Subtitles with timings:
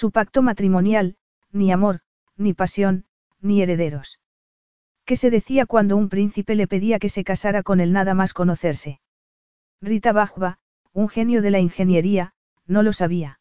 [0.00, 1.16] Su pacto matrimonial,
[1.50, 2.02] ni amor,
[2.36, 3.04] ni pasión,
[3.40, 4.20] ni herederos.
[5.04, 8.32] ¿Qué se decía cuando un príncipe le pedía que se casara con él nada más
[8.32, 9.00] conocerse?
[9.82, 10.60] Rita Bajba,
[10.92, 12.32] un genio de la ingeniería,
[12.64, 13.40] no lo sabía.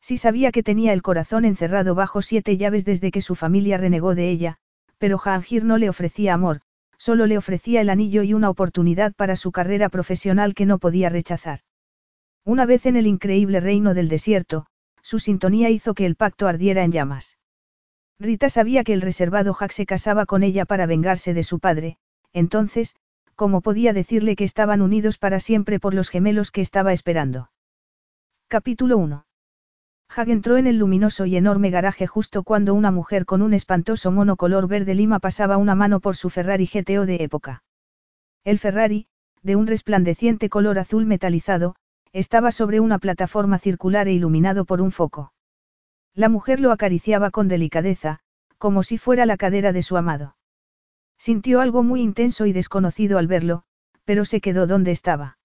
[0.00, 4.16] Sí sabía que tenía el corazón encerrado bajo siete llaves desde que su familia renegó
[4.16, 4.56] de ella,
[4.98, 6.60] pero Jahangir no le ofrecía amor,
[6.96, 11.08] solo le ofrecía el anillo y una oportunidad para su carrera profesional que no podía
[11.08, 11.60] rechazar.
[12.44, 14.66] Una vez en el increíble reino del desierto,
[15.08, 17.38] su sintonía hizo que el pacto ardiera en llamas.
[18.20, 21.96] Rita sabía que el reservado Jack se casaba con ella para vengarse de su padre,
[22.34, 22.94] entonces,
[23.34, 27.50] ¿cómo podía decirle que estaban unidos para siempre por los gemelos que estaba esperando?
[28.48, 29.24] Capítulo 1.
[30.14, 34.12] Hag entró en el luminoso y enorme garaje justo cuando una mujer con un espantoso
[34.12, 37.62] mono color verde lima pasaba una mano por su Ferrari GTO de época.
[38.44, 39.06] El Ferrari,
[39.42, 41.76] de un resplandeciente color azul metalizado,
[42.12, 45.32] estaba sobre una plataforma circular e iluminado por un foco.
[46.14, 48.20] La mujer lo acariciaba con delicadeza,
[48.58, 50.36] como si fuera la cadera de su amado.
[51.18, 53.62] Sintió algo muy intenso y desconocido al verlo,
[54.04, 55.38] pero se quedó donde estaba.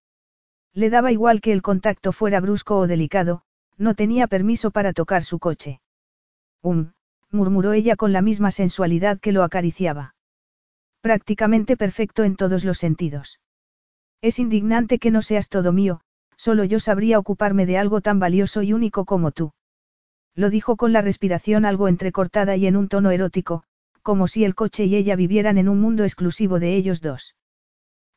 [0.73, 3.43] Le daba igual que el contacto fuera brusco o delicado,
[3.77, 5.81] no tenía permiso para tocar su coche.
[6.61, 6.93] Um,
[7.29, 10.15] murmuró ella con la misma sensualidad que lo acariciaba.
[11.01, 13.39] Prácticamente perfecto en todos los sentidos.
[14.21, 16.01] Es indignante que no seas todo mío,
[16.45, 19.53] Solo yo sabría ocuparme de algo tan valioso y único como tú.
[20.35, 23.63] Lo dijo con la respiración algo entrecortada y en un tono erótico,
[24.01, 27.37] como si el coche y ella vivieran en un mundo exclusivo de ellos dos.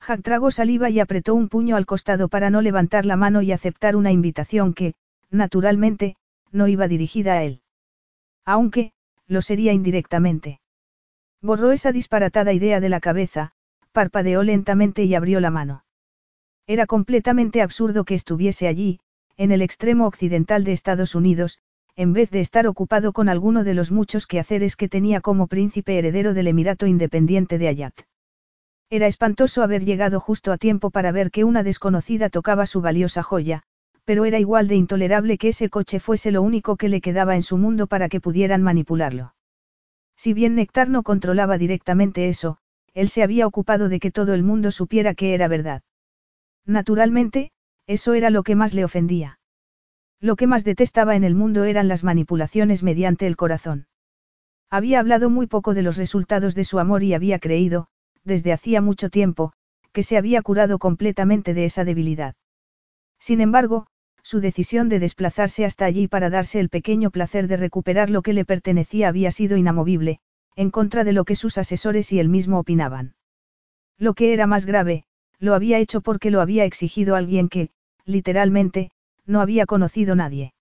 [0.04, 3.52] Jack tragó saliva y apretó un puño al costado para no levantar la mano y
[3.52, 4.94] aceptar una invitación que,
[5.30, 6.16] naturalmente,
[6.50, 7.60] no iba dirigida a él.
[8.44, 8.90] Aunque,
[9.28, 10.58] lo sería indirectamente.
[11.40, 13.52] Borró esa disparatada idea de la cabeza,
[13.92, 15.84] parpadeó lentamente y abrió la mano.
[16.68, 18.98] Era completamente absurdo que estuviese allí,
[19.36, 21.58] en el extremo occidental de Estados Unidos,
[21.94, 25.96] en vez de estar ocupado con alguno de los muchos quehaceres que tenía como príncipe
[25.96, 27.94] heredero del Emirato Independiente de Ayat.
[28.90, 33.22] Era espantoso haber llegado justo a tiempo para ver que una desconocida tocaba su valiosa
[33.22, 33.62] joya,
[34.04, 37.42] pero era igual de intolerable que ese coche fuese lo único que le quedaba en
[37.42, 39.34] su mundo para que pudieran manipularlo.
[40.16, 42.58] Si bien Nectar no controlaba directamente eso,
[42.92, 45.82] él se había ocupado de que todo el mundo supiera que era verdad.
[46.66, 47.52] Naturalmente,
[47.86, 49.38] eso era lo que más le ofendía.
[50.20, 53.86] Lo que más detestaba en el mundo eran las manipulaciones mediante el corazón.
[54.68, 57.86] Había hablado muy poco de los resultados de su amor y había creído,
[58.24, 59.52] desde hacía mucho tiempo,
[59.92, 62.34] que se había curado completamente de esa debilidad.
[63.20, 63.86] Sin embargo,
[64.22, 68.32] su decisión de desplazarse hasta allí para darse el pequeño placer de recuperar lo que
[68.32, 70.18] le pertenecía había sido inamovible,
[70.56, 73.14] en contra de lo que sus asesores y él mismo opinaban.
[73.98, 75.04] Lo que era más grave,
[75.38, 77.70] lo había hecho porque lo había exigido alguien que,
[78.04, 78.90] literalmente,
[79.26, 80.54] no había conocido nadie.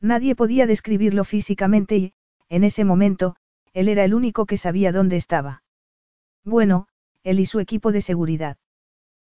[0.00, 2.12] Nadie podía describirlo físicamente y,
[2.48, 3.36] en ese momento,
[3.72, 5.62] él era el único que sabía dónde estaba.
[6.44, 6.88] Bueno,
[7.22, 8.56] él y su equipo de seguridad.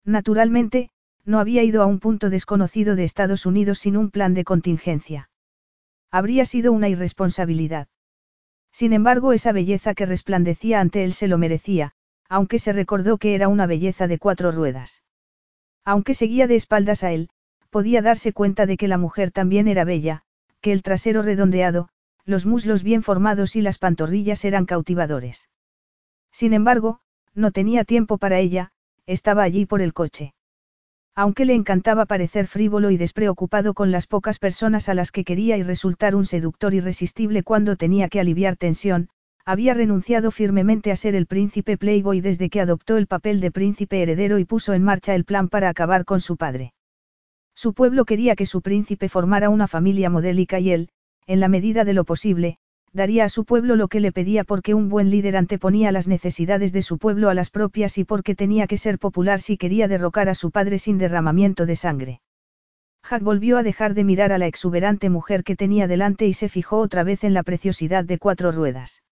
[0.04, 0.90] Naturalmente,
[1.24, 5.30] no había ido a un punto desconocido de Estados Unidos sin un plan de contingencia.
[6.10, 7.88] Habría sido una irresponsabilidad.
[8.72, 11.94] Sin embargo, esa belleza que resplandecía ante él se lo merecía,
[12.28, 15.02] aunque se recordó que era una belleza de cuatro ruedas.
[15.84, 17.28] Aunque seguía de espaldas a él,
[17.70, 20.22] podía darse cuenta de que la mujer también era bella,
[20.60, 21.88] que el trasero redondeado,
[22.24, 25.48] los muslos bien formados y las pantorrillas eran cautivadores.
[26.32, 27.00] Sin embargo,
[27.34, 28.72] no tenía tiempo para ella,
[29.06, 30.34] estaba allí por el coche.
[31.14, 35.56] Aunque le encantaba parecer frívolo y despreocupado con las pocas personas a las que quería
[35.56, 39.08] y resultar un seductor irresistible cuando tenía que aliviar tensión,
[39.46, 44.02] había renunciado firmemente a ser el príncipe Playboy desde que adoptó el papel de príncipe
[44.02, 46.74] heredero y puso en marcha el plan para acabar con su padre.
[47.54, 50.88] Su pueblo quería que su príncipe formara una familia modélica y él,
[51.28, 52.58] en la medida de lo posible,
[52.92, 56.72] daría a su pueblo lo que le pedía porque un buen líder anteponía las necesidades
[56.72, 60.28] de su pueblo a las propias y porque tenía que ser popular si quería derrocar
[60.28, 62.20] a su padre sin derramamiento de sangre.
[63.08, 66.48] Jack volvió a dejar de mirar a la exuberante mujer que tenía delante y se
[66.48, 69.02] fijó otra vez en la preciosidad de cuatro ruedas.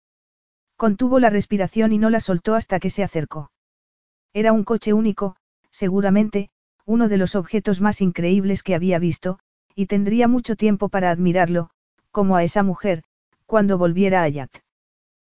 [0.77, 3.51] Contuvo la respiración y no la soltó hasta que se acercó.
[4.33, 5.37] Era un coche único,
[5.71, 6.51] seguramente,
[6.85, 9.39] uno de los objetos más increíbles que había visto,
[9.75, 11.71] y tendría mucho tiempo para admirarlo,
[12.11, 13.03] como a esa mujer,
[13.47, 14.51] cuando volviera a Ayat.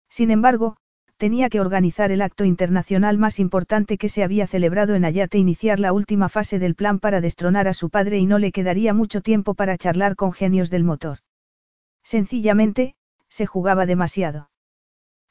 [0.09, 0.77] Sin embargo,
[1.17, 5.39] tenía que organizar el acto internacional más importante que se había celebrado en Ayat e
[5.39, 8.93] iniciar la última fase del plan para destronar a su padre y no le quedaría
[8.93, 11.19] mucho tiempo para charlar con genios del motor.
[12.03, 12.95] Sencillamente,
[13.29, 14.49] se jugaba demasiado.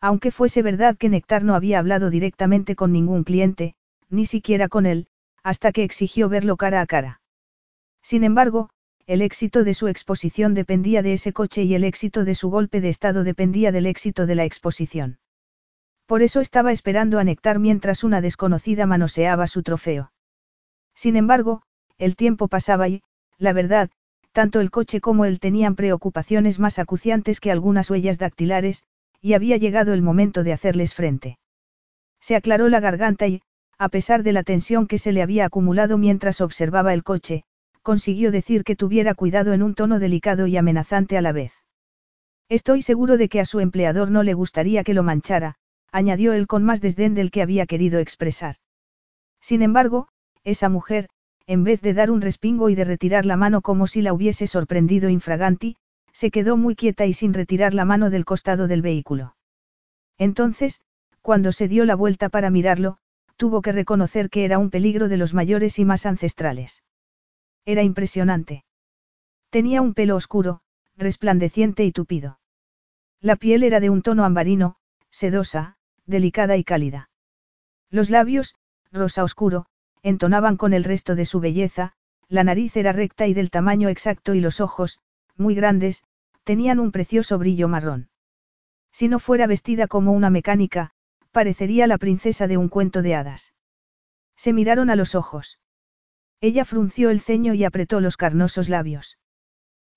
[0.01, 3.75] Aunque fuese verdad que Nectar no había hablado directamente con ningún cliente,
[4.09, 5.09] ni siquiera con él,
[5.43, 7.21] hasta que exigió verlo cara a cara.
[8.03, 8.71] Sin embargo,
[9.07, 12.81] el éxito de su exposición dependía de ese coche y el éxito de su golpe
[12.81, 15.19] de estado dependía del éxito de la exposición.
[16.07, 20.13] Por eso estaba esperando a Nectar mientras una desconocida manoseaba su trofeo.
[20.95, 21.63] Sin embargo,
[21.99, 23.03] el tiempo pasaba y,
[23.39, 23.91] la verdad,
[24.33, 28.85] tanto el coche como él tenían preocupaciones más acuciantes que algunas huellas dactilares,
[29.21, 31.39] y había llegado el momento de hacerles frente.
[32.21, 33.43] Se aclaró la garganta y,
[33.79, 37.45] a pesar de la tensión que se le había acumulado mientras observaba el coche,
[37.83, 41.53] consiguió decir que tuviera cuidado en un tono delicado y amenazante a la vez.
[42.49, 45.57] Estoy seguro de que a su empleador no le gustaría que lo manchara,
[45.93, 48.57] añadió él con más desdén del que había querido expresar.
[49.41, 50.09] Sin embargo,
[50.45, 51.09] esa mujer,
[51.47, 54.47] en vez de dar un respingo y de retirar la mano como si la hubiese
[54.47, 55.77] sorprendido infraganti,
[56.17, 59.37] se quedó muy quieta y sin retirar la mano del costado del vehículo.
[60.17, 60.81] Entonces,
[61.21, 62.97] cuando se dio la vuelta para mirarlo,
[63.37, 66.83] tuvo que reconocer que era un peligro de los mayores y más ancestrales.
[67.67, 68.65] Era impresionante.
[69.51, 70.63] Tenía un pelo oscuro,
[70.97, 72.41] resplandeciente y tupido.
[73.21, 74.77] La piel era de un tono ambarino,
[75.11, 75.77] sedosa,
[76.07, 77.11] delicada y cálida.
[77.91, 78.55] Los labios,
[78.91, 79.67] rosa oscuro,
[80.03, 81.93] entonaban con el resto de su belleza,
[82.27, 84.99] la nariz era recta y del tamaño exacto y los ojos,
[85.37, 86.05] muy grandes,
[86.45, 88.09] tenían un precioso brillo marrón.
[88.93, 90.93] Si no fuera vestida como una mecánica,
[91.33, 93.53] parecería la princesa de un cuento de hadas.
[94.37, 95.59] Se miraron a los ojos.
[96.41, 99.19] Ella frunció el ceño y apretó los carnosos labios.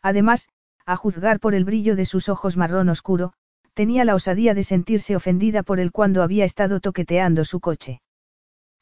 [0.02, 0.50] Además,
[0.86, 3.34] a juzgar por el brillo de sus ojos marrón oscuro,
[3.74, 8.02] tenía la osadía de sentirse ofendida por él cuando había estado toqueteando su coche.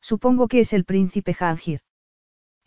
[0.01, 1.81] Supongo que es el príncipe Jangir.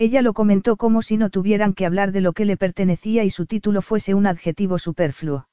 [0.01, 3.29] Ella lo comentó como si no tuvieran que hablar de lo que le pertenecía y
[3.29, 5.47] su título fuese un adjetivo superfluo.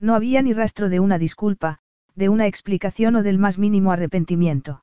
[0.00, 1.78] No había ni rastro de una disculpa,
[2.16, 4.82] de una explicación o del más mínimo arrepentimiento.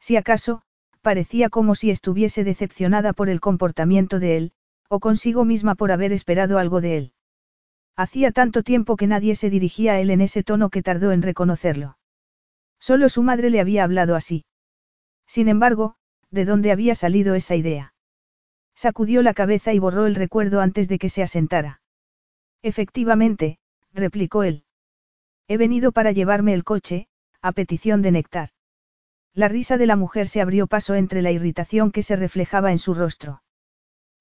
[0.00, 0.60] Si acaso,
[1.00, 4.52] parecía como si estuviese decepcionada por el comportamiento de él,
[4.90, 7.12] o consigo misma por haber esperado algo de él.
[7.96, 11.22] Hacía tanto tiempo que nadie se dirigía a él en ese tono que tardó en
[11.22, 11.96] reconocerlo.
[12.78, 14.44] Solo su madre le había hablado así.
[15.26, 15.96] Sin embargo,
[16.30, 17.93] ¿de dónde había salido esa idea?
[18.74, 21.80] Sacudió la cabeza y borró el recuerdo antes de que se asentara.
[22.62, 23.58] Efectivamente,
[23.92, 24.64] replicó él.
[25.48, 27.06] He venido para llevarme el coche,
[27.42, 28.48] a petición de Néctar.
[29.34, 32.78] La risa de la mujer se abrió paso entre la irritación que se reflejaba en
[32.78, 33.42] su rostro.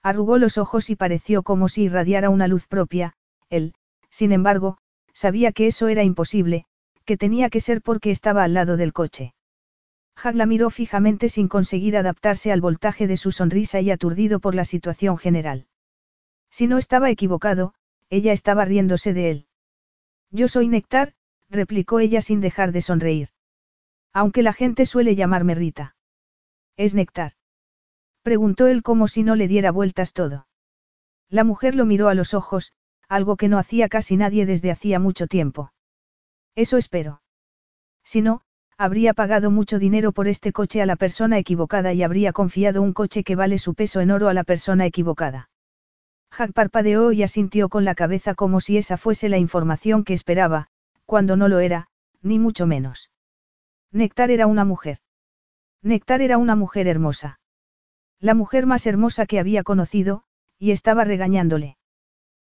[0.02, 3.14] Arrugó los ojos y pareció como si irradiara una luz propia,
[3.50, 3.74] él,
[4.10, 4.78] sin embargo,
[5.14, 6.66] sabía que eso era imposible,
[7.06, 9.34] que tenía que ser porque estaba al lado del coche.
[10.16, 14.56] Hag la miró fijamente sin conseguir adaptarse al voltaje de su sonrisa y aturdido por
[14.56, 15.68] la situación general.
[16.50, 17.74] Si no estaba equivocado,
[18.10, 19.48] ella estaba riéndose de él.
[20.30, 21.14] Yo soy Néctar,
[21.50, 23.30] replicó ella sin dejar de sonreír.
[24.14, 25.96] Aunque la gente suele llamarme Rita.
[26.78, 27.34] ¿Es Néctar?
[28.22, 30.48] Preguntó él como si no le diera vueltas todo.
[31.30, 32.74] La mujer lo miró a los ojos,
[33.10, 35.74] algo que no hacía casi nadie desde hacía mucho tiempo.
[36.56, 37.22] Eso espero.
[38.04, 38.44] Si no,
[38.78, 42.94] habría pagado mucho dinero por este coche a la persona equivocada y habría confiado un
[42.94, 45.50] coche que vale su peso en oro a la persona equivocada.
[46.38, 50.68] Jack parpadeó y asintió con la cabeza como si esa fuese la información que esperaba,
[51.06, 51.88] cuando no lo era,
[52.22, 53.12] ni mucho menos.
[53.92, 54.98] Néctar era una mujer.
[55.84, 57.40] Néctar era una mujer hermosa.
[58.20, 60.24] La mujer más hermosa que había conocido,
[60.58, 61.78] y estaba regañándole.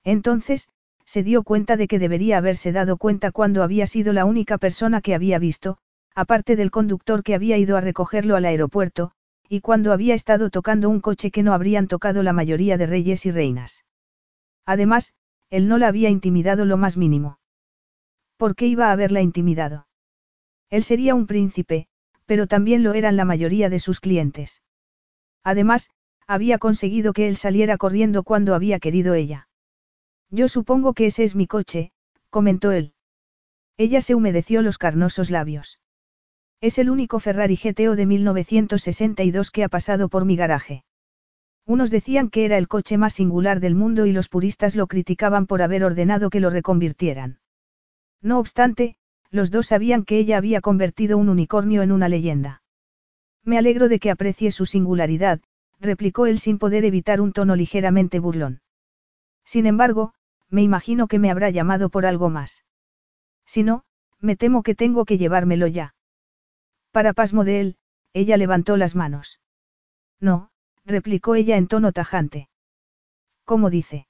[0.02, 0.68] Entonces,
[1.04, 5.00] se dio cuenta de que debería haberse dado cuenta cuando había sido la única persona
[5.00, 5.78] que había visto,
[6.18, 9.12] aparte del conductor que había ido a recogerlo al aeropuerto,
[9.48, 13.24] y cuando había estado tocando un coche que no habrían tocado la mayoría de reyes
[13.24, 13.84] y reinas.
[14.66, 15.14] Además,
[15.48, 17.38] él no la había intimidado lo más mínimo.
[18.36, 19.86] ¿Por qué iba a haberla intimidado?
[20.70, 21.86] Él sería un príncipe,
[22.26, 24.60] pero también lo eran la mayoría de sus clientes.
[25.44, 25.88] Además,
[26.26, 29.48] había conseguido que él saliera corriendo cuando había querido ella.
[30.30, 31.92] Yo supongo que ese es mi coche,
[32.28, 32.92] comentó él.
[33.76, 35.78] Ella se humedeció los carnosos labios.
[36.60, 40.84] Es el único Ferrari GTO de 1962 que ha pasado por mi garaje.
[41.64, 45.46] Unos decían que era el coche más singular del mundo y los puristas lo criticaban
[45.46, 47.38] por haber ordenado que lo reconvirtieran.
[48.20, 48.96] No obstante,
[49.30, 52.62] los dos sabían que ella había convertido un unicornio en una leyenda.
[53.44, 55.40] Me alegro de que aprecie su singularidad,
[55.78, 58.62] replicó él sin poder evitar un tono ligeramente burlón.
[59.44, 60.12] Sin embargo,
[60.48, 62.64] me imagino que me habrá llamado por algo más.
[63.46, 63.84] Si no,
[64.18, 65.94] me temo que tengo que llevármelo ya.
[66.98, 67.76] Para pasmo de él,
[68.12, 69.38] ella levantó las manos.
[70.18, 70.50] No,
[70.84, 72.48] replicó ella en tono tajante.
[73.44, 74.08] ¿Cómo dice?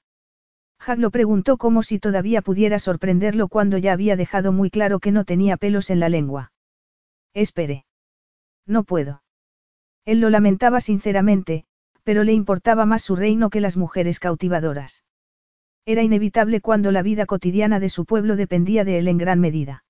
[0.79, 5.11] Hag lo preguntó como si todavía pudiera sorprenderlo cuando ya había dejado muy claro que
[5.11, 6.51] no tenía pelos en la lengua.
[7.35, 7.85] Espere.
[8.65, 9.21] No puedo.
[10.03, 11.65] Él lo lamentaba sinceramente,
[12.01, 15.03] pero le importaba más su reino que las mujeres cautivadoras.
[15.85, 19.83] Era inevitable cuando la vida cotidiana de su pueblo dependía de él en gran medida.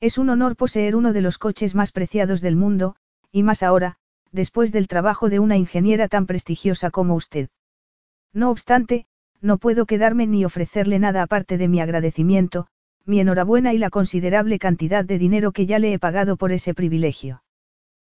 [0.00, 2.96] Es un honor poseer uno de los coches más preciados del mundo,
[3.32, 3.96] y más ahora,
[4.32, 7.48] después del trabajo de una ingeniera tan prestigiosa como usted.
[8.32, 9.06] No obstante,
[9.40, 12.66] no puedo quedarme ni ofrecerle nada aparte de mi agradecimiento,
[13.04, 16.74] mi enhorabuena y la considerable cantidad de dinero que ya le he pagado por ese
[16.74, 17.42] privilegio.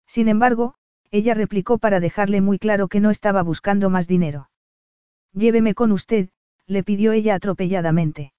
[0.06, 0.74] Sin embargo,
[1.10, 4.48] ella replicó para dejarle muy claro que no estaba buscando más dinero.
[5.32, 6.30] Lléveme con usted,
[6.66, 8.32] le pidió ella atropelladamente.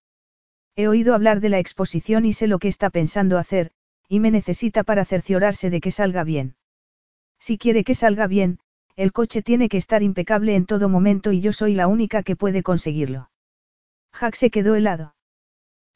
[0.79, 3.71] He oído hablar de la exposición y sé lo que está pensando hacer,
[4.07, 6.55] y me necesita para cerciorarse de que salga bien.
[7.39, 8.59] Si quiere que salga bien,
[8.95, 12.35] el coche tiene que estar impecable en todo momento y yo soy la única que
[12.35, 13.31] puede conseguirlo.
[14.19, 15.15] Jack se quedó helado.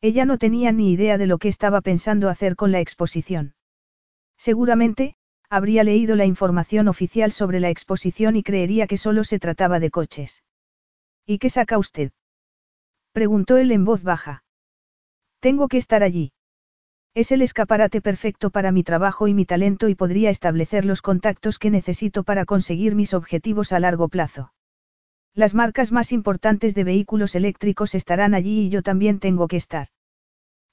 [0.01, 3.53] Ella no tenía ni idea de lo que estaba pensando hacer con la exposición.
[4.35, 5.15] Seguramente,
[5.47, 9.91] habría leído la información oficial sobre la exposición y creería que solo se trataba de
[9.91, 10.43] coches.
[11.27, 12.13] ¿Y qué saca usted?
[13.11, 14.43] preguntó él en voz baja.
[15.41, 16.33] Tengo que estar allí.
[17.15, 21.57] Es el escaparate perfecto para mi trabajo y mi talento y podría establecer los contactos
[21.57, 24.53] que necesito para conseguir mis objetivos a largo plazo.
[25.33, 29.87] Las marcas más importantes de vehículos eléctricos estarán allí y yo también tengo que estar.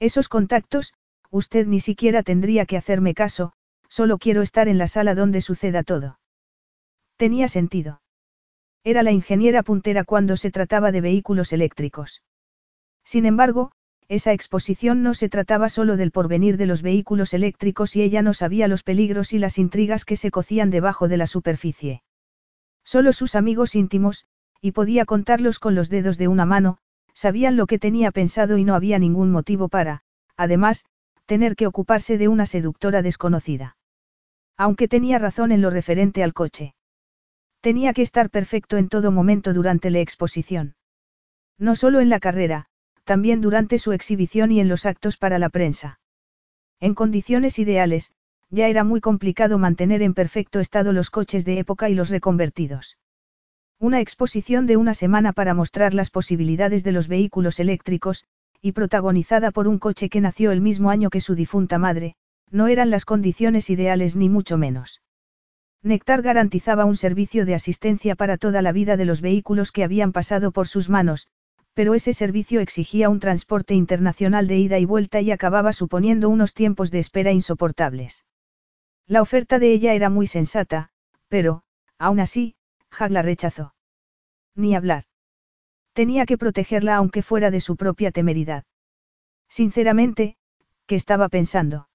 [0.01, 0.93] Esos contactos,
[1.31, 3.53] usted ni siquiera tendría que hacerme caso,
[3.89, 6.21] solo quiero estar en la sala donde suceda todo.
[7.17, 8.03] Tenía sentido.
[8.85, 12.23] Era la ingeniera puntera cuando se trataba de vehículos eléctricos.
[13.03, 13.73] Sin embargo,
[14.09, 18.33] esa exposición no se trataba solo del porvenir de los vehículos eléctricos y ella no
[18.33, 22.03] sabía los peligros y las intrigas que se cocían debajo de la superficie.
[22.85, 24.27] Solo sus amigos íntimos,
[24.63, 26.79] y podía contarlos con los dedos de una mano,
[27.13, 30.03] sabían lo que tenía pensado y no había ningún motivo para,
[30.37, 30.87] además,
[31.27, 33.77] tener que ocuparse de una seductora desconocida.
[34.57, 36.75] Aunque tenía razón en lo referente al coche.
[37.61, 40.77] Tenía que estar perfecto en todo momento durante la exposición.
[41.59, 42.69] No solo en la carrera,
[43.09, 45.99] también durante su exhibición y en los actos para la prensa.
[46.79, 48.13] En condiciones ideales,
[48.51, 52.99] ya era muy complicado mantener en perfecto estado los coches de época y los reconvertidos.
[53.79, 58.25] Una exposición de una semana para mostrar las posibilidades de los vehículos eléctricos,
[58.61, 62.15] y protagonizada por un coche que nació el mismo año que su difunta madre,
[62.51, 65.01] no eran las condiciones ideales ni mucho menos.
[65.83, 70.13] Nectar garantizaba un servicio de asistencia para toda la vida de los vehículos que habían
[70.13, 71.29] pasado por sus manos,
[71.79, 76.53] pero ese servicio exigía un transporte internacional de ida y vuelta y acababa suponiendo unos
[76.53, 78.25] tiempos de espera insoportables.
[79.07, 80.91] La oferta de ella era muy sensata,
[81.29, 81.63] pero,
[81.97, 82.57] aún así,
[82.91, 83.75] Hag la rechazó.
[84.57, 85.05] Ni hablar.
[85.93, 88.65] Tenía que protegerla aunque fuera de su propia temeridad.
[89.49, 90.37] Sinceramente,
[90.87, 91.89] ¿qué estaba pensando?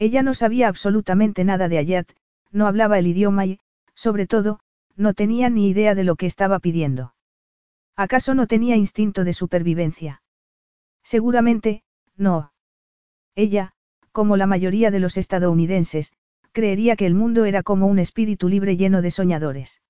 [0.00, 2.10] Ella no sabía absolutamente nada de Ayat,
[2.50, 3.60] no hablaba el idioma y,
[3.94, 4.58] sobre todo,
[4.96, 7.14] no tenía ni idea de lo que estaba pidiendo.
[7.96, 10.22] ¿Acaso no tenía instinto de supervivencia?
[11.02, 11.82] Seguramente,
[12.16, 12.52] no.
[13.34, 13.72] Ella,
[14.12, 16.12] como la mayoría de los estadounidenses,
[16.52, 19.82] creería que el mundo era como un espíritu libre lleno de soñadores.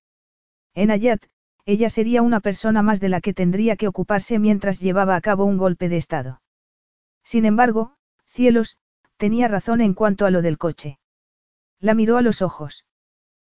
[0.73, 1.23] En Ayat,
[1.65, 5.45] ella sería una persona más de la que tendría que ocuparse mientras llevaba a cabo
[5.45, 6.41] un golpe de Estado.
[7.23, 7.95] Sin embargo,
[8.25, 8.77] cielos,
[9.17, 10.99] tenía razón en cuanto a lo del coche.
[11.79, 12.85] La miró a los ojos.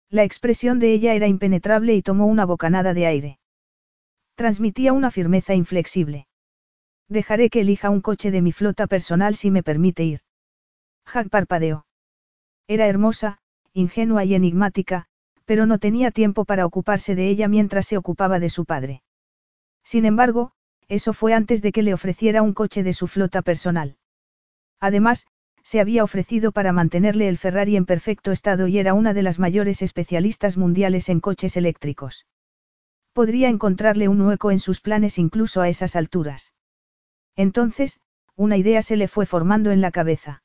[0.08, 3.39] La expresión de ella era impenetrable y tomó una bocanada de aire.
[4.40, 6.26] Transmitía una firmeza inflexible.
[7.10, 10.20] Dejaré que elija un coche de mi flota personal si me permite ir.
[11.12, 11.84] Jack parpadeó.
[12.66, 13.42] Era hermosa,
[13.74, 15.04] ingenua y enigmática,
[15.44, 19.02] pero no tenía tiempo para ocuparse de ella mientras se ocupaba de su padre.
[19.84, 20.52] Sin embargo,
[20.88, 23.98] eso fue antes de que le ofreciera un coche de su flota personal.
[24.80, 25.26] Además,
[25.62, 29.38] se había ofrecido para mantenerle el Ferrari en perfecto estado y era una de las
[29.38, 32.24] mayores especialistas mundiales en coches eléctricos.
[33.12, 36.52] Podría encontrarle un hueco en sus planes incluso a esas alturas.
[37.36, 38.00] Entonces,
[38.36, 40.42] una idea se le fue formando en la cabeza.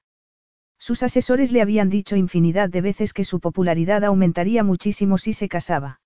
[0.78, 5.48] Sus asesores le habían dicho infinidad de veces que su popularidad aumentaría muchísimo si se
[5.48, 6.02] casaba.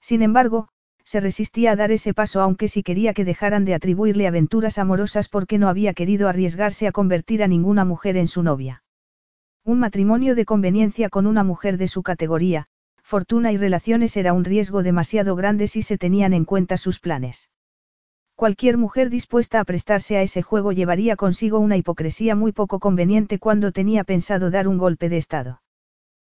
[0.00, 0.68] Sin embargo,
[1.04, 5.28] se resistía a dar ese paso aunque sí quería que dejaran de atribuirle aventuras amorosas
[5.28, 8.82] porque no había querido arriesgarse a convertir a ninguna mujer en su novia.
[9.64, 12.66] Un matrimonio de conveniencia con una mujer de su categoría,
[13.04, 17.50] fortuna y relaciones era un riesgo demasiado grande si se tenían en cuenta sus planes.
[18.34, 23.38] Cualquier mujer dispuesta a prestarse a ese juego llevaría consigo una hipocresía muy poco conveniente
[23.38, 25.62] cuando tenía pensado dar un golpe de Estado.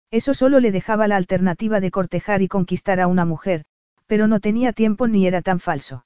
[0.10, 3.66] Eso solo le dejaba la alternativa de cortejar y conquistar a una mujer,
[4.08, 6.06] pero no tenía tiempo ni era tan falso.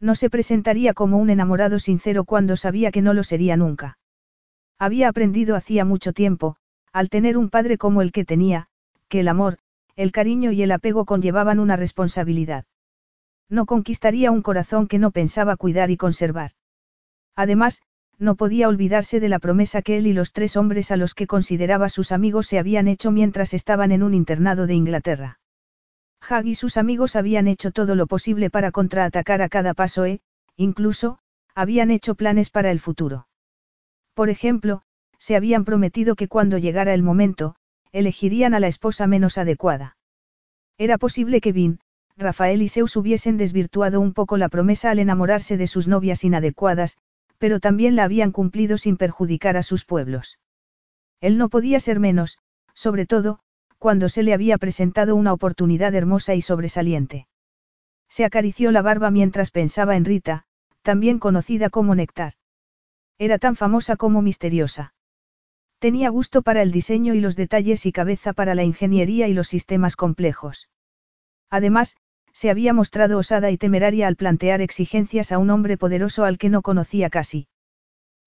[0.00, 3.98] No se presentaría como un enamorado sincero cuando sabía que no lo sería nunca.
[4.78, 6.56] Había aprendido hacía mucho tiempo,
[6.92, 8.66] al tener un padre como el que tenía,
[9.08, 9.58] que el amor,
[9.96, 12.64] el cariño y el apego conllevaban una responsabilidad.
[13.48, 16.52] No conquistaría un corazón que no pensaba cuidar y conservar.
[17.36, 17.82] Además,
[18.18, 21.26] no podía olvidarse de la promesa que él y los tres hombres a los que
[21.26, 25.40] consideraba sus amigos se habían hecho mientras estaban en un internado de Inglaterra.
[26.28, 30.20] Hag y sus amigos habían hecho todo lo posible para contraatacar a cada paso e,
[30.56, 31.18] incluso,
[31.54, 33.28] habían hecho planes para el futuro.
[34.14, 34.82] Por ejemplo,
[35.18, 37.56] se habían prometido que cuando llegara el momento,
[37.94, 39.96] elegirían a la esposa menos adecuada.
[40.76, 41.78] Era posible que Vin,
[42.16, 46.98] Rafael y Zeus hubiesen desvirtuado un poco la promesa al enamorarse de sus novias inadecuadas,
[47.38, 50.40] pero también la habían cumplido sin perjudicar a sus pueblos.
[51.20, 52.38] Él no podía ser menos,
[52.74, 53.38] sobre todo,
[53.78, 57.28] cuando se le había presentado una oportunidad hermosa y sobresaliente.
[58.08, 60.46] Se acarició la barba mientras pensaba en Rita,
[60.82, 62.34] también conocida como Néctar.
[63.18, 64.94] Era tan famosa como misteriosa.
[65.84, 69.48] Tenía gusto para el diseño y los detalles y cabeza para la ingeniería y los
[69.48, 70.70] sistemas complejos.
[71.50, 71.98] Además,
[72.32, 76.48] se había mostrado osada y temeraria al plantear exigencias a un hombre poderoso al que
[76.48, 77.48] no conocía casi.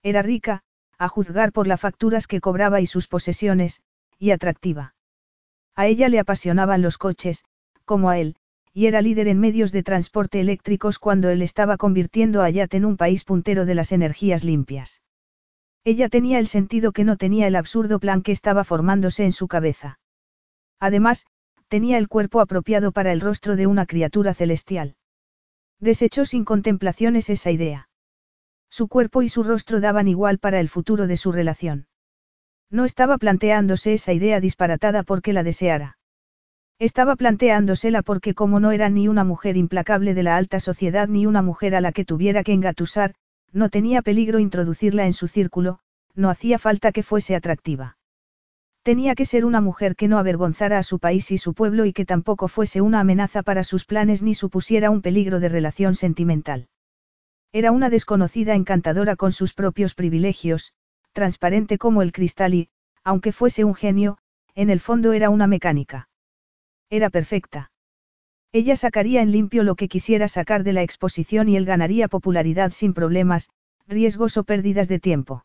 [0.04, 0.62] Era rica,
[1.00, 3.82] a juzgar por las facturas que cobraba y sus posesiones,
[4.20, 4.94] y atractiva.
[5.74, 7.44] A ella le apasionaban los coches,
[7.86, 8.36] como a él,
[8.72, 12.86] y era líder en medios de transporte eléctricos cuando él estaba convirtiendo a Yat en
[12.86, 15.02] un país puntero de las energías limpias.
[15.88, 19.48] Ella tenía el sentido que no tenía el absurdo plan que estaba formándose en su
[19.48, 20.00] cabeza.
[20.82, 21.26] Además,
[21.70, 24.98] tenía el cuerpo apropiado para el rostro de una criatura celestial.
[25.80, 27.88] Desechó sin contemplaciones esa idea.
[28.70, 31.88] Su cuerpo y su rostro daban igual para el futuro de su relación.
[32.70, 36.00] No estaba planteándose esa idea disparatada porque la deseara.
[36.80, 41.26] Estaba planteándosela porque como no era ni una mujer implacable de la alta sociedad ni
[41.26, 43.16] una mujer a la que tuviera que engatusar,
[43.54, 45.80] no tenía peligro introducirla en su círculo,
[46.18, 47.98] no hacía falta que fuese atractiva.
[48.84, 51.94] Tenía que ser una mujer que no avergonzara a su país y su pueblo y
[51.94, 56.70] que tampoco fuese una amenaza para sus planes ni supusiera un peligro de relación sentimental.
[57.52, 60.74] Era una desconocida encantadora con sus propios privilegios,
[61.14, 62.70] transparente como el cristal y,
[63.04, 64.18] aunque fuese un genio,
[64.56, 66.10] en el fondo era una mecánica.
[66.90, 67.72] Era perfecta.
[68.54, 72.72] Ella sacaría en limpio lo que quisiera sacar de la exposición y él ganaría popularidad
[72.72, 73.50] sin problemas,
[73.86, 75.44] riesgos o pérdidas de tiempo.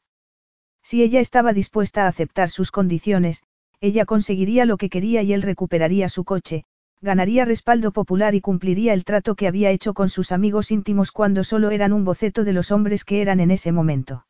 [0.83, 3.43] Si ella estaba dispuesta a aceptar sus condiciones,
[3.81, 6.65] ella conseguiría lo que quería y él recuperaría su coche,
[7.01, 11.45] ganaría respaldo popular y cumpliría el trato que había hecho con sus amigos íntimos cuando
[11.45, 14.27] solo eran un boceto de los hombres que eran en ese momento.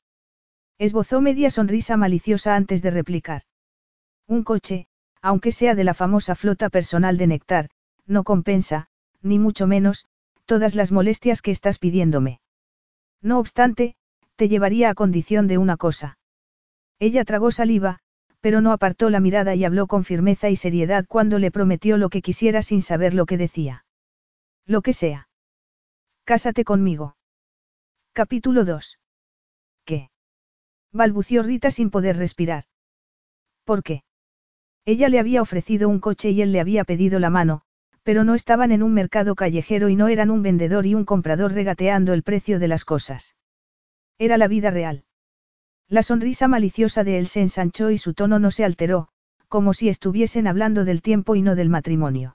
[0.78, 3.42] Esbozó media sonrisa maliciosa antes de replicar.
[4.26, 4.86] Un coche,
[5.20, 7.68] aunque sea de la famosa flota personal de Nectar,
[8.06, 8.88] no compensa,
[9.20, 10.06] ni mucho menos,
[10.46, 12.40] todas las molestias que estás pidiéndome.
[13.20, 13.94] No obstante,
[14.36, 16.18] te llevaría a condición de una cosa.
[17.02, 17.98] Ella tragó saliva,
[18.40, 22.10] pero no apartó la mirada y habló con firmeza y seriedad cuando le prometió lo
[22.10, 23.84] que quisiera sin saber lo que decía.
[24.66, 25.28] Lo que sea.
[26.22, 27.16] Cásate conmigo.
[28.12, 29.00] Capítulo 2.
[29.84, 30.10] ¿Qué?
[30.92, 32.66] balbució Rita sin poder respirar.
[33.64, 34.04] ¿Por qué?
[34.84, 37.62] Ella le había ofrecido un coche y él le había pedido la mano,
[38.04, 41.52] pero no estaban en un mercado callejero y no eran un vendedor y un comprador
[41.52, 43.34] regateando el precio de las cosas.
[44.18, 45.04] Era la vida real.
[45.92, 49.08] La sonrisa maliciosa de él se ensanchó y su tono no se alteró,
[49.48, 52.34] como si estuviesen hablando del tiempo y no del matrimonio.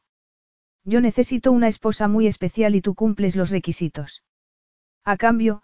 [0.83, 4.21] Yo necesito una esposa muy especial y tú cumples los requisitos.
[5.03, 5.63] A cambio,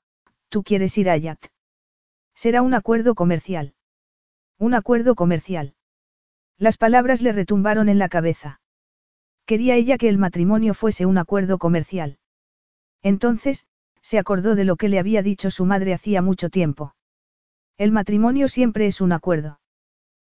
[0.50, 1.38] tú quieres ir a Yat.
[2.34, 3.76] Será un acuerdo comercial.
[4.58, 5.76] Un acuerdo comercial.
[6.58, 8.60] Las palabras le retumbaron en la cabeza.
[9.46, 12.18] Quería ella que el matrimonio fuese un acuerdo comercial.
[13.04, 13.68] Entonces,
[14.02, 16.96] se acordó de lo que le había dicho su madre hacía mucho tiempo.
[17.78, 19.60] El matrimonio siempre es un acuerdo.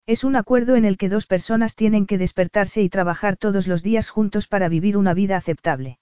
[0.08, 3.84] Es un acuerdo en el que dos personas tienen que despertarse y trabajar todos los
[3.84, 6.00] días juntos para vivir una vida aceptable.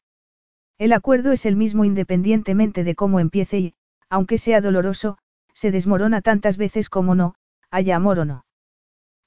[0.77, 3.73] El acuerdo es el mismo independientemente de cómo empiece y,
[4.09, 5.17] aunque sea doloroso,
[5.53, 7.35] se desmorona tantas veces como no,
[7.71, 8.45] haya amor o no.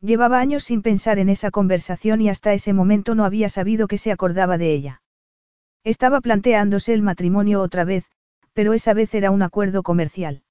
[0.00, 3.98] Llevaba años sin pensar en esa conversación y hasta ese momento no había sabido que
[3.98, 5.02] se acordaba de ella.
[5.84, 8.06] Estaba planteándose el matrimonio otra vez,
[8.52, 10.42] pero esa vez era un acuerdo comercial.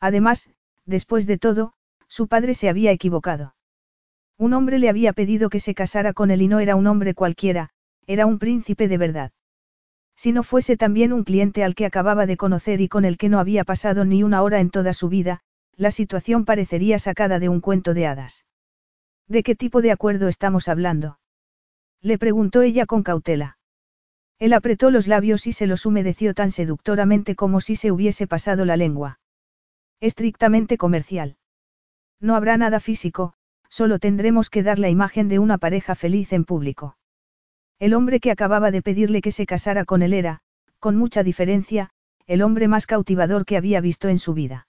[0.00, 0.50] Además,
[0.86, 1.72] después de todo,
[2.08, 3.54] su padre se había equivocado.
[4.38, 7.14] Un hombre le había pedido que se casara con él y no era un hombre
[7.14, 7.70] cualquiera,
[8.06, 9.32] era un príncipe de verdad.
[10.16, 13.28] Si no fuese también un cliente al que acababa de conocer y con el que
[13.28, 15.40] no había pasado ni una hora en toda su vida,
[15.76, 18.44] la situación parecería sacada de un cuento de hadas.
[19.28, 21.18] ¿De qué tipo de acuerdo estamos hablando?
[22.02, 23.58] Le preguntó ella con cautela.
[24.38, 28.64] Él apretó los labios y se los humedeció tan seductoramente como si se hubiese pasado
[28.64, 29.20] la lengua.
[30.02, 31.36] Estrictamente comercial.
[32.20, 33.34] No habrá nada físico,
[33.68, 36.96] solo tendremos que dar la imagen de una pareja feliz en público.
[37.78, 40.40] El hombre que acababa de pedirle que se casara con él era,
[40.80, 41.90] con mucha diferencia,
[42.26, 44.66] el hombre más cautivador que había visto en su vida.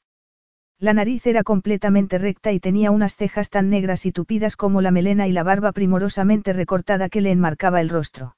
[0.78, 4.92] La nariz era completamente recta y tenía unas cejas tan negras y tupidas como la
[4.92, 8.36] melena y la barba primorosamente recortada que le enmarcaba el rostro.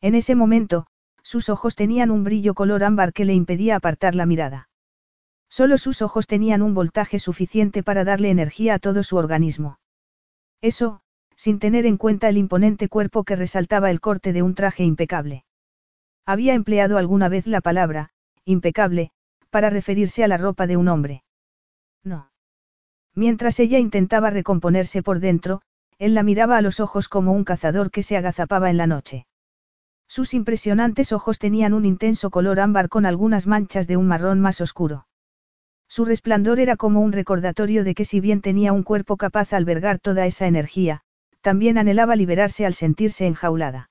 [0.00, 0.86] En ese momento,
[1.22, 4.70] sus ojos tenían un brillo color ámbar que le impedía apartar la mirada.
[5.48, 9.78] Solo sus ojos tenían un voltaje suficiente para darle energía a todo su organismo.
[10.60, 11.00] Eso,
[11.36, 15.44] sin tener en cuenta el imponente cuerpo que resaltaba el corte de un traje impecable.
[16.24, 18.10] Había empleado alguna vez la palabra,
[18.44, 19.10] impecable,
[19.50, 21.22] para referirse a la ropa de un hombre.
[22.02, 22.30] No.
[23.14, 25.62] Mientras ella intentaba recomponerse por dentro,
[25.98, 29.26] él la miraba a los ojos como un cazador que se agazapaba en la noche.
[30.08, 34.60] Sus impresionantes ojos tenían un intenso color ámbar con algunas manchas de un marrón más
[34.60, 35.06] oscuro.
[35.96, 39.56] Su resplandor era como un recordatorio de que si bien tenía un cuerpo capaz de
[39.56, 41.00] albergar toda esa energía,
[41.40, 43.88] también anhelaba liberarse al sentirse enjaulada.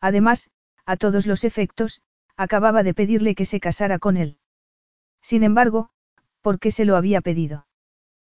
[0.00, 0.50] Además,
[0.84, 2.00] a todos los efectos,
[2.36, 4.38] acababa de pedirle que se casara con él.
[5.20, 5.90] Sin embargo,
[6.42, 7.66] ¿por qué se lo había pedido?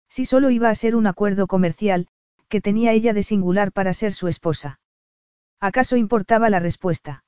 [0.09, 2.07] Si solo iba a ser un acuerdo comercial,
[2.49, 4.79] que tenía ella de singular para ser su esposa.
[5.59, 7.25] ¿Acaso importaba la respuesta?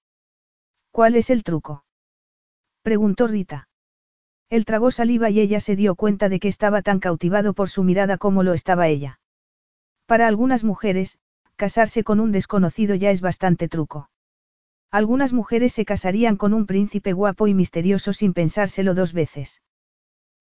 [0.93, 1.85] ¿Cuál es el truco?
[2.85, 3.68] preguntó Rita.
[4.51, 7.85] Él tragó saliva y ella se dio cuenta de que estaba tan cautivado por su
[7.85, 9.21] mirada como lo estaba ella.
[10.07, 11.19] Para algunas mujeres,
[11.57, 14.11] casarse con un desconocido ya es bastante truco.
[14.91, 19.61] Algunas mujeres se casarían con un príncipe guapo y misterioso sin pensárselo dos veces.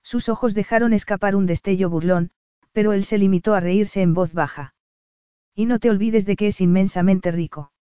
[0.03, 2.31] Sus ojos dejaron escapar un destello burlón,
[2.71, 4.73] pero él se limitó a reírse en voz baja.
[5.53, 7.73] Y no te olvides de que es inmensamente rico.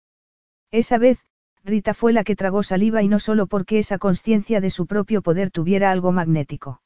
[0.70, 1.18] Esa vez,
[1.64, 5.22] Rita fue la que tragó saliva y no solo porque esa conciencia de su propio
[5.22, 6.82] poder tuviera algo magnético.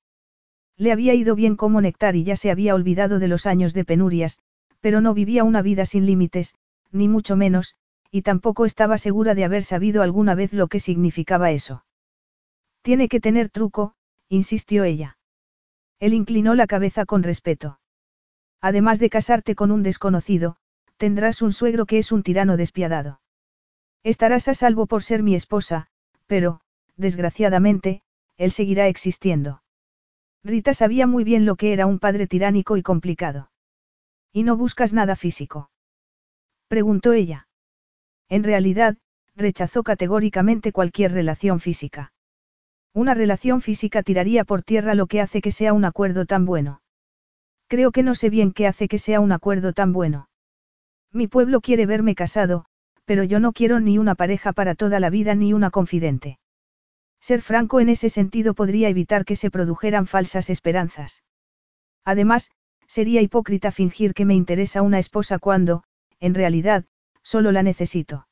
[0.76, 3.84] Le había ido bien como néctar y ya se había olvidado de los años de
[3.84, 4.38] penurias,
[4.80, 6.54] pero no vivía una vida sin límites,
[6.92, 7.74] ni mucho menos,
[8.12, 11.84] y tampoco estaba segura de haber sabido alguna vez lo que significaba eso.
[12.82, 13.94] Tiene que tener truco,
[14.28, 15.18] insistió ella.
[15.98, 17.80] Él inclinó la cabeza con respeto.
[18.60, 20.56] Además de casarte con un desconocido,
[20.96, 23.20] tendrás un suegro que es un tirano despiadado.
[24.02, 25.88] Estarás a salvo por ser mi esposa,
[26.26, 26.60] pero,
[26.96, 28.02] desgraciadamente,
[28.36, 29.62] él seguirá existiendo.
[30.44, 33.50] Rita sabía muy bien lo que era un padre tiránico y complicado.
[34.32, 35.70] ¿Y no buscas nada físico?
[36.68, 37.48] Preguntó ella.
[38.28, 38.96] En realidad,
[39.34, 42.12] rechazó categóricamente cualquier relación física.
[42.92, 46.82] Una relación física tiraría por tierra lo que hace que sea un acuerdo tan bueno.
[47.66, 50.28] Creo que no sé bien qué hace que sea un acuerdo tan bueno.
[51.12, 52.66] Mi pueblo quiere verme casado,
[53.08, 56.38] pero yo no quiero ni una pareja para toda la vida ni una confidente.
[57.20, 61.24] Ser franco en ese sentido podría evitar que se produjeran falsas esperanzas.
[62.04, 62.50] Además,
[62.86, 65.84] sería hipócrita fingir que me interesa una esposa cuando,
[66.20, 66.84] en realidad,
[67.22, 68.28] solo la necesito.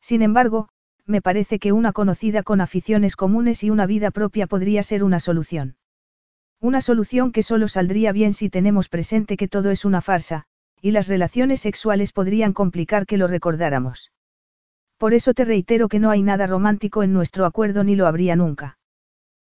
[0.00, 0.70] Sin embargo,
[1.04, 5.20] me parece que una conocida con aficiones comunes y una vida propia podría ser una
[5.20, 5.76] solución.
[6.58, 10.46] Una solución que solo saldría bien si tenemos presente que todo es una farsa,
[10.80, 14.12] y las relaciones sexuales podrían complicar que lo recordáramos.
[14.98, 18.36] Por eso te reitero que no hay nada romántico en nuestro acuerdo ni lo habría
[18.36, 18.78] nunca.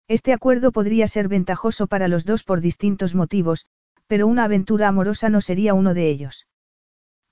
[0.07, 3.65] Este acuerdo podría ser ventajoso para los dos por distintos motivos,
[4.07, 6.47] pero una aventura amorosa no sería uno de ellos.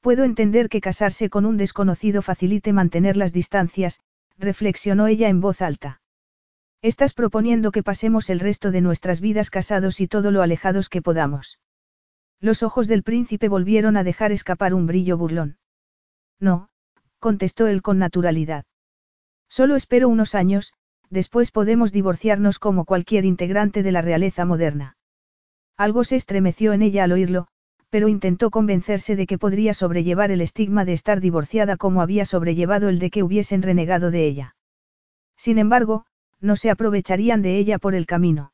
[0.02, 4.00] Puedo entender que casarse con un desconocido facilite mantener las distancias,
[4.38, 6.02] reflexionó ella en voz alta.
[6.84, 11.02] Estás proponiendo que pasemos el resto de nuestras vidas casados y todo lo alejados que
[11.02, 11.60] podamos.
[12.40, 15.58] Los ojos del príncipe volvieron a dejar escapar un brillo burlón.
[16.40, 16.70] No,
[17.20, 18.66] contestó él con naturalidad.
[19.50, 20.74] Solo espero unos años,
[21.10, 24.98] después podemos divorciarnos como cualquier integrante de la realeza moderna.
[25.78, 27.48] Algo se estremeció en ella al oírlo,
[27.90, 32.90] pero intentó convencerse de que podría sobrellevar el estigma de estar divorciada como había sobrellevado
[32.90, 34.56] el de que hubiesen renegado de ella.
[35.38, 36.06] Sin embargo,
[36.40, 38.52] no se aprovecharían de ella por el camino.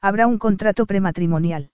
[0.00, 1.70] Habrá un contrato prematrimonial.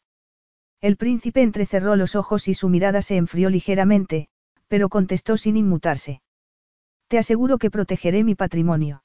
[0.81, 4.29] El príncipe entrecerró los ojos y su mirada se enfrió ligeramente,
[4.69, 6.23] pero contestó sin inmutarse.
[7.09, 9.03] Te aseguro que protegeré mi patrimonio.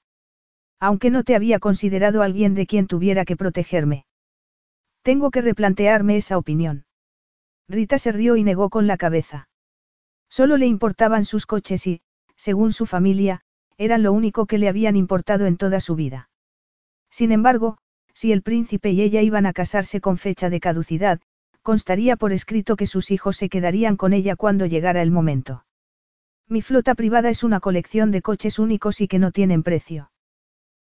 [0.79, 4.05] Aunque no te había considerado alguien de quien tuviera que protegerme.
[5.01, 6.85] Tengo que replantearme esa opinión.
[7.67, 9.49] Rita se rió y negó con la cabeza.
[10.29, 12.01] Solo le importaban sus coches y,
[12.35, 13.41] según su familia,
[13.77, 16.29] eran lo único que le habían importado en toda su vida.
[17.09, 17.77] Sin embargo,
[18.13, 21.19] si el príncipe y ella iban a casarse con fecha de caducidad,
[21.65, 25.65] constaría por escrito que sus hijos se quedarían con ella cuando llegara el momento.
[26.47, 30.11] Mi flota privada es una colección de coches únicos y que no tienen precio.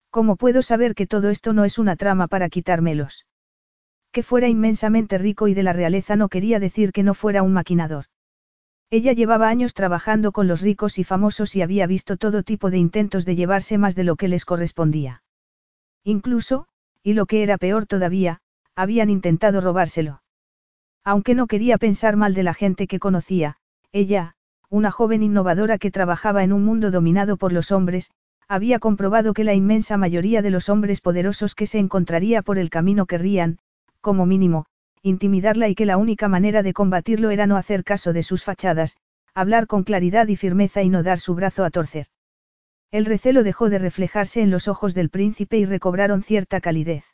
[0.09, 3.25] ¿Cómo puedo saber que todo esto no es una trama para quitármelos?
[4.13, 7.51] Que fuera inmensamente rico y de la realeza no quería decir que no fuera un
[7.51, 8.05] maquinador.
[8.89, 12.77] Ella llevaba años trabajando con los ricos y famosos y había visto todo tipo de
[12.77, 15.23] intentos de llevarse más de lo que les correspondía.
[16.05, 16.67] Incluso,
[17.03, 18.39] y lo que era peor todavía,
[18.75, 20.21] habían intentado robárselo.
[21.03, 23.57] Aunque no quería pensar mal de la gente que conocía,
[23.91, 24.35] ella,
[24.69, 28.11] una joven innovadora que trabajaba en un mundo dominado por los hombres,
[28.47, 32.69] había comprobado que la inmensa mayoría de los hombres poderosos que se encontraría por el
[32.69, 33.59] camino querrían,
[34.01, 34.65] como mínimo,
[35.01, 38.97] intimidarla y que la única manera de combatirlo era no hacer caso de sus fachadas,
[39.33, 42.07] hablar con claridad y firmeza y no dar su brazo a torcer.
[42.91, 47.05] El recelo dejó de reflejarse en los ojos del príncipe y recobraron cierta calidez.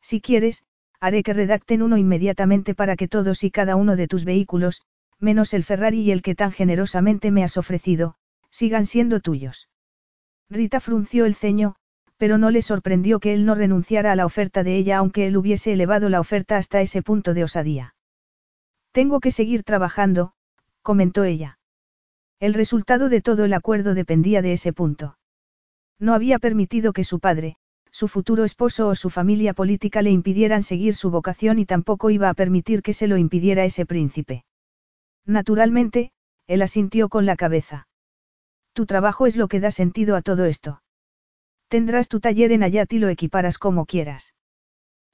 [0.00, 0.64] Si quieres,
[1.00, 4.82] haré que redacten uno inmediatamente para que todos y cada uno de tus vehículos,
[5.18, 8.16] menos el Ferrari y el que tan generosamente me has ofrecido,
[8.50, 9.68] sigan siendo tuyos.
[10.50, 11.76] Rita frunció el ceño,
[12.16, 15.36] pero no le sorprendió que él no renunciara a la oferta de ella aunque él
[15.36, 17.94] hubiese elevado la oferta hasta ese punto de osadía.
[18.92, 20.32] Tengo que seguir trabajando,
[20.82, 21.58] comentó ella.
[22.40, 25.16] El resultado de todo el acuerdo dependía de ese punto.
[25.98, 27.56] No había permitido que su padre,
[28.00, 32.30] su futuro esposo o su familia política le impidieran seguir su vocación y tampoco iba
[32.30, 34.46] a permitir que se lo impidiera ese príncipe.
[35.26, 36.10] Naturalmente,
[36.46, 37.88] él asintió con la cabeza.
[38.72, 40.82] Tu trabajo es lo que da sentido a todo esto.
[41.68, 44.32] Tendrás tu taller en Ayat y lo equiparas como quieras.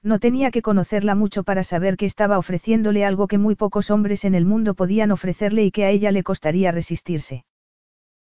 [0.01, 4.23] No tenía que conocerla mucho para saber que estaba ofreciéndole algo que muy pocos hombres
[4.23, 7.43] en el mundo podían ofrecerle y que a ella le costaría resistirse.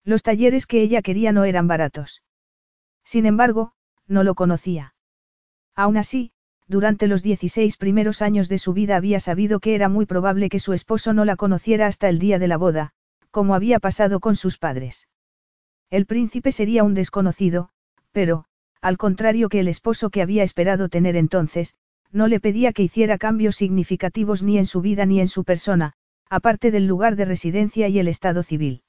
[0.03, 2.23] Los talleres que ella quería no eran baratos.
[3.03, 3.73] Sin embargo,
[4.07, 4.93] no lo conocía.
[5.75, 6.31] Aún así,
[6.67, 10.59] durante los 16 primeros años de su vida había sabido que era muy probable que
[10.59, 12.91] su esposo no la conociera hasta el día de la boda,
[13.29, 15.07] como había pasado con sus padres.
[15.89, 17.69] El príncipe sería un desconocido,
[18.11, 18.45] pero,
[18.81, 21.75] al contrario que el esposo que había esperado tener entonces,
[22.11, 25.93] no le pedía que hiciera cambios significativos ni en su vida ni en su persona,
[26.29, 28.83] aparte del lugar de residencia y el estado civil.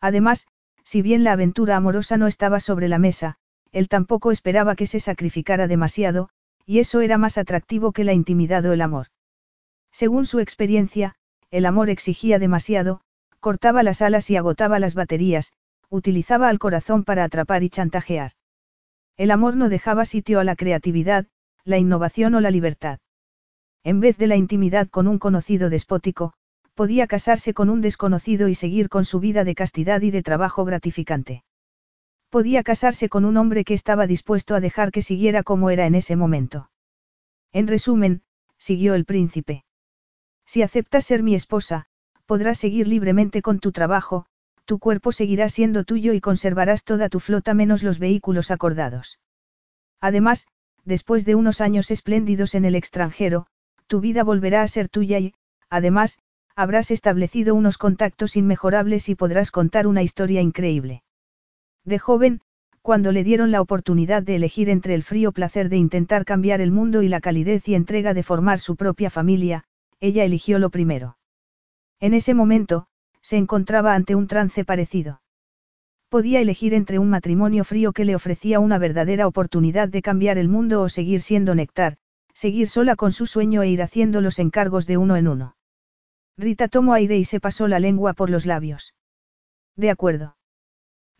[0.00, 0.46] Además,
[0.84, 3.38] si bien la aventura amorosa no estaba sobre la mesa,
[3.72, 6.28] él tampoco esperaba que se sacrificara demasiado,
[6.66, 9.06] y eso era más atractivo que la intimidad o el amor.
[9.92, 11.14] Según su experiencia,
[11.50, 13.00] el amor exigía demasiado,
[13.40, 15.52] cortaba las alas y agotaba las baterías,
[15.88, 18.32] utilizaba al corazón para atrapar y chantajear.
[19.16, 21.26] El amor no dejaba sitio a la creatividad,
[21.64, 23.00] la innovación o la libertad.
[23.82, 26.32] En vez de la intimidad con un conocido despótico,
[26.74, 30.64] podía casarse con un desconocido y seguir con su vida de castidad y de trabajo
[30.64, 31.42] gratificante.
[32.30, 35.96] Podía casarse con un hombre que estaba dispuesto a dejar que siguiera como era en
[35.96, 36.70] ese momento.
[37.52, 38.22] En resumen,
[38.56, 39.64] siguió el príncipe.
[40.46, 41.86] Si aceptas ser mi esposa,
[42.26, 44.26] podrás seguir libremente con tu trabajo,
[44.64, 49.18] tu cuerpo seguirá siendo tuyo y conservarás toda tu flota menos los vehículos acordados.
[50.00, 50.46] Además,
[50.84, 53.48] después de unos años espléndidos en el extranjero,
[53.88, 55.34] tu vida volverá a ser tuya y,
[55.68, 56.20] además,
[56.54, 61.02] habrás establecido unos contactos inmejorables y podrás contar una historia increíble.
[61.84, 62.40] De joven,
[62.82, 66.70] cuando le dieron la oportunidad de elegir entre el frío placer de intentar cambiar el
[66.70, 69.64] mundo y la calidez y entrega de formar su propia familia,
[70.00, 71.18] ella eligió lo primero.
[72.00, 72.86] En ese momento,
[73.20, 75.20] se encontraba ante un trance parecido.
[76.08, 80.48] Podía elegir entre un matrimonio frío que le ofrecía una verdadera oportunidad de cambiar el
[80.48, 81.98] mundo o seguir siendo néctar,
[82.32, 85.56] seguir sola con su sueño e ir haciendo los encargos de uno en uno.
[86.36, 88.94] Rita tomó aire y se pasó la lengua por los labios.
[89.76, 90.36] De acuerdo.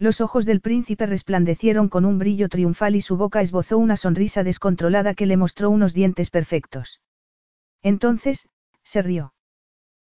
[0.01, 4.43] Los ojos del príncipe resplandecieron con un brillo triunfal y su boca esbozó una sonrisa
[4.43, 7.03] descontrolada que le mostró unos dientes perfectos.
[7.83, 8.49] Entonces,
[8.83, 9.35] se rió.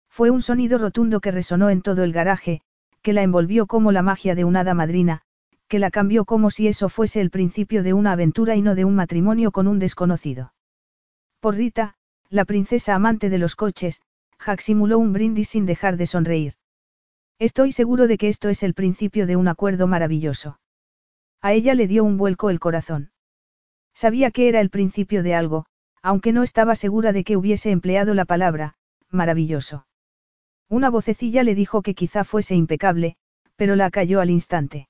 [0.09, 2.61] Fue un sonido rotundo que resonó en todo el garaje,
[3.03, 5.23] que la envolvió como la magia de una hada madrina,
[5.69, 8.85] que la cambió como si eso fuese el principio de una aventura y no de
[8.85, 10.55] un matrimonio con un desconocido.
[11.39, 11.95] Por Rita,
[12.31, 14.03] la princesa amante de los coches,
[14.45, 16.55] Jack simuló un brindis sin dejar de sonreír.
[17.39, 20.61] Estoy seguro de que esto es el principio de un acuerdo maravilloso.
[21.41, 23.11] A ella le dio un vuelco el corazón.
[23.93, 25.67] Sabía que era el principio de algo,
[26.03, 28.75] aunque no estaba segura de que hubiese empleado la palabra,
[29.11, 29.87] maravilloso.
[30.69, 33.17] Una vocecilla le dijo que quizá fuese impecable,
[33.57, 34.89] pero la calló al instante.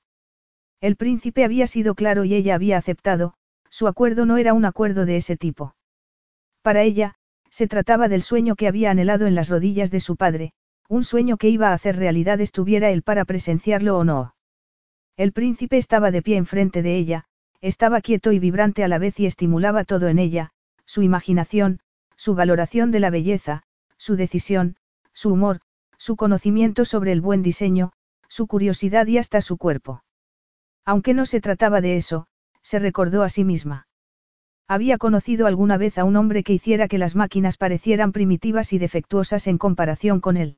[0.81, 3.33] El príncipe había sido claro y ella había aceptado,
[3.69, 5.75] su acuerdo no era un acuerdo de ese tipo.
[6.61, 7.15] Para ella,
[7.49, 10.53] se trataba del sueño que había anhelado en las rodillas de su padre,
[10.87, 14.35] un sueño que iba a hacer realidad estuviera él para presenciarlo o no.
[15.17, 17.25] El príncipe estaba de pie enfrente de ella,
[17.61, 20.51] estaba quieto y vibrante a la vez y estimulaba todo en ella,
[20.85, 21.79] su imaginación,
[22.15, 23.63] su valoración de la belleza,
[23.97, 24.75] su decisión,
[25.13, 25.61] su humor,
[25.97, 27.91] su conocimiento sobre el buen diseño,
[28.27, 30.03] su curiosidad y hasta su cuerpo.
[30.83, 32.27] Aunque no se trataba de eso,
[32.61, 33.87] se recordó a sí misma.
[34.67, 38.77] Había conocido alguna vez a un hombre que hiciera que las máquinas parecieran primitivas y
[38.79, 40.57] defectuosas en comparación con él.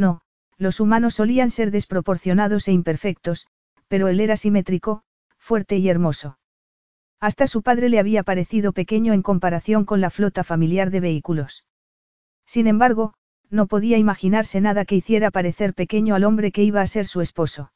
[0.00, 0.22] No,
[0.56, 3.46] los humanos solían ser desproporcionados e imperfectos,
[3.86, 5.02] pero él era simétrico,
[5.36, 6.38] fuerte y hermoso.
[7.20, 11.66] Hasta su padre le había parecido pequeño en comparación con la flota familiar de vehículos.
[12.46, 13.12] Sin embargo,
[13.50, 17.20] no podía imaginarse nada que hiciera parecer pequeño al hombre que iba a ser su
[17.20, 17.72] esposo.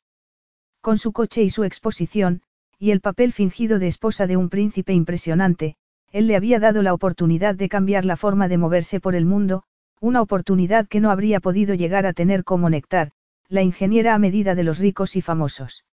[0.80, 2.40] Con su coche y su exposición,
[2.78, 5.76] y el papel fingido de esposa de un príncipe impresionante,
[6.10, 9.64] él le había dado la oportunidad de cambiar la forma de moverse por el mundo,
[10.04, 13.12] una oportunidad que no habría podido llegar a tener como Nectar,
[13.48, 15.86] la ingeniera a medida de los ricos y famosos.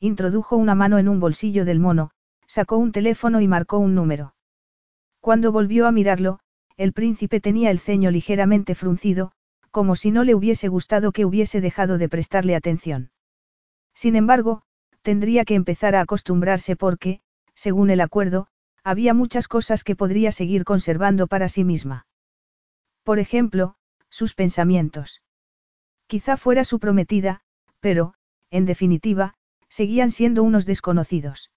[0.00, 2.10] Introdujo una mano en un bolsillo del mono,
[2.48, 4.34] sacó un teléfono y marcó un número.
[5.20, 6.40] Cuando volvió a mirarlo,
[6.76, 9.30] el príncipe tenía el ceño ligeramente fruncido,
[9.70, 13.12] como si no le hubiese gustado que hubiese dejado de prestarle atención.
[13.94, 14.62] Sin embargo,
[15.02, 17.20] tendría que empezar a acostumbrarse porque,
[17.54, 18.48] según el acuerdo,
[18.82, 22.07] había muchas cosas que podría seguir conservando para sí misma.
[23.08, 23.74] Por ejemplo,
[24.10, 25.22] sus pensamientos.
[26.08, 27.40] Quizá fuera su prometida,
[27.80, 28.12] pero,
[28.50, 29.32] en definitiva,
[29.70, 31.50] seguían siendo unos desconocidos.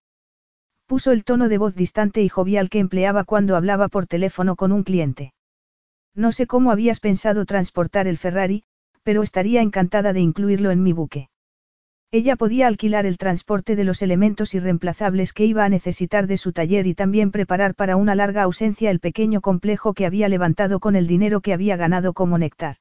[0.86, 4.72] Puso el tono de voz distante y jovial que empleaba cuando hablaba por teléfono con
[4.72, 5.34] un cliente.
[6.16, 8.64] No sé cómo habías pensado transportar el Ferrari,
[9.04, 11.31] pero estaría encantada de incluirlo en mi buque.
[12.14, 16.52] Ella podía alquilar el transporte de los elementos irreemplazables que iba a necesitar de su
[16.52, 20.98] taller y también preparar para una larga ausencia el pequeño complejo que había levantado con
[20.98, 22.76] el dinero que había ganado como néctar.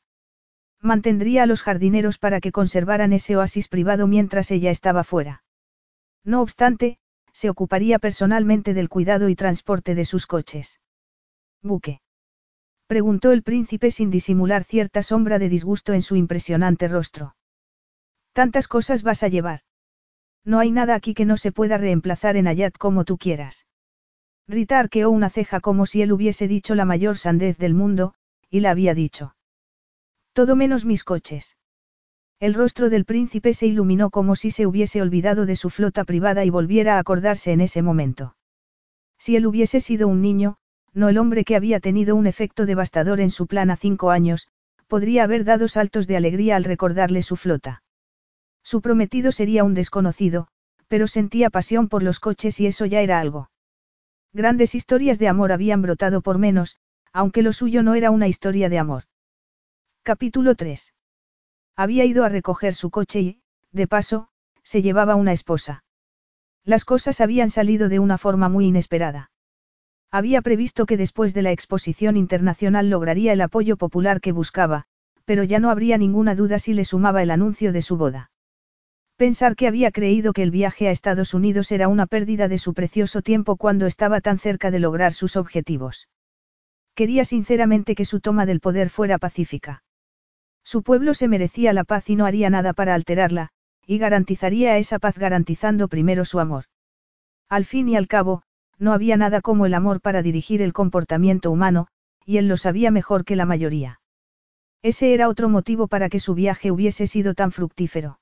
[0.81, 5.45] Mantendría a los jardineros para que conservaran ese oasis privado mientras ella estaba fuera.
[6.25, 6.99] No obstante,
[7.33, 10.81] se ocuparía personalmente del cuidado y transporte de sus coches.
[11.63, 12.01] ¿Buque?
[12.89, 17.37] preguntó el príncipe sin disimular cierta sombra de disgusto en su impresionante rostro.
[18.41, 19.61] Tantas cosas vas a llevar.
[20.47, 23.67] No hay nada aquí que no se pueda reemplazar en Ayat como tú quieras.
[24.49, 28.15] Rita arqueó una ceja como si él hubiese dicho la mayor sandez del mundo,
[28.49, 29.37] y la había dicho.
[30.33, 31.59] Todo menos mis coches.
[32.39, 36.43] El rostro del príncipe se iluminó como si se hubiese olvidado de su flota privada
[36.47, 38.37] y volviera a acordarse en ese momento.
[39.19, 40.57] Si él hubiese sido un niño,
[40.95, 44.49] no el hombre que había tenido un efecto devastador en su plan a cinco años,
[44.89, 47.83] podría haber dado saltos de alegría al recordarle su flota.
[48.71, 50.47] Su prometido sería un desconocido,
[50.87, 53.51] pero sentía pasión por los coches y eso ya era algo.
[54.33, 56.77] Grandes historias de amor habían brotado por menos,
[57.13, 59.07] aunque lo suyo no era una historia de amor.
[60.05, 60.95] Capítulo 3.
[61.75, 64.29] Había ido a recoger su coche y, de paso,
[64.63, 65.83] se llevaba una esposa.
[66.65, 69.33] Las cosas habían salido de una forma muy inesperada.
[70.13, 74.85] Había previsto que después de la exposición internacional lograría el apoyo popular que buscaba,
[75.25, 78.30] pero ya no habría ninguna duda si le sumaba el anuncio de su boda.
[79.21, 82.73] Pensar que había creído que el viaje a Estados Unidos era una pérdida de su
[82.73, 86.09] precioso tiempo cuando estaba tan cerca de lograr sus objetivos.
[86.95, 89.83] Quería sinceramente que su toma del poder fuera pacífica.
[90.65, 93.51] Su pueblo se merecía la paz y no haría nada para alterarla,
[93.87, 96.65] y garantizaría esa paz garantizando primero su amor.
[97.51, 98.43] Al fin y al cabo,
[98.79, 101.89] no había nada como el amor para dirigir el comportamiento humano,
[102.25, 104.01] y él lo sabía mejor que la mayoría.
[104.81, 108.20] Ese era otro motivo para que su viaje hubiese sido tan fructífero.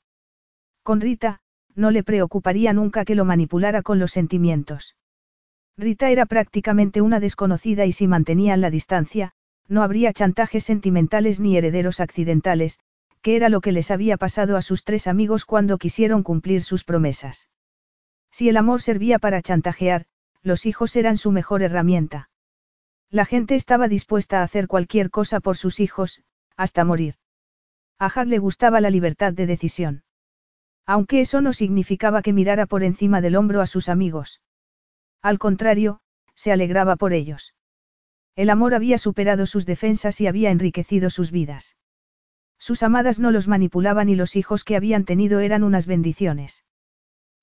[0.89, 1.41] Con Rita,
[1.75, 4.97] no le preocuparía nunca que lo manipulara con los sentimientos.
[5.77, 9.33] Rita era prácticamente una desconocida y si mantenían la distancia,
[9.69, 12.79] no habría chantajes sentimentales ni herederos accidentales,
[13.21, 16.85] que era lo que les había pasado a sus tres amigos cuando quisieron cumplir sus
[16.85, 17.51] promesas.
[18.31, 20.07] Si el amor servía para chantajear,
[20.41, 22.31] los hijos eran su mejor herramienta.
[23.11, 26.23] La gente estaba dispuesta a hacer cualquier cosa por sus hijos,
[26.57, 27.17] hasta morir.
[27.99, 30.05] A Hag le gustaba la libertad de decisión.
[30.89, 34.41] Aunque eso no significaba que mirara por encima del hombro a sus amigos.
[35.21, 36.01] Al contrario,
[36.35, 37.55] se alegraba por ellos.
[38.35, 41.77] El amor había superado sus defensas y había enriquecido sus vidas.
[42.59, 46.65] Sus amadas no los manipulaban y los hijos que habían tenido eran unas bendiciones.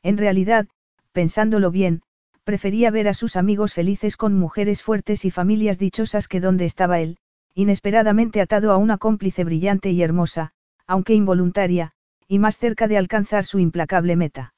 [0.02, 0.68] En realidad,
[1.12, 2.02] pensándolo bien,
[2.46, 7.00] prefería ver a sus amigos felices con mujeres fuertes y familias dichosas que donde estaba
[7.00, 7.20] él,
[7.54, 10.54] inesperadamente atado a una cómplice brillante y hermosa,
[10.88, 11.95] aunque involuntaria,
[12.28, 14.54] y más cerca de alcanzar su implacable meta.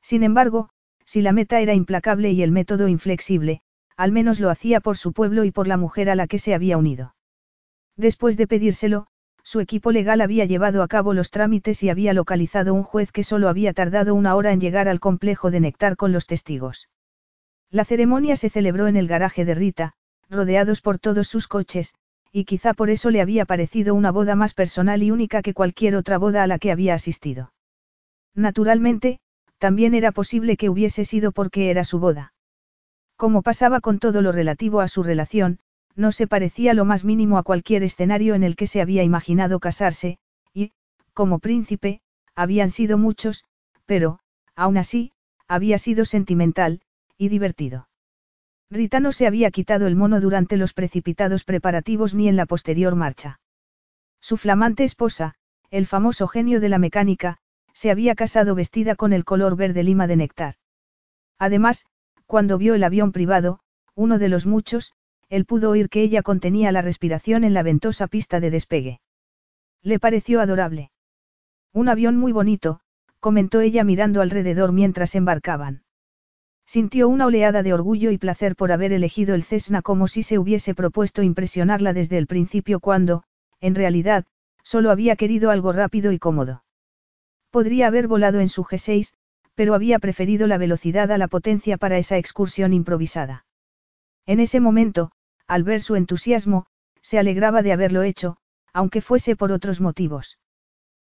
[0.00, 0.70] Sin embargo,
[1.04, 3.62] si la meta era implacable y el método inflexible,
[3.96, 6.54] al menos lo hacía por su pueblo y por la mujer a la que se
[6.54, 7.14] había unido.
[7.96, 9.06] Después de pedírselo,
[9.44, 13.24] Su equipo legal había llevado a cabo los trámites y había localizado un juez que
[13.24, 16.88] solo había tardado una hora en llegar al complejo de Nectar con los testigos.
[17.70, 19.94] La ceremonia se celebró en el garaje de Rita,
[20.30, 21.94] rodeados por todos sus coches,
[22.32, 25.94] y quizá por eso le había parecido una boda más personal y única que cualquier
[25.96, 27.52] otra boda a la que había asistido.
[28.34, 29.20] Naturalmente,
[29.58, 32.32] también era posible que hubiese sido porque era su boda.
[33.16, 35.60] Como pasaba con todo lo relativo a su relación,
[35.94, 39.60] no se parecía lo más mínimo a cualquier escenario en el que se había imaginado
[39.60, 40.18] casarse,
[40.54, 40.72] y,
[41.12, 42.00] como príncipe,
[42.34, 43.44] habían sido muchos,
[43.84, 44.18] pero,
[44.56, 45.12] aún así,
[45.46, 46.80] había sido sentimental,
[47.18, 47.88] y divertido.
[48.72, 52.96] Rita no se había quitado el mono durante los precipitados preparativos ni en la posterior
[52.96, 53.38] marcha.
[54.18, 55.34] Su flamante esposa,
[55.70, 57.36] el famoso genio de la mecánica,
[57.74, 60.54] se había casado vestida con el color verde lima de néctar.
[61.38, 61.84] Además,
[62.24, 63.60] cuando vio el avión privado,
[63.94, 64.94] uno de los muchos,
[65.28, 69.00] él pudo oír que ella contenía la respiración en la ventosa pista de despegue.
[69.82, 70.90] Le pareció adorable.
[71.74, 72.80] Un avión muy bonito,
[73.20, 75.82] comentó ella mirando alrededor mientras embarcaban.
[76.72, 80.38] Sintió una oleada de orgullo y placer por haber elegido el Cessna como si se
[80.38, 83.24] hubiese propuesto impresionarla desde el principio cuando,
[83.60, 84.24] en realidad,
[84.62, 86.64] solo había querido algo rápido y cómodo.
[87.50, 89.12] Podría haber volado en su G6,
[89.54, 93.44] pero había preferido la velocidad a la potencia para esa excursión improvisada.
[94.24, 95.12] En ese momento,
[95.46, 96.64] al ver su entusiasmo,
[97.02, 98.38] se alegraba de haberlo hecho,
[98.72, 100.38] aunque fuese por otros motivos.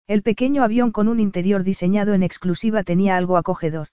[0.07, 3.89] El pequeño avión con un interior diseñado en exclusiva tenía algo acogedor.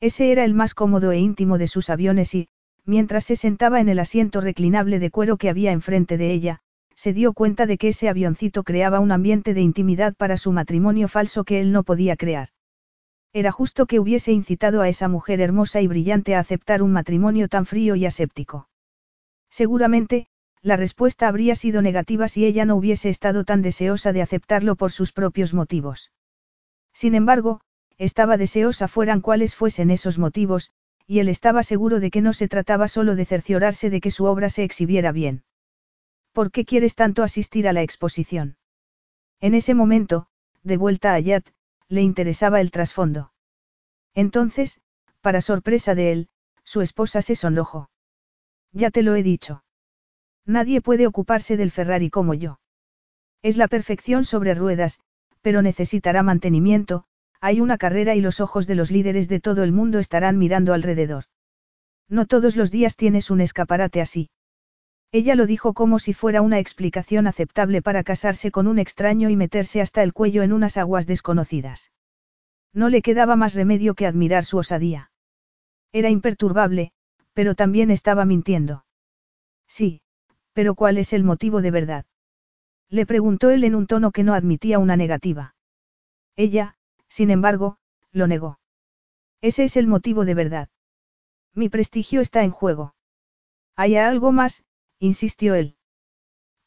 [0.00, 2.48] Ese era el más cómodo e íntimo de sus aviones y,
[2.84, 6.60] mientras se sentaba en el asiento reclinable de cuero que había enfrente de ella,
[6.94, 11.08] se dio cuenta de que ese avioncito creaba un ambiente de intimidad para su matrimonio
[11.08, 12.48] falso que él no podía crear.
[13.32, 17.48] Era justo que hubiese incitado a esa mujer hermosa y brillante a aceptar un matrimonio
[17.48, 18.68] tan frío y aséptico.
[19.50, 20.28] Seguramente,
[20.62, 24.90] la respuesta habría sido negativa si ella no hubiese estado tan deseosa de aceptarlo por
[24.90, 26.12] sus propios motivos.
[26.94, 27.60] Sin embargo,
[27.98, 30.70] estaba deseosa fueran cuales fuesen esos motivos,
[31.06, 34.24] y él estaba seguro de que no se trataba solo de cerciorarse de que su
[34.24, 35.44] obra se exhibiera bien.
[36.32, 38.58] ¿Por qué quieres tanto asistir a la exposición?
[39.40, 40.26] En ese momento,
[40.62, 41.46] de vuelta a Yat,
[41.88, 43.32] le interesaba el trasfondo.
[44.14, 44.80] Entonces,
[45.20, 46.28] para sorpresa de él,
[46.64, 47.90] su esposa se sonrojó.
[48.72, 49.64] Ya te lo he dicho.
[50.44, 52.60] Nadie puede ocuparse del Ferrari como yo.
[53.42, 55.00] Es la perfección sobre ruedas,
[55.40, 57.06] pero necesitará mantenimiento,
[57.46, 60.74] hay una carrera y los ojos de los líderes de todo el mundo estarán mirando
[60.74, 61.26] alrededor.
[62.08, 64.30] No todos los días tienes un escaparate así.
[65.12, 69.36] Ella lo dijo como si fuera una explicación aceptable para casarse con un extraño y
[69.36, 71.92] meterse hasta el cuello en unas aguas desconocidas.
[72.72, 75.12] No le quedaba más remedio que admirar su osadía.
[75.92, 76.90] Era imperturbable,
[77.32, 78.86] pero también estaba mintiendo.
[79.68, 80.00] Sí,
[80.52, 82.06] pero ¿cuál es el motivo de verdad?
[82.90, 85.54] Le preguntó él en un tono que no admitía una negativa.
[86.34, 86.75] Ella,
[87.16, 87.78] sin embargo,
[88.12, 88.58] lo negó.
[89.40, 90.68] Ese es el motivo de verdad.
[91.54, 92.94] Mi prestigio está en juego.
[93.74, 94.64] Hay algo más,
[94.98, 95.76] insistió él.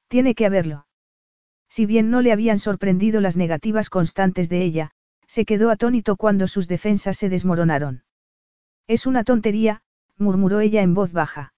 [0.08, 0.88] Tiene que haberlo.
[1.70, 4.91] Si bien no le habían sorprendido las negativas constantes de ella,
[5.28, 8.04] se quedó atónito cuando sus defensas se desmoronaron.
[8.88, 9.84] Es una tontería,
[10.18, 11.54] murmuró ella en voz baja.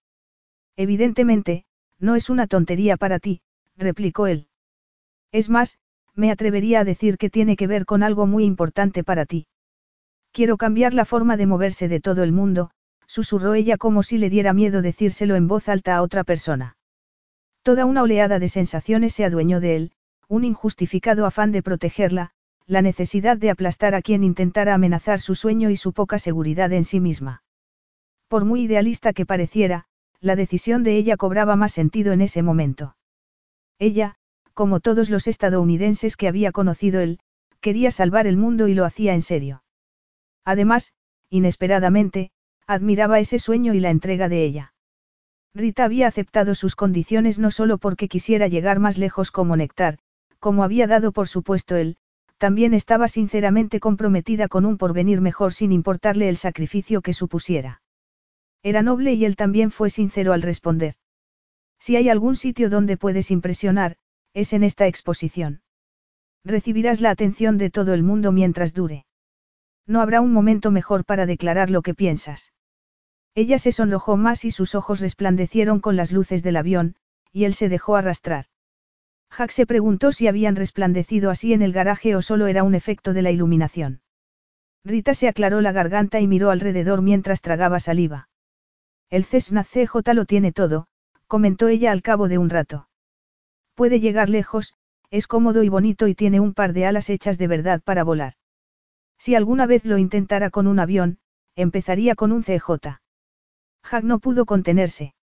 [0.75, 1.63] Evidentemente,
[1.97, 3.41] no es una tontería para ti,
[3.77, 4.49] replicó él.
[5.31, 5.79] Es más,
[6.15, 9.47] me atrevería a decir que tiene que ver con algo muy importante para ti.
[10.31, 12.71] Quiero cambiar la forma de moverse de todo el mundo,
[13.05, 16.77] susurró ella como si le diera miedo decírselo en voz alta a otra persona.
[17.63, 19.91] Toda una oleada de sensaciones se adueñó de él,
[20.27, 22.31] un injustificado afán de protegerla,
[22.65, 26.85] la necesidad de aplastar a quien intentara amenazar su sueño y su poca seguridad en
[26.85, 27.43] sí misma.
[28.29, 29.87] Por muy idealista que pareciera,
[30.21, 32.95] la decisión de ella cobraba más sentido en ese momento.
[33.77, 34.15] Ella,
[34.53, 37.19] como todos los estadounidenses que había conocido él,
[37.59, 39.63] quería salvar el mundo y lo hacía en serio.
[40.45, 40.93] Además,
[41.29, 42.31] inesperadamente,
[42.67, 44.73] admiraba ese sueño y la entrega de ella.
[45.53, 49.97] Rita había aceptado sus condiciones no solo porque quisiera llegar más lejos como Nectar,
[50.39, 51.97] como había dado por supuesto él,
[52.37, 57.81] también estaba sinceramente comprometida con un porvenir mejor sin importarle el sacrificio que supusiera.
[58.63, 60.95] Era noble y él también fue sincero al responder.
[61.79, 63.97] Si hay algún sitio donde puedes impresionar,
[64.33, 65.61] es en esta exposición.
[66.43, 69.05] Recibirás la atención de todo el mundo mientras dure.
[69.85, 72.53] No habrá un momento mejor para declarar lo que piensas.
[73.35, 76.95] Ella se sonrojó más y sus ojos resplandecieron con las luces del avión,
[77.31, 78.45] y él se dejó arrastrar.
[79.37, 83.13] Jack se preguntó si habían resplandecido así en el garaje o solo era un efecto
[83.13, 84.01] de la iluminación.
[84.83, 88.29] Rita se aclaró la garganta y miró alrededor mientras tragaba saliva.
[89.09, 90.87] El Cessna CJ lo tiene todo,
[91.27, 92.87] comentó ella al cabo de un rato.
[93.81, 94.75] Puede llegar lejos,
[95.09, 98.33] es cómodo y bonito y tiene un par de alas hechas de verdad para volar.
[99.17, 101.17] Si alguna vez lo intentara con un avión,
[101.55, 102.99] empezaría con un CJ.
[103.81, 105.15] Jack no pudo contenerse.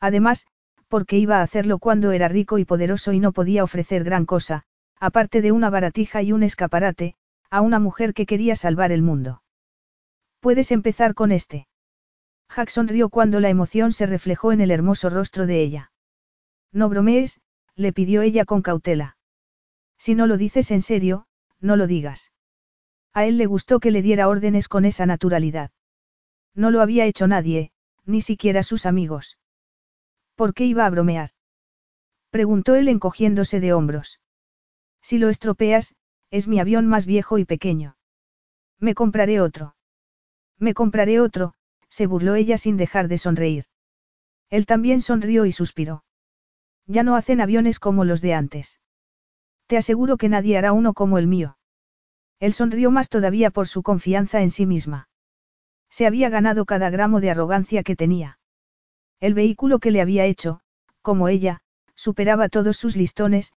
[0.00, 0.48] Además,
[0.88, 4.64] porque iba a hacerlo cuando era rico y poderoso y no podía ofrecer gran cosa,
[4.98, 7.14] aparte de una baratija y un escaparate,
[7.50, 9.44] a una mujer que quería salvar el mundo.
[10.40, 11.68] Puedes empezar con este.
[12.52, 15.92] Jack sonrió cuando la emoción se reflejó en el hermoso rostro de ella.
[16.72, 17.40] No bromees,
[17.76, 19.16] le pidió ella con cautela.
[19.98, 21.26] Si no lo dices en serio,
[21.60, 22.32] no lo digas.
[23.12, 25.70] A él le gustó que le diera órdenes con esa naturalidad.
[26.54, 27.70] No lo había hecho nadie,
[28.04, 29.38] ni siquiera sus amigos.
[30.34, 31.30] ¿Por qué iba a bromear?
[32.30, 34.20] Preguntó él encogiéndose de hombros.
[35.02, 35.94] Si lo estropeas,
[36.30, 37.96] es mi avión más viejo y pequeño.
[38.78, 39.76] Me compraré otro.
[40.58, 41.54] Me compraré otro,
[41.88, 43.66] se burló ella sin dejar de sonreír.
[44.50, 46.04] Él también sonrió y suspiró.
[46.86, 48.80] Ya no hacen aviones como los de antes.
[49.66, 51.58] Te aseguro que nadie hará uno como el mío.
[52.38, 55.08] Él sonrió más todavía por su confianza en sí misma.
[55.90, 58.38] Se había ganado cada gramo de arrogancia que tenía.
[59.20, 60.60] El vehículo que le había hecho,
[61.02, 61.60] como ella,
[61.94, 63.52] superaba todos sus listones,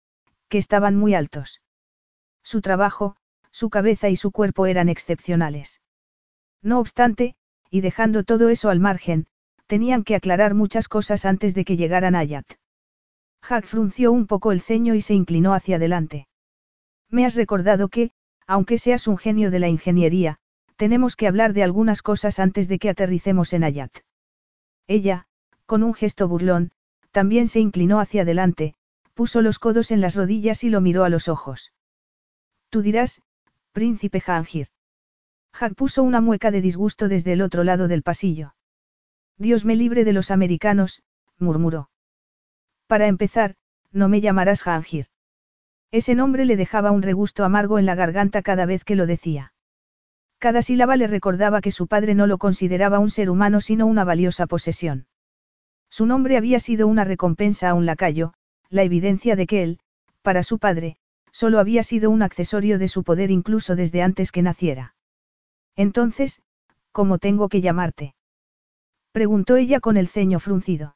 [0.47, 1.61] que estaban muy altos.
[2.43, 3.17] Su trabajo,
[3.51, 5.81] su cabeza y su cuerpo eran excepcionales.
[6.61, 7.35] No obstante,
[7.69, 9.27] y dejando todo eso al margen,
[9.67, 12.58] tenían que aclarar muchas cosas antes de que llegaran a Ayat.
[13.47, 16.27] Jack frunció un poco el ceño y se inclinó hacia adelante.
[17.09, 18.11] Me has recordado que,
[18.45, 20.37] aunque seas un genio de la ingeniería,
[20.75, 23.91] tenemos que hablar de algunas cosas antes de que aterricemos en Ayat.
[24.87, 25.27] Ella,
[25.65, 26.71] con un gesto burlón,
[27.11, 28.75] también se inclinó hacia adelante,
[29.13, 31.73] puso los codos en las rodillas y lo miró a los ojos.
[32.69, 33.21] Tú dirás,
[33.71, 34.67] príncipe Jangir.
[35.59, 38.53] Jack puso una mueca de disgusto desde el otro lado del pasillo.
[39.37, 41.01] Dios me libre de los americanos,
[41.37, 41.89] murmuró.
[42.89, 43.53] Para empezar,
[43.91, 45.05] no me llamarás Jangir.
[45.91, 49.53] Ese nombre le dejaba un regusto amargo en la garganta cada vez que lo decía.
[50.39, 54.05] Cada sílaba le recordaba que su padre no lo consideraba un ser humano sino una
[54.05, 55.05] valiosa posesión.
[55.91, 58.33] Su nombre había sido una recompensa a un lacayo,
[58.71, 59.79] la evidencia de que él,
[60.23, 60.97] para su padre,
[61.31, 64.95] solo había sido un accesorio de su poder incluso desde antes que naciera.
[65.75, 66.41] Entonces,
[66.91, 68.15] ¿cómo tengo que llamarte?
[69.11, 70.95] Preguntó ella con el ceño fruncido.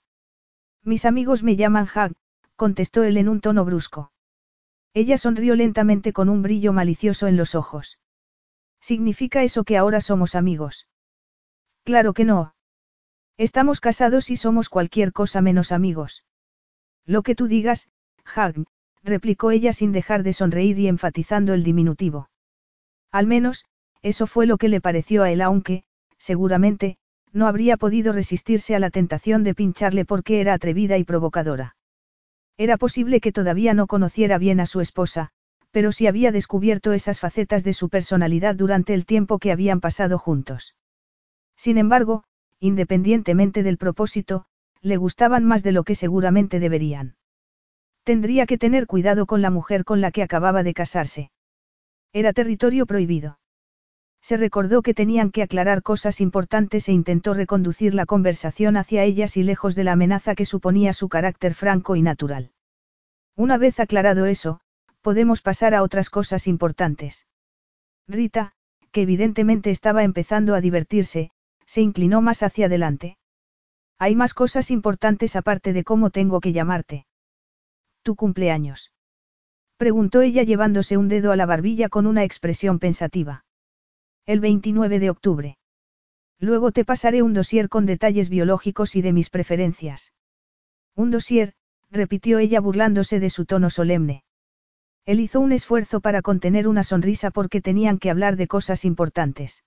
[0.83, 2.13] Mis amigos me llaman Hag,
[2.55, 4.11] contestó él en un tono brusco.
[4.93, 7.99] Ella sonrió lentamente con un brillo malicioso en los ojos.
[8.81, 10.87] ¿Significa eso que ahora somos amigos?
[11.83, 12.53] Claro que no.
[13.37, 16.25] Estamos casados y somos cualquier cosa menos amigos.
[17.05, 17.89] Lo que tú digas,
[18.35, 18.65] Hag,
[19.03, 22.29] replicó ella sin dejar de sonreír y enfatizando el diminutivo.
[23.11, 23.65] Al menos,
[24.01, 25.85] eso fue lo que le pareció a él aunque,
[26.17, 26.97] seguramente,
[27.33, 31.75] no habría podido resistirse a la tentación de pincharle porque era atrevida y provocadora.
[32.57, 35.31] Era posible que todavía no conociera bien a su esposa,
[35.71, 40.19] pero sí había descubierto esas facetas de su personalidad durante el tiempo que habían pasado
[40.19, 40.75] juntos.
[41.57, 42.23] Sin embargo,
[42.59, 44.45] independientemente del propósito,
[44.81, 47.15] le gustaban más de lo que seguramente deberían.
[48.03, 51.31] Tendría que tener cuidado con la mujer con la que acababa de casarse.
[52.11, 53.39] Era territorio prohibido.
[54.23, 59.35] Se recordó que tenían que aclarar cosas importantes e intentó reconducir la conversación hacia ellas
[59.35, 62.51] y lejos de la amenaza que suponía su carácter franco y natural.
[63.35, 64.61] Una vez aclarado eso,
[65.01, 67.27] podemos pasar a otras cosas importantes.
[68.07, 68.53] Rita,
[68.93, 71.31] que evidentemente estaba empezando a divertirse,
[71.65, 73.17] se inclinó más hacia adelante.
[73.99, 77.07] Hay más cosas importantes aparte de cómo tengo que llamarte.
[78.03, 78.93] ¿Tu cumpleaños?
[79.75, 83.43] Preguntó ella llevándose un dedo a la barbilla con una expresión pensativa.
[84.25, 85.57] El 29 de octubre.
[86.39, 90.13] Luego te pasaré un dossier con detalles biológicos y de mis preferencias.
[90.95, 91.55] Un dossier,
[91.91, 94.23] repitió ella burlándose de su tono solemne.
[95.05, 99.65] Él hizo un esfuerzo para contener una sonrisa porque tenían que hablar de cosas importantes.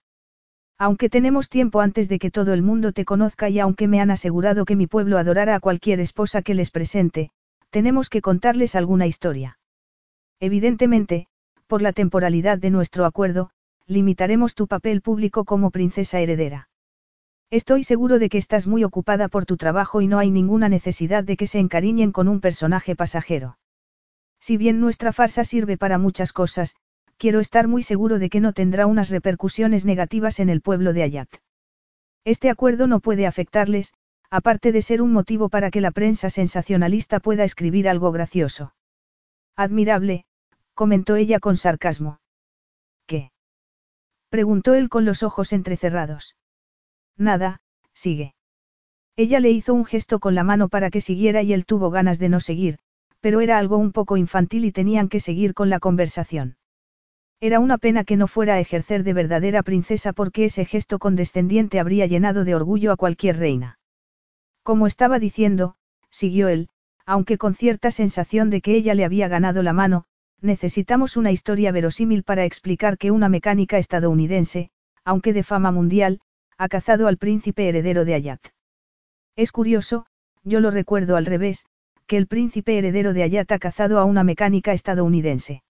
[0.78, 4.10] Aunque tenemos tiempo antes de que todo el mundo te conozca y aunque me han
[4.10, 7.30] asegurado que mi pueblo adorará a cualquier esposa que les presente,
[7.68, 9.58] tenemos que contarles alguna historia.
[10.40, 11.26] Evidentemente,
[11.66, 13.50] por la temporalidad de nuestro acuerdo,
[13.86, 16.68] limitaremos tu papel público como princesa heredera.
[17.50, 21.22] Estoy seguro de que estás muy ocupada por tu trabajo y no hay ninguna necesidad
[21.22, 23.58] de que se encariñen con un personaje pasajero.
[24.40, 26.74] Si bien nuestra farsa sirve para muchas cosas,
[27.16, 31.04] quiero estar muy seguro de que no tendrá unas repercusiones negativas en el pueblo de
[31.04, 31.28] Ayat.
[32.24, 33.92] Este acuerdo no puede afectarles,
[34.30, 38.74] aparte de ser un motivo para que la prensa sensacionalista pueda escribir algo gracioso.
[39.54, 40.24] Admirable,
[40.74, 42.18] comentó ella con sarcasmo.
[43.06, 43.30] ¿Qué?
[44.36, 46.36] Preguntó él con los ojos entrecerrados.
[47.16, 47.62] Nada,
[47.94, 48.34] sigue.
[49.16, 52.18] Ella le hizo un gesto con la mano para que siguiera y él tuvo ganas
[52.18, 52.76] de no seguir,
[53.20, 56.58] pero era algo un poco infantil y tenían que seguir con la conversación.
[57.40, 61.80] Era una pena que no fuera a ejercer de verdadera princesa porque ese gesto condescendiente
[61.80, 63.78] habría llenado de orgullo a cualquier reina.
[64.62, 65.76] Como estaba diciendo,
[66.10, 66.68] siguió él,
[67.06, 70.04] aunque con cierta sensación de que ella le había ganado la mano,
[70.40, 74.70] necesitamos una historia verosímil para explicar que una mecánica estadounidense,
[75.04, 76.20] aunque de fama mundial,
[76.58, 78.40] ha cazado al príncipe heredero de Ayat.
[79.36, 80.06] Es curioso,
[80.42, 81.66] yo lo recuerdo al revés,
[82.06, 85.62] que el príncipe heredero de Ayat ha cazado a una mecánica estadounidense.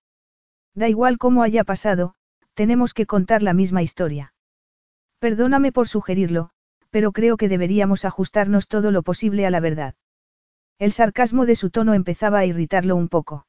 [0.75, 2.15] Da igual cómo haya pasado,
[2.55, 4.35] tenemos que contar la misma historia.
[5.19, 6.51] Perdóname por sugerirlo,
[6.91, 9.95] pero creo que deberíamos ajustarnos todo lo posible a la verdad.
[10.79, 13.47] El sarcasmo de su tono empezaba a irritarlo un poco.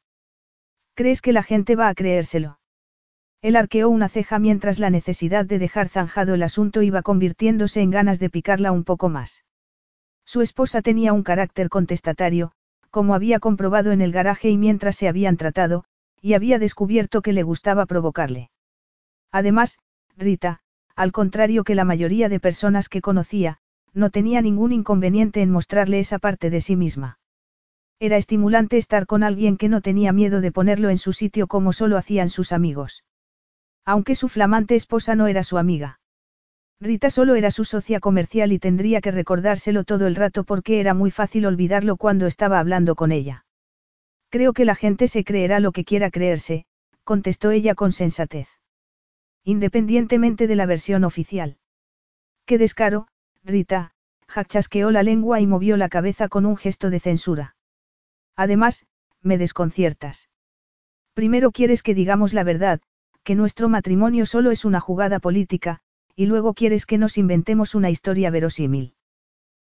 [0.98, 2.58] ¿Crees que la gente va a creérselo?
[3.43, 7.91] Él arqueó una ceja mientras la necesidad de dejar zanjado el asunto iba convirtiéndose en
[7.91, 9.45] ganas de picarla un poco más.
[10.26, 12.52] Su esposa tenía un carácter contestatario,
[12.89, 15.84] como había comprobado en el garaje y mientras se habían tratado,
[16.20, 18.50] y había descubierto que le gustaba provocarle.
[19.32, 19.78] Además,
[20.16, 20.62] Rita,
[20.95, 23.60] al contrario que la mayoría de personas que conocía,
[23.93, 27.20] no tenía ningún inconveniente en mostrarle esa parte de sí misma.
[28.00, 31.74] Era estimulante estar con alguien que no tenía miedo de ponerlo en su sitio como
[31.74, 33.04] solo hacían sus amigos.
[33.86, 36.00] Aunque su flamante esposa no era su amiga.
[36.80, 40.93] Rita solo era su socia comercial y tendría que recordárselo todo el rato porque era
[40.93, 43.45] muy fácil olvidarlo cuando estaba hablando con ella.
[44.30, 46.66] Creo que la gente se creerá lo que quiera creerse,
[47.04, 48.48] contestó ella con sensatez.
[49.43, 51.58] Independientemente de la versión oficial.
[52.45, 53.08] Qué descaro,
[53.43, 53.93] Rita,
[54.28, 57.57] Jack chasqueó la lengua y movió la cabeza con un gesto de censura.
[58.38, 58.86] Además,
[59.22, 60.30] me desconciertas.
[61.14, 62.80] Primero quieres que digamos la verdad,
[63.24, 65.80] que nuestro matrimonio solo es una jugada política,
[66.16, 68.94] y luego quieres que nos inventemos una historia verosímil.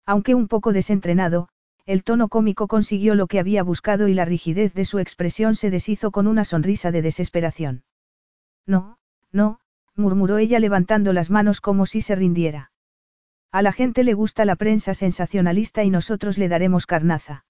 [0.05, 1.49] Aunque un poco desentrenado,
[1.87, 5.71] el tono cómico consiguió lo que había buscado y la rigidez de su expresión se
[5.71, 7.85] deshizo con una sonrisa de desesperación.
[8.67, 8.99] No,
[9.33, 9.61] no,
[9.95, 12.73] murmuró ella levantando las manos como si se rindiera.
[13.53, 17.45] A la gente le gusta la prensa sensacionalista y nosotros le daremos carnaza.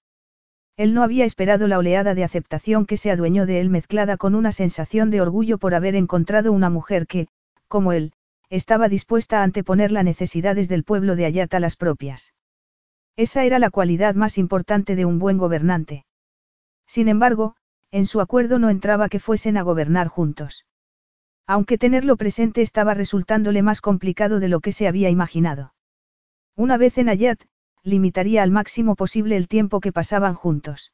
[0.77, 4.35] Él no había esperado la oleada de aceptación que se adueñó de él mezclada con
[4.35, 7.27] una sensación de orgullo por haber encontrado una mujer que,
[7.67, 8.13] como él,
[8.49, 12.33] estaba dispuesta a anteponer las necesidades del pueblo de Ayata a las propias.
[13.15, 16.05] Esa era la cualidad más importante de un buen gobernante.
[16.85, 17.55] Sin embargo,
[17.89, 20.65] en su acuerdo no entraba que fuesen a gobernar juntos.
[21.47, 25.73] Aunque tenerlo presente estaba resultándole más complicado de lo que se había imaginado.
[26.55, 27.41] Una vez en Ayat,
[27.87, 30.91] limitaría al máximo posible el tiempo que pasaban juntos.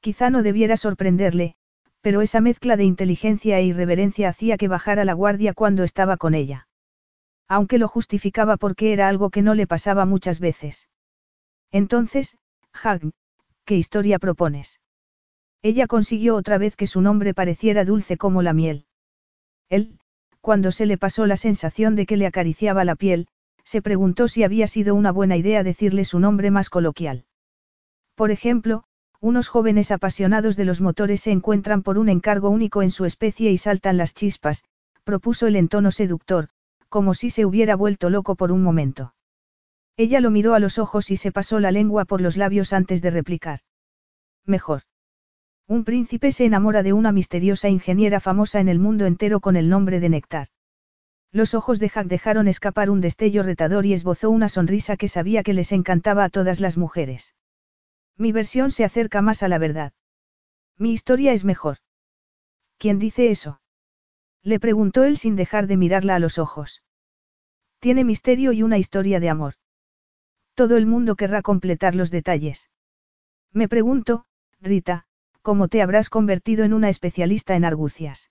[0.00, 1.54] Quizá no debiera sorprenderle,
[2.00, 6.34] pero esa mezcla de inteligencia e irreverencia hacía que bajara la guardia cuando estaba con
[6.34, 6.66] ella.
[7.46, 10.88] Aunque lo justificaba porque era algo que no le pasaba muchas veces.
[11.70, 12.36] Entonces,
[12.72, 13.12] Hag,
[13.64, 14.80] ¿qué historia propones?
[15.62, 18.86] Ella consiguió otra vez que su nombre pareciera dulce como la miel.
[19.68, 19.98] Él,
[20.40, 23.28] cuando se le pasó la sensación de que le acariciaba la piel,
[23.70, 27.24] se preguntó si había sido una buena idea decirle su nombre más coloquial.
[28.16, 28.82] Por ejemplo,
[29.20, 33.52] unos jóvenes apasionados de los motores se encuentran por un encargo único en su especie
[33.52, 34.64] y saltan las chispas,
[35.04, 36.48] propuso el entono seductor,
[36.88, 39.14] como si se hubiera vuelto loco por un momento.
[39.96, 43.02] Ella lo miró a los ojos y se pasó la lengua por los labios antes
[43.02, 43.60] de replicar.
[44.44, 44.82] Mejor.
[45.68, 49.68] Un príncipe se enamora de una misteriosa ingeniera famosa en el mundo entero con el
[49.68, 50.48] nombre de Néctar.
[51.32, 55.42] Los ojos de Jack dejaron escapar un destello retador y esbozó una sonrisa que sabía
[55.42, 57.34] que les encantaba a todas las mujeres.
[58.16, 59.92] Mi versión se acerca más a la verdad.
[60.76, 61.78] Mi historia es mejor.
[62.78, 63.60] ¿Quién dice eso?
[64.42, 66.82] Le preguntó él sin dejar de mirarla a los ojos.
[67.78, 69.54] Tiene misterio y una historia de amor.
[70.54, 72.70] Todo el mundo querrá completar los detalles.
[73.52, 74.26] Me pregunto,
[74.60, 75.06] Rita,
[75.42, 78.29] ¿cómo te habrás convertido en una especialista en argucias?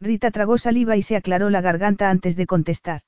[0.00, 3.02] Rita tragó saliva y se aclaró la garganta antes de contestar.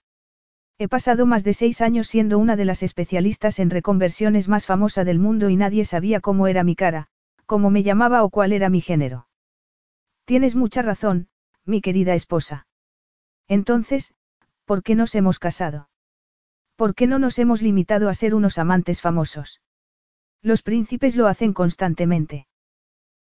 [0.79, 5.05] He pasado más de seis años siendo una de las especialistas en reconversiones más famosa
[5.05, 7.09] del mundo y nadie sabía cómo era mi cara,
[7.45, 9.29] cómo me llamaba o cuál era mi género.
[10.25, 11.29] Tienes mucha razón,
[11.65, 12.67] mi querida esposa.
[13.47, 14.15] Entonces,
[14.65, 15.91] ¿por qué nos hemos casado?
[16.77, 19.61] ¿Por qué no nos hemos limitado a ser unos amantes famosos?
[20.41, 22.47] Los príncipes lo hacen constantemente.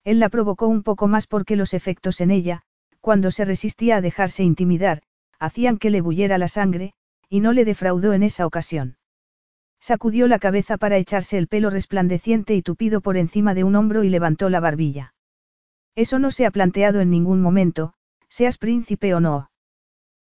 [0.05, 2.66] Él la provocó un poco más porque los efectos en ella,
[3.07, 5.01] cuando se resistía a dejarse intimidar,
[5.39, 6.93] hacían que le bulliera la sangre,
[7.29, 8.97] y no le defraudó en esa ocasión.
[9.79, 14.03] Sacudió la cabeza para echarse el pelo resplandeciente y tupido por encima de un hombro
[14.03, 15.15] y levantó la barbilla.
[15.95, 17.93] Eso no se ha planteado en ningún momento,
[18.29, 19.53] seas príncipe o no.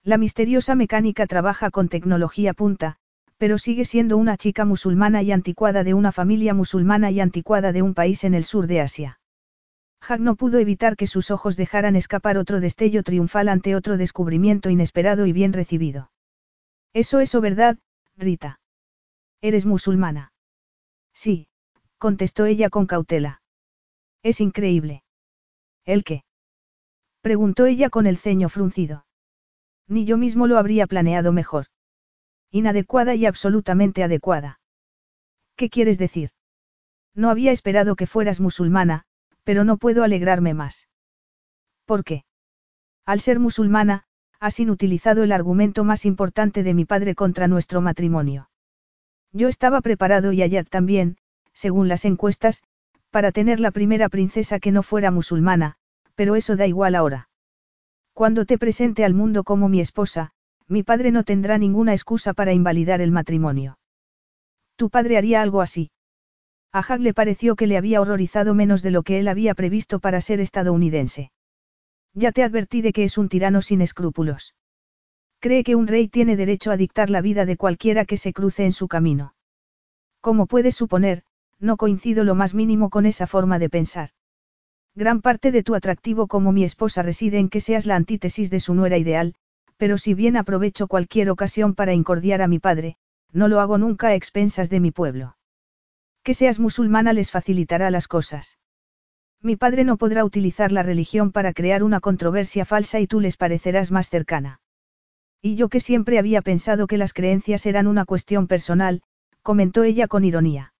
[0.03, 2.97] La misteriosa mecánica trabaja con tecnología punta,
[3.39, 7.81] pero sigue siendo una chica musulmana y anticuada de una familia musulmana y anticuada de
[7.81, 9.16] un país en el sur de Asia.
[10.07, 14.69] Jack no pudo evitar que sus ojos dejaran escapar otro destello triunfal ante otro descubrimiento
[14.69, 16.11] inesperado y bien recibido.
[16.93, 17.77] Eso es verdad,
[18.15, 18.59] Rita.
[19.41, 20.31] ¿Eres musulmana?
[21.13, 21.47] Sí,
[21.97, 23.41] contestó ella con cautela.
[24.23, 25.03] Es increíble.
[25.85, 26.23] ¿El qué?
[27.21, 29.05] preguntó ella con el ceño fruncido.
[29.87, 31.65] Ni yo mismo lo habría planeado mejor.
[32.51, 34.59] Inadecuada y absolutamente adecuada.
[35.55, 36.29] ¿Qué quieres decir?
[37.13, 39.06] No había esperado que fueras musulmana,
[39.47, 40.89] pero no puedo alegrarme más.
[41.85, 42.25] ¿Por qué?
[43.05, 44.03] Al ser musulmana,
[44.41, 48.49] has inutilizado el argumento más importante de mi padre contra nuestro matrimonio.
[49.31, 51.15] Yo estaba preparado y Ayat también,
[51.53, 52.61] según las encuestas,
[53.09, 55.77] para tener la primera princesa que no fuera musulmana,
[56.15, 57.29] pero eso da igual ahora.
[58.11, 60.31] Cuando te presente al mundo como mi esposa,
[60.67, 63.79] mi padre no tendrá ninguna excusa para invalidar el matrimonio.
[64.75, 65.89] Tu padre haría algo así.
[66.77, 69.97] A Hag le pareció que le había horrorizado menos de lo que él había previsto
[69.97, 71.31] para ser estadounidense.
[72.13, 74.53] Ya te advertí de que es un tirano sin escrúpulos.
[75.39, 78.63] Cree que un rey tiene derecho a dictar la vida de cualquiera que se cruce
[78.63, 79.33] en su camino.
[80.21, 81.23] Como puedes suponer,
[81.59, 84.09] no coincido lo más mínimo con esa forma de pensar.
[84.93, 88.59] Gran parte de tu atractivo como mi esposa reside en que seas la antítesis de
[88.59, 89.33] su nuera ideal,
[89.77, 92.97] pero si bien aprovecho cualquier ocasión para incordiar a mi padre,
[93.33, 95.36] no lo hago nunca a expensas de mi pueblo.
[96.27, 98.59] Que seas musulmana les facilitará las cosas.
[99.41, 103.37] Mi padre no podrá utilizar la religión para crear una controversia falsa y tú les
[103.37, 104.59] parecerás más cercana.
[105.41, 109.03] Y yo que siempre había pensado que las creencias eran una cuestión personal,
[109.41, 110.73] comentó ella con ironía.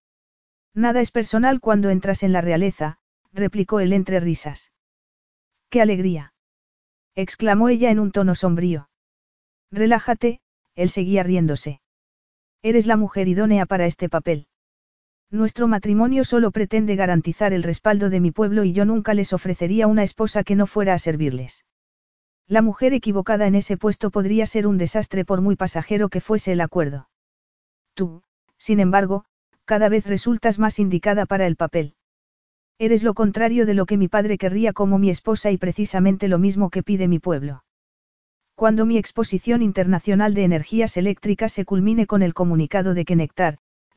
[0.74, 2.98] Nada es personal cuando entras en la realeza,
[3.32, 4.74] replicó él entre risas.
[5.70, 6.34] ¡Qué alegría!
[7.16, 8.89] exclamó ella en un tono sombrío.
[9.72, 10.41] Relájate,
[10.76, 11.80] él seguía riéndose.
[12.64, 14.47] Eres la mujer idónea para este papel.
[15.30, 19.86] Nuestro matrimonio solo pretende garantizar el respaldo de mi pueblo y yo nunca les ofrecería
[19.88, 21.65] una esposa que no fuera a servirles.
[22.47, 26.53] La mujer equivocada en ese puesto podría ser un desastre por muy pasajero que fuese
[26.53, 27.09] el acuerdo.
[27.93, 28.23] Tú,
[28.57, 29.25] sin embargo,
[29.65, 31.95] cada vez resultas más indicada para el papel.
[32.80, 36.39] Eres lo contrario de lo que mi padre querría como mi esposa y precisamente lo
[36.39, 37.65] mismo que pide mi pueblo.
[38.55, 43.17] Cuando mi exposición internacional de energías eléctricas se culmine con el comunicado de que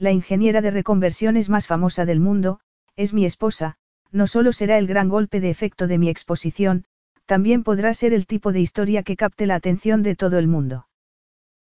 [0.01, 2.61] la ingeniera de reconversiones más famosa del mundo,
[2.97, 3.77] es mi esposa,
[4.11, 6.87] no solo será el gran golpe de efecto de mi exposición,
[7.27, 10.89] también podrá ser el tipo de historia que capte la atención de todo el mundo.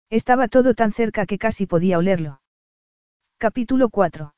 [0.08, 2.40] Estaba todo tan cerca que casi podía olerlo.
[3.36, 4.34] Capítulo 4.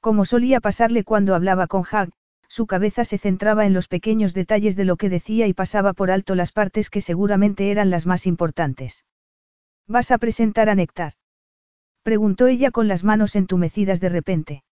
[0.00, 2.10] Como solía pasarle cuando hablaba con Hag,
[2.48, 6.10] su cabeza se centraba en los pequeños detalles de lo que decía y pasaba por
[6.10, 9.04] alto las partes que seguramente eran las más importantes.
[9.86, 11.12] ¿Vas a presentar a Nectar?
[12.02, 14.64] Preguntó ella con las manos entumecidas de repente.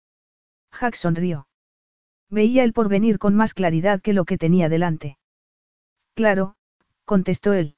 [0.70, 1.48] Hag sonrió.
[2.30, 5.18] Veía el porvenir con más claridad que lo que tenía delante.
[6.14, 6.56] Claro,
[7.04, 7.76] contestó él.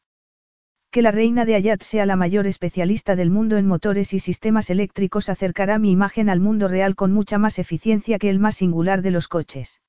[0.91, 4.71] Que la reina de Ayat sea la mayor especialista del mundo en motores y sistemas
[4.71, 9.03] eléctricos acercará mi imagen al mundo real con mucha más eficiencia que el más singular
[9.03, 9.83] de los coches.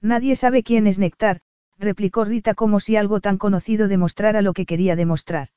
[0.00, 1.40] Nadie sabe quién es Nectar,
[1.78, 5.48] replicó Rita como si algo tan conocido demostrara lo que quería demostrar.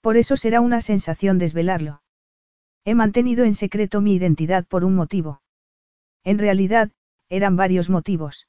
[0.00, 2.02] Por eso será una sensación desvelarlo.
[2.88, 5.42] He mantenido en secreto mi identidad por un motivo.
[6.24, 6.90] En realidad,
[7.28, 8.48] eran varios motivos.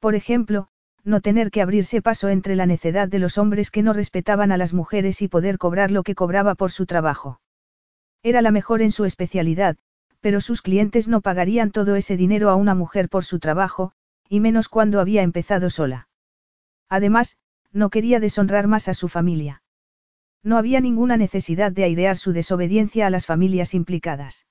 [0.00, 0.66] Por ejemplo,
[1.04, 4.56] no tener que abrirse paso entre la necedad de los hombres que no respetaban a
[4.56, 7.40] las mujeres y poder cobrar lo que cobraba por su trabajo.
[8.24, 9.76] Era la mejor en su especialidad,
[10.18, 13.92] pero sus clientes no pagarían todo ese dinero a una mujer por su trabajo,
[14.28, 16.08] y menos cuando había empezado sola.
[16.88, 17.36] Además,
[17.70, 19.62] no quería deshonrar más a su familia.
[20.44, 24.46] No había ninguna necesidad de airear su desobediencia a las familias implicadas.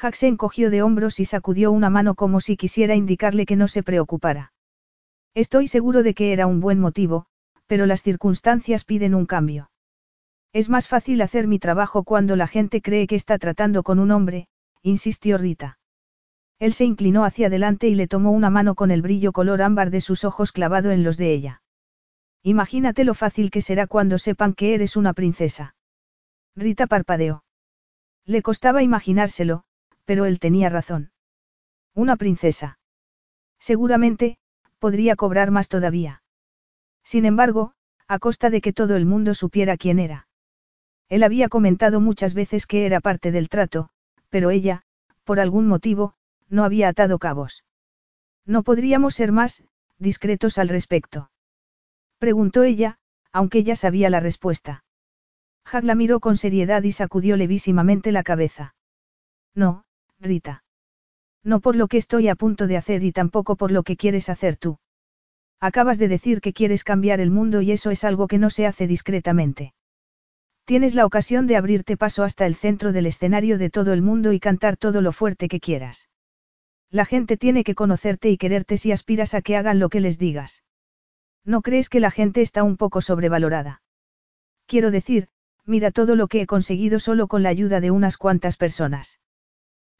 [0.00, 3.66] Jack se encogió de hombros y sacudió una mano como si quisiera indicarle que no
[3.66, 4.52] se preocupara.
[5.34, 7.26] Estoy seguro de que era un buen motivo,
[7.66, 9.70] pero las circunstancias piden un cambio.
[10.52, 14.12] Es más fácil hacer mi trabajo cuando la gente cree que está tratando con un
[14.12, 14.46] hombre,
[14.82, 15.78] insistió Rita.
[16.60, 19.90] Él se inclinó hacia adelante y le tomó una mano con el brillo color ámbar
[19.90, 21.62] de sus ojos clavado en los de ella.
[22.42, 25.74] Imagínate lo fácil que será cuando sepan que eres una princesa.
[26.56, 27.44] Rita parpadeó.
[28.24, 29.64] Le costaba imaginárselo,
[30.04, 31.12] pero él tenía razón.
[31.94, 32.78] Una princesa.
[33.58, 34.38] Seguramente,
[34.78, 36.22] podría cobrar más todavía.
[37.04, 37.74] Sin embargo,
[38.08, 40.26] a costa de que todo el mundo supiera quién era.
[41.08, 43.90] Él había comentado muchas veces que era parte del trato,
[44.30, 44.82] pero ella,
[45.24, 46.14] por algún motivo,
[46.48, 47.64] no había atado cabos.
[48.46, 49.62] No podríamos ser más,
[49.98, 51.29] discretos al respecto.
[52.20, 52.98] Preguntó ella,
[53.32, 54.84] aunque ya sabía la respuesta.
[55.64, 58.74] Hag la miró con seriedad y sacudió levísimamente la cabeza.
[59.54, 59.84] No,
[60.18, 60.62] Rita.
[61.42, 64.28] No por lo que estoy a punto de hacer y tampoco por lo que quieres
[64.28, 64.78] hacer tú.
[65.60, 68.66] Acabas de decir que quieres cambiar el mundo y eso es algo que no se
[68.66, 69.72] hace discretamente.
[70.66, 74.34] Tienes la ocasión de abrirte paso hasta el centro del escenario de todo el mundo
[74.34, 76.10] y cantar todo lo fuerte que quieras.
[76.90, 80.18] La gente tiene que conocerte y quererte si aspiras a que hagan lo que les
[80.18, 80.62] digas.
[81.44, 83.82] ¿No crees que la gente está un poco sobrevalorada?
[84.66, 85.28] Quiero decir,
[85.64, 89.20] mira todo lo que he conseguido solo con la ayuda de unas cuantas personas.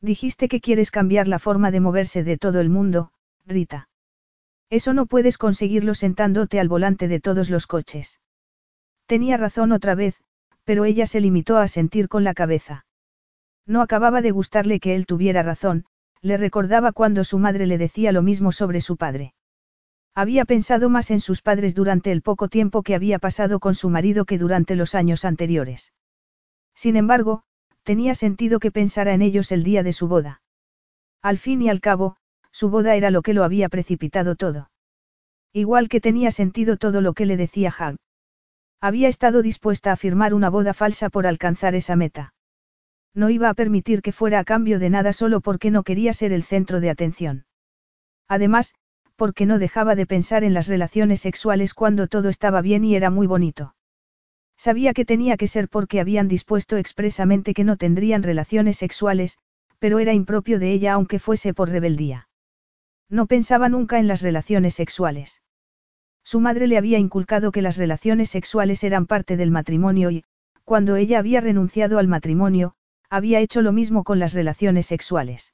[0.00, 3.12] Dijiste que quieres cambiar la forma de moverse de todo el mundo,
[3.46, 3.88] Rita.
[4.70, 8.20] Eso no puedes conseguirlo sentándote al volante de todos los coches.
[9.06, 10.14] Tenía razón otra vez,
[10.64, 12.86] pero ella se limitó a sentir con la cabeza.
[13.66, 15.84] No acababa de gustarle que él tuviera razón,
[16.22, 19.34] le recordaba cuando su madre le decía lo mismo sobre su padre.
[20.14, 23.90] Había pensado más en sus padres durante el poco tiempo que había pasado con su
[23.90, 25.92] marido que durante los años anteriores.
[26.74, 27.42] Sin embargo,
[27.82, 30.42] tenía sentido que pensara en ellos el día de su boda.
[31.22, 32.16] Al fin y al cabo,
[32.50, 34.70] su boda era lo que lo había precipitado todo.
[35.52, 37.96] Igual que tenía sentido todo lo que le decía Hag.
[38.80, 42.34] Había estado dispuesta a firmar una boda falsa por alcanzar esa meta.
[43.14, 46.32] No iba a permitir que fuera a cambio de nada solo porque no quería ser
[46.32, 47.44] el centro de atención.
[48.28, 48.74] Además,
[49.20, 53.10] porque no dejaba de pensar en las relaciones sexuales cuando todo estaba bien y era
[53.10, 53.74] muy bonito.
[54.56, 59.36] Sabía que tenía que ser porque habían dispuesto expresamente que no tendrían relaciones sexuales,
[59.78, 62.30] pero era impropio de ella aunque fuese por rebeldía.
[63.10, 65.42] No pensaba nunca en las relaciones sexuales.
[66.24, 70.24] Su madre le había inculcado que las relaciones sexuales eran parte del matrimonio y,
[70.64, 72.72] cuando ella había renunciado al matrimonio,
[73.10, 75.52] había hecho lo mismo con las relaciones sexuales.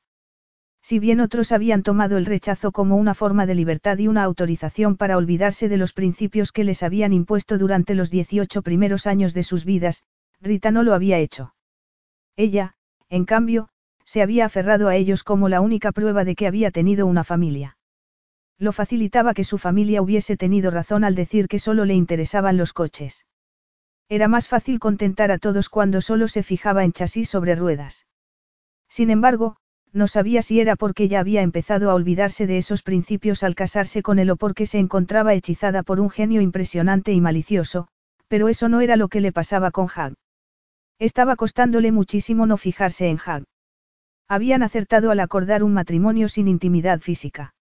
[0.86, 4.96] Si bien otros habían tomado el rechazo como una forma de libertad y una autorización
[4.96, 9.42] para olvidarse de los principios que les habían impuesto durante los 18 primeros años de
[9.42, 10.04] sus vidas,
[10.40, 11.56] Rita no lo había hecho.
[12.36, 12.74] Ella,
[13.08, 13.68] en cambio,
[14.04, 17.78] se había aferrado a ellos como la única prueba de que había tenido una familia.
[18.56, 22.72] Lo facilitaba que su familia hubiese tenido razón al decir que solo le interesaban los
[22.72, 23.26] coches.
[24.08, 28.06] Era más fácil contentar a todos cuando solo se fijaba en chasis sobre ruedas.
[28.88, 29.56] Sin embargo,
[29.92, 34.02] no sabía si era porque ya había empezado a olvidarse de esos principios al casarse
[34.02, 37.88] con él o porque se encontraba hechizada por un genio impresionante y malicioso,
[38.28, 40.14] pero eso no era lo que le pasaba con Hag.
[40.98, 43.44] Estaba costándole muchísimo no fijarse en Hag.
[44.28, 47.54] Habían acertado al acordar un matrimonio sin intimidad física.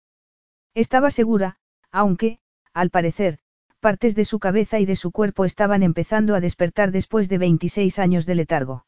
[0.74, 1.58] Estaba segura,
[1.92, 2.40] aunque,
[2.74, 3.40] al parecer,
[3.80, 8.00] partes de su cabeza y de su cuerpo estaban empezando a despertar después de 26
[8.00, 8.85] años de letargo.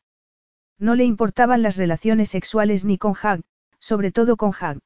[0.79, 3.41] No le importaban las relaciones sexuales ni con Hag,
[3.79, 4.79] sobre todo con Hag.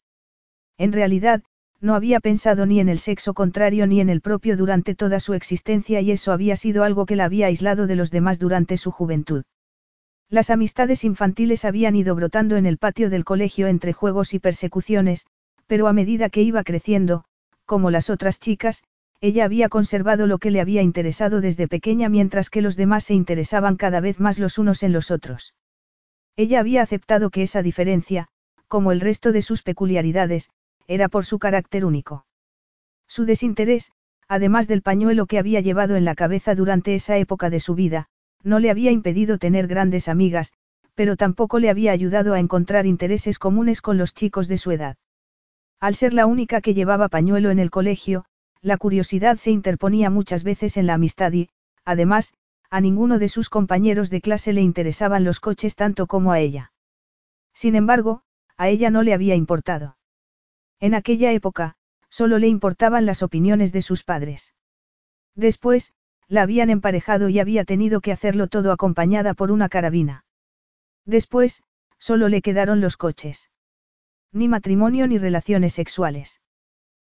[0.77, 1.43] En realidad,
[1.81, 5.33] no había pensado ni en el sexo contrario ni en el propio durante toda su
[5.33, 8.91] existencia y eso había sido algo que la había aislado de los demás durante su
[8.91, 9.43] juventud.
[10.29, 15.25] Las amistades infantiles habían ido brotando en el patio del colegio entre juegos y persecuciones,
[15.67, 17.25] pero a medida que iba creciendo,
[17.65, 18.83] como las otras chicas,
[19.19, 23.13] ella había conservado lo que le había interesado desde pequeña mientras que los demás se
[23.13, 25.53] interesaban cada vez más los unos en los otros.
[26.35, 28.27] Ella había aceptado que esa diferencia,
[28.67, 30.49] como el resto de sus peculiaridades,
[30.87, 32.25] era por su carácter único.
[33.07, 33.91] Su desinterés,
[34.27, 38.07] además del pañuelo que había llevado en la cabeza durante esa época de su vida,
[38.43, 40.53] no le había impedido tener grandes amigas,
[40.95, 44.97] pero tampoco le había ayudado a encontrar intereses comunes con los chicos de su edad.
[45.79, 48.25] Al ser la única que llevaba pañuelo en el colegio,
[48.61, 51.49] la curiosidad se interponía muchas veces en la amistad y,
[51.83, 52.33] además,
[52.71, 56.71] a ninguno de sus compañeros de clase le interesaban los coches tanto como a ella.
[57.53, 58.23] Sin embargo,
[58.55, 59.97] a ella no le había importado.
[60.79, 61.75] En aquella época,
[62.09, 64.55] solo le importaban las opiniones de sus padres.
[65.35, 65.93] Después,
[66.29, 70.23] la habían emparejado y había tenido que hacerlo todo acompañada por una carabina.
[71.05, 71.63] Después,
[71.99, 73.49] solo le quedaron los coches.
[74.31, 76.39] Ni matrimonio ni relaciones sexuales.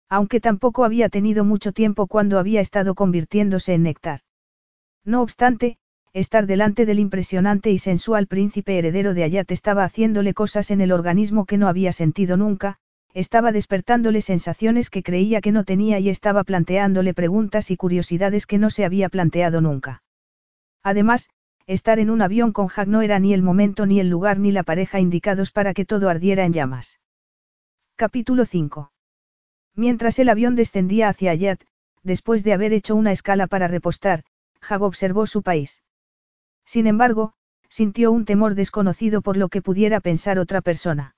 [0.09, 4.20] Aunque tampoco había tenido mucho tiempo cuando había estado convirtiéndose en néctar.
[5.09, 5.78] No obstante,
[6.12, 10.92] estar delante del impresionante y sensual príncipe heredero de Ayat estaba haciéndole cosas en el
[10.92, 12.76] organismo que no había sentido nunca,
[13.14, 18.59] estaba despertándole sensaciones que creía que no tenía y estaba planteándole preguntas y curiosidades que
[18.59, 20.02] no se había planteado nunca.
[20.82, 21.30] Además,
[21.66, 24.52] estar en un avión con Jack no era ni el momento ni el lugar ni
[24.52, 27.00] la pareja indicados para que todo ardiera en llamas.
[27.96, 28.92] Capítulo 5.
[29.74, 31.62] Mientras el avión descendía hacia Ayat,
[32.02, 34.24] después de haber hecho una escala para repostar,
[34.68, 35.82] Hag observó su país.
[36.64, 37.32] Sin embargo,
[37.68, 41.14] sintió un temor desconocido por lo que pudiera pensar otra persona.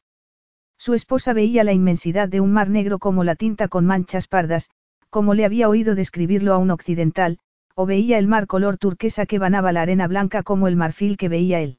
[0.79, 4.71] Su esposa veía la inmensidad de un mar negro como la tinta con manchas pardas,
[5.11, 7.39] como le había oído describirlo a un occidental,
[7.75, 11.29] o veía el mar color turquesa que banaba la arena blanca como el marfil que
[11.29, 11.79] veía él.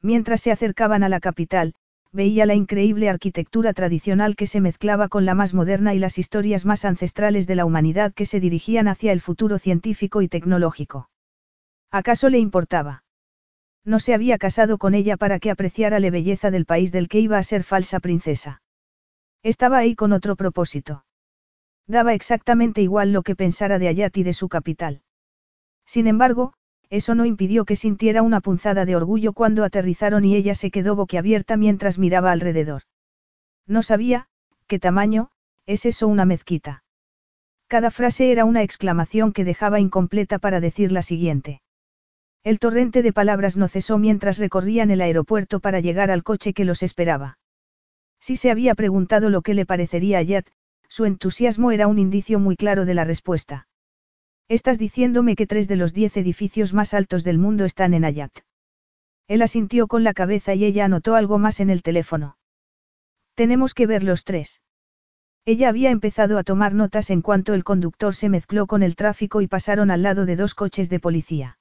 [0.00, 1.74] Mientras se acercaban a la capital,
[2.12, 6.64] veía la increíble arquitectura tradicional que se mezclaba con la más moderna y las historias
[6.64, 11.10] más ancestrales de la humanidad que se dirigían hacia el futuro científico y tecnológico.
[11.90, 13.04] ¿Acaso le importaba?
[13.84, 17.20] No se había casado con ella para que apreciara la belleza del país del que
[17.20, 18.62] iba a ser falsa princesa.
[19.42, 21.04] Estaba ahí con otro propósito.
[21.86, 25.02] Daba exactamente igual lo que pensara de Ayat y de su capital.
[25.86, 26.52] Sin embargo,
[26.90, 30.96] eso no impidió que sintiera una punzada de orgullo cuando aterrizaron y ella se quedó
[30.96, 32.82] boquiabierta mientras miraba alrededor.
[33.66, 34.28] No sabía,
[34.66, 35.30] ¿qué tamaño?
[35.66, 36.82] ¿Es eso una mezquita?
[37.66, 41.60] Cada frase era una exclamación que dejaba incompleta para decir la siguiente.
[42.42, 46.64] El torrente de palabras no cesó mientras recorrían el aeropuerto para llegar al coche que
[46.64, 47.38] los esperaba.
[48.20, 50.46] Si se había preguntado lo que le parecería a Yat,
[50.88, 53.67] su entusiasmo era un indicio muy claro de la respuesta.
[54.48, 58.32] Estás diciéndome que tres de los diez edificios más altos del mundo están en Ayat.
[59.26, 62.38] Él asintió con la cabeza y ella anotó algo más en el teléfono.
[63.34, 64.62] Tenemos que ver los tres.
[65.44, 69.42] Ella había empezado a tomar notas en cuanto el conductor se mezcló con el tráfico
[69.42, 71.58] y pasaron al lado de dos coches de policía.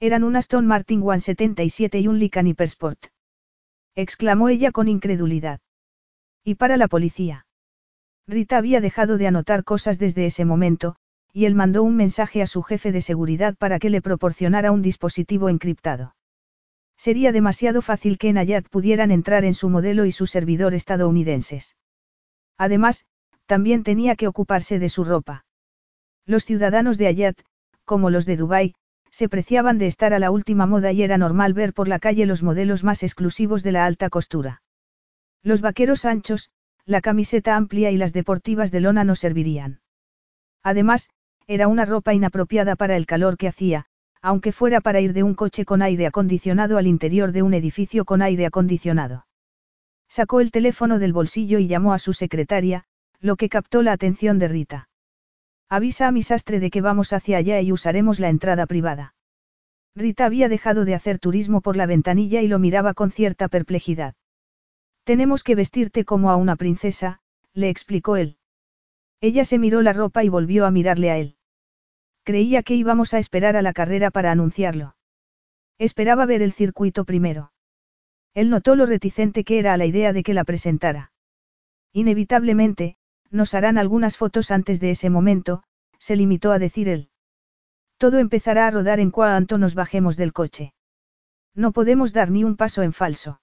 [0.00, 3.06] Eran un Aston Martin 177 y un Lycan Hypersport.
[3.94, 5.60] Exclamó ella con incredulidad.
[6.42, 7.46] ¿Y para la policía?
[8.26, 10.96] Rita había dejado de anotar cosas desde ese momento,
[11.32, 14.82] y él mandó un mensaje a su jefe de seguridad para que le proporcionara un
[14.82, 16.14] dispositivo encriptado.
[16.96, 21.76] Sería demasiado fácil que en Ayat pudieran entrar en su modelo y su servidor estadounidenses.
[22.56, 23.06] Además,
[23.46, 25.44] también tenía que ocuparse de su ropa.
[26.26, 27.38] Los ciudadanos de Ayat,
[27.84, 28.74] como los de Dubái,
[29.10, 32.26] se preciaban de estar a la última moda y era normal ver por la calle
[32.26, 34.62] los modelos más exclusivos de la alta costura.
[35.42, 36.50] Los vaqueros anchos,
[36.84, 39.80] la camiseta amplia y las deportivas de lona no servirían.
[40.62, 41.08] Además,
[41.48, 43.86] era una ropa inapropiada para el calor que hacía,
[44.20, 48.04] aunque fuera para ir de un coche con aire acondicionado al interior de un edificio
[48.04, 49.26] con aire acondicionado.
[50.08, 52.84] Sacó el teléfono del bolsillo y llamó a su secretaria,
[53.18, 54.88] lo que captó la atención de Rita.
[55.70, 59.14] Avisa a mi sastre de que vamos hacia allá y usaremos la entrada privada.
[59.94, 64.14] Rita había dejado de hacer turismo por la ventanilla y lo miraba con cierta perplejidad.
[65.04, 67.20] Tenemos que vestirte como a una princesa,
[67.54, 68.36] le explicó él.
[69.22, 71.37] Ella se miró la ropa y volvió a mirarle a él.
[72.28, 74.96] Creía que íbamos a esperar a la carrera para anunciarlo.
[75.78, 77.52] Esperaba ver el circuito primero.
[78.34, 81.10] Él notó lo reticente que era a la idea de que la presentara.
[81.94, 82.98] Inevitablemente,
[83.30, 85.62] nos harán algunas fotos antes de ese momento,
[85.98, 87.08] se limitó a decir él.
[87.96, 90.74] Todo empezará a rodar en cuanto nos bajemos del coche.
[91.54, 93.40] No podemos dar ni un paso en falso.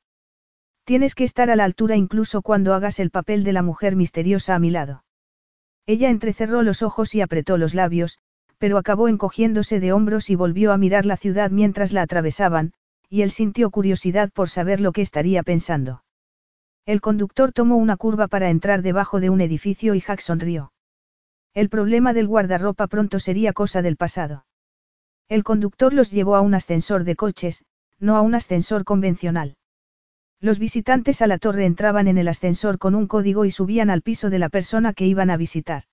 [0.84, 4.54] Tienes que estar a la altura incluso cuando hagas el papel de la mujer misteriosa
[4.54, 5.06] a mi lado.
[5.88, 8.20] Ella entrecerró los ojos y apretó los labios,
[8.58, 12.74] pero acabó encogiéndose de hombros y volvió a mirar la ciudad mientras la atravesaban,
[13.10, 16.04] y él sintió curiosidad por saber lo que estaría pensando.
[16.86, 20.72] El conductor tomó una curva para entrar debajo de un edificio y Jack sonrió.
[21.54, 24.46] El problema del guardarropa pronto sería cosa del pasado.
[25.28, 27.64] El conductor los llevó a un ascensor de coches,
[28.00, 29.56] no a un ascensor convencional.
[30.40, 34.02] Los visitantes a la torre entraban en el ascensor con un código y subían al
[34.02, 35.84] piso de la persona que iban a visitar.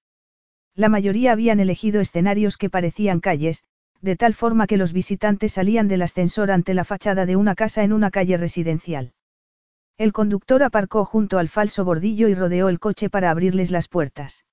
[0.74, 3.64] La mayoría habían elegido escenarios que parecían calles,
[4.00, 7.84] de tal forma que los visitantes salían del ascensor ante la fachada de una casa
[7.84, 9.12] en una calle residencial.
[9.98, 14.44] El conductor aparcó junto al falso bordillo y rodeó el coche para abrirles las puertas.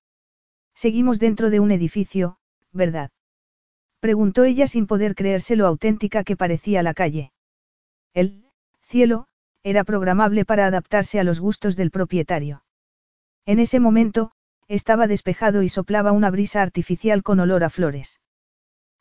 [0.76, 2.38] Seguimos dentro de un edificio,
[2.72, 3.12] ¿verdad?
[4.00, 7.32] Preguntó ella sin poder creerse lo auténtica que parecía la calle.
[8.14, 8.46] El
[8.82, 9.28] cielo,
[9.64, 12.64] era programable para adaptarse a los gustos del propietario.
[13.46, 14.32] En ese momento,
[14.70, 18.22] estaba despejado y soplaba una brisa artificial con olor a flores.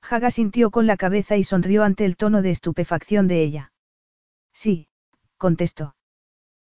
[0.02, 3.72] Haga sintió con la cabeza y sonrió ante el tono de estupefacción de ella.
[4.52, 4.88] Sí,
[5.36, 5.94] contestó.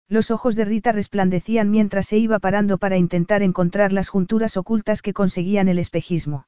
[0.10, 5.02] Los ojos de Rita resplandecían mientras se iba parando para intentar encontrar las junturas ocultas
[5.02, 6.48] que conseguían el espejismo.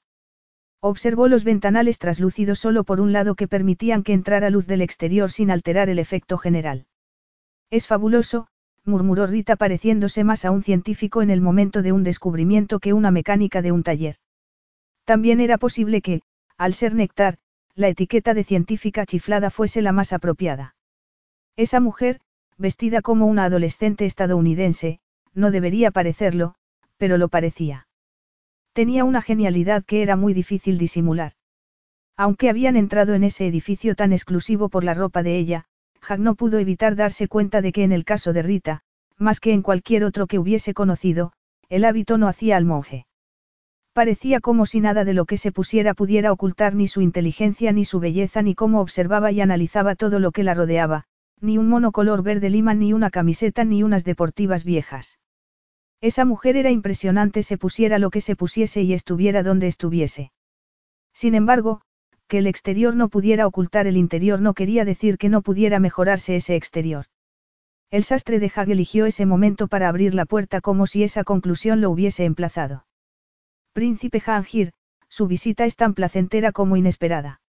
[0.82, 5.32] Observó los ventanales traslúcidos solo por un lado que permitían que entrara luz del exterior
[5.32, 6.88] sin alterar el efecto general.
[7.70, 8.48] Es fabuloso,
[8.86, 13.12] murmuró Rita pareciéndose más a un científico en el momento de un descubrimiento que una
[13.12, 14.16] mecánica de un taller.
[15.06, 16.22] También era posible que,
[16.58, 17.38] al ser néctar,
[17.76, 20.76] la etiqueta de científica chiflada fuese la más apropiada.
[21.56, 22.22] Esa mujer,
[22.58, 25.00] vestida como una adolescente estadounidense,
[25.34, 26.56] no debería parecerlo,
[26.98, 27.88] pero lo parecía.
[28.74, 31.34] Tenía una genialidad que era muy difícil disimular.
[32.16, 35.66] Aunque habían entrado en ese edificio tan exclusivo por la ropa de ella,
[36.08, 38.82] Jack no pudo evitar darse cuenta de que en el caso de Rita,
[39.18, 41.34] más que en cualquier otro que hubiese conocido,
[41.70, 43.06] el hábito no hacía al monje.
[43.94, 47.86] Parecía como si nada de lo que se pusiera pudiera ocultar ni su inteligencia ni
[47.86, 51.06] su belleza ni cómo observaba y analizaba todo lo que la rodeaba,
[51.40, 55.20] Ni un mono color verde lima ni una camiseta ni unas deportivas viejas.
[56.00, 60.32] Esa mujer era impresionante se pusiera lo que se pusiese y estuviera donde estuviese.
[61.14, 61.82] Sin embargo,
[62.32, 66.38] que el exterior no pudiera ocultar el interior no quería decir que no pudiera mejorarse
[66.38, 67.08] ese exterior.
[67.90, 71.82] El sastre de Hag eligió ese momento para abrir la puerta como si esa conclusión
[71.82, 72.86] lo hubiese emplazado.
[73.74, 74.72] Príncipe Hangir,
[75.10, 77.42] su visita es tan placentera como inesperada.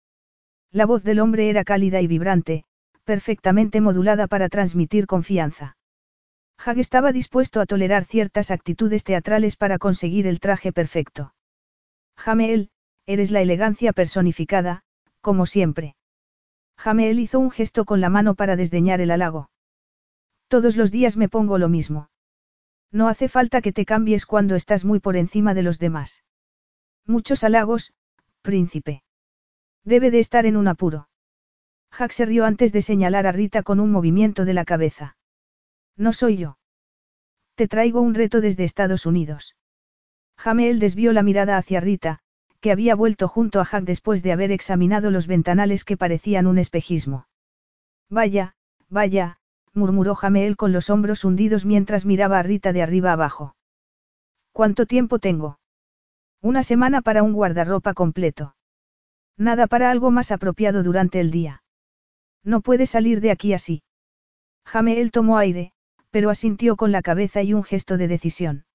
[0.71, 2.63] La voz del hombre era cálida y vibrante,
[3.03, 5.77] perfectamente modulada para transmitir confianza.
[6.57, 11.35] Hag estaba dispuesto a tolerar ciertas actitudes teatrales para conseguir el traje perfecto.
[12.17, 12.71] Jameel,
[13.13, 14.83] eres la elegancia personificada,
[15.21, 15.95] como siempre.
[16.77, 19.49] Jameel hizo un gesto con la mano para desdeñar el halago.
[20.47, 22.09] Todos los días me pongo lo mismo.
[22.91, 26.23] No hace falta que te cambies cuando estás muy por encima de los demás.
[27.05, 27.93] Muchos halagos,
[28.41, 29.03] príncipe.
[29.83, 31.07] Debe de estar en un apuro.
[31.97, 35.17] Jack se rió antes de señalar a Rita con un movimiento de la cabeza.
[35.95, 36.57] No soy yo.
[37.55, 39.55] Te traigo un reto desde Estados Unidos.
[40.37, 42.19] Jameel desvió la mirada hacia Rita,
[42.61, 46.59] que había vuelto junto a Jack después de haber examinado los ventanales que parecían un
[46.59, 47.27] espejismo.
[48.09, 48.55] Vaya,
[48.87, 49.39] vaya,
[49.73, 53.55] murmuró Jameel con los hombros hundidos mientras miraba a Rita de arriba abajo.
[54.51, 55.59] ¿Cuánto tiempo tengo?
[56.41, 58.55] Una semana para un guardarropa completo.
[59.37, 61.63] Nada para algo más apropiado durante el día.
[62.43, 63.83] No puede salir de aquí así.
[64.65, 65.73] Jameel tomó aire,
[66.11, 68.65] pero asintió con la cabeza y un gesto de decisión.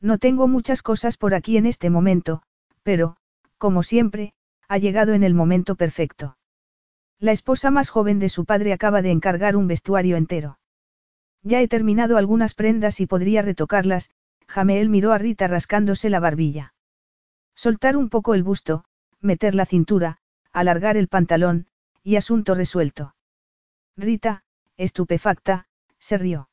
[0.00, 2.42] No tengo muchas cosas por aquí en este momento,
[2.84, 3.16] pero,
[3.58, 4.34] como siempre,
[4.68, 6.36] ha llegado en el momento perfecto.
[7.18, 10.58] La esposa más joven de su padre acaba de encargar un vestuario entero.
[11.42, 14.10] Ya he terminado algunas prendas y podría retocarlas,
[14.46, 16.74] Jameel miró a Rita rascándose la barbilla.
[17.54, 18.84] Soltar un poco el busto,
[19.20, 20.18] meter la cintura,
[20.52, 21.66] alargar el pantalón,
[22.02, 23.14] y asunto resuelto.
[23.96, 24.44] Rita,
[24.76, 25.66] estupefacta,
[25.98, 26.48] se rió.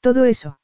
[0.00, 0.58] Todo eso.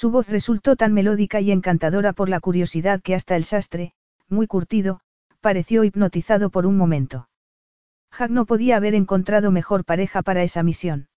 [0.00, 3.92] Su voz resultó tan melódica y encantadora por la curiosidad que hasta el sastre,
[4.30, 5.02] muy curtido,
[5.42, 7.28] pareció hipnotizado por un momento.
[8.10, 11.08] Jack no podía haber encontrado mejor pareja para esa misión.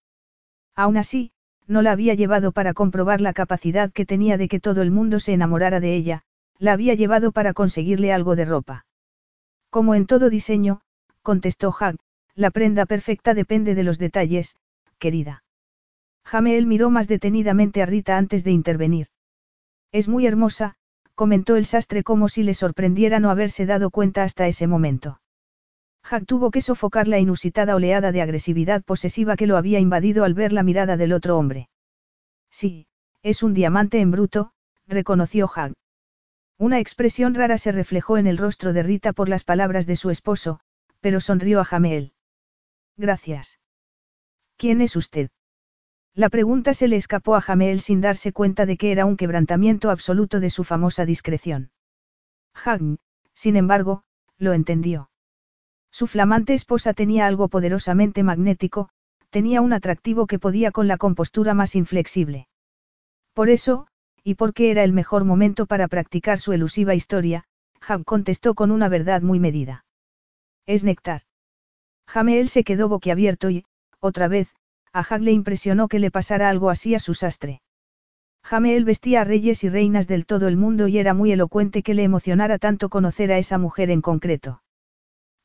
[0.74, 1.32] Aún así,
[1.66, 5.18] no la había llevado para comprobar la capacidad que tenía de que todo el mundo
[5.18, 6.24] se enamorara de ella,
[6.58, 8.84] la había llevado para conseguirle algo de ropa.
[9.70, 10.82] Como en todo diseño,
[11.22, 11.96] contestó Jack,
[12.34, 14.56] la prenda perfecta depende de los detalles,
[14.98, 15.43] querida.
[16.24, 19.08] Jameel miró más detenidamente a Rita antes de intervenir.
[19.92, 20.76] Es muy hermosa,
[21.14, 25.20] comentó el sastre como si le sorprendiera no haberse dado cuenta hasta ese momento.
[26.08, 30.34] Jack tuvo que sofocar la inusitada oleada de agresividad posesiva que lo había invadido al
[30.34, 31.68] ver la mirada del otro hombre.
[32.50, 32.86] Sí,
[33.22, 34.52] es un diamante en bruto,
[34.86, 35.72] reconoció Jack.
[36.58, 40.10] Una expresión rara se reflejó en el rostro de Rita por las palabras de su
[40.10, 40.60] esposo,
[41.00, 42.12] pero sonrió a Jameel.
[42.96, 43.58] Gracias.
[44.56, 45.30] ¿Quién es usted?
[46.16, 49.90] La pregunta se le escapó a Jameel sin darse cuenta de que era un quebrantamiento
[49.90, 51.72] absoluto de su famosa discreción.
[52.54, 52.98] Jagn,
[53.34, 54.04] sin embargo,
[54.38, 55.10] lo entendió.
[55.90, 58.90] Su flamante esposa tenía algo poderosamente magnético,
[59.30, 62.46] tenía un atractivo que podía con la compostura más inflexible.
[63.32, 63.88] Por eso,
[64.22, 67.44] y porque era el mejor momento para practicar su elusiva historia,
[67.80, 69.84] Hag contestó con una verdad muy medida.
[70.64, 71.22] Es néctar.
[72.06, 73.64] Jameel se quedó boquiabierto y,
[74.00, 74.54] otra vez,
[74.94, 77.60] a Hag le impresionó que le pasara algo así a su sastre.
[78.44, 81.94] Jameel vestía a reyes y reinas del todo el mundo y era muy elocuente que
[81.94, 84.62] le emocionara tanto conocer a esa mujer en concreto.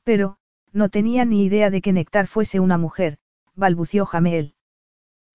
[0.04, 0.38] Pero,
[0.72, 3.18] no tenía ni idea de que Nectar fuese una mujer,
[3.56, 4.54] balbució Jameel.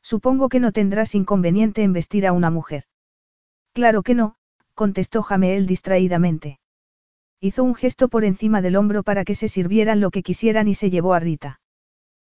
[0.01, 2.85] Supongo que no tendrás inconveniente en vestir a una mujer.
[3.73, 4.37] Claro que no,
[4.75, 6.61] contestó Jameel distraídamente.
[7.41, 10.75] Hizo un gesto por encima del hombro para que se sirvieran lo que quisieran y
[10.75, 11.61] se llevó a Rita.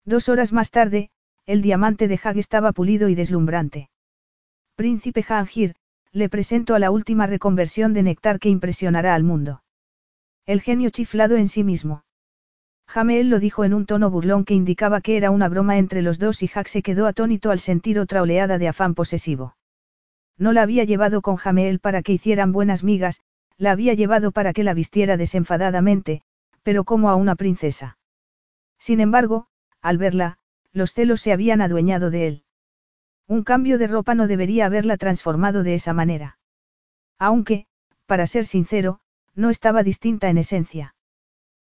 [0.05, 1.11] Dos horas más tarde,
[1.49, 3.89] el diamante de Hag estaba pulido y deslumbrante.
[4.77, 5.77] Príncipe Hangir,
[6.13, 9.63] le presento a la última reconversión de Nectar que impresionará al mundo.
[10.45, 12.05] El genio chiflado en sí mismo.
[12.87, 16.19] Jameel lo dijo en un tono burlón que indicaba que era una broma entre los
[16.19, 19.57] dos y Jack se quedó atónito al sentir otra oleada de afán posesivo.
[20.37, 23.23] No la había llevado con Jameel para que hicieran buenas migas,
[23.57, 26.21] la había llevado para que la vistiera desenfadadamente,
[26.63, 27.97] pero como a una princesa.
[28.79, 29.47] Sin embargo,
[29.81, 30.39] al verla,
[30.79, 32.43] los celos se habían adueñado de él.
[33.27, 36.39] Un cambio de ropa no debería haberla transformado de esa manera.
[37.19, 37.67] Aunque,
[38.07, 39.01] para ser sincero,
[39.35, 40.95] no estaba distinta en esencia.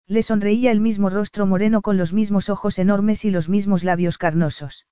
[0.08, 4.18] Le sonreía el mismo rostro moreno con los mismos ojos enormes y los mismos labios
[4.18, 4.88] carnosos.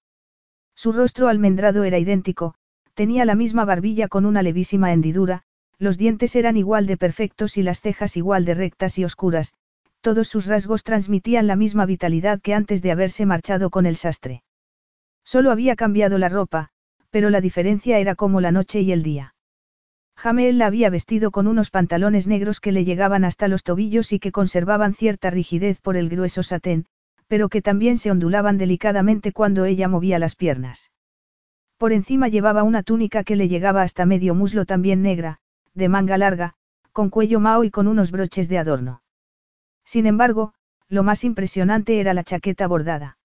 [0.76, 2.54] Su rostro almendrado era idéntico,
[2.94, 5.44] tenía la misma barbilla con una levísima hendidura,
[5.80, 9.54] los dientes eran igual de perfectos y las cejas igual de rectas y oscuras,
[10.02, 14.44] todos sus rasgos transmitían la misma vitalidad que antes de haberse marchado con el sastre.
[15.24, 16.70] Solo había cambiado la ropa,
[17.10, 19.36] pero la diferencia era como la noche y el día.
[20.16, 24.20] Jamel la había vestido con unos pantalones negros que le llegaban hasta los tobillos y
[24.20, 26.86] que conservaban cierta rigidez por el grueso satén,
[27.28, 30.92] pero que también se ondulaban delicadamente cuando ella movía las piernas.
[31.78, 35.38] Por encima llevaba una túnica que le llegaba hasta medio muslo también negra,
[35.76, 36.56] de manga larga,
[36.92, 39.02] con cuello mao y con unos broches de adorno.
[39.88, 40.54] Sin embargo,
[40.90, 43.18] lo más impresionante era la chaqueta bordada.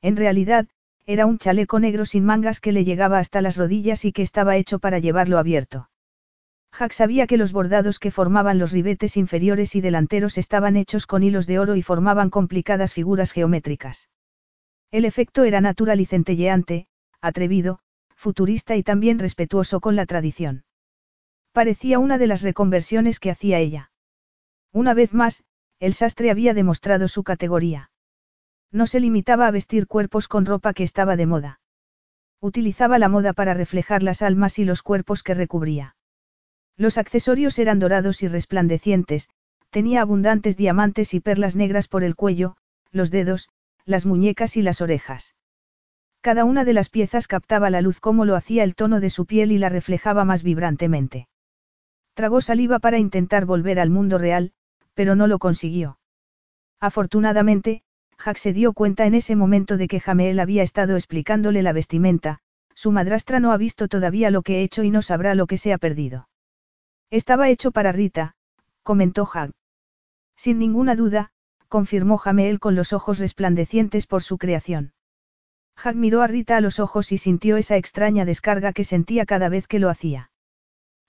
[0.00, 0.68] En realidad,
[1.04, 4.56] era un chaleco negro sin mangas que le llegaba hasta las rodillas y que estaba
[4.56, 5.90] hecho para llevarlo abierto.
[6.78, 11.24] Jack sabía que los bordados que formaban los ribetes inferiores y delanteros estaban hechos con
[11.24, 14.08] hilos de oro y formaban complicadas figuras geométricas.
[14.92, 16.86] El efecto era natural y centelleante,
[17.20, 17.80] atrevido,
[18.14, 20.62] futurista y también respetuoso con la tradición.
[21.50, 23.90] Parecía una de las reconversiones que hacía ella.
[24.72, 25.42] Una vez más,
[25.80, 27.90] el sastre había demostrado su categoría.
[28.70, 31.60] No se limitaba a vestir cuerpos con ropa que estaba de moda.
[32.38, 35.96] Utilizaba la moda para reflejar las almas y los cuerpos que recubría.
[36.76, 39.28] Los accesorios eran dorados y resplandecientes,
[39.70, 42.56] tenía abundantes diamantes y perlas negras por el cuello,
[42.92, 43.48] los dedos,
[43.84, 45.34] las muñecas y las orejas.
[46.20, 49.24] Cada una de las piezas captaba la luz como lo hacía el tono de su
[49.26, 51.28] piel y la reflejaba más vibrantemente.
[52.14, 54.52] Tragó saliva para intentar volver al mundo real,
[54.94, 55.98] pero no lo consiguió.
[56.80, 57.82] Afortunadamente,
[58.24, 62.40] Jack se dio cuenta en ese momento de que Jameel había estado explicándole la vestimenta,
[62.74, 65.58] su madrastra no ha visto todavía lo que he hecho y no sabrá lo que
[65.58, 66.28] se ha perdido.
[67.10, 68.34] Estaba hecho para Rita,
[68.82, 69.52] comentó Hag.
[70.36, 71.32] Sin ninguna duda,
[71.68, 74.92] confirmó Jameel con los ojos resplandecientes por su creación.
[75.76, 79.48] Hag miró a Rita a los ojos y sintió esa extraña descarga que sentía cada
[79.48, 80.30] vez que lo hacía.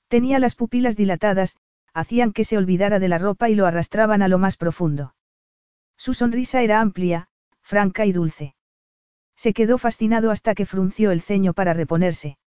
[0.07, 1.55] Tenía las pupilas dilatadas,
[1.93, 5.15] hacían que se olvidara de la ropa y lo arrastraban a lo más profundo.
[5.97, 7.27] Su sonrisa era amplia,
[7.61, 8.55] franca y dulce.
[9.35, 12.37] Se quedó fascinado hasta que frunció el ceño para reponerse.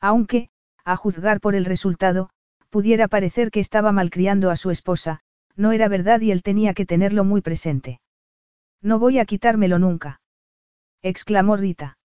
[0.00, 0.50] Aunque,
[0.84, 2.30] a juzgar por el resultado,
[2.70, 5.20] pudiera parecer que estaba malcriando a su esposa,
[5.56, 8.00] no era verdad y él tenía que tenerlo muy presente.
[8.80, 10.20] No voy a quitármelo nunca.
[11.02, 11.98] exclamó Rita.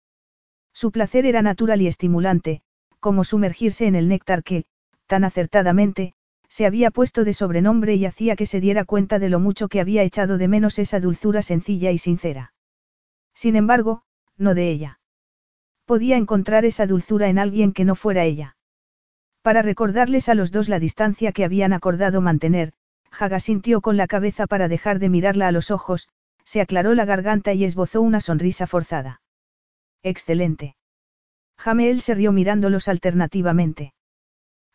[0.74, 2.62] Su placer era natural y estimulante,
[3.00, 4.66] como sumergirse en el néctar que,
[5.08, 6.14] tan acertadamente,
[6.50, 9.82] se había puesto de sobrenombre y hacía que se diera cuenta de lo mucho que
[9.82, 12.54] había echado de menos esa dulzura sencilla y sincera.
[13.34, 14.04] Sin embargo,
[14.38, 15.00] no de ella.
[15.86, 18.58] Podía encontrar esa dulzura en alguien que no fuera ella.
[19.42, 22.74] Para recordarles a los dos la distancia que habían acordado mantener,
[23.18, 26.10] Haga sintió con la cabeza para dejar de mirarla a los ojos,
[26.44, 29.22] se aclaró la garganta y esbozó una sonrisa forzada.
[30.04, 30.76] Excelente.
[31.58, 33.94] Jameel se rió mirándolos alternativamente.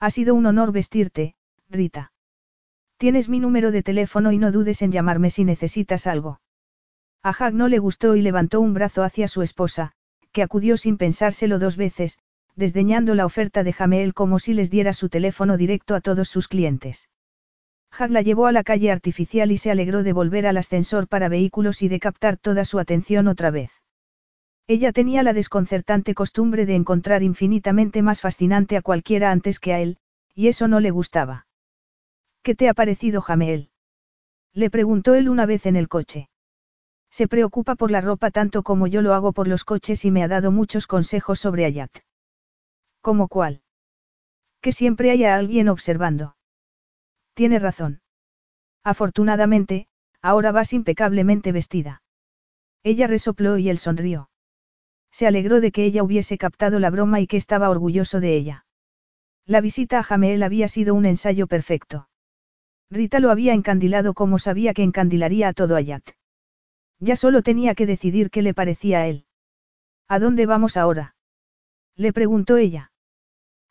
[0.00, 1.34] Ha sido un honor vestirte,
[1.72, 2.12] Rita.
[2.98, 6.40] Tienes mi número de teléfono y no dudes en llamarme si necesitas algo.
[7.22, 9.92] A Hag no le gustó y levantó un brazo hacia su esposa,
[10.32, 12.18] que acudió sin pensárselo dos veces,
[12.56, 16.46] desdeñando la oferta de Jameel como si les diera su teléfono directo a todos sus
[16.46, 17.08] clientes.
[17.90, 21.28] Hag la llevó a la calle artificial y se alegró de volver al ascensor para
[21.28, 23.70] vehículos y de captar toda su atención otra vez.
[24.66, 29.80] Ella tenía la desconcertante costumbre de encontrar infinitamente más fascinante a cualquiera antes que a
[29.80, 29.98] él,
[30.34, 31.46] y eso no le gustaba.
[32.42, 33.70] ¿Qué te ha parecido Jameel?
[34.52, 36.28] Le preguntó él una vez en el coche.
[37.10, 40.24] Se preocupa por la ropa tanto como yo lo hago por los coches y me
[40.24, 41.90] ha dado muchos consejos sobre Ayat.
[43.00, 43.62] ¿Cómo cuál?
[44.60, 46.36] Que siempre haya alguien observando.
[47.34, 48.00] Tiene razón.
[48.82, 49.86] Afortunadamente,
[50.20, 52.02] ahora vas impecablemente vestida.
[52.82, 54.30] Ella resopló y él sonrió.
[55.10, 58.66] Se alegró de que ella hubiese captado la broma y que estaba orgulloso de ella.
[59.46, 62.08] La visita a Jameel había sido un ensayo perfecto.
[62.92, 66.02] Rita lo había encandilado como sabía que encandilaría a todo Ayat.
[67.00, 69.24] Ya solo tenía que decidir qué le parecía a él.
[70.08, 71.14] ¿A dónde vamos ahora?
[71.96, 72.92] Le preguntó ella.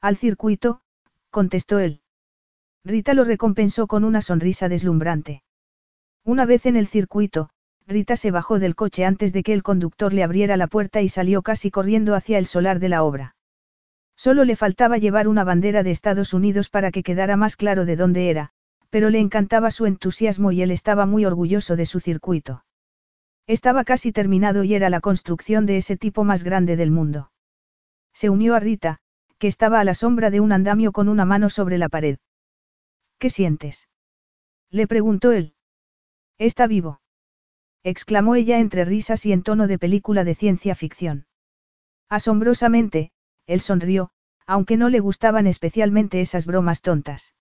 [0.01, 0.81] Al circuito,
[1.29, 2.01] contestó él.
[2.83, 5.43] Rita lo recompensó con una sonrisa deslumbrante.
[6.25, 7.51] Una vez en el circuito,
[7.85, 11.09] Rita se bajó del coche antes de que el conductor le abriera la puerta y
[11.09, 13.35] salió casi corriendo hacia el solar de la obra.
[14.15, 17.95] Solo le faltaba llevar una bandera de Estados Unidos para que quedara más claro de
[17.95, 18.53] dónde era,
[18.91, 22.65] pero le encantaba su entusiasmo y él estaba muy orgulloso de su circuito.
[23.47, 27.31] Estaba casi terminado y era la construcción de ese tipo más grande del mundo.
[28.13, 28.99] Se unió a Rita,
[29.39, 32.19] que estaba a la sombra de un andamio con una mano sobre la pared.
[33.17, 33.87] ¿Qué sientes?
[34.69, 35.55] Le preguntó él.
[36.37, 37.01] Está vivo.
[37.83, 41.25] exclamó ella entre risas y en tono de película de ciencia ficción.
[42.09, 43.11] Asombrosamente,
[43.47, 44.11] él sonrió,
[44.45, 47.33] aunque no le gustaban especialmente esas bromas tontas.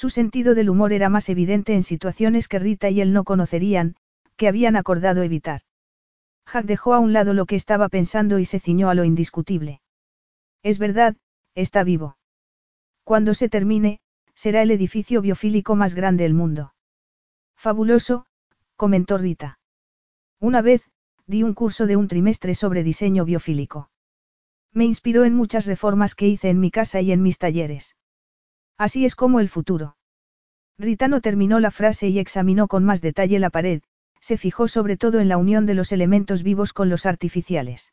[0.00, 3.96] Su sentido del humor era más evidente en situaciones que Rita y él no conocerían,
[4.36, 5.62] que habían acordado evitar.
[6.46, 9.80] Jack dejó a un lado lo que estaba pensando y se ciñó a lo indiscutible.
[10.62, 11.16] Es verdad,
[11.56, 12.16] está vivo.
[13.02, 13.98] Cuando se termine,
[14.34, 16.74] será el edificio biofílico más grande del mundo.
[17.56, 18.24] Fabuloso,
[18.76, 19.58] comentó Rita.
[20.38, 20.88] Una vez,
[21.26, 23.90] di un curso de un trimestre sobre diseño biofílico.
[24.72, 27.96] Me inspiró en muchas reformas que hice en mi casa y en mis talleres.
[28.78, 29.96] Así es como el futuro.
[30.78, 33.82] Rita no terminó la frase y examinó con más detalle la pared,
[34.20, 37.92] se fijó sobre todo en la unión de los elementos vivos con los artificiales.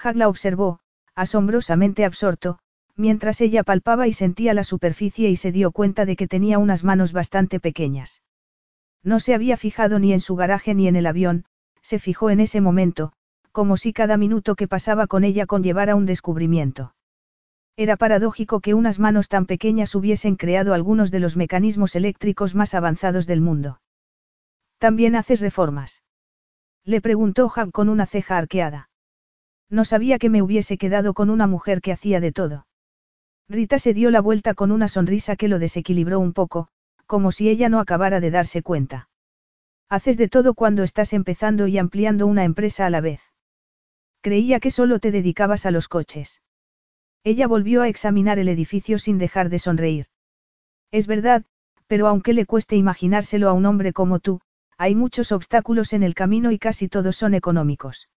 [0.00, 0.78] Hag la observó,
[1.16, 2.60] asombrosamente absorto,
[2.94, 6.84] mientras ella palpaba y sentía la superficie y se dio cuenta de que tenía unas
[6.84, 8.22] manos bastante pequeñas.
[9.02, 11.44] No se había fijado ni en su garaje ni en el avión,
[11.82, 13.12] se fijó en ese momento,
[13.50, 16.94] como si cada minuto que pasaba con ella conllevara un descubrimiento.
[17.80, 22.74] Era paradójico que unas manos tan pequeñas hubiesen creado algunos de los mecanismos eléctricos más
[22.74, 23.80] avanzados del mundo.
[24.78, 26.02] ¿También haces reformas?
[26.84, 28.90] Le preguntó Jack con una ceja arqueada.
[29.70, 32.66] No sabía que me hubiese quedado con una mujer que hacía de todo.
[33.48, 36.66] Rita se dio la vuelta con una sonrisa que lo desequilibró un poco,
[37.06, 39.08] como si ella no acabara de darse cuenta.
[39.88, 43.20] Haces de todo cuando estás empezando y ampliando una empresa a la vez.
[44.20, 46.40] Creía que solo te dedicabas a los coches.
[47.30, 50.06] Ella volvió a examinar el edificio sin dejar de sonreír.
[50.90, 51.44] Es verdad,
[51.86, 54.40] pero aunque le cueste imaginárselo a un hombre como tú,
[54.78, 58.08] hay muchos obstáculos en el camino y casi todos son económicos.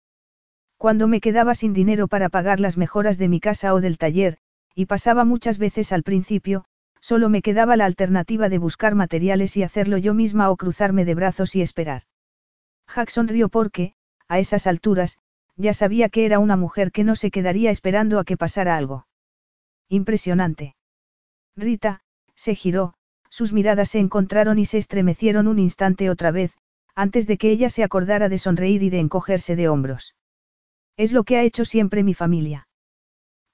[0.77, 4.38] Cuando me quedaba sin dinero para pagar las mejoras de mi casa o del taller,
[4.75, 6.63] y pasaba muchas veces al principio,
[7.01, 11.15] solo me quedaba la alternativa de buscar materiales y hacerlo yo misma o cruzarme de
[11.15, 12.03] brazos y esperar.
[12.88, 13.93] Jack sonrió porque,
[14.29, 15.17] a esas alturas,
[15.56, 19.07] ya sabía que era una mujer que no se quedaría esperando a que pasara algo.
[19.90, 20.76] Impresionante.
[21.56, 22.02] Rita,
[22.36, 22.94] se giró,
[23.30, 26.53] sus miradas se encontraron y se estremecieron un instante otra vez,
[26.95, 30.15] antes de que ella se acordara de sonreír y de encogerse de hombros.
[30.98, 32.68] Es lo que ha hecho siempre mi familia.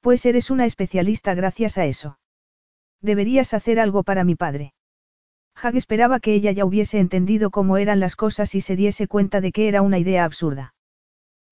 [0.02, 2.20] Pues eres una especialista gracias a eso.
[3.02, 4.74] Deberías hacer algo para mi padre.
[5.56, 9.42] Hag esperaba que ella ya hubiese entendido cómo eran las cosas y se diese cuenta
[9.42, 10.76] de que era una idea absurda.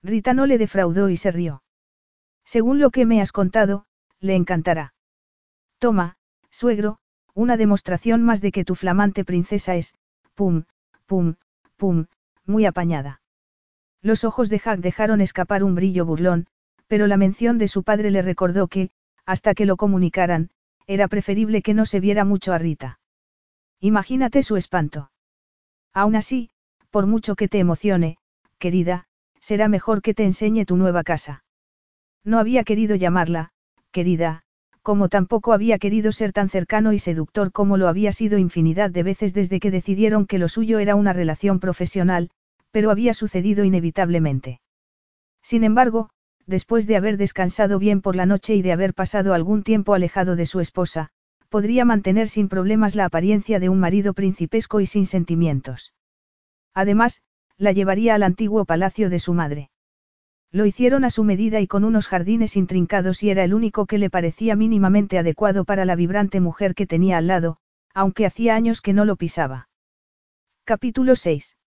[0.05, 1.63] Rita no le defraudó y se rió.
[2.45, 3.87] Según lo que me has contado,
[4.19, 4.93] le encantará.
[5.79, 6.17] Toma,
[6.51, 6.99] suegro,
[7.33, 9.95] una demostración más de que tu flamante princesa es,
[10.35, 10.65] pum,
[11.07, 11.35] pum,
[11.75, 12.05] pum,
[12.45, 13.21] muy apañada.
[14.01, 16.45] Los ojos de Hag dejaron escapar un brillo burlón,
[16.85, 18.91] pero la mención de su padre le recordó que,
[19.25, 20.51] hasta que lo comunicaran,
[20.85, 22.99] era preferible que no se viera mucho a Rita.
[23.79, 25.09] Imagínate su espanto.
[25.93, 26.51] Aún así,
[26.91, 28.17] por mucho que te emocione,
[28.59, 29.07] querida,
[29.49, 31.43] será mejor que te enseñe tu nueva casa.
[32.23, 33.51] No había querido llamarla,
[33.91, 34.41] querida,
[34.81, 39.03] como tampoco había querido ser tan cercano y seductor como lo había sido infinidad de
[39.03, 42.31] veces desde que decidieron que lo suyo era una relación profesional,
[42.71, 44.61] pero había sucedido inevitablemente.
[45.43, 46.09] Sin embargo,
[46.47, 50.35] después de haber descansado bien por la noche y de haber pasado algún tiempo alejado
[50.35, 51.09] de su esposa,
[51.49, 55.93] podría mantener sin problemas la apariencia de un marido principesco y sin sentimientos.
[56.73, 57.21] Además,
[57.57, 59.69] la llevaría al antiguo palacio de su madre.
[60.51, 63.97] Lo hicieron a su medida y con unos jardines intrincados y era el único que
[63.97, 67.57] le parecía mínimamente adecuado para la vibrante mujer que tenía al lado,
[67.93, 69.69] aunque hacía años que no lo pisaba.
[70.63, 71.57] Capítulo 6.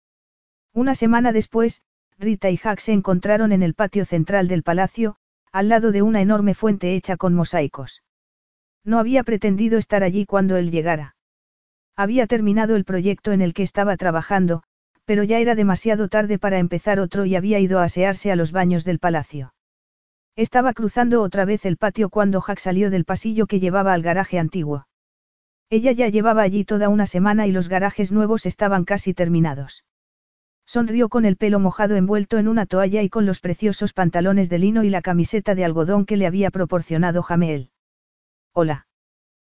[0.72, 1.82] Una semana después,
[2.18, 5.16] Rita y Jack se encontraron en el patio central del palacio,
[5.52, 8.02] al lado de una enorme fuente hecha con mosaicos.
[8.84, 11.16] No había pretendido estar allí cuando él llegara.
[11.96, 14.62] Había terminado el proyecto en el que estaba trabajando,
[15.08, 18.52] pero ya era demasiado tarde para empezar otro y había ido a asearse a los
[18.52, 19.54] baños del palacio.
[20.36, 24.38] Estaba cruzando otra vez el patio cuando Jack salió del pasillo que llevaba al garaje
[24.38, 24.86] antiguo.
[25.70, 29.86] Ella ya llevaba allí toda una semana y los garajes nuevos estaban casi terminados.
[30.66, 34.58] Sonrió con el pelo mojado envuelto en una toalla y con los preciosos pantalones de
[34.58, 37.70] lino y la camiseta de algodón que le había proporcionado Jameel.
[38.52, 38.86] Hola.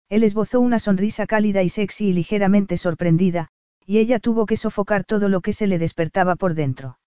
[0.10, 3.50] Él esbozó una sonrisa cálida y sexy y ligeramente sorprendida,
[3.90, 7.00] y ella tuvo que sofocar todo lo que se le despertaba por dentro.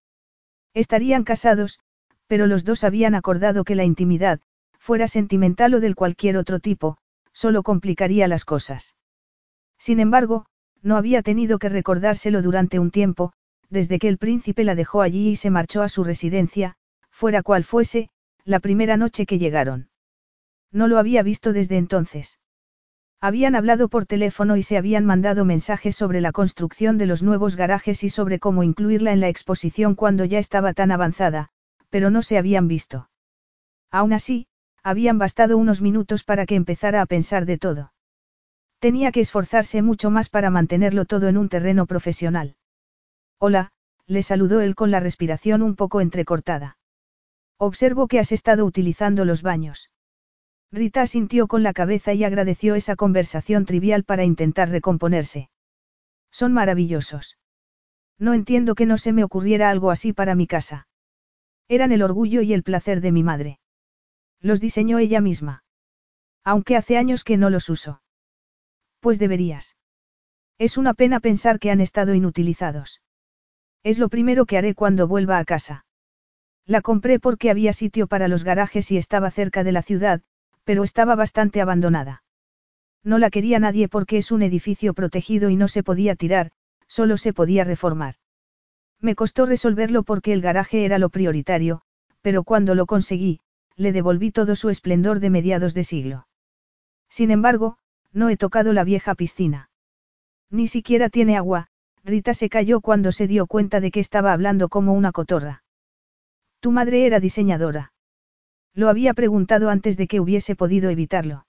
[0.74, 1.78] Estarían casados,
[2.26, 4.40] pero los dos habían acordado que la intimidad,
[4.80, 6.96] fuera sentimental o del cualquier otro tipo,
[7.32, 8.96] solo complicaría las cosas.
[9.78, 10.44] Sin embargo,
[10.82, 13.32] no había tenido que recordárselo durante un tiempo,
[13.70, 16.74] desde que el príncipe la dejó allí y se marchó a su residencia,
[17.12, 18.10] fuera cual fuese,
[18.44, 19.88] la primera noche que llegaron.
[20.72, 22.40] No lo había visto desde entonces.
[23.24, 27.54] Habían hablado por teléfono y se habían mandado mensajes sobre la construcción de los nuevos
[27.54, 31.50] garajes y sobre cómo incluirla en la exposición cuando ya estaba tan avanzada,
[31.88, 33.10] pero no se habían visto.
[33.92, 34.48] Aún así,
[34.82, 37.92] habían bastado unos minutos para que empezara a pensar de todo.
[38.80, 42.56] Tenía que esforzarse mucho más para mantenerlo todo en un terreno profesional.
[43.38, 43.70] Hola,
[44.08, 46.76] le saludó él con la respiración un poco entrecortada.
[47.56, 49.91] Observo que has estado utilizando los baños.
[50.72, 55.50] Rita asintió con la cabeza y agradeció esa conversación trivial para intentar recomponerse.
[56.30, 57.36] Son maravillosos.
[58.18, 60.88] No entiendo que no se me ocurriera algo así para mi casa.
[61.68, 63.60] Eran el orgullo y el placer de mi madre.
[64.40, 65.62] Los diseñó ella misma.
[66.42, 68.02] Aunque hace años que no los uso.
[69.00, 69.76] Pues deberías.
[70.56, 73.02] Es una pena pensar que han estado inutilizados.
[73.82, 75.84] Es lo primero que haré cuando vuelva a casa.
[76.64, 80.22] La compré porque había sitio para los garajes y estaba cerca de la ciudad,
[80.64, 82.22] pero estaba bastante abandonada.
[83.04, 86.52] No la quería nadie porque es un edificio protegido y no se podía tirar,
[86.86, 88.14] solo se podía reformar.
[89.00, 91.82] Me costó resolverlo porque el garaje era lo prioritario,
[92.20, 93.40] pero cuando lo conseguí,
[93.76, 96.28] le devolví todo su esplendor de mediados de siglo.
[97.08, 97.78] Sin embargo,
[98.12, 99.70] no he tocado la vieja piscina.
[100.50, 101.66] Ni siquiera tiene agua,
[102.04, 105.62] Rita se calló cuando se dio cuenta de que estaba hablando como una cotorra.
[106.60, 107.92] Tu madre era diseñadora.
[108.74, 111.46] Lo había preguntado antes de que hubiese podido evitarlo.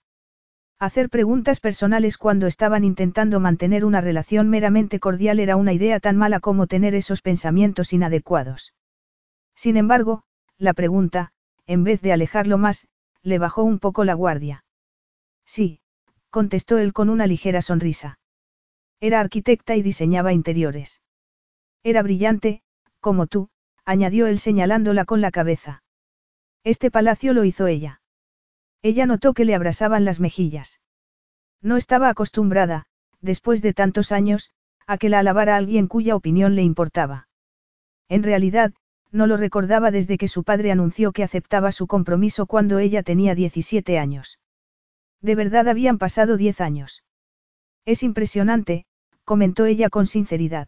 [0.80, 6.18] Hacer preguntas personales cuando estaban intentando mantener una relación meramente cordial era una idea tan
[6.18, 8.74] mala como tener esos pensamientos inadecuados.
[9.56, 10.24] Sin embargo,
[10.58, 11.32] la pregunta,
[11.68, 12.88] en vez de alejarlo más,
[13.22, 14.66] le bajó un poco la guardia.
[15.46, 15.80] Sí,
[16.30, 18.20] contestó él con una ligera sonrisa.
[19.00, 21.02] Era arquitecta y diseñaba interiores.
[21.84, 22.62] Era brillante,
[23.00, 23.50] como tú,
[23.86, 25.83] añadió él señalándola con la cabeza.
[26.64, 28.02] Este palacio lo hizo ella.
[28.82, 30.80] Ella notó que le abrasaban las mejillas.
[31.62, 32.86] No estaba acostumbrada,
[33.22, 34.52] después de tantos años,
[34.88, 37.28] a que la alabara alguien cuya opinión le importaba.
[38.10, 38.74] En realidad,
[39.12, 43.36] no lo recordaba desde que su padre anunció que aceptaba su compromiso cuando ella tenía
[43.36, 44.40] 17 años.
[45.22, 47.04] De verdad habían pasado 10 años.
[47.86, 48.86] Es impresionante,
[49.24, 50.68] comentó ella con sinceridad.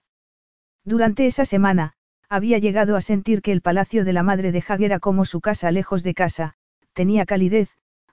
[0.86, 1.95] Durante esa semana,
[2.30, 5.42] había llegado a sentir que el palacio de la madre de Hag era como su
[5.42, 6.56] casa lejos de casa,
[6.94, 7.70] tenía calidez,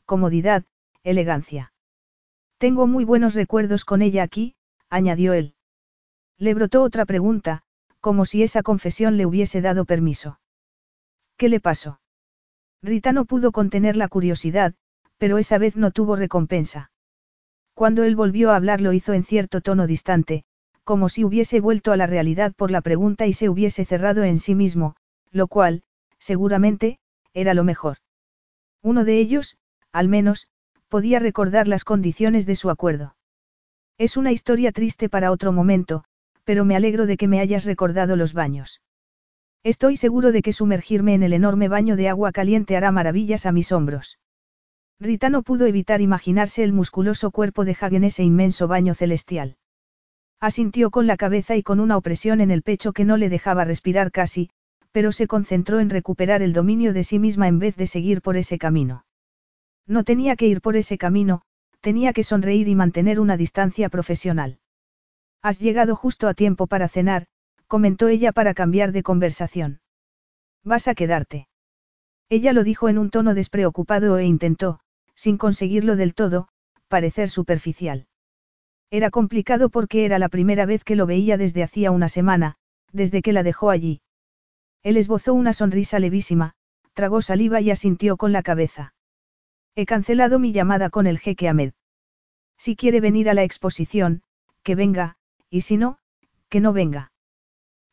[0.07, 0.65] comodidad,
[1.03, 1.73] elegancia.
[2.59, 4.55] Tengo muy buenos recuerdos con ella aquí,
[4.89, 5.55] añadió él.
[6.39, 7.63] Le brotó otra pregunta,
[8.01, 10.41] como si esa confesión le hubiese dado permiso.
[11.37, 12.01] ¿Qué le pasó?
[12.83, 14.75] Rita no pudo contener la curiosidad,
[15.19, 16.91] pero esa vez no tuvo recompensa.
[17.75, 20.45] Cuando él volvió a hablar lo hizo en cierto tono distante,
[20.85, 24.39] como si hubiese vuelto a la realidad por la pregunta y se hubiese cerrado en
[24.39, 24.97] sí mismo,
[25.31, 25.83] lo cual,
[26.19, 26.99] seguramente,
[27.35, 27.99] era lo mejor.
[28.83, 29.59] Uno de ellos,
[29.93, 30.49] al menos,
[30.89, 33.17] podía recordar las condiciones de su acuerdo.
[33.99, 36.05] Es una historia triste para otro momento,
[36.45, 38.83] pero me alegro de que me hayas recordado los baños.
[39.63, 43.53] Estoy seguro de que sumergirme en el enorme baño de agua caliente hará maravillas a
[43.53, 44.19] mis hombros.
[44.99, 49.57] Rita no pudo evitar imaginarse el musculoso cuerpo de Hag en ese inmenso baño celestial.
[50.43, 53.65] Asintió con la cabeza y con una opresión en el pecho que no le dejaba
[53.65, 54.51] respirar casi,
[54.91, 58.37] pero se concentró en recuperar el dominio de sí misma en vez de seguir por
[58.37, 59.07] ese camino.
[59.87, 61.43] No tenía que ir por ese camino,
[61.81, 64.59] tenía que sonreír y mantener una distancia profesional.
[65.43, 67.27] Has llegado justo a tiempo para cenar,
[67.69, 69.81] comentó ella para cambiar de conversación.
[70.65, 71.47] Vas a quedarte.
[72.29, 74.81] Ella lo dijo en un tono despreocupado e intentó,
[75.15, 76.49] sin conseguirlo del todo,
[76.89, 78.09] parecer superficial.
[78.93, 82.57] Era complicado porque era la primera vez que lo veía desde hacía una semana,
[82.93, 84.03] desde que la dejó allí.
[84.83, 86.53] Él esbozó una sonrisa levísima,
[86.93, 88.93] tragó saliva y asintió con la cabeza.
[89.75, 91.73] He cancelado mi llamada con el jeque Ahmed.
[92.59, 94.25] Si quiere venir a la exposición,
[94.63, 95.17] que venga,
[95.49, 95.97] y si no,
[96.51, 97.13] que no venga.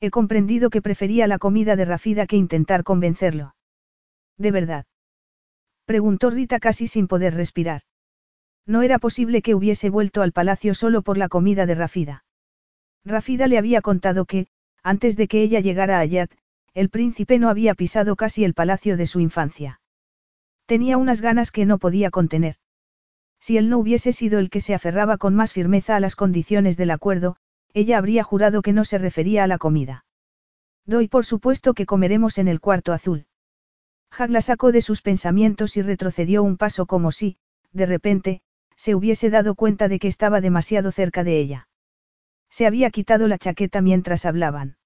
[0.01, 3.55] He comprendido que prefería la comida de Rafida que intentar convencerlo.
[4.37, 4.85] ¿De verdad?
[5.85, 7.83] Preguntó Rita casi sin poder respirar.
[8.69, 12.23] No era posible que hubiese vuelto al palacio solo por la comida de Rafida.
[13.03, 14.45] Rafida le había contado que,
[14.83, 16.31] antes de que ella llegara a Ayat,
[16.75, 19.81] el príncipe no había pisado casi el palacio de su infancia.
[20.67, 22.57] Tenía unas ganas que no podía contener.
[23.39, 26.77] Si él no hubiese sido el que se aferraba con más firmeza a las condiciones
[26.77, 27.37] del acuerdo,
[27.73, 30.05] ella habría jurado que no se refería a la comida.
[30.85, 33.25] Doy por supuesto que comeremos en el cuarto azul.
[34.11, 37.37] Hag la sacó de sus pensamientos y retrocedió un paso como si,
[37.71, 38.43] de repente,
[38.79, 41.67] se hubiese dado cuenta de que estaba demasiado cerca de ella.
[42.49, 44.77] Se había quitado la chaqueta mientras hablaban.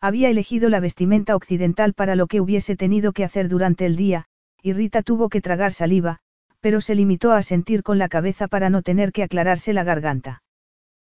[0.00, 4.24] Había elegido la vestimenta occidental para lo que hubiese tenido que hacer durante el día,
[4.62, 6.20] y Rita tuvo que tragar saliva,
[6.60, 10.42] pero se limitó a sentir con la cabeza para no tener que aclararse la garganta.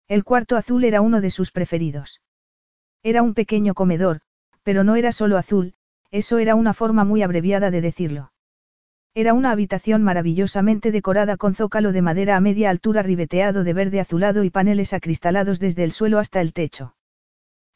[0.06, 2.20] El cuarto azul era uno de sus preferidos.
[3.02, 4.20] Era un pequeño comedor,
[4.62, 5.72] pero no era solo azul,
[6.10, 8.33] eso era una forma muy abreviada de decirlo.
[9.16, 14.00] Era una habitación maravillosamente decorada con zócalo de madera a media altura ribeteado de verde
[14.00, 16.96] azulado y paneles acristalados desde el suelo hasta el techo.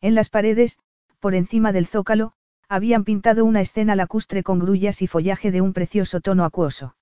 [0.01, 0.81] En las paredes,
[1.21, 2.33] por encima del zócalo,
[2.69, 6.97] habían pintado una escena lacustre con grullas y follaje de un precioso tono acuoso.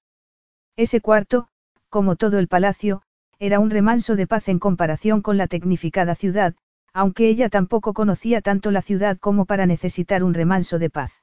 [0.77, 1.49] Ese cuarto,
[1.89, 3.01] como todo el palacio,
[3.39, 6.55] era un remanso de paz en comparación con la tecnificada ciudad,
[6.93, 11.23] aunque ella tampoco conocía tanto la ciudad como para necesitar un remanso de paz.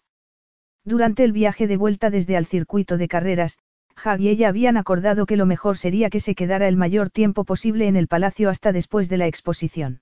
[0.85, 3.57] Durante el viaje de vuelta desde al circuito de carreras,
[3.95, 7.45] Hag y ella habían acordado que lo mejor sería que se quedara el mayor tiempo
[7.45, 10.01] posible en el palacio hasta después de la exposición.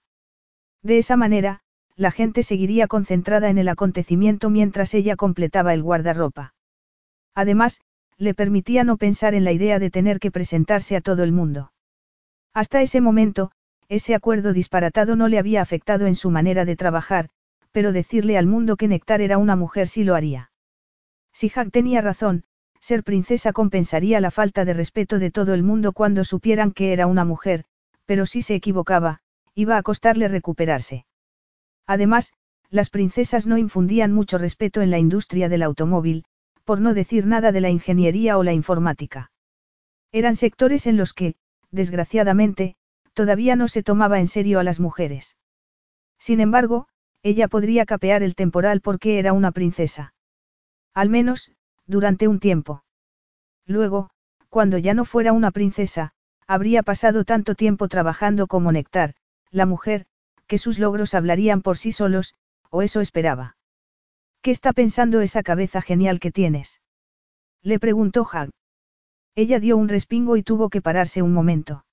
[0.81, 1.61] De esa manera,
[1.95, 6.53] la gente seguiría concentrada en el acontecimiento mientras ella completaba el guardarropa.
[7.35, 7.81] Además,
[8.17, 11.73] le permitía no pensar en la idea de tener que presentarse a todo el mundo.
[12.53, 13.51] Hasta ese momento,
[13.89, 17.29] ese acuerdo disparatado no le había afectado en su manera de trabajar,
[17.71, 20.50] pero decirle al mundo que Nectar era una mujer sí lo haría.
[21.33, 22.43] Si Jack tenía razón,
[22.79, 27.07] ser princesa compensaría la falta de respeto de todo el mundo cuando supieran que era
[27.07, 27.65] una mujer,
[28.05, 29.21] pero si se equivocaba,
[29.55, 31.05] iba a costarle recuperarse.
[31.85, 32.33] Además,
[32.69, 36.23] las princesas no infundían mucho respeto en la industria del automóvil,
[36.63, 39.31] por no decir nada de la ingeniería o la informática.
[40.11, 41.35] Eran sectores en los que,
[41.69, 42.75] desgraciadamente,
[43.13, 45.35] todavía no se tomaba en serio a las mujeres.
[46.17, 46.87] Sin embargo,
[47.23, 50.13] ella podría capear el temporal porque era una princesa.
[50.93, 51.51] Al menos,
[51.87, 52.83] durante un tiempo.
[53.65, 54.09] Luego,
[54.49, 56.13] cuando ya no fuera una princesa,
[56.47, 59.15] habría pasado tanto tiempo trabajando como Nectar,
[59.51, 60.05] la mujer,
[60.47, 62.35] que sus logros hablarían por sí solos,
[62.69, 63.55] o eso esperaba.
[64.41, 66.81] ¿Qué está pensando esa cabeza genial que tienes?
[67.61, 68.49] Le preguntó Hag.
[69.35, 71.85] Ella dio un respingo y tuvo que pararse un momento.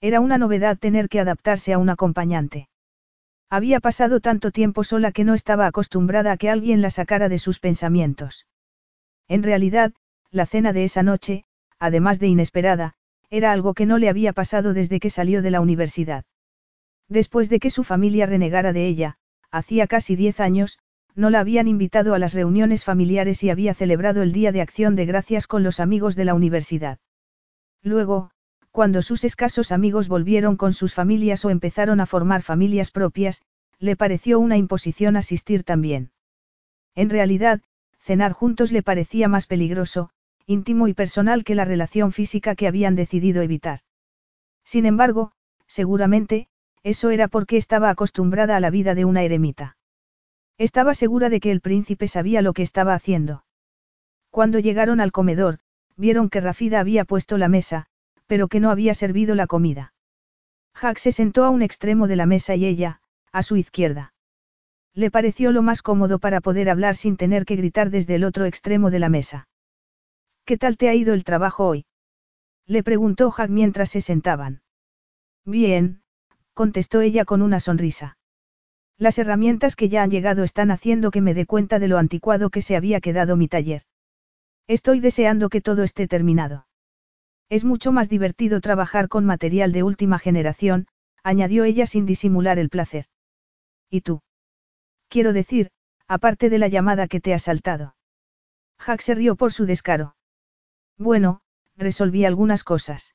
[0.00, 2.68] Era una novedad tener que adaptarse a un acompañante.
[3.56, 7.38] Había pasado tanto tiempo sola que no estaba acostumbrada a que alguien la sacara de
[7.38, 8.48] sus pensamientos.
[9.28, 9.92] En realidad,
[10.32, 11.44] la cena de esa noche,
[11.78, 12.94] además de inesperada,
[13.30, 16.24] era algo que no le había pasado desde que salió de la universidad.
[17.08, 19.18] Después de que su familia renegara de ella,
[19.52, 20.80] hacía casi diez años,
[21.14, 24.96] no la habían invitado a las reuniones familiares y había celebrado el Día de Acción
[24.96, 26.98] de Gracias con los amigos de la universidad.
[27.84, 28.32] Luego,
[28.74, 33.40] cuando sus escasos amigos volvieron con sus familias o empezaron a formar familias propias,
[33.78, 36.10] le pareció una imposición asistir también.
[36.96, 37.60] En realidad,
[38.00, 40.10] cenar juntos le parecía más peligroso,
[40.44, 43.78] íntimo y personal que la relación física que habían decidido evitar.
[44.64, 45.30] Sin embargo,
[45.68, 46.48] seguramente,
[46.82, 49.76] eso era porque estaba acostumbrada a la vida de una eremita.
[50.58, 53.44] Estaba segura de que el príncipe sabía lo que estaba haciendo.
[54.30, 55.60] Cuando llegaron al comedor,
[55.96, 57.86] vieron que Rafida había puesto la mesa,
[58.26, 59.92] pero que no había servido la comida.
[60.80, 63.00] Jack se sentó a un extremo de la mesa y ella,
[63.32, 64.12] a su izquierda.
[64.94, 68.44] Le pareció lo más cómodo para poder hablar sin tener que gritar desde el otro
[68.44, 69.48] extremo de la mesa.
[70.44, 71.86] ¿Qué tal te ha ido el trabajo hoy?
[72.66, 74.62] Le preguntó Jack mientras se sentaban.
[75.44, 76.02] Bien,
[76.54, 78.16] contestó ella con una sonrisa.
[78.96, 82.50] Las herramientas que ya han llegado están haciendo que me dé cuenta de lo anticuado
[82.50, 83.82] que se había quedado mi taller.
[84.68, 86.66] Estoy deseando que todo esté terminado.
[87.54, 90.88] Es mucho más divertido trabajar con material de última generación,
[91.22, 93.04] añadió ella sin disimular el placer.
[93.88, 94.22] ¿Y tú?
[95.08, 95.70] Quiero decir,
[96.08, 97.94] aparte de la llamada que te ha saltado.
[98.84, 100.16] Jack se rió por su descaro.
[100.98, 101.42] Bueno,
[101.76, 103.14] resolví algunas cosas.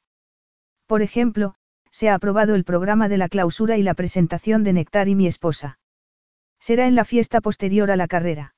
[0.86, 1.56] Por ejemplo,
[1.92, 5.28] se ha aprobado el programa de la clausura y la presentación de Nectar y mi
[5.28, 5.80] esposa.
[6.62, 8.56] Será en la fiesta posterior a la carrera.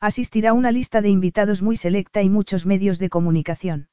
[0.00, 3.90] Asistirá una lista de invitados muy selecta y muchos medios de comunicación.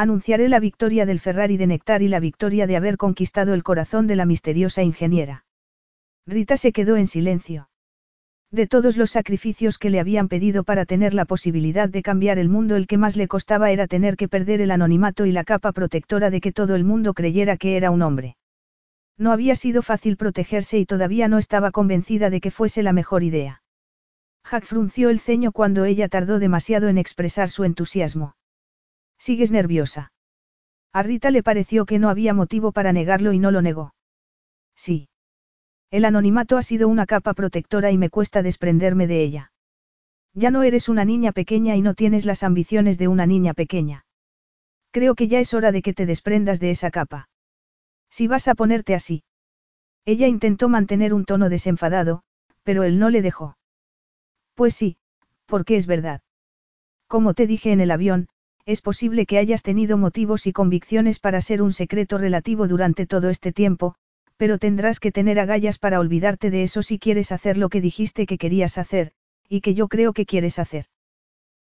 [0.00, 4.06] Anunciaré la victoria del Ferrari de Nectar y la victoria de haber conquistado el corazón
[4.06, 5.44] de la misteriosa ingeniera.
[6.24, 7.68] Rita se quedó en silencio.
[8.52, 12.48] De todos los sacrificios que le habían pedido para tener la posibilidad de cambiar el
[12.48, 15.72] mundo, el que más le costaba era tener que perder el anonimato y la capa
[15.72, 18.36] protectora de que todo el mundo creyera que era un hombre.
[19.16, 23.24] No había sido fácil protegerse y todavía no estaba convencida de que fuese la mejor
[23.24, 23.64] idea.
[24.48, 28.36] Jack frunció el ceño cuando ella tardó demasiado en expresar su entusiasmo.
[29.18, 30.12] ¿Sigues nerviosa?
[30.92, 33.94] A Rita le pareció que no había motivo para negarlo y no lo negó.
[34.74, 35.08] Sí.
[35.90, 39.52] El anonimato ha sido una capa protectora y me cuesta desprenderme de ella.
[40.34, 44.06] Ya no eres una niña pequeña y no tienes las ambiciones de una niña pequeña.
[44.90, 47.28] Creo que ya es hora de que te desprendas de esa capa.
[48.10, 49.24] Si vas a ponerte así.
[50.04, 52.22] Ella intentó mantener un tono desenfadado,
[52.62, 53.58] pero él no le dejó.
[54.54, 54.96] Pues sí,
[55.46, 56.22] porque es verdad.
[57.06, 58.28] Como te dije en el avión,
[58.68, 63.30] es posible que hayas tenido motivos y convicciones para ser un secreto relativo durante todo
[63.30, 63.94] este tiempo,
[64.36, 68.26] pero tendrás que tener agallas para olvidarte de eso si quieres hacer lo que dijiste
[68.26, 69.12] que querías hacer,
[69.48, 70.84] y que yo creo que quieres hacer.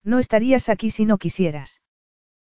[0.05, 1.83] No estarías aquí si no quisieras.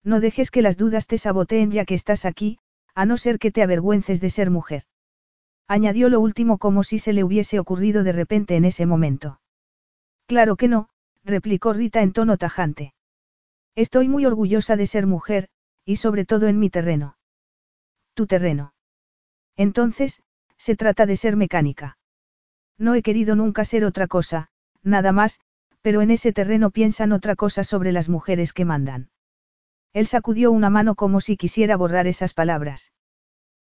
[0.04, 2.60] No dejes que las dudas te saboteen ya que estás aquí,
[2.94, 4.84] a no ser que te avergüences de ser mujer.
[5.70, 9.40] Añadió lo último como si se le hubiese ocurrido de repente en ese momento.
[10.28, 10.90] Claro que no,
[11.24, 12.94] replicó Rita en tono tajante.
[13.76, 15.50] Estoy muy orgullosa de ser mujer,
[15.86, 17.18] y sobre todo en mi terreno.
[18.14, 18.74] Tu terreno.
[19.56, 20.22] Entonces,
[20.58, 21.98] se trata de ser mecánica.
[22.78, 24.50] No he querido nunca ser otra cosa,
[24.84, 25.40] nada más,
[25.82, 29.10] pero en ese terreno piensan otra cosa sobre las mujeres que mandan.
[29.92, 32.92] Él sacudió una mano como si quisiera borrar esas palabras.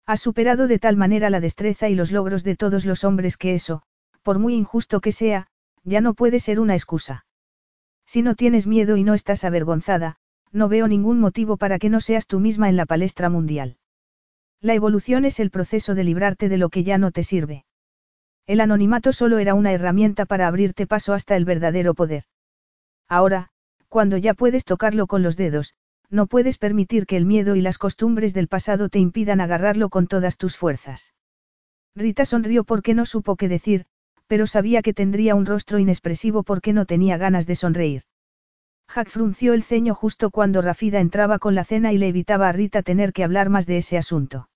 [0.05, 3.55] Has superado de tal manera la destreza y los logros de todos los hombres que
[3.55, 3.81] eso,
[4.21, 5.47] por muy injusto que sea,
[5.83, 7.24] ya no puede ser una excusa.
[8.05, 10.17] Si no tienes miedo y no estás avergonzada,
[10.51, 13.77] no veo ningún motivo para que no seas tú misma en la palestra mundial.
[14.61, 17.65] La evolución es el proceso de librarte de lo que ya no te sirve.
[18.47, 22.23] El anonimato solo era una herramienta para abrirte paso hasta el verdadero poder.
[23.07, 23.49] Ahora,
[23.89, 25.73] cuando ya puedes tocarlo con los dedos,
[26.09, 30.07] no puedes permitir que el miedo y las costumbres del pasado te impidan agarrarlo con
[30.07, 31.13] todas tus fuerzas.
[31.95, 33.85] Rita sonrió porque no supo qué decir,
[34.27, 38.03] pero sabía que tendría un rostro inexpresivo porque no tenía ganas de sonreír.
[38.93, 42.51] Jack frunció el ceño justo cuando Rafida entraba con la cena y le evitaba a
[42.51, 44.49] Rita tener que hablar más de ese asunto.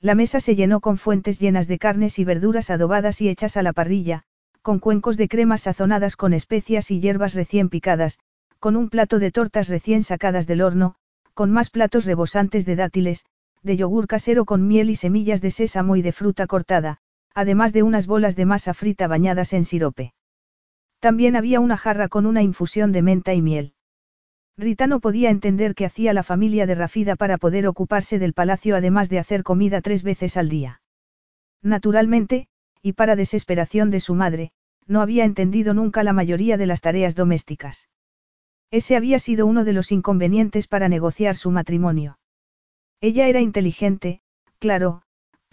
[0.00, 3.62] La mesa se llenó con fuentes llenas de carnes y verduras adobadas y hechas a
[3.62, 4.24] la parrilla,
[4.60, 8.18] con cuencos de cremas sazonadas con especias y hierbas recién picadas,
[8.58, 10.96] con un plato de tortas recién sacadas del horno,
[11.32, 13.24] con más platos rebosantes de dátiles,
[13.62, 17.00] de yogur casero con miel y semillas de sésamo y de fruta cortada,
[17.34, 20.14] además de unas bolas de masa frita bañadas en sirope.
[21.00, 23.74] También había una jarra con una infusión de menta y miel.
[24.56, 28.76] Rita no podía entender qué hacía la familia de Rafida para poder ocuparse del palacio
[28.76, 30.80] además de hacer comida tres veces al día.
[31.60, 32.46] Naturalmente,
[32.80, 34.52] y para desesperación de su madre,
[34.86, 37.88] no había entendido nunca la mayoría de las tareas domésticas.
[38.70, 42.18] Ese había sido uno de los inconvenientes para negociar su matrimonio.
[43.00, 44.20] Ella era inteligente,
[44.58, 45.02] claro,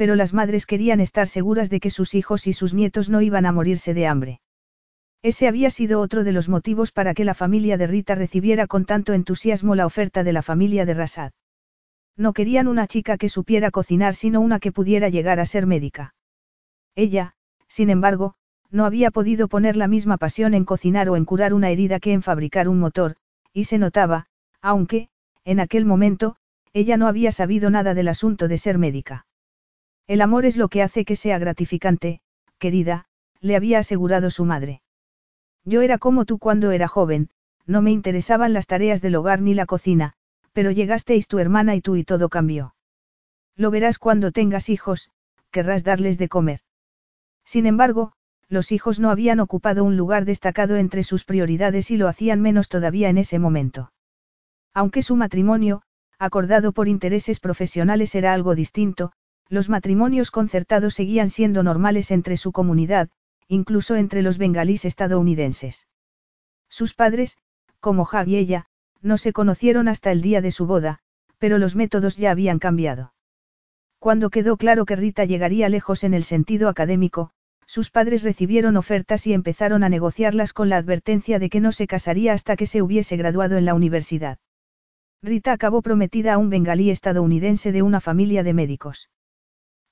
[0.02, 3.46] pero las madres querían estar seguras de que sus hijos y sus nietos no iban
[3.46, 4.42] a morirse de hambre.
[5.22, 8.86] Ese había sido otro de los motivos para que la familia de Rita recibiera con
[8.86, 11.34] tanto entusiasmo la oferta de la familia de Rasad.
[12.18, 16.16] No querían una chica que supiera cocinar, sino una que pudiera llegar a ser médica.
[16.96, 17.36] Ella,
[17.68, 18.34] sin embargo,
[18.72, 22.12] no había podido poner la misma pasión en cocinar o en curar una herida que
[22.12, 23.18] en fabricar un motor,
[23.54, 24.26] y se notaba,
[24.64, 25.10] aunque,
[25.46, 26.38] en aquel momento,
[26.74, 29.28] ella no había sabido nada del asunto de ser médica.
[30.08, 32.22] El amor es lo que hace que sea gratificante,
[32.58, 33.06] querida,
[33.40, 34.82] le había asegurado su madre.
[35.64, 37.30] Yo era como tú cuando era joven,
[37.66, 40.14] no me interesaban las tareas del hogar ni la cocina,
[40.54, 42.76] pero llegasteis tu hermana y tú y todo cambió.
[43.56, 45.12] Lo verás cuando tengas hijos,
[45.52, 46.62] querrás darles de comer.
[47.46, 48.14] Sin embargo,
[48.48, 52.68] los hijos no habían ocupado un lugar destacado entre sus prioridades y lo hacían menos
[52.68, 53.94] todavía en ese momento.
[54.74, 55.84] Aunque su matrimonio,
[56.20, 59.14] acordado por intereses profesionales era algo distinto,
[59.52, 63.10] los matrimonios concertados seguían siendo normales entre su comunidad,
[63.50, 65.90] incluso entre los bengalíes estadounidenses.
[66.70, 67.38] Sus padres,
[67.82, 68.68] como Hag y ella,
[69.02, 71.00] no se conocieron hasta el día de su boda,
[71.38, 73.14] pero los métodos ya habían cambiado.
[74.00, 77.32] Cuando quedó claro que Rita llegaría lejos en el sentido académico,
[77.66, 81.88] sus padres recibieron ofertas y empezaron a negociarlas con la advertencia de que no se
[81.88, 84.40] casaría hasta que se hubiese graduado en la universidad.
[85.22, 89.10] Rita acabó prometida a un bengalí estadounidense de una familia de médicos.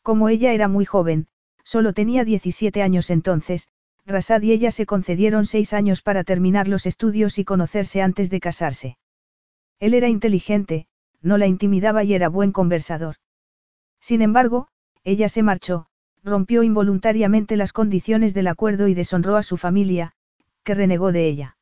[0.10, 1.28] Como ella era muy joven,
[1.64, 3.68] solo tenía 17 años entonces,
[4.08, 8.40] Rasad y ella se concedieron seis años para terminar los estudios y conocerse antes de
[8.40, 8.98] casarse.
[9.80, 10.88] Él era inteligente,
[11.22, 13.18] no la intimidaba y era buen conversador.
[14.00, 14.70] Sin embargo,
[15.04, 15.86] ella se marchó,
[16.24, 20.14] rompió involuntariamente las condiciones del acuerdo y deshonró a su familia,
[20.64, 21.58] que renegó de ella.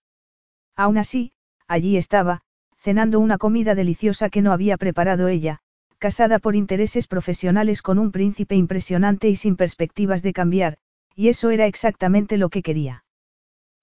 [0.78, 1.34] Aún así,
[1.68, 2.44] allí estaba,
[2.78, 5.60] cenando una comida deliciosa que no había preparado ella,
[6.00, 10.78] casada por intereses profesionales con un príncipe impresionante y sin perspectivas de cambiar,
[11.16, 13.04] y eso era exactamente lo que quería.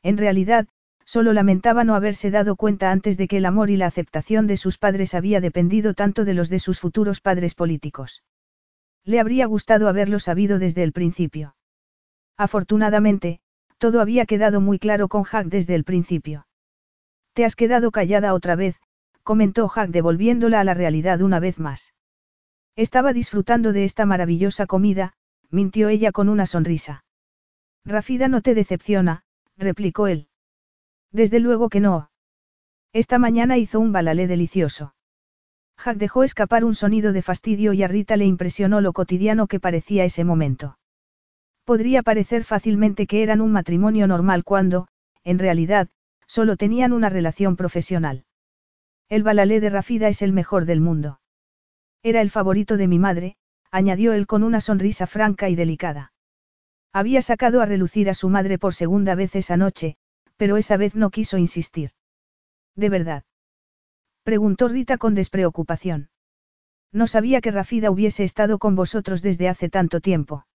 [0.02, 0.68] En realidad,
[1.04, 4.56] solo lamentaba no haberse dado cuenta antes de que el amor y la aceptación de
[4.56, 8.22] sus padres había dependido tanto de los de sus futuros padres políticos.
[9.04, 11.56] Le habría gustado haberlo sabido desde el principio.
[12.36, 13.40] Afortunadamente,
[13.78, 16.46] todo había quedado muy claro con Jack desde el principio.
[17.34, 18.80] Te has quedado callada otra vez,
[19.24, 21.92] comentó Jack devolviéndola a la realidad una vez más.
[22.76, 25.12] Estaba disfrutando de esta maravillosa comida,
[25.50, 27.04] mintió ella con una sonrisa.
[27.84, 29.22] Rafida no te decepciona,
[29.56, 30.28] replicó él.
[31.12, 32.10] Desde luego que no.
[32.92, 34.94] Esta mañana hizo un balalé delicioso.
[35.76, 39.60] Jack dejó escapar un sonido de fastidio y a Rita le impresionó lo cotidiano que
[39.60, 40.78] parecía ese momento.
[41.64, 44.88] Podría parecer fácilmente que eran un matrimonio normal cuando,
[45.22, 45.88] en realidad,
[46.26, 48.24] solo tenían una relación profesional.
[49.08, 51.20] El balalé de Rafida es el mejor del mundo.
[52.04, 53.36] Era el favorito de mi madre,
[53.70, 56.12] añadió él con una sonrisa franca y delicada.
[56.92, 59.96] Había sacado a relucir a su madre por segunda vez esa noche,
[60.36, 61.92] pero esa vez no quiso insistir.
[62.76, 63.24] ¿De verdad?
[64.22, 66.10] Preguntó Rita con despreocupación.
[66.92, 70.46] No sabía que Rafida hubiese estado con vosotros desde hace tanto tiempo.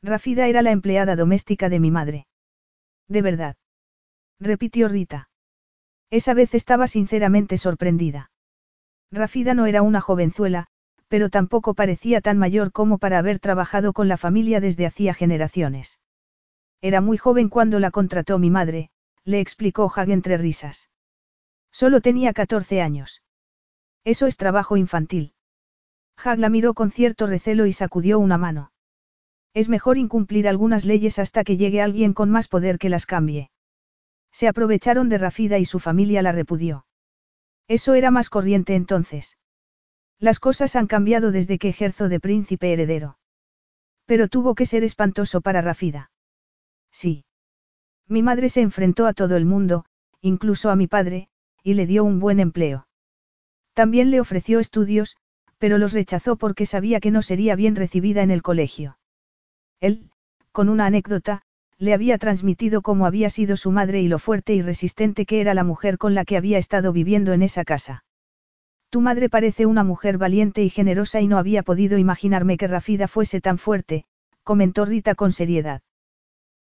[0.00, 2.28] Rafida era la empleada doméstica de mi madre.
[3.08, 3.56] De verdad.
[4.38, 5.28] Repitió Rita.
[6.08, 8.30] Esa vez estaba sinceramente sorprendida.
[9.10, 10.66] Rafida no era una jovenzuela,
[11.08, 15.98] pero tampoco parecía tan mayor como para haber trabajado con la familia desde hacía generaciones.
[16.80, 18.90] Era muy joven cuando la contrató mi madre,
[19.24, 20.90] le explicó Hag entre risas.
[21.72, 23.22] Solo tenía 14 años.
[24.04, 25.34] Eso es trabajo infantil.
[26.22, 28.72] Hag la miró con cierto recelo y sacudió una mano.
[29.54, 33.50] Es mejor incumplir algunas leyes hasta que llegue alguien con más poder que las cambie.
[34.30, 36.84] Se aprovecharon de Rafida y su familia la repudió.
[37.68, 39.36] Eso era más corriente entonces.
[40.18, 43.18] Las cosas han cambiado desde que ejerzo de príncipe heredero.
[44.06, 46.10] Pero tuvo que ser espantoso para Rafida.
[46.90, 47.24] Sí.
[48.08, 49.84] Mi madre se enfrentó a todo el mundo,
[50.20, 51.28] incluso a mi padre,
[51.62, 52.88] y le dio un buen empleo.
[53.74, 55.16] También le ofreció estudios,
[55.58, 58.98] pero los rechazó porque sabía que no sería bien recibida en el colegio.
[59.78, 60.10] Él,
[60.52, 61.42] con una anécdota,
[61.78, 65.54] le había transmitido cómo había sido su madre y lo fuerte y resistente que era
[65.54, 68.04] la mujer con la que había estado viviendo en esa casa.
[68.90, 73.06] Tu madre parece una mujer valiente y generosa y no había podido imaginarme que Rafida
[73.06, 74.06] fuese tan fuerte,
[74.42, 75.82] comentó Rita con seriedad.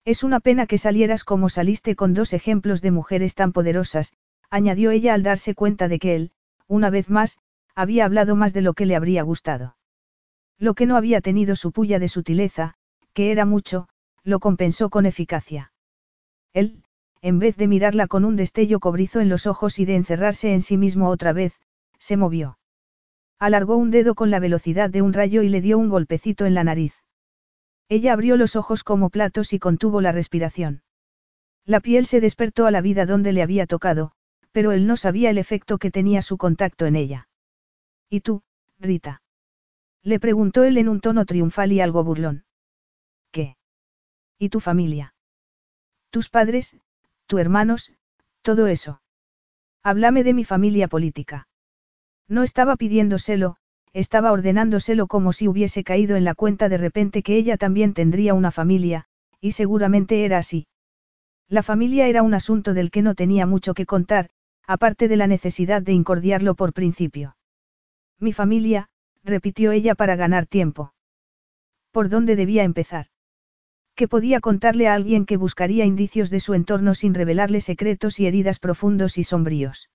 [0.06, 4.14] Es una pena que salieras como saliste con dos ejemplos de mujeres tan poderosas,
[4.50, 6.32] añadió ella al darse cuenta de que él,
[6.68, 7.40] una vez más,
[7.76, 9.78] había hablado más de lo que le habría gustado.
[10.60, 12.76] Lo que no había tenido su puya de sutileza,
[13.14, 13.88] que era mucho,
[14.28, 15.72] lo compensó con eficacia.
[16.52, 16.84] Él,
[17.22, 20.62] en vez de mirarla con un destello cobrizo en los ojos y de encerrarse en
[20.62, 21.54] sí mismo otra vez,
[21.98, 22.60] se movió.
[23.40, 26.56] Alargó un dedo con la velocidad de un rayo y le dio un golpecito en
[26.56, 26.94] la nariz.
[27.88, 30.82] Ella abrió los ojos como platos y contuvo la respiración.
[31.66, 34.12] La piel se despertó a la vida donde le había tocado,
[34.52, 37.30] pero él no sabía el efecto que tenía su contacto en ella.
[38.10, 38.42] ¿Y tú,
[38.78, 39.22] Rita?
[40.04, 42.44] Le preguntó él en un tono triunfal y algo burlón.
[44.40, 45.14] ¿Y tu familia?
[46.12, 46.76] Tus padres,
[47.26, 47.92] tus hermanos,
[48.42, 49.02] todo eso.
[49.84, 51.48] Háblame de mi familia política.
[52.28, 53.58] No estaba pidiéndoselo,
[53.94, 58.34] estaba ordenándoselo como si hubiese caído en la cuenta de repente que ella también tendría
[58.34, 59.06] una familia,
[59.42, 60.68] y seguramente era así.
[61.50, 64.30] La familia era un asunto del que no tenía mucho que contar,
[64.68, 67.38] aparte de la necesidad de incordiarlo por principio.
[68.20, 68.90] Mi familia,
[69.24, 70.94] repitió ella para ganar tiempo.
[71.92, 73.08] ¿Por dónde debía empezar?
[73.98, 78.28] ¿Qué podía contarle a alguien que buscaría indicios de su entorno sin revelarle secretos y
[78.28, 79.90] heridas profundos y sombríos?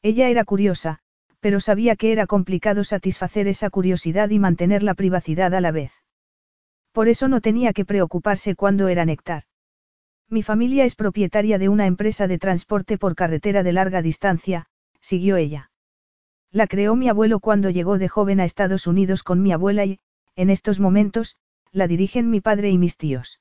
[0.00, 1.00] Ella era curiosa,
[1.38, 5.92] pero sabía que era complicado satisfacer esa curiosidad y mantener la privacidad a la vez.
[6.92, 9.42] Por eso no tenía que preocuparse cuando era Néctar.
[10.30, 14.68] Mi familia es propietaria de una empresa de transporte por carretera de larga distancia,
[15.02, 15.70] siguió ella.
[16.50, 20.00] La creó mi abuelo cuando llegó de joven a Estados Unidos con mi abuela y,
[20.34, 21.36] en estos momentos,
[21.78, 23.40] la dirigen mi padre y mis tíos.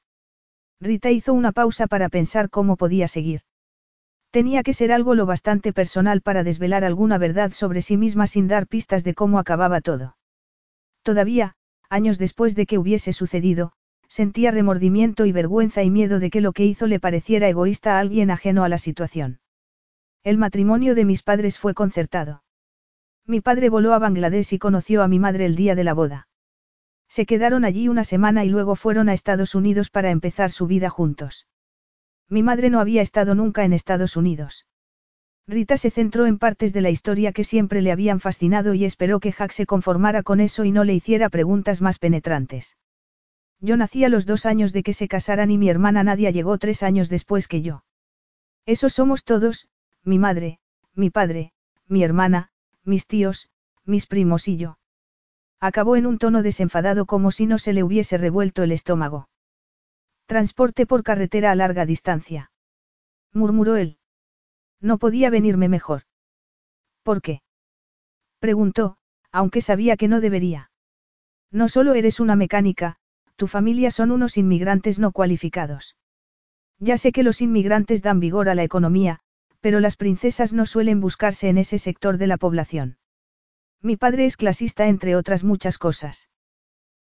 [0.79, 3.41] Rita hizo una pausa para pensar cómo podía seguir.
[4.31, 8.47] Tenía que ser algo lo bastante personal para desvelar alguna verdad sobre sí misma sin
[8.47, 10.17] dar pistas de cómo acababa todo.
[11.01, 11.55] Todavía,
[11.89, 13.71] años después de que hubiese sucedido,
[14.07, 17.99] sentía remordimiento y vergüenza y miedo de que lo que hizo le pareciera egoísta a
[17.99, 19.39] alguien ajeno a la situación.
[20.23, 22.43] El matrimonio de mis padres fue concertado.
[23.25, 26.26] Mi padre voló a Bangladesh y conoció a mi madre el día de la boda.
[27.07, 30.89] Se quedaron allí una semana y luego fueron a Estados Unidos para empezar su vida
[30.89, 31.47] juntos.
[32.29, 34.65] Mi madre no había estado nunca en Estados Unidos.
[35.47, 39.21] Rita se centró en partes de la historia que siempre le habían fascinado y esperó
[39.21, 42.77] que Jack se conformara con eso y no le hiciera preguntas más penetrantes.
[43.61, 46.57] Yo nací a los dos años de que se casaran y mi hermana Nadia llegó
[46.57, 47.85] tres años después que yo.
[48.65, 49.69] Eso somos todos,
[50.03, 50.59] mi madre,
[50.93, 51.53] mi padre,
[51.87, 52.51] mi hermana,
[52.83, 53.49] mis tíos,
[53.85, 54.77] mis primos y yo.
[55.59, 59.29] Acabó en un tono desenfadado como si no se le hubiese revuelto el estómago.
[60.27, 62.51] Transporte por carretera a larga distancia.
[63.33, 63.97] Murmuró él.
[64.81, 66.03] No podía venirme mejor.
[67.03, 67.41] ¿Por qué?
[68.39, 68.97] Preguntó,
[69.31, 70.69] aunque sabía que no debería.
[71.51, 72.97] No solo eres una mecánica,
[73.35, 75.95] tu familia son unos inmigrantes no cualificados.
[76.79, 79.19] Ya sé que los inmigrantes dan vigor a la economía,
[79.61, 82.97] pero las princesas no suelen buscarse en ese sector de la población.
[83.81, 86.29] Mi padre es clasista entre otras muchas cosas.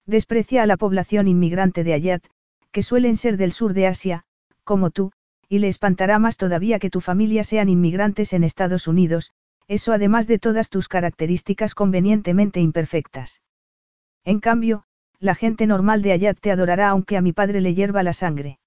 [0.06, 2.24] Desprecia a la población inmigrante de Ayat,
[2.70, 4.24] que suelen ser del sur de Asia,
[4.64, 5.12] como tú,
[5.48, 9.32] y le espantará más todavía que tu familia sean inmigrantes en Estados Unidos,
[9.68, 13.42] eso además de todas tus características convenientemente imperfectas.
[14.24, 14.84] En cambio,
[15.18, 18.58] la gente normal de Ayat te adorará aunque a mi padre le hierva la sangre.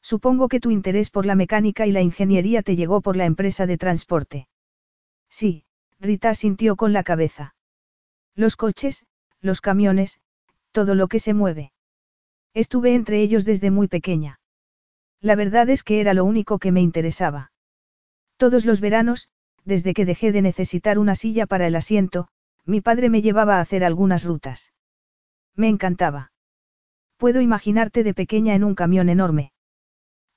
[0.00, 3.66] Supongo que tu interés por la mecánica y la ingeniería te llegó por la empresa
[3.66, 4.48] de transporte.
[5.28, 5.64] Sí,
[6.04, 7.54] Rita sintió con la cabeza.
[8.36, 9.06] Los coches,
[9.40, 10.20] los camiones,
[10.70, 11.72] todo lo que se mueve.
[12.52, 14.38] Estuve entre ellos desde muy pequeña.
[15.22, 17.52] La verdad es que era lo único que me interesaba.
[18.36, 19.30] Todos los veranos,
[19.64, 22.28] desde que dejé de necesitar una silla para el asiento,
[22.66, 24.74] mi padre me llevaba a hacer algunas rutas.
[25.56, 26.32] Me encantaba.
[27.16, 29.52] Puedo imaginarte de pequeña en un camión enorme.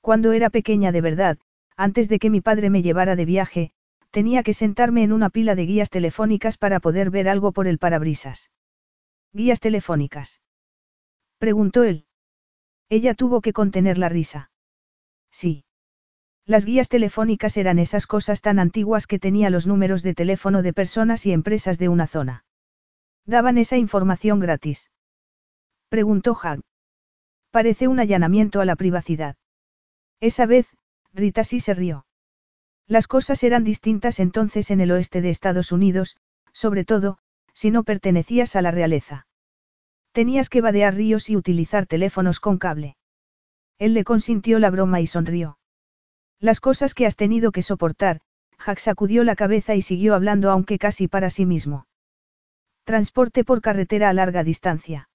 [0.00, 1.38] Cuando era pequeña de verdad,
[1.76, 3.72] antes de que mi padre me llevara de viaje,
[4.10, 7.78] tenía que sentarme en una pila de guías telefónicas para poder ver algo por el
[7.78, 8.50] parabrisas.
[9.32, 10.40] ¿Guías telefónicas?
[11.38, 12.06] Preguntó él.
[12.88, 14.50] Ella tuvo que contener la risa.
[15.30, 15.64] Sí.
[16.46, 20.72] Las guías telefónicas eran esas cosas tan antiguas que tenía los números de teléfono de
[20.72, 22.46] personas y empresas de una zona.
[23.26, 24.90] Daban esa información gratis.
[25.90, 26.60] Preguntó Hag.
[27.50, 29.36] Parece un allanamiento a la privacidad.
[30.20, 30.66] Esa vez,
[31.12, 32.06] Rita sí se rió.
[32.88, 36.16] Las cosas eran distintas entonces en el oeste de Estados Unidos,
[36.52, 37.18] sobre todo,
[37.52, 39.26] si no pertenecías a la realeza.
[40.12, 42.96] Tenías que vadear ríos y utilizar teléfonos con cable.
[43.78, 45.58] Él le consintió la broma y sonrió.
[46.40, 48.20] Las cosas que has tenido que soportar,
[48.64, 51.86] Jack sacudió la cabeza y siguió hablando aunque casi para sí mismo.
[52.84, 55.10] Transporte por carretera a larga distancia.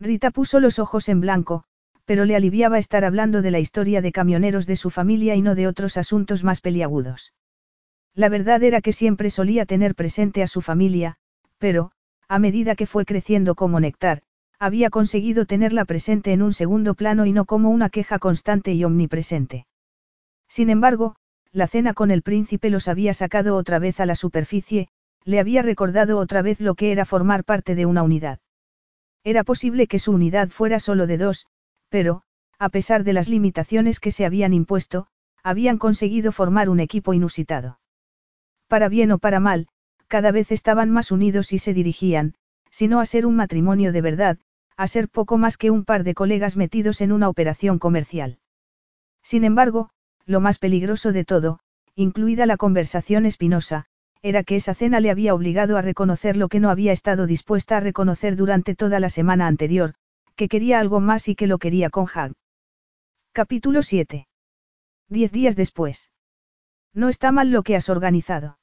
[0.00, 1.64] Rita puso los ojos en blanco,
[2.08, 5.54] pero le aliviaba estar hablando de la historia de camioneros de su familia y no
[5.54, 7.34] de otros asuntos más peliagudos.
[8.14, 11.16] La verdad era que siempre solía tener presente a su familia,
[11.58, 11.90] pero,
[12.26, 14.22] a medida que fue creciendo como néctar,
[14.58, 18.84] había conseguido tenerla presente en un segundo plano y no como una queja constante y
[18.84, 19.66] omnipresente.
[20.48, 21.14] Sin embargo,
[21.52, 24.88] la cena con el príncipe los había sacado otra vez a la superficie,
[25.24, 28.38] le había recordado otra vez lo que era formar parte de una unidad.
[29.24, 31.46] Era posible que su unidad fuera solo de dos,
[31.88, 32.22] pero,
[32.58, 35.06] a pesar de las limitaciones que se habían impuesto,
[35.42, 37.78] habían conseguido formar un equipo inusitado.
[38.66, 39.68] Para bien o para mal,
[40.08, 42.34] cada vez estaban más unidos y se dirigían,
[42.70, 44.38] si no a ser un matrimonio de verdad,
[44.76, 48.38] a ser poco más que un par de colegas metidos en una operación comercial.
[49.22, 49.90] Sin embargo,
[50.24, 51.60] lo más peligroso de todo,
[51.94, 53.86] incluida la conversación espinosa,
[54.22, 57.76] era que esa cena le había obligado a reconocer lo que no había estado dispuesta
[57.76, 59.94] a reconocer durante toda la semana anterior,
[60.38, 62.32] que quería algo más y que lo quería con Hag.
[63.32, 64.28] Capítulo 7.
[65.08, 66.12] Diez días después.
[66.94, 68.60] No está mal lo que has organizado.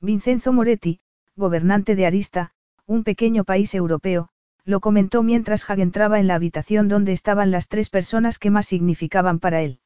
[0.00, 0.98] Vincenzo Moretti,
[1.36, 2.50] gobernante de Arista,
[2.84, 4.30] un pequeño país europeo,
[4.64, 8.66] lo comentó mientras Hag entraba en la habitación donde estaban las tres personas que más
[8.66, 9.78] significaban para él.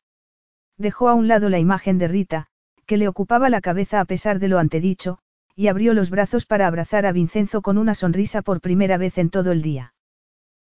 [0.79, 2.47] Dejó a un lado la imagen de Rita,
[2.87, 5.19] que le ocupaba la cabeza a pesar de lo antedicho,
[5.55, 9.29] y abrió los brazos para abrazar a Vincenzo con una sonrisa por primera vez en
[9.29, 9.93] todo el día.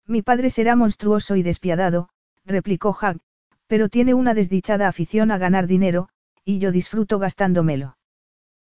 [0.07, 2.09] Mi padre será monstruoso y despiadado,
[2.45, 3.19] replicó Hag,
[3.67, 6.09] pero tiene una desdichada afición a ganar dinero,
[6.45, 7.97] y yo disfruto gastándomelo.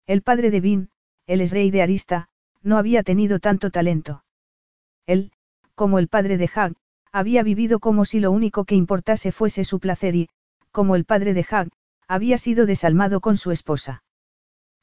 [0.08, 0.90] El padre de Vin,
[1.28, 2.30] el es rey de Arista,
[2.64, 4.24] no había tenido tanto talento.
[5.06, 5.32] Él,
[5.76, 6.74] como el padre de Hag,
[7.12, 10.30] había vivido como si lo único que importase fuese su placer y,
[10.72, 11.70] como el padre de Hag,
[12.08, 14.04] había sido desalmado con su esposa.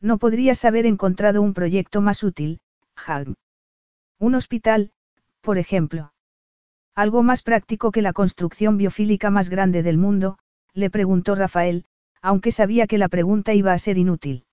[0.01, 2.61] No podrías haber encontrado un proyecto más útil,
[2.95, 3.35] Hag.
[4.19, 4.93] Un hospital,
[5.41, 6.13] por ejemplo.
[6.97, 10.39] Algo más práctico que la construcción biofílica más grande del mundo,
[10.73, 11.85] le preguntó Rafael,
[12.23, 14.47] aunque sabía que la pregunta iba a ser inútil.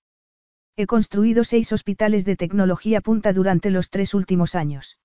[0.76, 5.00] He construido seis hospitales de tecnología punta durante los tres últimos años.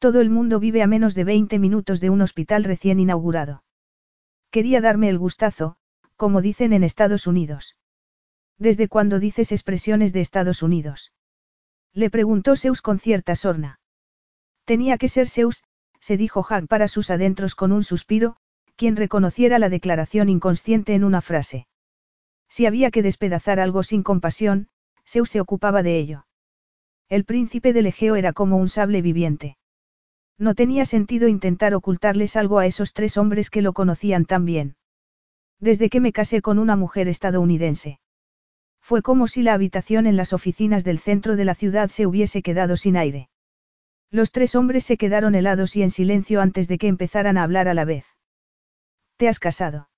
[0.00, 3.62] Todo el mundo vive a menos de 20 minutos de un hospital recién inaugurado.
[4.50, 5.76] Quería darme el gustazo,
[6.16, 7.76] como dicen en Estados Unidos.
[8.58, 11.12] ¿Desde cuándo dices expresiones de Estados Unidos?
[11.92, 13.78] Le preguntó Zeus con cierta sorna.
[14.64, 15.62] Tenía que ser Zeus,
[16.00, 18.36] se dijo Hag para sus adentros con un suspiro,
[18.76, 21.66] quien reconociera la declaración inconsciente en una frase.
[22.48, 24.68] Si había que despedazar algo sin compasión,
[25.06, 26.26] Zeus se ocupaba de ello.
[27.08, 29.56] El príncipe del Egeo era como un sable viviente.
[30.38, 34.76] No tenía sentido intentar ocultarles algo a esos tres hombres que lo conocían tan bien.
[35.58, 37.98] Desde que me casé con una mujer estadounidense.
[38.80, 42.42] Fue como si la habitación en las oficinas del centro de la ciudad se hubiese
[42.42, 43.28] quedado sin aire.
[44.10, 47.68] Los tres hombres se quedaron helados y en silencio antes de que empezaran a hablar
[47.68, 48.06] a la vez.
[49.16, 49.90] ¿Te has casado?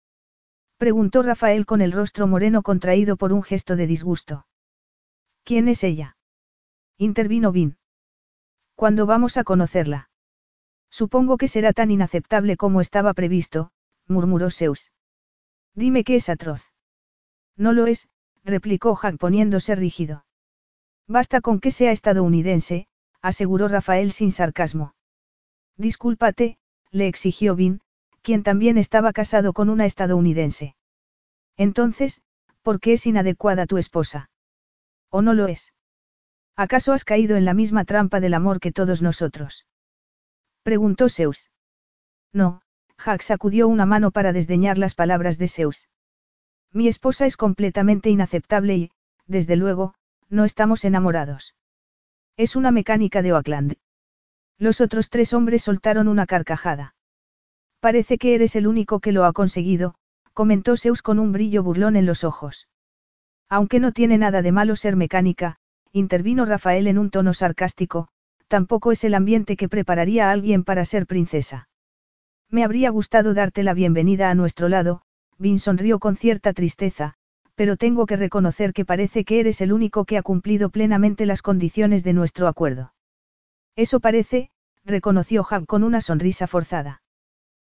[0.79, 4.47] Preguntó Rafael con el rostro moreno contraído por un gesto de disgusto.
[5.45, 6.17] ¿Quién es ella?
[6.97, 7.77] Intervino Vin.
[8.75, 10.11] ¿Cuándo vamos a conocerla?
[10.91, 13.71] Supongo que será tan inaceptable como estaba previsto,
[14.09, 14.91] murmuró Zeus.
[15.75, 16.73] Dime que es atroz.
[17.57, 18.09] No lo es,
[18.43, 20.25] replicó Jack poniéndose rígido.
[21.07, 22.89] Basta con que sea estadounidense,
[23.23, 24.95] aseguró Rafael sin sarcasmo.
[25.77, 26.59] Discúlpate,
[26.91, 27.81] le exigió Vin,
[28.23, 30.75] quien también estaba casado con una estadounidense.
[31.57, 32.21] Entonces,
[32.63, 34.31] ¿por qué es inadecuada tu esposa?
[35.11, 35.73] ¿O no lo es?
[36.57, 39.67] ¿Acaso has caído en la misma trampa del amor que todos nosotros?
[40.63, 41.51] Preguntó Zeus.
[42.33, 42.63] No,
[43.03, 45.89] Jack sacudió una mano para desdeñar las palabras de Zeus.
[46.73, 48.91] Mi esposa es completamente inaceptable y,
[49.27, 49.95] desde luego,
[50.29, 51.55] no estamos enamorados.
[52.37, 53.77] Es una mecánica de Oakland.
[54.59, 56.95] Los otros tres hombres soltaron una carcajada.
[57.81, 59.95] Parece que eres el único que lo ha conseguido,
[60.35, 62.69] comentó Zeus con un brillo burlón en los ojos.
[63.49, 65.57] Aunque no tiene nada de malo ser mecánica,
[65.93, 68.09] intervino Rafael en un tono sarcástico,
[68.49, 71.69] tampoco es el ambiente que prepararía a alguien para ser princesa.
[72.49, 75.03] Me habría gustado darte la bienvenida a nuestro lado,
[75.39, 77.15] Vin sonrió con cierta tristeza,
[77.61, 81.43] pero tengo que reconocer que parece que eres el único que ha cumplido plenamente las
[81.43, 82.95] condiciones de nuestro acuerdo.
[83.77, 84.51] Eso parece,
[84.83, 87.03] reconoció Hag con una sonrisa forzada.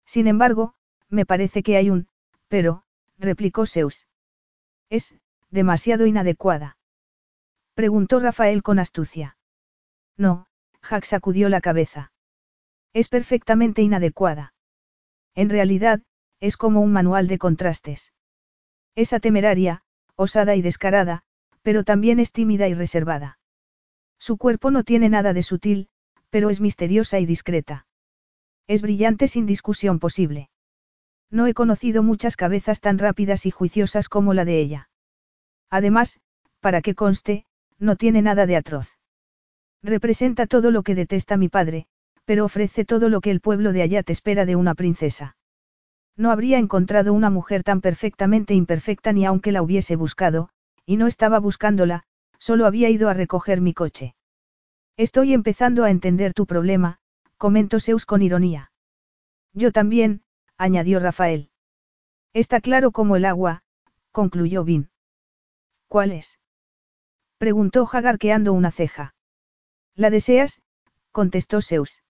[0.06, 0.76] Sin embargo,
[1.10, 2.08] me parece que hay un,
[2.48, 2.86] pero,
[3.18, 4.08] replicó Zeus.
[4.90, 5.16] Es,
[5.50, 6.78] demasiado inadecuada.
[7.74, 9.36] Preguntó Rafael con astucia.
[10.16, 10.48] No,
[10.82, 12.14] Hag sacudió la cabeza.
[12.94, 14.54] Es perfectamente inadecuada.
[15.36, 16.02] En realidad,
[16.40, 18.14] es como un manual de contrastes.
[18.96, 19.82] Esa temeraria,
[20.16, 21.24] osada y descarada,
[21.62, 23.40] pero también es tímida y reservada.
[24.20, 25.90] Su cuerpo no tiene nada de sutil,
[26.30, 27.88] pero es misteriosa y discreta.
[28.68, 30.50] Es brillante sin discusión posible.
[31.30, 34.90] No he conocido muchas cabezas tan rápidas y juiciosas como la de ella.
[35.70, 36.20] Además,
[36.60, 37.46] para que conste,
[37.80, 38.98] no tiene nada de atroz.
[39.82, 41.88] Representa todo lo que detesta mi padre,
[42.26, 45.36] pero ofrece todo lo que el pueblo de allá te espera de una princesa.
[46.16, 50.50] No habría encontrado una mujer tan perfectamente imperfecta ni aunque la hubiese buscado,
[50.86, 52.04] y no estaba buscándola,
[52.38, 54.16] solo había ido a recoger mi coche.
[54.96, 57.00] Estoy empezando a entender tu problema,
[57.38, 58.72] comentó Zeus con ironía.
[59.54, 60.22] Yo también,
[60.58, 61.50] añadió Rafael.
[62.34, 63.64] Está claro como el agua,
[64.12, 64.90] concluyó Vin.
[65.88, 66.40] ¿Cuál es?
[67.38, 69.16] preguntó jagarqueando una ceja.
[69.96, 70.62] ¿La deseas?
[71.12, 72.04] contestó Zeus.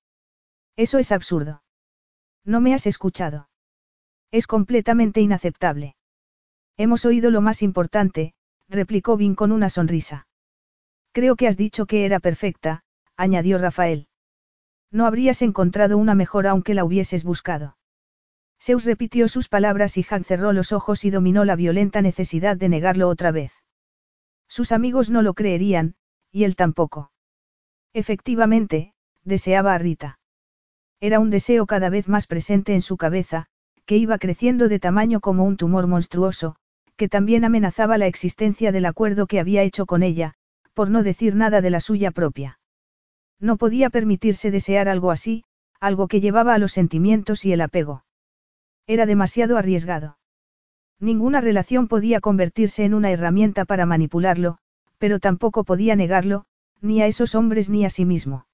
[0.75, 1.63] Eso es absurdo.
[2.45, 3.49] No me has escuchado.
[4.33, 5.95] Es completamente inaceptable.
[6.75, 8.33] Hemos oído lo más importante,
[8.67, 10.25] replicó Vin con una sonrisa.
[11.11, 12.81] Creo que has dicho que era perfecta,
[13.15, 14.07] añadió Rafael.
[14.89, 17.77] No habrías encontrado una mejor aunque la hubieses buscado.
[18.59, 22.69] Zeus repitió sus palabras y Jack cerró los ojos y dominó la violenta necesidad de
[22.69, 23.51] negarlo otra vez.
[24.47, 25.93] Sus amigos no lo creerían,
[26.31, 27.11] y él tampoco.
[27.93, 30.17] Efectivamente, deseaba a Rita.
[30.99, 33.49] Era un deseo cada vez más presente en su cabeza,
[33.97, 36.55] iba creciendo de tamaño como un tumor monstruoso,
[36.95, 40.35] que también amenazaba la existencia del acuerdo que había hecho con ella,
[40.73, 42.59] por no decir nada de la suya propia.
[43.39, 45.43] No podía permitirse desear algo así,
[45.79, 48.05] algo que llevaba a los sentimientos y el apego.
[48.87, 50.17] Era demasiado arriesgado.
[50.99, 54.57] Ninguna relación podía convertirse en una herramienta para manipularlo,
[54.97, 56.45] pero tampoco podía negarlo,
[56.79, 58.45] ni a esos hombres ni a sí mismo.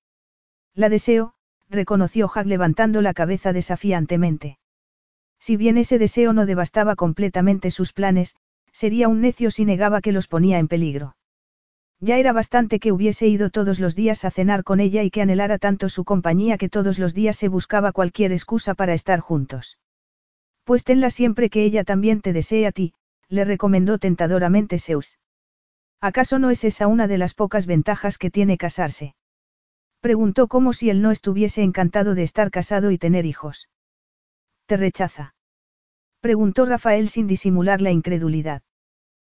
[0.74, 1.34] La deseo,
[1.70, 4.58] reconoció Hag levantando la cabeza desafiantemente.
[5.40, 8.36] Si bien ese deseo no devastaba completamente sus planes,
[8.72, 11.16] sería un necio si negaba que los ponía en peligro.
[12.02, 15.22] Ya era bastante que hubiese ido todos los días a cenar con ella y que
[15.22, 19.78] anhelara tanto su compañía que todos los días se buscaba cualquier excusa para estar juntos.
[20.64, 22.94] Pues tenla siempre que ella también te desee a ti,
[23.28, 25.20] le recomendó tentadoramente Zeus.
[26.00, 29.16] ¿Acaso no es esa una de las pocas ventajas que tiene casarse?
[30.00, 33.68] Preguntó como si él no estuviese encantado de estar casado y tener hijos.
[34.70, 35.34] ¿Te rechaza?
[36.22, 38.62] Preguntó Rafael sin disimular la incredulidad.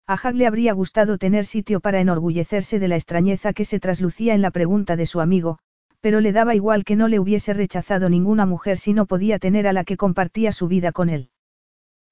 [0.09, 4.35] A Hag le habría gustado tener sitio para enorgullecerse de la extrañeza que se traslucía
[4.35, 5.61] en la pregunta de su amigo,
[6.01, 9.69] pero le daba igual que no le hubiese rechazado ninguna mujer si no podía tener
[9.69, 11.31] a la que compartía su vida con él.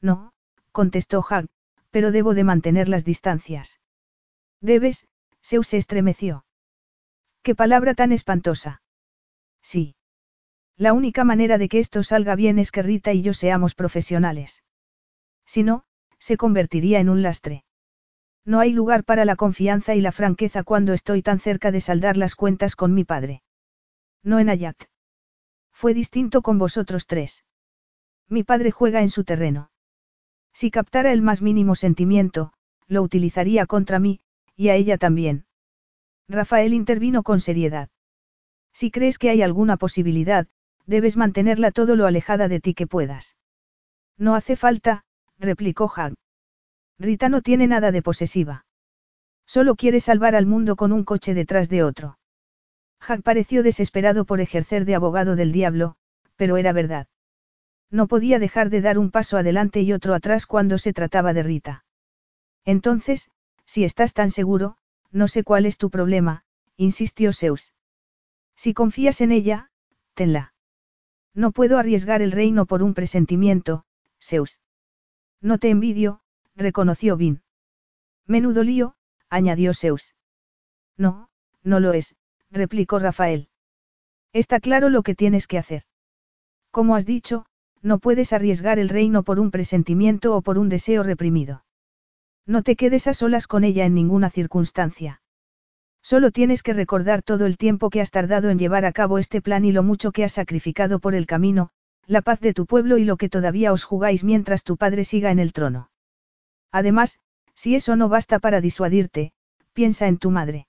[0.01, 0.31] No,
[0.71, 1.49] contestó Hag,
[1.91, 3.81] pero debo de mantener las distancias.
[4.61, 5.09] Debes,
[5.43, 6.45] Zeus se estremeció.
[7.43, 8.81] Qué palabra tan espantosa.
[9.61, 9.97] Sí.
[10.79, 14.63] La única manera de que esto salga bien es que Rita y yo seamos profesionales.
[15.45, 15.83] Si no,
[16.21, 17.65] se convertiría en un lastre.
[18.45, 22.17] No hay lugar para la confianza y la franqueza cuando estoy tan cerca de saldar
[22.17, 23.43] las cuentas con mi padre.
[24.23, 24.77] No en Ayat.
[25.73, 27.45] Fue distinto con vosotros tres.
[28.29, 29.73] Mi padre juega en su terreno.
[30.53, 32.53] Si captara el más mínimo sentimiento,
[32.87, 34.21] lo utilizaría contra mí,
[34.55, 35.47] y a ella también.
[36.29, 37.89] Rafael intervino con seriedad.
[38.73, 40.47] Si crees que hay alguna posibilidad,
[40.89, 43.37] debes mantenerla todo lo alejada de ti que puedas.
[44.17, 45.05] No hace falta,
[45.39, 46.15] replicó Hag.
[46.99, 48.65] Rita no tiene nada de posesiva.
[49.47, 52.19] Solo quiere salvar al mundo con un coche detrás de otro.
[53.07, 55.95] Jack pareció desesperado por ejercer de abogado del diablo,
[56.37, 57.07] pero era verdad.
[57.91, 61.43] No podía dejar de dar un paso adelante y otro atrás cuando se trataba de
[61.43, 61.85] Rita.
[62.65, 63.31] Entonces,
[63.67, 64.79] si estás tan seguro,
[65.11, 66.45] no sé cuál es tu problema,
[66.77, 67.73] insistió Zeus.
[68.57, 69.71] Si confías en ella,
[70.15, 70.53] tenla.
[71.39, 73.85] No puedo arriesgar el reino por un presentimiento,
[74.21, 74.61] Zeus.
[75.41, 76.21] No te envidio,
[76.57, 77.43] reconoció Vin.
[78.27, 78.97] Menudo lío,
[79.31, 80.17] añadió Zeus.
[80.97, 81.29] No,
[81.63, 82.17] no lo es,
[82.51, 83.51] replicó Rafael.
[84.33, 85.85] Está claro lo que tienes que hacer.
[86.73, 87.47] Como has dicho,
[87.83, 91.65] no puedes arriesgar el reino por un presentimiento o por un deseo reprimido.
[92.47, 95.23] No te quedes a solas con ella en ninguna circunstancia.
[96.03, 99.43] Solo tienes que recordar todo el tiempo que has tardado en llevar a cabo este
[99.43, 101.71] plan y lo mucho que has sacrificado por el camino,
[102.07, 105.31] la paz de tu pueblo y lo que todavía os jugáis mientras tu padre siga
[105.31, 105.91] en el trono.
[106.73, 107.19] Además,
[107.55, 109.33] si eso no basta para disuadirte,
[109.73, 110.67] piensa en tu madre.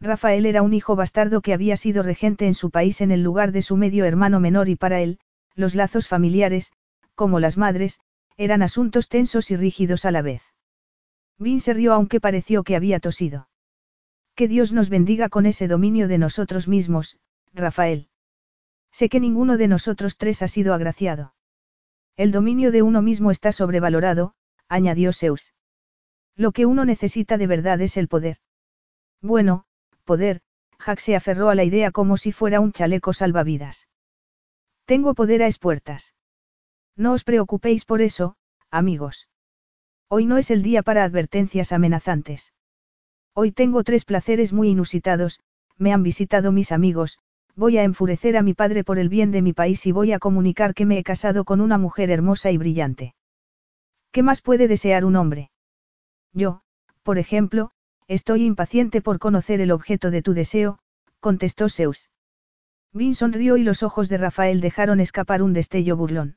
[0.00, 3.52] Rafael era un hijo bastardo que había sido regente en su país en el lugar
[3.52, 5.18] de su medio hermano menor y para él,
[5.54, 6.72] los lazos familiares,
[7.14, 8.00] como las madres,
[8.38, 10.42] eran asuntos tensos y rígidos a la vez.
[11.38, 13.49] Vin se rió aunque pareció que había tosido.
[14.40, 17.18] Que Dios nos bendiga con ese dominio de nosotros mismos,
[17.52, 18.08] Rafael.
[18.90, 21.34] Sé que ninguno de nosotros tres ha sido agraciado.
[22.16, 24.32] El dominio de uno mismo está sobrevalorado,
[24.66, 25.52] añadió Zeus.
[26.36, 28.38] Lo que uno necesita de verdad es el poder.
[29.20, 29.66] Bueno,
[30.06, 30.40] poder,
[30.82, 33.88] Jack se aferró a la idea como si fuera un chaleco salvavidas.
[34.86, 36.14] Tengo poder a espuertas.
[36.96, 38.36] No os preocupéis por eso,
[38.70, 39.28] amigos.
[40.08, 42.54] Hoy no es el día para advertencias amenazantes.
[43.34, 45.40] Hoy tengo tres placeres muy inusitados,
[45.78, 47.18] me han visitado mis amigos,
[47.56, 50.18] voy a enfurecer a mi padre por el bien de mi país y voy a
[50.18, 53.14] comunicar que me he casado con una mujer hermosa y brillante.
[54.12, 55.50] ¿Qué más puede desear un hombre?
[56.32, 56.62] Yo,
[57.02, 57.70] por ejemplo,
[58.08, 60.78] estoy impaciente por conocer el objeto de tu deseo,
[61.20, 62.10] contestó Zeus.
[62.92, 66.36] Vin sonrió y los ojos de Rafael dejaron escapar un destello burlón.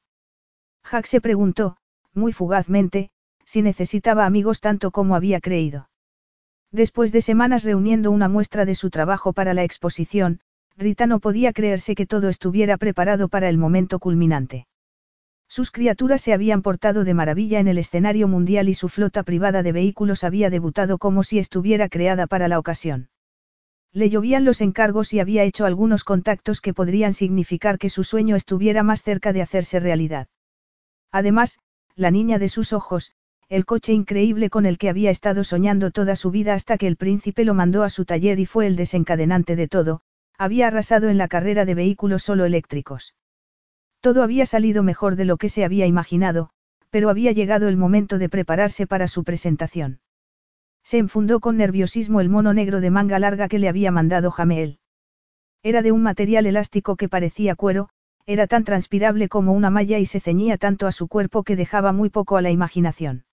[0.84, 1.78] Jack se preguntó,
[2.14, 3.10] muy fugazmente,
[3.45, 5.90] si necesitaba amigos tanto como había creído.
[6.74, 10.40] Después de semanas reuniendo una muestra de su trabajo para la exposición,
[10.76, 14.66] Rita no podía creerse que todo estuviera preparado para el momento culminante.
[15.48, 19.62] Sus criaturas se habían portado de maravilla en el escenario mundial y su flota privada
[19.62, 23.08] de vehículos había debutado como si estuviera creada para la ocasión.
[23.91, 28.36] Le llovían los encargos y había hecho algunos contactos que podrían significar que su sueño
[28.36, 30.28] estuviera más cerca de hacerse realidad.
[31.12, 31.60] Además,
[31.95, 33.12] la niña de sus ojos,
[33.49, 36.98] el coche increíble con el que había estado soñando toda su vida hasta que el
[36.98, 40.02] príncipe lo mandó a su taller y fue el desencadenante de todo,
[40.38, 43.15] había arrasado en la carrera de vehículos solo eléctricos.
[44.02, 46.49] Todo había salido mejor de lo que se había imaginado,
[46.90, 49.99] pero había llegado el momento de prepararse para su presentación.
[50.84, 54.80] Se enfundó con nerviosismo el mono negro de manga larga que le había mandado Jameel.
[55.64, 57.90] Era de un material elástico que parecía cuero,
[58.26, 61.94] era tan transpirable como una malla y se ceñía tanto a su cuerpo que dejaba
[61.94, 63.24] muy poco a la imaginación.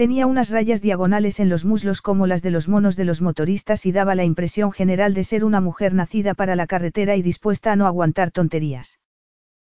[0.00, 3.84] Tenía unas rayas diagonales en los muslos como las de los monos de los motoristas
[3.84, 7.70] y daba la impresión general de ser una mujer nacida para la carretera y dispuesta
[7.70, 8.98] a no aguantar tonterías.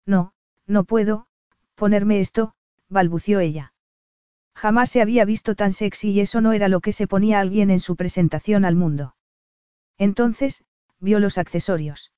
[0.03, 0.33] No,
[0.65, 1.27] no puedo,
[1.75, 2.55] ponerme esto,
[2.89, 3.73] balbució ella.
[4.55, 7.69] Jamás se había visto tan sexy y eso no era lo que se ponía alguien
[7.69, 9.15] en su presentación al mundo.
[9.99, 10.63] Entonces,
[10.99, 12.11] vio los accesorios.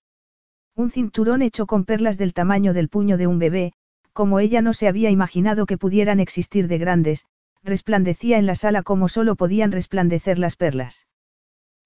[0.78, 3.74] Un cinturón hecho con perlas del tamaño del puño de un bebé,
[4.14, 7.28] como ella no se había imaginado que pudieran existir de grandes,
[7.68, 11.06] resplandecía en la sala como solo podían resplandecer las perlas.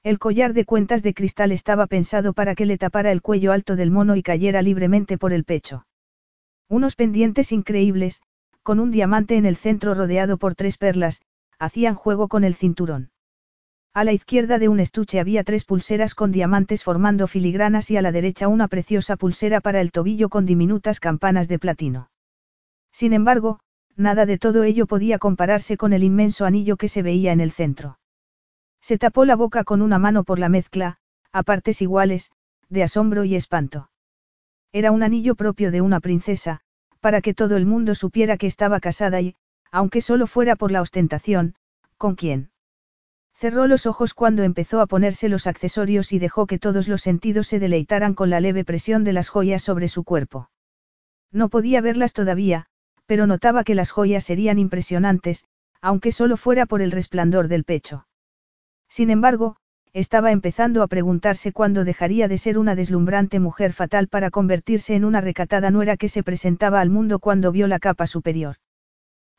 [0.04, 3.76] El collar de cuentas de cristal estaba pensado para que le tapara el cuello alto
[3.76, 5.86] del mono y cayera libremente por el pecho.
[6.70, 8.22] Unos pendientes increíbles,
[8.64, 11.22] con un diamante en el centro rodeado por tres perlas,
[11.60, 13.12] hacían juego con el cinturón.
[13.94, 18.02] A la izquierda de un estuche había tres pulseras con diamantes formando filigranas y a
[18.02, 22.10] la derecha una preciosa pulsera para el tobillo con diminutas campanas de platino.
[22.94, 23.60] Sin embargo,
[24.02, 27.52] nada de todo ello podía compararse con el inmenso anillo que se veía en el
[27.52, 28.00] centro.
[28.82, 30.98] Se tapó la boca con una mano por la mezcla,
[31.32, 32.32] a partes iguales,
[32.70, 33.90] de asombro y espanto.
[34.74, 36.62] Era un anillo propio de una princesa,
[37.00, 39.36] para que todo el mundo supiera que estaba casada y,
[39.72, 41.56] aunque solo fuera por la ostentación,
[41.98, 42.52] ¿con quién?
[43.34, 47.48] Cerró los ojos cuando empezó a ponerse los accesorios y dejó que todos los sentidos
[47.48, 50.50] se deleitaran con la leve presión de las joyas sobre su cuerpo.
[51.32, 52.68] No podía verlas todavía,
[53.12, 55.44] pero notaba que las joyas serían impresionantes,
[55.82, 58.08] aunque solo fuera por el resplandor del pecho.
[58.88, 59.58] Sin embargo,
[59.92, 65.04] estaba empezando a preguntarse cuándo dejaría de ser una deslumbrante mujer fatal para convertirse en
[65.04, 68.56] una recatada nuera que se presentaba al mundo cuando vio la capa superior.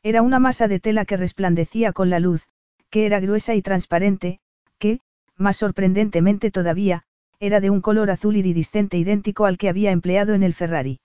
[0.03, 2.47] Era una masa de tela que resplandecía con la luz,
[2.91, 4.39] que era gruesa y transparente,
[4.77, 4.99] que,
[5.35, 7.05] más sorprendentemente todavía,
[7.39, 10.99] era de un color azul iridiscente idéntico al que había empleado en el Ferrari.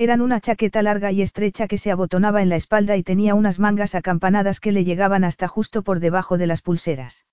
[0.00, 3.58] Eran una chaqueta larga y estrecha que se abotonaba en la espalda y tenía unas
[3.58, 7.26] mangas acampanadas que le llegaban hasta justo por debajo de las pulseras.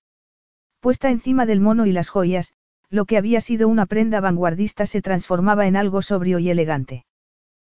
[0.80, 2.54] Puesta encima del mono y las joyas,
[2.90, 7.06] lo que había sido una prenda vanguardista se transformaba en algo sobrio y elegante.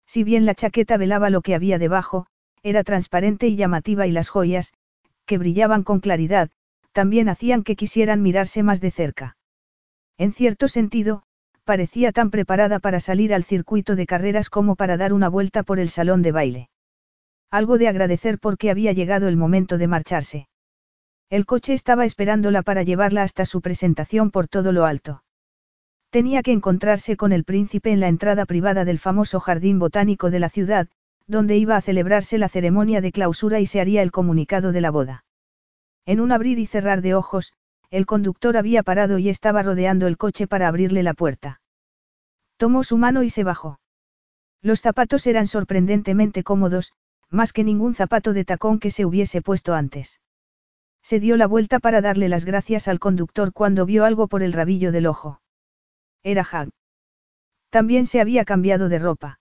[0.07, 2.29] Si bien la chaqueta velaba lo que había debajo,
[2.63, 4.73] era transparente y llamativa y las joyas,
[5.25, 6.51] que brillaban con claridad,
[6.93, 9.37] también hacían que quisieran mirarse más de cerca.
[10.17, 11.25] En cierto sentido,
[11.67, 15.81] parecía tan preparada para salir al circuito de carreras como para dar una vuelta por
[15.81, 16.71] el salón de baile.
[17.51, 20.49] Algo de agradecer porque había llegado el momento de marcharse.
[21.29, 25.25] El coche estaba esperándola para llevarla hasta su presentación por todo lo alto.
[26.11, 30.39] Tenía que encontrarse con el príncipe en la entrada privada del famoso jardín botánico de
[30.39, 30.87] la ciudad,
[31.27, 34.93] donde iba a celebrarse la ceremonia de clausura y se haría el comunicado de la
[34.93, 35.25] boda.
[36.05, 37.55] En un abrir y cerrar de ojos,
[37.91, 41.61] el conductor había parado y estaba rodeando el coche para abrirle la puerta.
[42.57, 43.81] Tomó su mano y se bajó.
[44.63, 46.93] Los zapatos eran sorprendentemente cómodos,
[47.31, 50.21] más que ningún zapato de tacón que se hubiese puesto antes.
[51.03, 54.53] Se dio la vuelta para darle las gracias al conductor cuando vio algo por el
[54.53, 55.41] rabillo del ojo.
[56.23, 56.71] Era Hag.
[57.71, 59.39] También se había cambiado de ropa.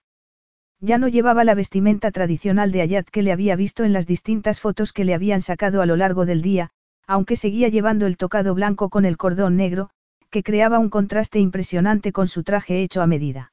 [0.79, 4.59] Ya no llevaba la vestimenta tradicional de Ayat que le había visto en las distintas
[4.59, 6.69] fotos que le habían sacado a lo largo del día,
[7.07, 9.89] aunque seguía llevando el tocado blanco con el cordón negro,
[10.29, 13.51] que creaba un contraste impresionante con su traje hecho a medida.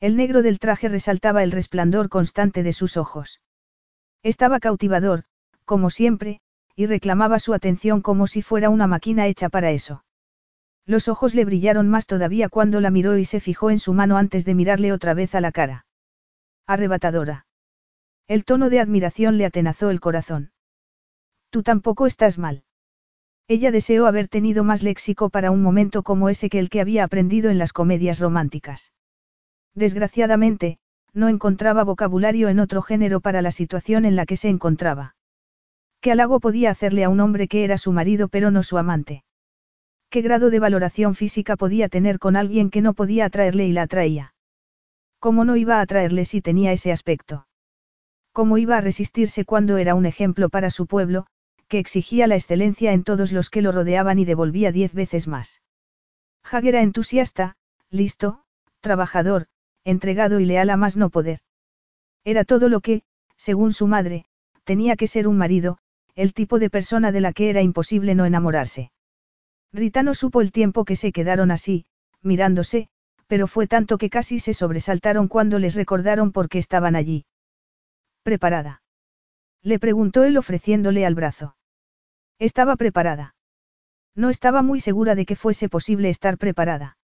[0.00, 3.40] El negro del traje resaltaba el resplandor constante de sus ojos.
[4.22, 5.24] Estaba cautivador,
[5.64, 6.40] como siempre,
[6.74, 10.04] y reclamaba su atención como si fuera una máquina hecha para eso.
[10.86, 14.16] Los ojos le brillaron más todavía cuando la miró y se fijó en su mano
[14.16, 15.86] antes de mirarle otra vez a la cara.
[16.66, 17.46] Arrebatadora.
[18.26, 20.51] El tono de admiración le atenazó el corazón.
[21.52, 22.64] Tú tampoco estás mal.
[23.46, 27.04] Ella deseó haber tenido más léxico para un momento como ese que el que había
[27.04, 28.94] aprendido en las comedias románticas.
[29.74, 30.78] Desgraciadamente,
[31.12, 35.14] no encontraba vocabulario en otro género para la situación en la que se encontraba.
[36.00, 39.22] ¿Qué halago podía hacerle a un hombre que era su marido pero no su amante?
[40.08, 43.82] ¿Qué grado de valoración física podía tener con alguien que no podía atraerle y la
[43.82, 44.32] atraía?
[45.18, 47.46] ¿Cómo no iba a atraerle si tenía ese aspecto?
[48.32, 51.26] ¿Cómo iba a resistirse cuando era un ejemplo para su pueblo,
[51.72, 55.62] que exigía la excelencia en todos los que lo rodeaban y devolvía diez veces más.
[56.44, 57.56] Hag era entusiasta,
[57.88, 58.42] listo,
[58.80, 59.46] trabajador,
[59.82, 61.40] entregado y leal a más no poder.
[62.24, 63.04] Era todo lo que,
[63.38, 64.26] según su madre,
[64.64, 65.78] tenía que ser un marido,
[66.14, 68.92] el tipo de persona de la que era imposible no enamorarse.
[69.72, 71.86] Rita no supo el tiempo que se quedaron así,
[72.20, 72.90] mirándose,
[73.28, 77.24] pero fue tanto que casi se sobresaltaron cuando les recordaron por qué estaban allí.
[78.22, 78.82] ¿Preparada?
[79.62, 81.56] Le preguntó él ofreciéndole al brazo.
[82.42, 83.36] Estaba preparada.
[84.16, 86.98] No estaba muy segura de que fuese posible estar preparada.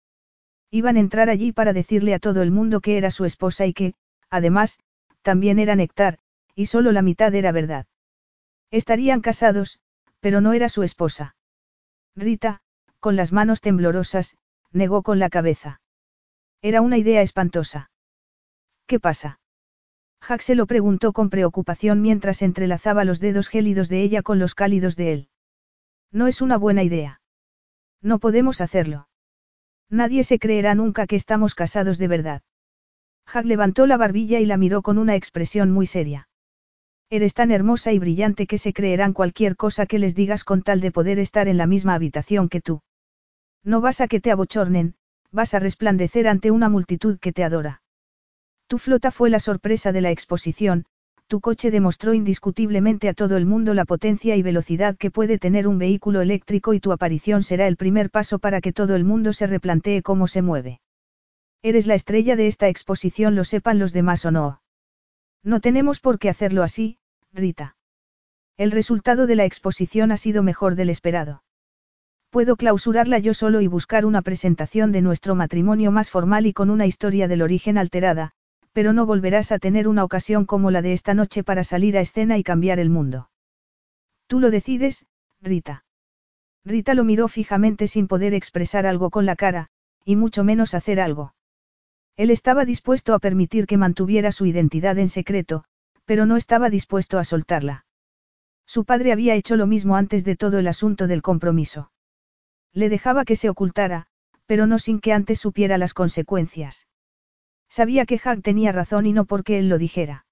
[0.71, 3.73] Iban a entrar allí para decirle a todo el mundo que era su esposa y
[3.73, 3.95] que,
[4.29, 4.79] además,
[5.23, 6.19] también era Néctar,
[6.55, 7.85] y solo la mitad era verdad.
[8.71, 9.81] Estarían casados,
[10.21, 11.35] pero no era su esposa.
[12.15, 12.61] Rita,
[13.01, 14.37] con las manos temblorosas,
[14.71, 15.81] negó con la cabeza.
[16.61, 17.91] Era una idea espantosa.
[18.87, 19.41] ¿Qué pasa?
[20.27, 24.55] Jack se lo preguntó con preocupación mientras entrelazaba los dedos gélidos de ella con los
[24.55, 25.29] cálidos de él.
[26.11, 27.21] No es una buena idea.
[28.01, 29.07] No podemos hacerlo.
[29.89, 32.41] Nadie se creerá nunca que estamos casados de verdad.
[33.31, 36.27] Jack levantó la barbilla y la miró con una expresión muy seria.
[37.09, 40.81] Eres tan hermosa y brillante que se creerán cualquier cosa que les digas con tal
[40.81, 42.81] de poder estar en la misma habitación que tú.
[43.63, 44.95] No vas a que te abochornen,
[45.31, 47.83] vas a resplandecer ante una multitud que te adora.
[48.67, 50.85] Tu flota fue la sorpresa de la exposición,
[51.27, 55.67] tu coche demostró indiscutiblemente a todo el mundo la potencia y velocidad que puede tener
[55.67, 59.33] un vehículo eléctrico y tu aparición será el primer paso para que todo el mundo
[59.33, 60.81] se replantee cómo se mueve.
[61.63, 64.61] Eres la estrella de esta exposición, lo sepan los demás o no.
[65.43, 66.99] No tenemos por qué hacerlo así,
[67.33, 67.75] Rita.
[68.57, 71.43] El resultado de la exposición ha sido mejor del esperado.
[72.29, 76.69] Puedo clausurarla yo solo y buscar una presentación de nuestro matrimonio más formal y con
[76.69, 78.33] una historia del origen alterada,
[78.75, 82.01] pero no volverás a tener una ocasión como la de esta noche para salir a
[82.01, 83.29] escena y cambiar el mundo.
[84.27, 85.05] Tú lo decides,
[85.41, 85.85] Rita.
[86.65, 89.69] Rita lo miró fijamente sin poder expresar algo con la cara,
[90.03, 91.35] y mucho menos hacer algo.
[92.17, 95.63] Él estaba dispuesto a permitir que mantuviera su identidad en secreto,
[96.03, 97.85] pero no estaba dispuesto a soltarla.
[98.65, 101.93] Su padre había hecho lo mismo antes de todo el asunto del compromiso.
[102.73, 104.07] Le dejaba que se ocultara,
[104.47, 106.87] pero no sin que antes supiera las consecuencias.
[107.69, 110.25] Sabía que Hag tenía razón y no porque él lo dijera.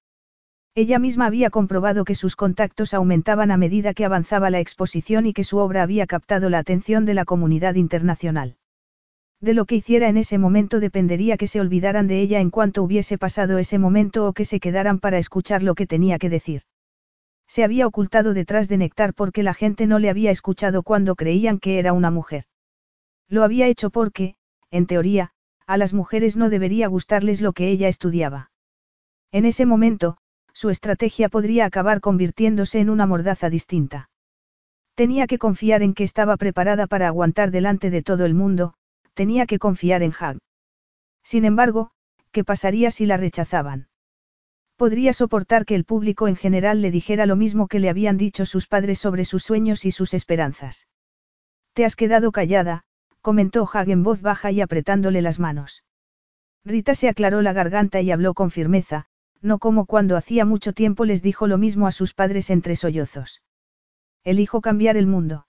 [0.75, 5.33] Ella misma había comprobado que sus contactos aumentaban a medida que avanzaba la exposición y
[5.33, 8.57] que su obra había captado la atención de la comunidad internacional.
[9.39, 12.81] De lo que hiciera en ese momento dependería que se olvidaran de ella en cuanto
[12.81, 16.61] hubiese pasado ese momento o que se quedaran para escuchar lo que tenía que decir.
[17.45, 21.59] Se había ocultado detrás de Néctar porque la gente no le había escuchado cuando creían
[21.59, 22.45] que era una mujer.
[23.27, 24.35] Lo había hecho porque,
[24.71, 25.32] en teoría,
[25.67, 28.51] a las mujeres no debería gustarles lo que ella estudiaba.
[29.31, 30.17] En ese momento,
[30.53, 34.09] su estrategia podría acabar convirtiéndose en una mordaza distinta.
[34.95, 38.75] Tenía que confiar en que estaba preparada para aguantar delante de todo el mundo,
[39.13, 40.37] tenía que confiar en Hag.
[41.23, 41.91] Sin embargo,
[42.31, 43.87] ¿qué pasaría si la rechazaban?
[44.75, 48.45] Podría soportar que el público en general le dijera lo mismo que le habían dicho
[48.45, 50.87] sus padres sobre sus sueños y sus esperanzas.
[51.73, 52.83] Te has quedado callada,
[53.23, 55.83] comentó Hag en voz baja y apretándole las manos.
[56.65, 59.07] Rita se aclaró la garganta y habló con firmeza,
[59.41, 63.41] no como cuando hacía mucho tiempo les dijo lo mismo a sus padres entre sollozos.
[64.25, 65.47] Elijo cambiar el mundo.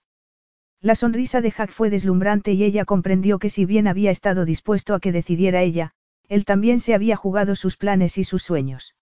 [0.81, 4.93] La sonrisa de Jack fue deslumbrante y ella comprendió que si bien había estado dispuesto
[4.93, 5.91] a que decidiera ella,
[6.29, 8.95] él también se había jugado sus planes y sus sueños.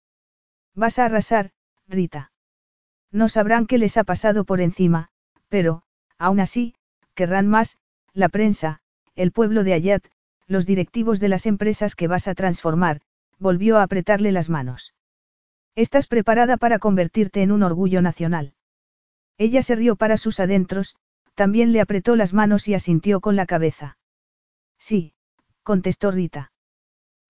[0.73, 1.51] Vas a arrasar,
[1.87, 2.31] Rita.
[3.11, 5.09] No sabrán qué les ha pasado por encima,
[5.47, 5.83] pero,
[6.17, 6.73] aún así,
[7.13, 7.77] querrán más,
[8.13, 8.79] la prensa,
[9.15, 10.05] el pueblo de Ayat,
[10.47, 13.01] los directivos de las empresas que vas a transformar,
[13.39, 14.93] volvió a apretarle las manos.
[15.75, 18.53] Estás preparada para convertirte en un orgullo nacional.
[19.37, 20.95] Ella se rió para sus adentros,
[21.33, 23.97] también le apretó las manos y asintió con la cabeza.
[24.77, 25.13] Sí,
[25.63, 26.51] contestó Rita.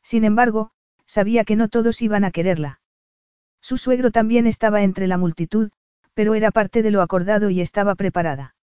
[0.02, 0.72] Sin embargo,
[1.06, 2.82] sabía que no todos iban a quererla.
[3.62, 5.72] Su suegro también estaba entre la multitud,
[6.14, 8.56] pero era parte de lo acordado y estaba preparada.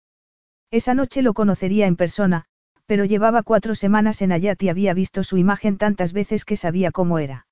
[0.71, 2.45] Esa noche lo conocería en persona,
[2.85, 6.91] pero llevaba cuatro semanas en Ayat y había visto su imagen tantas veces que sabía
[6.91, 7.47] cómo era.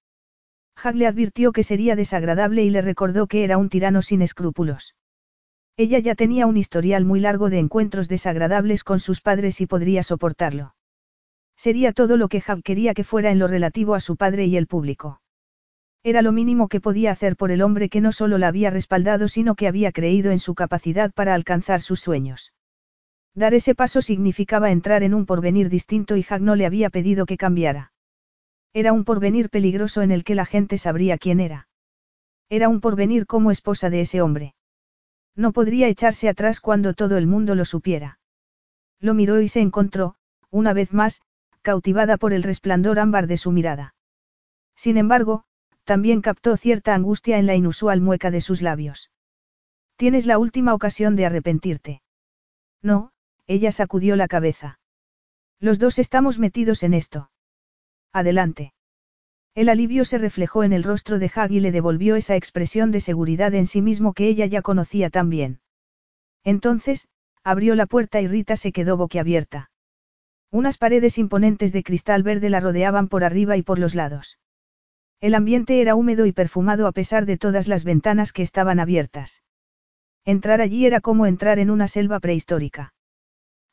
[0.77, 4.95] Hag le advirtió que sería desagradable y le recordó que era un tirano sin escrúpulos.
[5.79, 10.03] Ella ya tenía un historial muy largo de encuentros desagradables con sus padres y podría
[10.03, 10.75] soportarlo.
[11.57, 14.59] Sería todo lo que Hab quería que fuera en lo relativo a su padre y
[14.59, 15.23] el público.
[16.03, 19.27] Era lo mínimo que podía hacer por el hombre que no solo la había respaldado
[19.29, 22.53] sino que había creído en su capacidad para alcanzar sus sueños.
[23.37, 27.27] Dar ese paso significaba entrar en un porvenir distinto y Hag no le había pedido
[27.27, 27.93] que cambiara.
[28.73, 31.69] Era un porvenir peligroso en el que la gente sabría quién era.
[32.49, 34.55] Era un porvenir como esposa de ese hombre.
[35.35, 38.19] No podría echarse atrás cuando todo el mundo lo supiera.
[39.01, 40.17] Lo miró y se encontró,
[40.51, 41.21] una vez más,
[41.61, 43.95] cautivada por el resplandor ámbar de su mirada.
[44.77, 45.45] Sin embargo,
[45.85, 49.11] también captó cierta angustia en la inusual mueca de sus labios.
[49.97, 52.03] Tienes la última ocasión de arrepentirte.
[52.83, 53.13] No,
[53.47, 54.79] ella sacudió la cabeza.
[55.61, 57.31] Los dos estamos metidos en esto.
[58.13, 58.73] Adelante.
[59.55, 63.01] El alivio se reflejó en el rostro de Hag y le devolvió esa expresión de
[63.01, 65.61] seguridad en sí mismo que ella ya conocía tan bien.
[66.45, 67.09] Entonces,
[67.43, 69.71] abrió la puerta y Rita se quedó boquiabierta.
[70.51, 74.39] Unas paredes imponentes de cristal verde la rodeaban por arriba y por los lados.
[75.21, 79.43] El ambiente era húmedo y perfumado a pesar de todas las ventanas que estaban abiertas.
[80.25, 82.93] Entrar allí era como entrar en una selva prehistórica.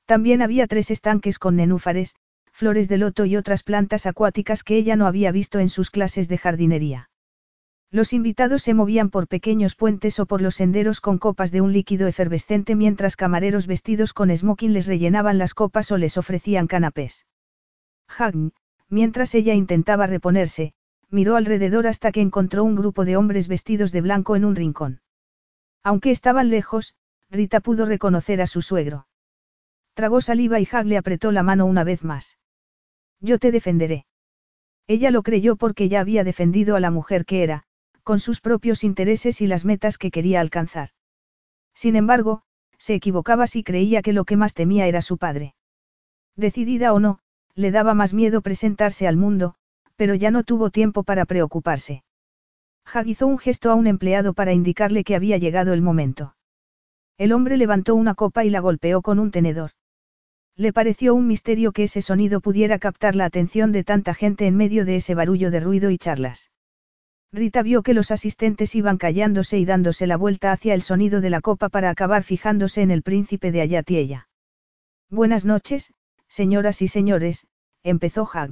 [0.05, 2.15] También había tres estanques con nenúfares,
[2.51, 6.27] flores de loto y otras plantas acuáticas que ella no había visto en sus clases
[6.27, 7.09] de jardinería.
[7.89, 11.71] Los invitados se movían por pequeños puentes o por los senderos con copas de un
[11.71, 17.27] líquido efervescente mientras camareros vestidos con smoking les rellenaban las copas o les ofrecían canapés.
[18.07, 18.53] Hagn,
[18.89, 20.73] mientras ella intentaba reponerse,
[21.11, 25.01] miró alrededor hasta que encontró un grupo de hombres vestidos de blanco en un rincón.
[25.83, 26.95] Aunque estaban lejos,
[27.29, 29.05] Rita pudo reconocer a su suegro.
[29.93, 32.39] Tragó saliva y Hag le apretó la mano una vez más.
[33.19, 34.05] Yo te defenderé.
[34.87, 37.63] Ella lo creyó porque ya había defendido a la mujer que era,
[38.03, 40.89] con sus propios intereses y las metas que quería alcanzar.
[41.73, 42.41] Sin embargo,
[42.77, 45.55] se equivocaba si creía que lo que más temía era su padre.
[46.35, 47.19] Decidida o no,
[47.55, 49.55] le daba más miedo presentarse al mundo,
[49.95, 52.03] pero ya no tuvo tiempo para preocuparse.
[52.91, 56.35] Hag hizo un gesto a un empleado para indicarle que había llegado el momento.
[57.17, 59.71] El hombre levantó una copa y la golpeó con un tenedor.
[60.55, 64.55] Le pareció un misterio que ese sonido pudiera captar la atención de tanta gente en
[64.55, 66.51] medio de ese barullo de ruido y charlas.
[67.31, 71.31] Rita vio que los asistentes iban callándose y dándose la vuelta hacia el sonido de
[71.31, 74.29] la copa para acabar fijándose en el príncipe de Ayat y ella.
[75.09, 75.91] Buenas noches,
[76.27, 77.47] señoras y señores,
[77.81, 78.51] empezó Hag.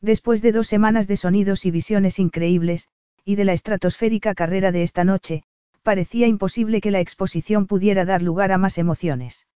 [0.00, 2.88] Después de dos semanas de sonidos y visiones increíbles,
[3.24, 5.42] y de la estratosférica carrera de esta noche,
[5.82, 9.48] parecía imposible que la exposición pudiera dar lugar a más emociones.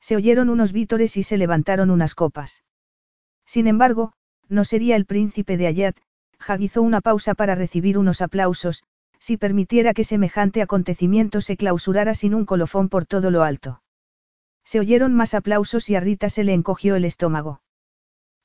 [0.00, 2.64] Se oyeron unos vítores y se levantaron unas copas.
[3.46, 4.12] Sin embargo,
[4.48, 5.96] no sería el príncipe de Ayat,
[6.38, 8.82] Hag una pausa para recibir unos aplausos,
[9.18, 13.82] si permitiera que semejante acontecimiento se clausurara sin un colofón por todo lo alto.
[14.64, 17.60] Se oyeron más aplausos y a Rita se le encogió el estómago.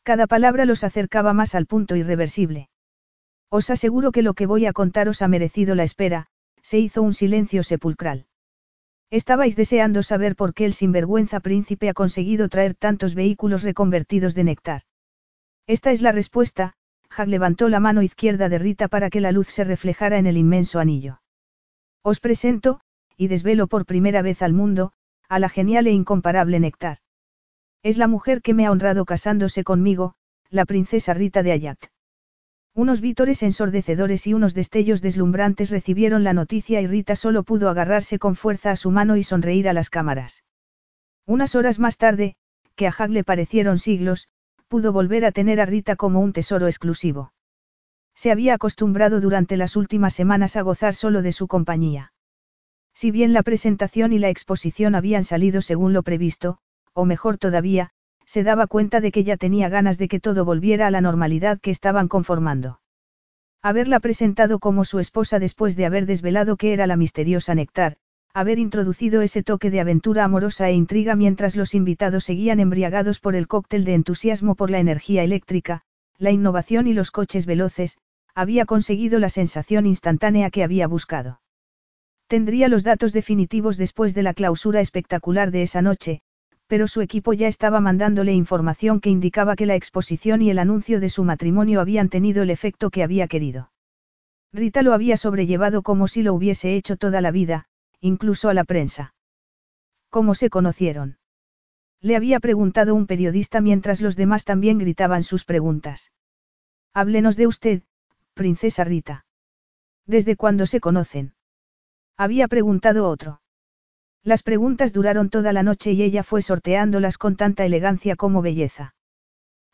[0.04, 2.70] Cada palabra los acercaba más al punto irreversible.
[3.50, 6.28] Os aseguro que lo que voy a contaros ha merecido la espera,
[6.62, 8.28] se hizo un silencio sepulcral.
[9.12, 14.44] Estabais deseando saber por qué el sinvergüenza príncipe ha conseguido traer tantos vehículos reconvertidos de
[14.44, 14.82] néctar.
[15.68, 16.74] Esta es la respuesta,
[17.10, 20.38] Hag levantó la mano izquierda de Rita para que la luz se reflejara en el
[20.38, 21.22] inmenso anillo.
[22.04, 22.82] Os presento,
[23.18, 24.92] y desvelo por primera vez al mundo,
[25.30, 26.98] a la genial e incomparable Néctar.
[27.84, 30.16] Es la mujer que me ha honrado casándose conmigo,
[30.50, 31.80] la princesa Rita de Ayat.
[32.76, 38.20] Unos vítores ensordecedores y unos destellos deslumbrantes recibieron la noticia y Rita solo pudo agarrarse
[38.20, 40.44] con fuerza a su mano y sonreír a las cámaras.
[41.26, 42.36] Unas horas más tarde,
[42.76, 44.28] que a Hag le parecieron siglos,
[44.68, 47.32] pudo volver a tener a Rita como un tesoro exclusivo.
[48.14, 52.12] Se había acostumbrado durante las últimas semanas a gozar solo de su compañía.
[52.94, 56.58] Si bien la presentación y la exposición habían salido según lo previsto,
[56.92, 57.92] o mejor todavía,
[58.26, 61.60] se daba cuenta de que ya tenía ganas de que todo volviera a la normalidad
[61.60, 62.82] que estaban conformando.
[63.62, 67.98] Haberla presentado como su esposa después de haber desvelado que era la misteriosa Nectar,
[68.34, 73.36] haber introducido ese toque de aventura amorosa e intriga mientras los invitados seguían embriagados por
[73.36, 75.82] el cóctel de entusiasmo por la energía eléctrica,
[76.18, 77.98] la innovación y los coches veloces,
[78.34, 81.40] había conseguido la sensación instantánea que había buscado.
[82.28, 86.22] Tendría los datos definitivos después de la clausura espectacular de esa noche,
[86.68, 91.00] pero su equipo ya estaba mandándole información que indicaba que la exposición y el anuncio
[91.00, 93.72] de su matrimonio habían tenido el efecto que había querido.
[94.52, 97.66] Rita lo había sobrellevado como si lo hubiese hecho toda la vida,
[98.00, 99.14] incluso a la prensa.
[100.10, 101.18] ¿Cómo se conocieron?
[102.02, 106.12] Le había preguntado un periodista mientras los demás también gritaban sus preguntas.
[106.94, 107.84] Háblenos de usted,
[108.34, 109.26] princesa Rita.
[110.06, 111.34] ¿Desde cuándo se conocen?
[112.16, 113.42] Había preguntado otro.
[114.26, 118.96] Las preguntas duraron toda la noche y ella fue sorteándolas con tanta elegancia como belleza.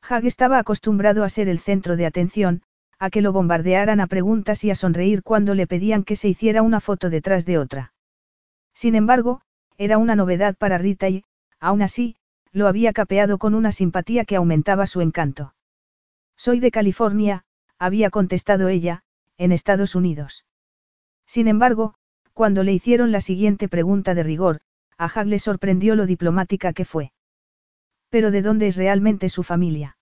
[0.02, 2.62] Hag estaba acostumbrado a ser el centro de atención,
[3.00, 6.64] a que lo bombardearan a preguntas y a sonreír cuando le pedían que se hiciera
[6.64, 7.94] una foto detrás de otra.
[8.74, 9.42] Sin embargo,
[9.78, 11.24] era una novedad para Rita y,
[11.62, 12.18] aún así,
[12.52, 15.56] lo había capeado con una simpatía que aumentaba su encanto.
[16.36, 17.46] Soy de California,
[17.80, 19.04] había contestado ella,
[19.38, 20.46] en Estados Unidos.
[21.26, 21.96] Sin embargo,
[22.34, 24.62] cuando le hicieron la siguiente pregunta de rigor,
[24.98, 27.12] a Hag le sorprendió lo diplomática que fue.
[28.10, 29.98] Pero ¿de dónde es realmente su familia?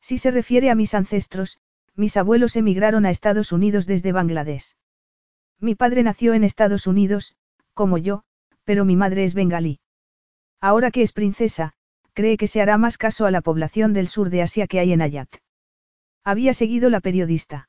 [0.00, 1.58] Si se refiere a mis ancestros,
[1.96, 4.76] mis abuelos emigraron a Estados Unidos desde Bangladesh.
[5.60, 7.36] Mi padre nació en Estados Unidos,
[7.72, 8.22] como yo,
[8.64, 9.80] pero mi madre es bengalí.
[10.60, 11.74] Ahora que es princesa,
[12.14, 14.92] cree que se hará más caso a la población del sur de Asia que hay
[14.92, 15.28] en Ayat.
[16.24, 17.68] Había seguido la periodista.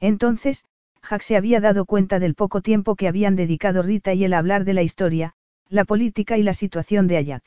[0.00, 0.64] Entonces,
[1.08, 4.38] Jack se había dado cuenta del poco tiempo que habían dedicado Rita y él a
[4.38, 5.34] hablar de la historia,
[5.68, 7.42] la política y la situación de Ayat.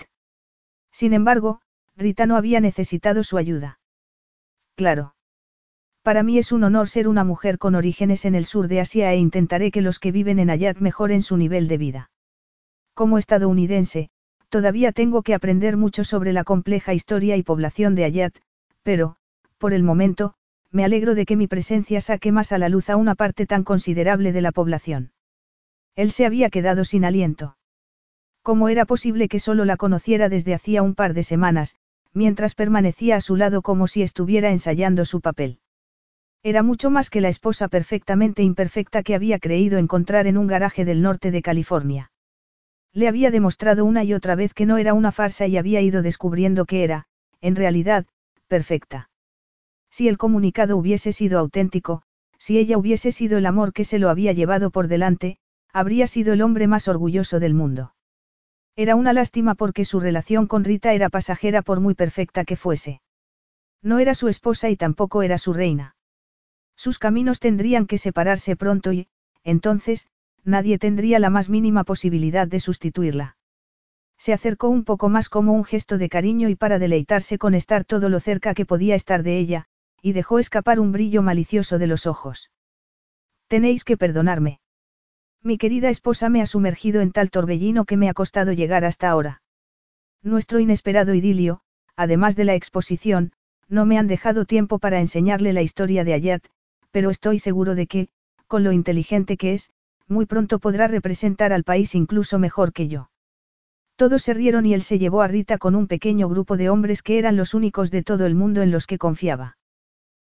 [0.92, 1.62] Sin embargo,
[1.96, 3.80] Rita no había necesitado su ayuda.
[4.76, 5.16] Claro.
[6.04, 9.12] Para mí es un honor ser una mujer con orígenes en el sur de Asia
[9.12, 12.12] e intentaré que los que viven en Ayat mejoren su nivel de vida.
[12.94, 14.10] Como estadounidense,
[14.50, 18.36] todavía tengo que aprender mucho sobre la compleja historia y población de Ayat,
[18.84, 19.18] pero,
[19.58, 20.36] por el momento,
[20.72, 23.64] me alegro de que mi presencia saque más a la luz a una parte tan
[23.64, 25.12] considerable de la población.
[25.96, 27.58] Él se había quedado sin aliento.
[28.44, 31.76] ¿Cómo era posible que solo la conociera desde hacía un par de semanas,
[32.14, 35.60] mientras permanecía a su lado como si estuviera ensayando su papel?
[36.44, 40.86] Era mucho más que la esposa perfectamente imperfecta que había creído encontrar en un garaje
[40.86, 42.12] del norte de California.
[42.94, 46.02] Le había demostrado una y otra vez que no era una farsa y había ido
[46.02, 47.06] descubriendo que era,
[47.42, 48.06] en realidad,
[48.48, 49.10] perfecta.
[49.90, 52.04] Si el comunicado hubiese sido auténtico,
[52.38, 55.38] si ella hubiese sido el amor que se lo había llevado por delante,
[55.74, 57.94] habría sido el hombre más orgulloso del mundo.
[58.76, 63.02] Era una lástima porque su relación con Rita era pasajera por muy perfecta que fuese.
[63.82, 65.96] No era su esposa y tampoco era su reina.
[66.76, 69.08] Sus caminos tendrían que separarse pronto y,
[69.44, 70.08] entonces,
[70.44, 73.38] nadie tendría la más mínima posibilidad de sustituirla.
[74.20, 77.84] Se acercó un poco más como un gesto de cariño y para deleitarse con estar
[77.84, 79.68] todo lo cerca que podía estar de ella,
[80.02, 82.52] y dejó escapar un brillo malicioso de los ojos.
[83.48, 84.60] Tenéis que perdonarme.
[85.44, 89.10] Mi querida esposa me ha sumergido en tal torbellino que me ha costado llegar hasta
[89.10, 89.42] ahora.
[90.22, 91.62] Nuestro inesperado idilio,
[91.96, 93.32] además de la exposición,
[93.70, 96.44] no me han dejado tiempo para enseñarle la historia de Ayat,
[96.92, 98.10] pero estoy seguro de que,
[98.48, 99.72] con lo inteligente que es,
[100.08, 103.10] muy pronto podrá representar al país incluso mejor que yo.
[103.98, 107.02] Todos se rieron y él se llevó a Rita con un pequeño grupo de hombres
[107.02, 109.57] que eran los únicos de todo el mundo en los que confiaba.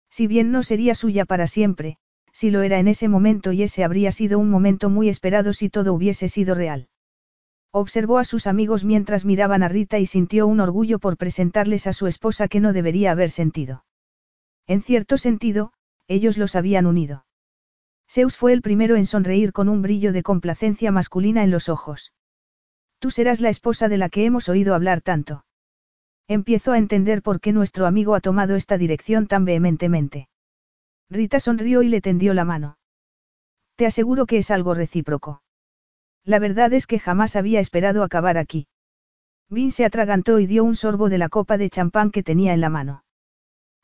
[0.10, 1.98] Si bien no sería suya para siempre,
[2.32, 5.70] si lo era en ese momento y ese habría sido un momento muy esperado si
[5.70, 6.88] todo hubiese sido real.
[7.72, 11.94] Observó a sus amigos mientras miraban a Rita y sintió un orgullo por presentarles a
[11.94, 13.86] su esposa que no debería haber sentido.
[14.66, 15.74] En cierto sentido,
[16.08, 17.26] ellos los habían unido.
[18.10, 22.12] Zeus fue el primero en sonreír con un brillo de complacencia masculina en los ojos.
[22.98, 25.46] Tú serás la esposa de la que hemos oído hablar tanto.
[26.30, 30.30] Empiezo a entender por qué nuestro amigo ha tomado esta dirección tan vehementemente.
[31.10, 32.78] Rita sonrió y le tendió la mano.
[33.76, 35.42] Te aseguro que es algo recíproco.
[36.24, 38.68] La verdad es que jamás había esperado acabar aquí.
[39.50, 42.62] Vin se atragantó y dio un sorbo de la copa de champán que tenía en
[42.62, 43.04] la mano.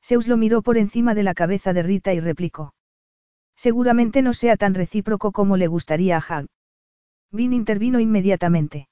[0.03, 2.75] Zeus lo miró por encima de la cabeza de Rita y replicó.
[3.55, 6.45] Seguramente no sea tan recíproco como le gustaría a Hag.
[7.31, 8.87] Vin intervino inmediatamente.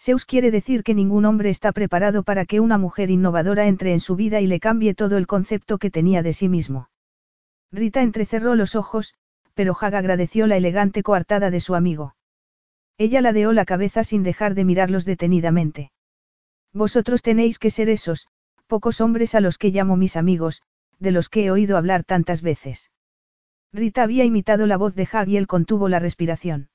[0.00, 4.00] Zeus quiere decir que ningún hombre está preparado para que una mujer innovadora entre en
[4.00, 6.90] su vida y le cambie todo el concepto que tenía de sí mismo.
[7.72, 9.14] Rita entrecerró los ojos,
[9.54, 12.14] pero Hag agradeció la elegante coartada de su amigo.
[12.98, 15.90] Ella ladeó la cabeza sin dejar de mirarlos detenidamente.
[16.72, 18.28] Vosotros tenéis que ser esos,
[18.66, 20.62] pocos hombres a los que llamo mis amigos,
[20.98, 22.90] de los que he oído hablar tantas veces.
[23.72, 26.68] Rita había imitado la voz de Hag y él contuvo la respiración.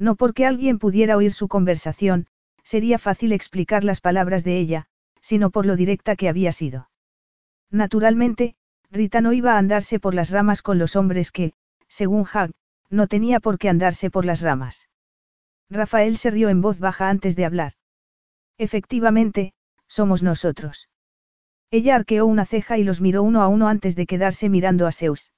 [0.00, 2.26] No porque alguien pudiera oír su conversación,
[2.64, 4.86] sería fácil explicar las palabras de ella,
[5.20, 6.88] sino por lo directa que había sido.
[7.70, 8.56] Naturalmente,
[8.90, 11.52] Rita no iba a andarse por las ramas con los hombres que,
[11.86, 12.50] según Hag,
[12.88, 14.88] no tenía por qué andarse por las ramas.
[15.68, 17.74] Rafael se rió en voz baja antes de hablar.
[18.56, 19.52] Efectivamente,
[19.86, 20.88] somos nosotros.
[21.70, 24.92] Ella arqueó una ceja y los miró uno a uno antes de quedarse mirando a
[24.92, 25.32] Zeus.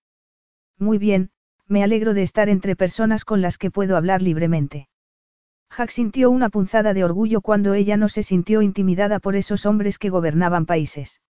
[0.78, 1.30] Muy bien,
[1.68, 4.88] me alegro de estar entre personas con las que puedo hablar libremente.
[5.76, 9.98] Jack sintió una punzada de orgullo cuando ella no se sintió intimidada por esos hombres
[9.98, 11.20] que gobernaban países.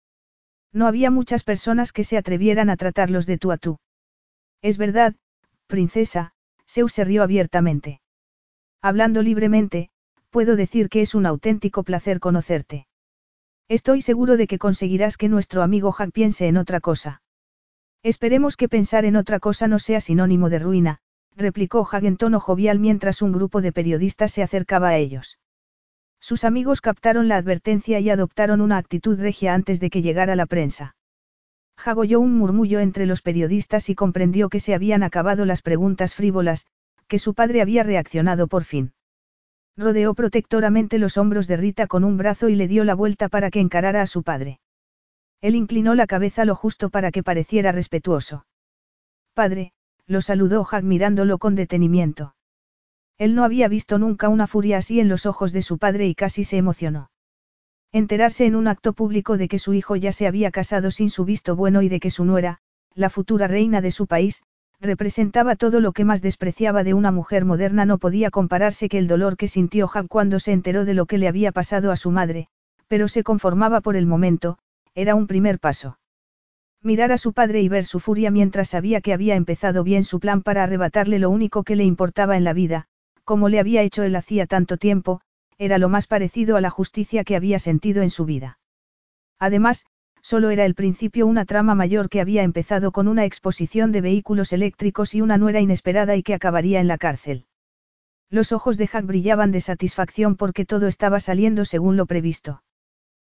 [0.73, 3.79] No había muchas personas que se atrevieran a tratarlos de tú a tú.
[4.63, 5.15] Es verdad,
[5.67, 6.33] princesa,
[6.69, 8.01] Zeus se rió abiertamente.
[8.81, 9.91] Hablando libremente,
[10.31, 12.87] puedo decir que es un auténtico placer conocerte.
[13.69, 17.22] Estoy seguro de que conseguirás que nuestro amigo Jack piense en otra cosa.
[18.03, 20.99] Esperemos que pensar en otra cosa no sea sinónimo de ruina,
[21.37, 25.39] replicó Jack en tono jovial mientras un grupo de periodistas se acercaba a ellos.
[26.21, 30.47] Sus amigos captaron la advertencia y adoptaron una actitud regia antes de que llegara la
[30.47, 30.97] prensa.
[31.77, 36.15] Hag oyó un murmullo entre los periodistas y comprendió que se habían acabado las preguntas
[36.15, 36.67] frívolas,
[37.09, 38.93] que su padre había reaccionado por fin.
[39.77, 43.51] Rodeó protectoramente los hombros de Rita con un brazo y le dio la vuelta para
[43.51, 44.61] que encarara a su padre.
[45.43, 48.47] Él inclinó la cabeza lo justo para que pareciera respetuoso.
[49.35, 49.73] Padre,
[50.07, 52.37] lo saludó Hag mirándolo con detenimiento.
[53.19, 56.15] Él no había visto nunca una furia así en los ojos de su padre y
[56.15, 57.11] casi se emocionó.
[57.91, 61.25] Enterarse en un acto público de que su hijo ya se había casado sin su
[61.25, 62.59] visto bueno y de que su nuera,
[62.95, 64.43] la futura reina de su país,
[64.81, 69.09] representaba todo lo que más despreciaba de una mujer moderna no podía compararse que el
[69.09, 72.11] dolor que sintió Jack cuando se enteró de lo que le había pasado a su
[72.13, 72.49] madre,
[72.87, 74.59] pero se conformaba por el momento,
[74.95, 75.99] era un primer paso.
[76.83, 80.21] Mirar a su padre y ver su furia mientras sabía que había empezado bien su
[80.21, 82.87] plan para arrebatarle lo único que le importaba en la vida,
[83.25, 85.21] como le había hecho él hacía tanto tiempo,
[85.59, 88.59] era lo más parecido a la justicia que había sentido en su vida.
[89.39, 89.87] Además,
[90.23, 94.53] solo era el principio una trama mayor que había empezado con una exposición de vehículos
[94.53, 97.47] eléctricos y una nuera inesperada y que acabaría en la cárcel.
[98.29, 102.63] Los ojos de Jack brillaban de satisfacción porque todo estaba saliendo según lo previsto.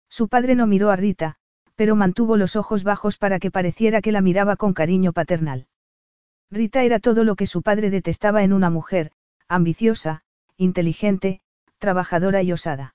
[0.08, 1.36] Su padre no miró a Rita,
[1.76, 5.66] pero mantuvo los ojos bajos para que pareciera que la miraba con cariño paternal.
[6.50, 9.12] Rita era todo lo que su padre detestaba en una mujer,
[9.48, 10.22] ambiciosa,
[10.56, 11.40] inteligente,
[11.78, 12.94] trabajadora y osada.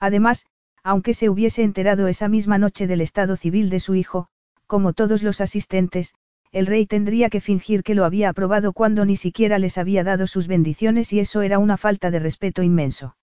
[0.00, 0.46] Además,
[0.82, 4.28] aunque se hubiese enterado esa misma noche del estado civil de su hijo,
[4.66, 6.14] como todos los asistentes,
[6.52, 10.26] el rey tendría que fingir que lo había aprobado cuando ni siquiera les había dado
[10.26, 13.16] sus bendiciones y eso era una falta de respeto inmenso.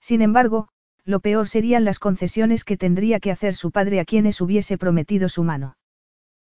[0.00, 0.68] Sin embargo,
[1.04, 5.28] lo peor serían las concesiones que tendría que hacer su padre a quienes hubiese prometido
[5.28, 5.76] su mano.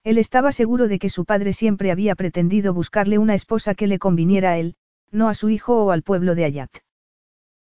[0.04, 3.98] Él estaba seguro de que su padre siempre había pretendido buscarle una esposa que le
[3.98, 4.76] conviniera a él,
[5.10, 6.70] no a su hijo o al pueblo de Ayat.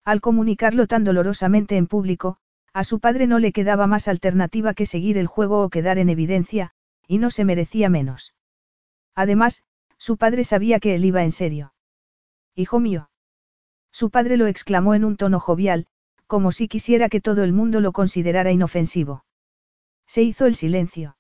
[0.04, 2.38] Al comunicarlo tan dolorosamente en público,
[2.72, 6.10] a su padre no le quedaba más alternativa que seguir el juego o quedar en
[6.10, 6.72] evidencia,
[7.08, 8.36] y no se merecía menos.
[9.16, 9.64] Además,
[9.98, 11.74] su padre sabía que él iba en serio.
[12.54, 13.10] Hijo mío.
[13.92, 15.88] Su padre lo exclamó en un tono jovial,
[16.28, 19.26] como si quisiera que todo el mundo lo considerara inofensivo.
[20.08, 21.18] Se hizo el silencio.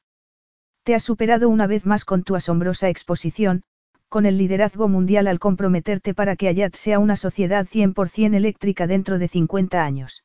[0.83, 3.63] Te has superado una vez más con tu asombrosa exposición,
[4.09, 9.17] con el liderazgo mundial al comprometerte para que Ayat sea una sociedad 100% eléctrica dentro
[9.19, 10.23] de 50 años.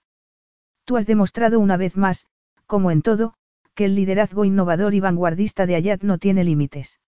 [0.85, 2.27] Tú has demostrado una vez más,
[2.67, 3.35] como en todo,
[3.75, 7.01] que el liderazgo innovador y vanguardista de Ayat no tiene límites.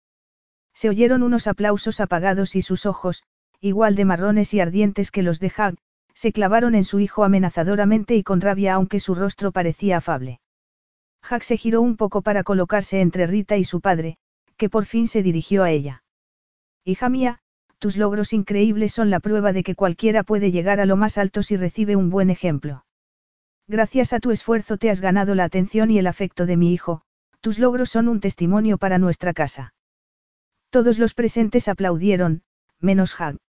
[0.74, 3.23] Se oyeron unos aplausos apagados y sus ojos,
[3.61, 5.77] igual de marrones y ardientes que los de Hag,
[6.15, 10.41] se clavaron en su hijo amenazadoramente y con rabia aunque su rostro parecía afable.
[11.29, 14.19] Jack se giró un poco para colocarse entre Rita y su padre,
[14.57, 16.03] que por fin se dirigió a ella.
[16.85, 17.39] Hija mía,
[17.79, 21.43] tus logros increíbles son la prueba de que cualquiera puede llegar a lo más alto
[21.43, 22.85] si recibe un buen ejemplo.
[23.69, 27.03] Gracias a tu esfuerzo te has ganado la atención y el afecto de mi hijo,
[27.41, 29.75] tus logros son un testimonio para nuestra casa.
[30.71, 32.43] Todos los presentes aplaudieron,
[32.79, 33.41] menos Hag.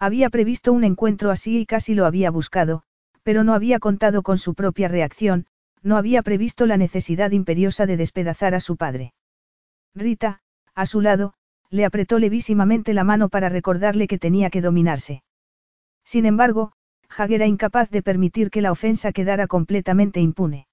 [0.00, 2.82] Había previsto un encuentro así y casi lo había buscado,
[3.22, 5.46] pero no había contado con su propia reacción,
[5.82, 9.12] no había previsto la necesidad imperiosa de despedazar a su padre.
[9.94, 10.40] Rita,
[10.74, 11.34] a su lado,
[11.68, 15.22] le apretó levísimamente la mano para recordarle que tenía que dominarse.
[16.02, 16.72] Sin embargo,
[17.14, 20.66] Hag era incapaz de permitir que la ofensa quedara completamente impune.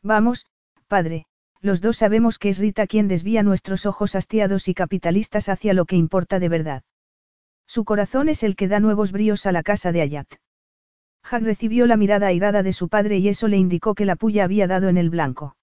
[0.00, 0.46] Vamos,
[0.86, 1.26] padre,
[1.60, 5.86] los dos sabemos que es Rita quien desvía nuestros ojos hastiados y capitalistas hacia lo
[5.86, 6.82] que importa de verdad.
[7.66, 10.28] Su corazón es el que da nuevos bríos a la casa de Ayat.
[11.22, 14.44] Hag recibió la mirada airada de su padre y eso le indicó que la puya
[14.44, 15.56] había dado en el blanco.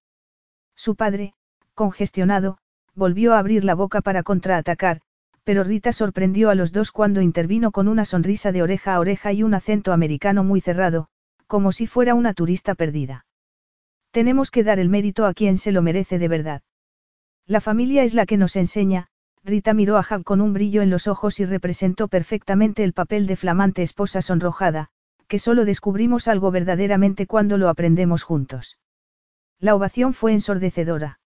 [0.75, 1.33] Su padre,
[1.75, 2.57] congestionado,
[2.95, 5.01] volvió a abrir la boca para contraatacar,
[5.43, 9.33] pero Rita sorprendió a los dos cuando intervino con una sonrisa de oreja a oreja
[9.33, 11.07] y un acento americano muy cerrado,
[11.47, 13.25] como si fuera una turista perdida.
[14.11, 16.61] Tenemos que dar el mérito a quien se lo merece de verdad.
[17.45, 19.07] La familia es la que nos enseña,
[19.43, 23.25] Rita miró a Jack con un brillo en los ojos y representó perfectamente el papel
[23.25, 24.89] de flamante esposa sonrojada,
[25.27, 28.77] que solo descubrimos algo verdaderamente cuando lo aprendemos juntos.
[29.59, 31.19] La ovación fue ensordecedora.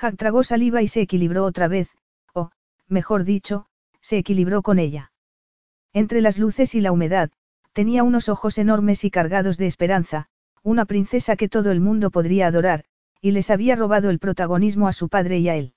[0.00, 1.90] Jack tragó saliva y se equilibró otra vez,
[2.34, 2.50] o,
[2.88, 3.66] mejor dicho,
[4.00, 5.12] se equilibró con ella.
[5.92, 7.30] Entre las luces y la humedad,
[7.72, 10.28] tenía unos ojos enormes y cargados de esperanza,
[10.62, 12.84] una princesa que todo el mundo podría adorar,
[13.20, 15.73] y les había robado el protagonismo a su padre y a él.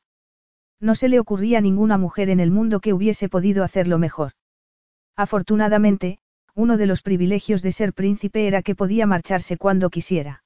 [0.80, 4.34] No se le ocurría ninguna mujer en el mundo que hubiese podido hacerlo mejor.
[5.16, 6.20] Afortunadamente,
[6.54, 10.44] uno de los privilegios de ser príncipe era que podía marcharse cuando quisiera.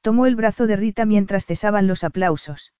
[0.00, 2.72] Tomó el brazo de Rita mientras cesaban los aplausos.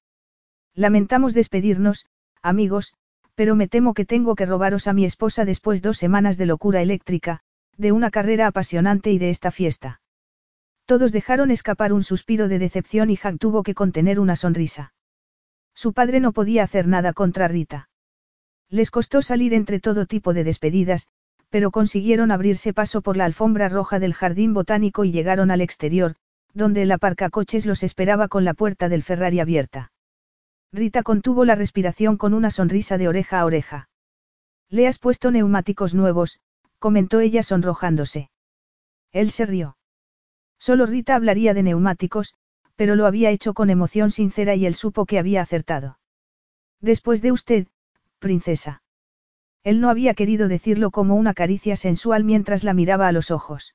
[0.74, 2.07] Lamentamos despedirnos,
[2.42, 2.94] amigos,
[3.34, 6.82] pero me temo que tengo que robaros a mi esposa después dos semanas de locura
[6.82, 7.40] eléctrica,
[7.76, 10.00] de una carrera apasionante y de esta fiesta.
[10.86, 14.92] Todos dejaron escapar un suspiro de decepción y Jack tuvo que contener una sonrisa.
[15.74, 17.89] Su padre no podía hacer nada contra Rita.
[18.68, 21.08] Les costó salir entre todo tipo de despedidas,
[21.49, 26.15] pero consiguieron abrirse paso por la alfombra roja del jardín botánico y llegaron al exterior,
[26.55, 29.92] donde el aparcacoches los esperaba con la puerta del Ferrari abierta.
[30.73, 33.89] Rita contuvo la respiración con una sonrisa de oreja a oreja.
[34.68, 36.39] Le has puesto neumáticos nuevos,
[36.78, 38.31] comentó ella sonrojándose.
[39.10, 39.76] Él se rió.
[40.58, 42.34] Solo Rita hablaría de neumáticos,
[42.81, 45.99] pero lo había hecho con emoción sincera y él supo que había acertado.
[46.81, 47.67] Después de usted,
[48.18, 48.83] princesa.
[49.62, 53.75] Él no había querido decirlo como una caricia sensual mientras la miraba a los ojos.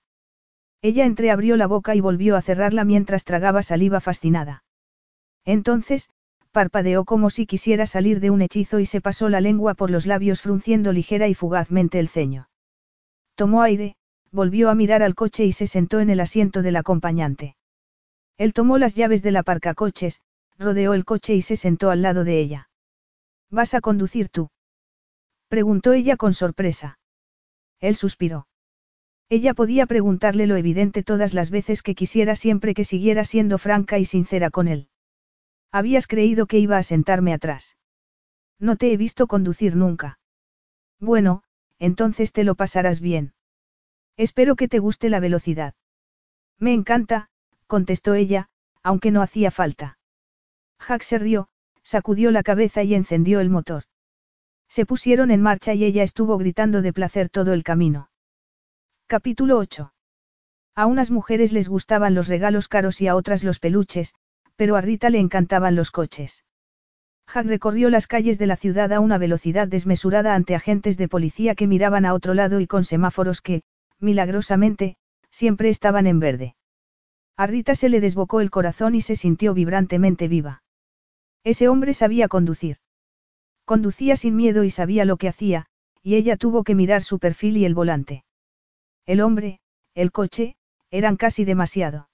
[0.82, 4.64] Ella entreabrió la boca y volvió a cerrarla mientras tragaba saliva fascinada.
[5.46, 6.10] Entonces,
[6.52, 10.08] parpadeó como si quisiera salir de un hechizo y se pasó la lengua por los
[10.08, 12.50] labios frunciendo ligera y fugazmente el ceño.
[13.36, 13.98] Tomó aire,
[14.32, 17.56] volvió a mirar al coche y se sentó en el asiento del acompañante.
[18.38, 20.22] Él tomó las llaves del aparcacoches,
[20.58, 22.70] rodeó el coche y se sentó al lado de ella.
[23.50, 24.50] ¿Vas a conducir tú?
[25.48, 27.00] preguntó ella con sorpresa.
[27.80, 28.48] Él suspiró.
[29.30, 33.98] Ella podía preguntarle lo evidente todas las veces que quisiera siempre que siguiera siendo franca
[33.98, 34.90] y sincera con él.
[35.72, 37.78] Habías creído que iba a sentarme atrás.
[38.60, 40.20] No te he visto conducir nunca.
[41.00, 41.44] Bueno,
[41.80, 43.34] entonces te lo pasarás bien.
[44.18, 45.74] Espero que te guste la velocidad.
[46.58, 47.30] Me encanta,
[47.68, 48.48] contestó ella,
[48.84, 49.98] aunque no hacía falta.
[50.80, 51.48] Jack se rió,
[51.84, 53.84] sacudió la cabeza y encendió el motor.
[54.68, 58.10] Se pusieron en marcha y ella estuvo gritando de placer todo el camino.
[59.08, 59.94] Capítulo 8.
[60.76, 64.14] A unas mujeres les gustaban los regalos caros y a otras los peluches,
[64.56, 66.44] pero a Rita le encantaban los coches.
[67.28, 71.56] Jack recorrió las calles de la ciudad a una velocidad desmesurada ante agentes de policía
[71.56, 73.64] que miraban a otro lado y con semáforos que,
[74.00, 74.98] milagrosamente,
[75.32, 76.56] siempre estaban en verde.
[77.38, 80.64] A Rita se le desbocó el corazón y se sintió vibrantemente viva.
[81.44, 82.78] Ese hombre sabía conducir.
[83.66, 85.66] Conducía sin miedo y sabía lo que hacía,
[86.02, 88.24] y ella tuvo que mirar su perfil y el volante.
[89.06, 89.60] El hombre,
[89.96, 90.56] el coche,
[90.92, 92.10] eran casi demasiado.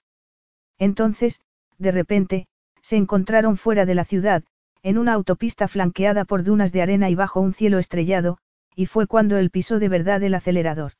[0.78, 1.40] Entonces,
[1.78, 2.46] de repente,
[2.80, 4.42] se encontraron fuera de la ciudad,
[4.82, 8.38] en una autopista flanqueada por dunas de arena y bajo un cielo estrellado,
[8.74, 10.92] y fue cuando él pisó de verdad el acelerador.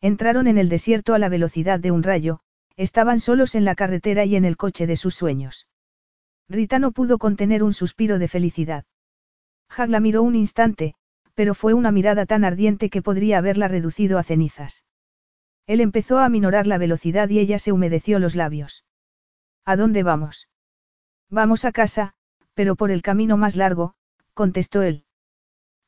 [0.00, 2.40] Entraron en el desierto a la velocidad de un rayo,
[2.76, 5.66] estaban solos en la carretera y en el coche de sus sueños.
[6.48, 8.84] Rita no pudo contener un suspiro de felicidad.
[9.68, 10.94] Hag la miró un instante,
[11.34, 14.84] pero fue una mirada tan ardiente que podría haberla reducido a cenizas.
[15.66, 18.84] Él empezó a minorar la velocidad y ella se humedeció los labios.
[19.64, 20.48] ¿A dónde vamos?
[21.28, 22.14] Vamos a casa,
[22.54, 23.94] pero por el camino más largo,
[24.32, 25.04] contestó él.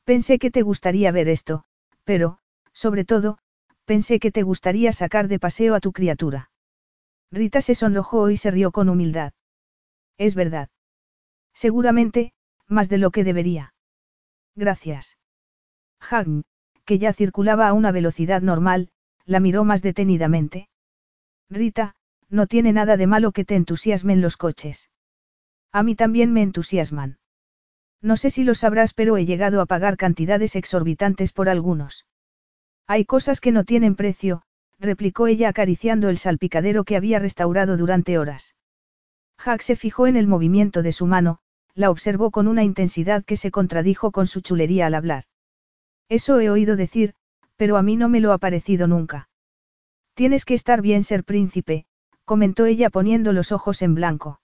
[0.05, 1.65] Pensé que te gustaría ver esto,
[2.05, 2.39] pero,
[2.73, 3.39] sobre todo,
[3.84, 6.50] pensé que te gustaría sacar de paseo a tu criatura.
[7.31, 9.32] Rita se sonrojó y se rió con humildad.
[10.16, 10.68] Es verdad.
[11.55, 12.32] Seguramente,
[12.66, 13.74] más de lo que debería.
[14.55, 15.18] Gracias.
[16.00, 16.44] Hagn,
[16.84, 18.89] que ya circulaba a una velocidad normal,
[19.24, 20.68] la miró más detenidamente.
[21.50, 21.94] Rita,
[22.28, 24.90] no tiene nada de malo que te entusiasmen los coches.
[25.73, 27.18] A mí también me entusiasman.
[28.00, 32.07] No sé si lo sabrás, pero he llegado a pagar cantidades exorbitantes por algunos.
[32.86, 34.42] Hay cosas que no tienen precio,
[34.78, 38.55] replicó ella acariciando el salpicadero que había restaurado durante horas.
[39.44, 41.39] Jack se fijó en el movimiento de su mano,
[41.74, 45.24] la observó con una intensidad que se contradijo con su chulería al hablar.
[46.08, 47.15] Eso he oído decir,
[47.57, 49.28] pero a mí no me lo ha parecido nunca.
[50.15, 51.86] Tienes que estar bien ser príncipe,
[52.24, 54.40] comentó ella poniendo los ojos en blanco.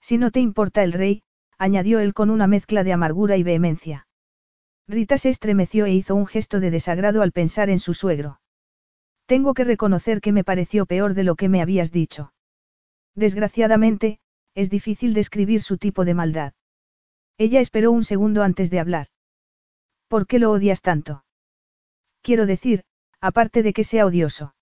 [0.00, 1.22] Si no te importa el rey,
[1.58, 4.06] añadió él con una mezcla de amargura y vehemencia.
[4.88, 8.38] Rita se estremeció e hizo un gesto de desagrado al pensar en su suegro.
[9.26, 12.32] Tengo que reconocer que me pareció peor de lo que me habías dicho.
[13.14, 14.20] Desgraciadamente,
[14.54, 16.52] es difícil describir su tipo de maldad.
[17.36, 19.08] Ella esperó un segundo antes de hablar.
[20.08, 21.24] ¿Por qué lo odias tanto?
[22.22, 22.84] Quiero decir,
[23.20, 24.54] aparte de que sea odioso.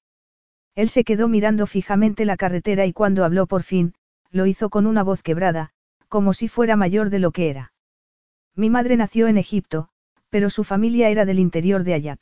[0.75, 3.95] Él se quedó mirando fijamente la carretera y cuando habló por fin,
[4.31, 5.71] lo hizo con una voz quebrada,
[6.09, 7.73] como si fuera mayor de lo que era.
[8.57, 9.89] Mi madre nació en Egipto,
[10.31, 12.21] pero su familia era del interior de Ayat.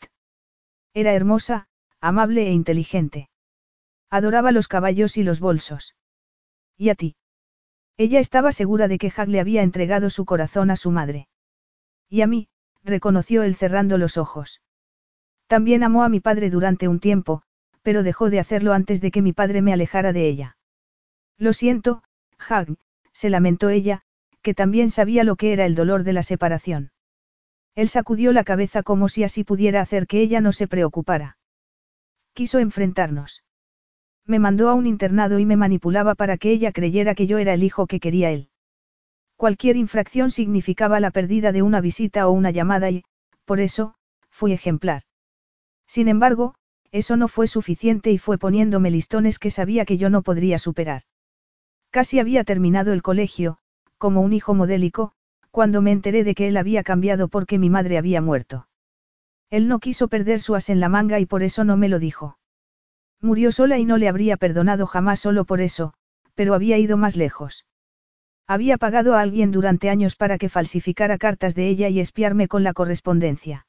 [0.92, 1.68] Era hermosa,
[2.02, 3.30] amable e inteligente.
[4.10, 5.94] Adoraba los caballos y los bolsos.
[6.76, 7.14] ¿Y a ti?
[7.96, 11.28] Ella estaba segura de que Hag le había entregado su corazón a su madre.
[12.10, 12.48] Y a mí,
[12.82, 14.60] reconoció él cerrando los ojos.
[15.46, 17.42] También amó a mi padre durante un tiempo,
[17.82, 20.56] pero dejó de hacerlo antes de que mi padre me alejara de ella.
[21.38, 22.02] Lo siento,
[22.36, 22.76] Hag,
[23.12, 24.02] se lamentó ella,
[24.42, 26.90] que también sabía lo que era el dolor de la separación.
[27.76, 31.36] Él sacudió la cabeza como si así pudiera hacer que ella no se preocupara.
[32.34, 33.44] Quiso enfrentarnos.
[34.26, 37.54] Me mandó a un internado y me manipulaba para que ella creyera que yo era
[37.54, 38.48] el hijo que quería él.
[39.36, 43.04] Cualquier infracción significaba la pérdida de una visita o una llamada y,
[43.44, 43.94] por eso,
[44.30, 45.02] fui ejemplar.
[45.86, 46.54] Sin embargo,
[46.90, 51.02] eso no fue suficiente y fue poniéndome listones que sabía que yo no podría superar.
[51.90, 53.58] Casi había terminado el colegio,
[53.98, 55.12] como un hijo modélico,
[55.50, 58.68] cuando me enteré de que él había cambiado porque mi madre había muerto.
[59.52, 61.98] Él no quiso perder su as en la manga y por eso no me lo
[61.98, 62.38] dijo.
[63.20, 65.92] Murió sola y no le habría perdonado jamás solo por eso,
[66.34, 67.66] pero había ido más lejos.
[68.46, 72.64] Había pagado a alguien durante años para que falsificara cartas de ella y espiarme con
[72.64, 73.66] la correspondencia.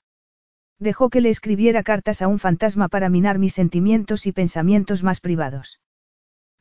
[0.79, 5.19] Dejó que le escribiera cartas a un fantasma para minar mis sentimientos y pensamientos más
[5.19, 5.81] privados.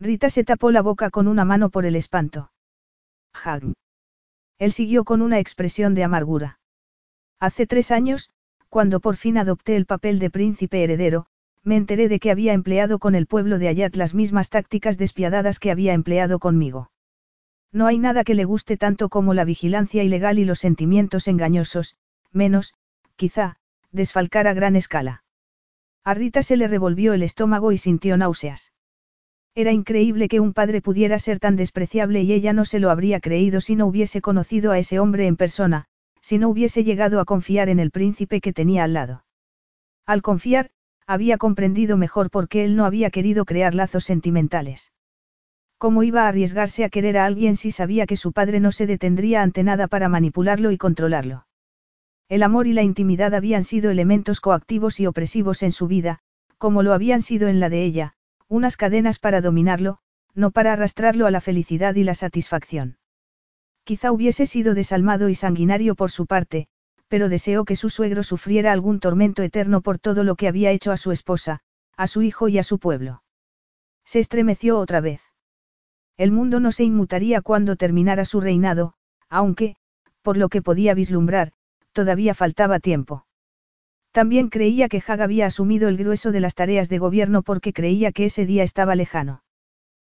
[0.00, 2.50] Rita se tapó la boca con una mano por el espanto.
[3.32, 3.72] Hag.
[4.58, 6.58] Él siguió con una expresión de amargura.
[7.38, 8.32] Hace tres años,
[8.72, 11.26] cuando por fin adopté el papel de príncipe heredero,
[11.62, 15.58] me enteré de que había empleado con el pueblo de Ayat las mismas tácticas despiadadas
[15.58, 16.90] que había empleado conmigo.
[17.70, 21.96] No hay nada que le guste tanto como la vigilancia ilegal y los sentimientos engañosos,
[22.32, 22.72] menos,
[23.16, 23.56] quizá,
[23.90, 25.22] desfalcar a gran escala.
[26.02, 28.72] A Rita se le revolvió el estómago y sintió náuseas.
[29.54, 33.20] Era increíble que un padre pudiera ser tan despreciable y ella no se lo habría
[33.20, 35.88] creído si no hubiese conocido a ese hombre en persona,
[36.22, 39.24] si no hubiese llegado a confiar en el príncipe que tenía al lado.
[40.06, 40.70] Al confiar,
[41.06, 44.92] había comprendido mejor por qué él no había querido crear lazos sentimentales.
[45.78, 48.86] ¿Cómo iba a arriesgarse a querer a alguien si sabía que su padre no se
[48.86, 51.46] detendría ante nada para manipularlo y controlarlo?
[52.28, 56.20] El amor y la intimidad habían sido elementos coactivos y opresivos en su vida,
[56.56, 58.14] como lo habían sido en la de ella,
[58.46, 59.98] unas cadenas para dominarlo,
[60.34, 62.96] no para arrastrarlo a la felicidad y la satisfacción.
[63.84, 66.68] Quizá hubiese sido desalmado y sanguinario por su parte,
[67.08, 70.92] pero deseó que su suegro sufriera algún tormento eterno por todo lo que había hecho
[70.92, 71.60] a su esposa,
[71.96, 73.22] a su hijo y a su pueblo.
[74.04, 75.20] Se estremeció otra vez.
[76.16, 78.94] El mundo no se inmutaría cuando terminara su reinado,
[79.28, 79.76] aunque,
[80.22, 81.52] por lo que podía vislumbrar,
[81.92, 83.26] todavía faltaba tiempo.
[84.12, 88.12] También creía que Hag había asumido el grueso de las tareas de gobierno porque creía
[88.12, 89.42] que ese día estaba lejano.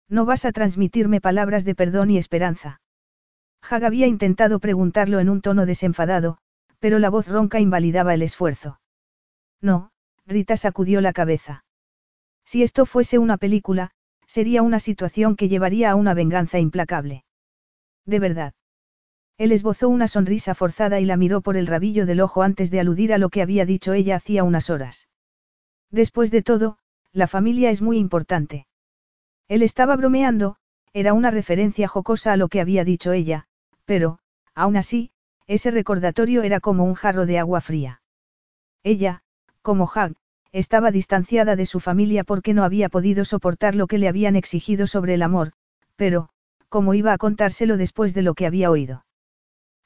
[0.08, 2.80] No vas a transmitirme palabras de perdón y esperanza.
[3.68, 6.38] Hag había intentado preguntarlo en un tono desenfadado,
[6.78, 8.80] pero la voz ronca invalidaba el esfuerzo.
[9.60, 9.90] No,
[10.26, 11.64] Rita sacudió la cabeza.
[12.44, 13.90] Si esto fuese una película,
[14.26, 17.24] sería una situación que llevaría a una venganza implacable.
[18.04, 18.54] De verdad.
[19.38, 22.80] Él esbozó una sonrisa forzada y la miró por el rabillo del ojo antes de
[22.80, 25.08] aludir a lo que había dicho ella hacía unas horas.
[25.90, 26.78] Después de todo,
[27.12, 28.66] la familia es muy importante.
[29.48, 30.56] Él estaba bromeando,
[30.92, 33.46] era una referencia jocosa a lo que había dicho ella,
[33.86, 34.18] pero,
[34.55, 35.10] aún así,
[35.47, 38.02] ese recordatorio era como un jarro de agua fría.
[38.82, 39.23] Ella,
[39.62, 40.15] como Hag,
[40.52, 44.86] estaba distanciada de su familia porque no había podido soportar lo que le habían exigido
[44.86, 45.52] sobre el amor,
[45.97, 46.28] pero,
[46.68, 49.05] ¿cómo iba a contárselo después de lo que había oído?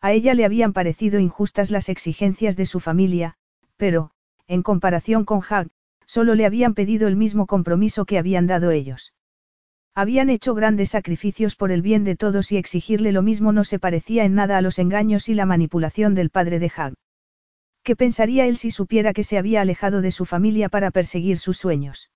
[0.01, 3.35] A ella le habían parecido injustas las exigencias de su familia,
[3.77, 4.13] pero,
[4.47, 5.69] en comparación con Hag,
[6.07, 9.13] solo le habían pedido el mismo compromiso que habían dado ellos.
[10.01, 13.79] Habían hecho grandes sacrificios por el bien de todos y exigirle lo mismo no se
[13.79, 16.95] parecía en nada a los engaños y la manipulación del padre de Hag.
[17.83, 21.59] ¿Qué pensaría él si supiera que se había alejado de su familia para perseguir sus
[21.59, 22.09] sueños?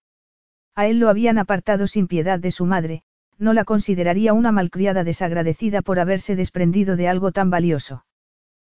[0.75, 3.03] A él lo habían apartado sin piedad de su madre,
[3.37, 8.07] no la consideraría una malcriada desagradecida por haberse desprendido de algo tan valioso.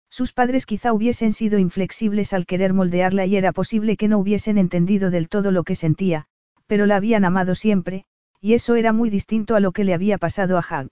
[0.09, 4.57] Sus padres quizá hubiesen sido inflexibles al querer moldearla y era posible que no hubiesen
[4.57, 6.25] entendido del todo lo que sentía,
[6.65, 8.03] pero la habían amado siempre,
[8.41, 10.89] y eso era muy distinto a lo que le había pasado a Hag.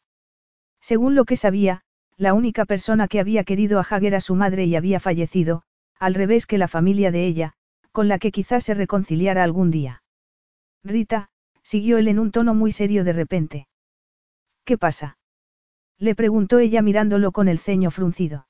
[0.81, 1.81] Según lo que sabía,
[2.17, 5.63] la única persona que había querido a Hag era su madre y había fallecido,
[5.99, 7.53] al revés que la familia de ella,
[7.91, 10.03] con la que quizás se reconciliara algún día.
[10.83, 11.29] Rita,
[11.63, 13.67] siguió él en un tono muy serio de repente.
[14.63, 15.17] ¿Qué pasa?
[15.97, 18.47] Le preguntó ella mirándolo con el ceño fruncido.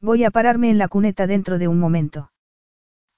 [0.00, 2.30] Voy a pararme en la cuneta dentro de un momento.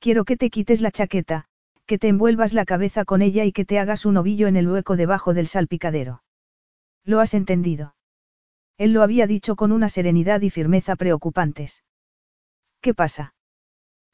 [0.01, 1.47] Quiero que te quites la chaqueta,
[1.89, 4.68] que te envuelvas la cabeza con ella y que te hagas un ovillo en el
[4.68, 6.23] hueco debajo del salpicadero.
[7.02, 7.94] ¿Lo has entendido?
[8.76, 11.83] Él lo había dicho con una serenidad y firmeza preocupantes.
[12.83, 13.33] ¿Qué pasa?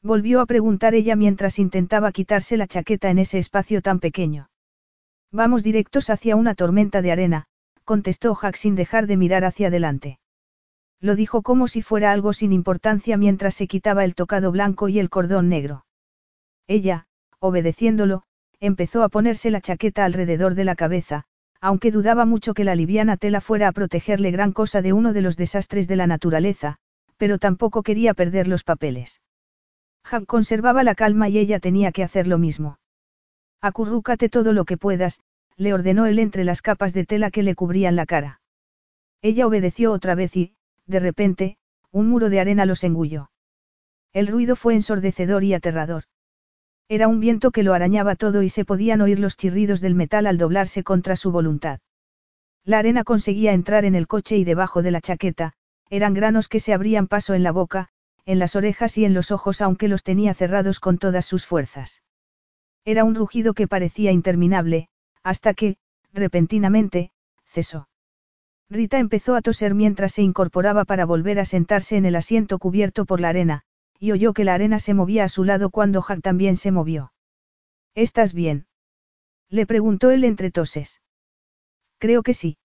[0.01, 4.49] Volvió a preguntar ella mientras intentaba quitarse la chaqueta en ese espacio tan pequeño.
[5.33, 7.45] Vamos directos hacia una tormenta de arena,
[7.83, 10.19] contestó Jack sin dejar de mirar hacia adelante.
[11.01, 14.97] Lo dijo como si fuera algo sin importancia mientras se quitaba el tocado blanco y
[14.97, 15.85] el cordón negro.
[16.67, 17.04] Ella,
[17.39, 18.23] obedeciéndolo,
[18.59, 21.23] empezó a ponerse la chaqueta alrededor de la cabeza,
[21.61, 25.21] aunque dudaba mucho que la liviana tela fuera a protegerle gran cosa de uno de
[25.21, 26.77] los desastres de la naturaleza,
[27.17, 29.21] pero tampoco quería perder los papeles.
[30.09, 32.77] Jack conservaba la calma y ella tenía que hacer lo mismo.
[33.61, 35.21] Acurrúcate todo lo que puedas,
[35.57, 38.41] le ordenó él entre las capas de tela que le cubrían la cara.
[39.21, 40.53] Ella obedeció otra vez y,
[40.85, 41.57] de repente,
[41.91, 43.31] un muro de arena los engulló.
[44.13, 46.03] El ruido fue ensordecedor y aterrador.
[46.87, 50.27] Era un viento que lo arañaba todo y se podían oír los chirridos del metal
[50.27, 51.79] al doblarse contra su voluntad.
[52.63, 55.53] La arena conseguía entrar en el coche y debajo de la chaqueta,
[55.89, 57.89] eran granos que se abrían paso en la boca,
[58.25, 62.03] en las orejas y en los ojos aunque los tenía cerrados con todas sus fuerzas.
[62.83, 64.89] Era un rugido que parecía interminable,
[65.23, 65.77] hasta que,
[66.13, 67.11] repentinamente,
[67.45, 67.87] cesó.
[68.69, 73.05] Rita empezó a toser mientras se incorporaba para volver a sentarse en el asiento cubierto
[73.05, 73.63] por la arena,
[73.99, 77.13] y oyó que la arena se movía a su lado cuando Jack también se movió.
[77.95, 78.67] ¿Estás bien?
[79.49, 81.01] Le preguntó él entre toses.
[81.97, 82.57] Creo que sí.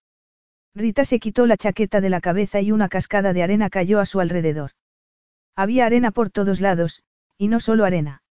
[0.75, 4.05] Rita se quitó la chaqueta de la cabeza y una cascada de arena cayó a
[4.05, 4.71] su alrededor.
[5.55, 7.03] Había arena por todos lados,
[7.37, 8.23] y no solo arena.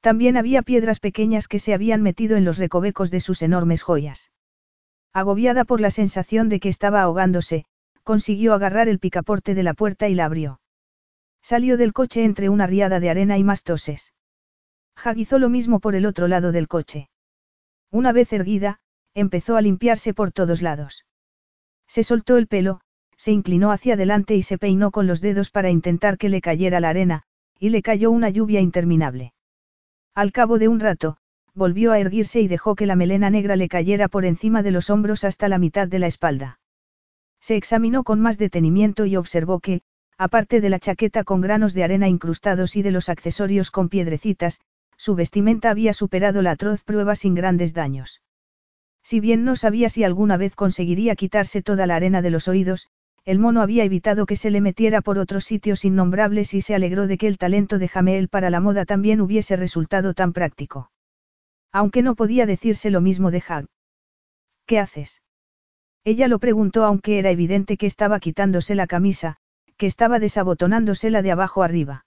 [0.00, 4.32] También había piedras pequeñas que se habían metido en los recovecos de sus enormes joyas.
[5.14, 7.64] Agobiada por la sensación de que estaba ahogándose,
[8.02, 10.60] consiguió agarrar el picaporte de la puerta y la abrió.
[11.44, 14.14] Salió del coche entre una riada de arena y más toses.
[14.96, 17.10] Hag hizo lo mismo por el otro lado del coche.
[17.90, 18.80] Una vez erguida,
[19.12, 21.04] empezó a limpiarse por todos lados.
[21.86, 22.80] Se soltó el pelo,
[23.18, 26.80] se inclinó hacia adelante y se peinó con los dedos para intentar que le cayera
[26.80, 27.24] la arena,
[27.58, 29.34] y le cayó una lluvia interminable.
[30.14, 31.18] Al cabo de un rato,
[31.52, 34.88] volvió a erguirse y dejó que la melena negra le cayera por encima de los
[34.88, 36.58] hombros hasta la mitad de la espalda.
[37.38, 39.82] Se examinó con más detenimiento y observó que,
[40.18, 44.60] aparte de la chaqueta con granos de arena incrustados y de los accesorios con piedrecitas,
[44.96, 48.22] su vestimenta había superado la atroz prueba sin grandes daños.
[49.02, 52.88] Si bien no sabía si alguna vez conseguiría quitarse toda la arena de los oídos,
[53.24, 57.06] el mono había evitado que se le metiera por otros sitios innombrables y se alegró
[57.06, 60.90] de que el talento de Jameel para la moda también hubiese resultado tan práctico.
[61.72, 63.66] Aunque no podía decirse lo mismo de Hag.
[64.66, 65.22] ¿Qué haces?
[66.04, 69.38] Ella lo preguntó aunque era evidente que estaba quitándose la camisa,
[69.76, 72.06] que estaba desabotonándosela de abajo arriba.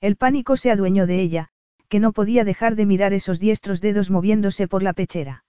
[0.00, 1.48] El pánico se adueñó de ella,
[1.88, 5.44] que no podía dejar de mirar esos diestros dedos moviéndose por la pechera.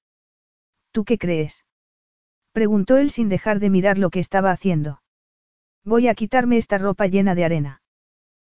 [0.91, 1.65] ¿Tú qué crees?
[2.51, 5.01] Preguntó él sin dejar de mirar lo que estaba haciendo.
[5.83, 7.81] Voy a quitarme esta ropa llena de arena.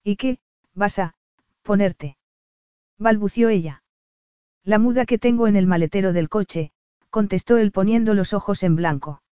[0.05, 0.39] ¿Y qué,
[0.75, 1.15] vas a,
[1.63, 2.17] ponerte?
[2.99, 3.83] balbució ella.
[4.63, 6.73] La muda que tengo en el maletero del coche,
[7.09, 9.23] contestó él poniendo los ojos en blanco.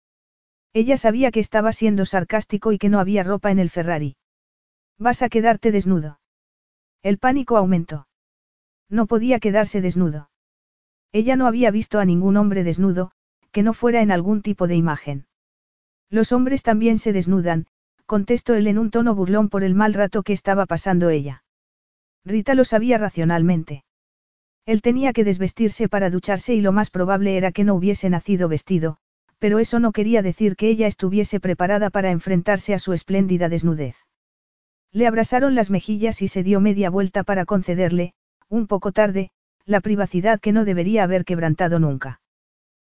[0.73, 4.17] Ella sabía que estaba siendo sarcástico y que no había ropa en el Ferrari.
[4.97, 6.19] Vas a quedarte desnudo.
[7.01, 8.07] El pánico aumentó.
[8.89, 10.29] No podía quedarse desnudo.
[11.11, 13.11] Ella no había visto a ningún hombre desnudo,
[13.51, 15.25] que no fuera en algún tipo de imagen.
[16.09, 17.67] Los hombres también se desnudan,
[18.05, 21.43] contestó él en un tono burlón por el mal rato que estaba pasando ella.
[22.25, 23.83] Rita lo sabía racionalmente.
[24.65, 28.49] Él tenía que desvestirse para ducharse y lo más probable era que no hubiese nacido
[28.49, 28.97] vestido,
[29.39, 33.95] pero eso no quería decir que ella estuviese preparada para enfrentarse a su espléndida desnudez.
[34.91, 38.13] Le abrasaron las mejillas y se dio media vuelta para concederle,
[38.49, 39.31] un poco tarde,
[39.65, 42.21] la privacidad que no debería haber quebrantado nunca.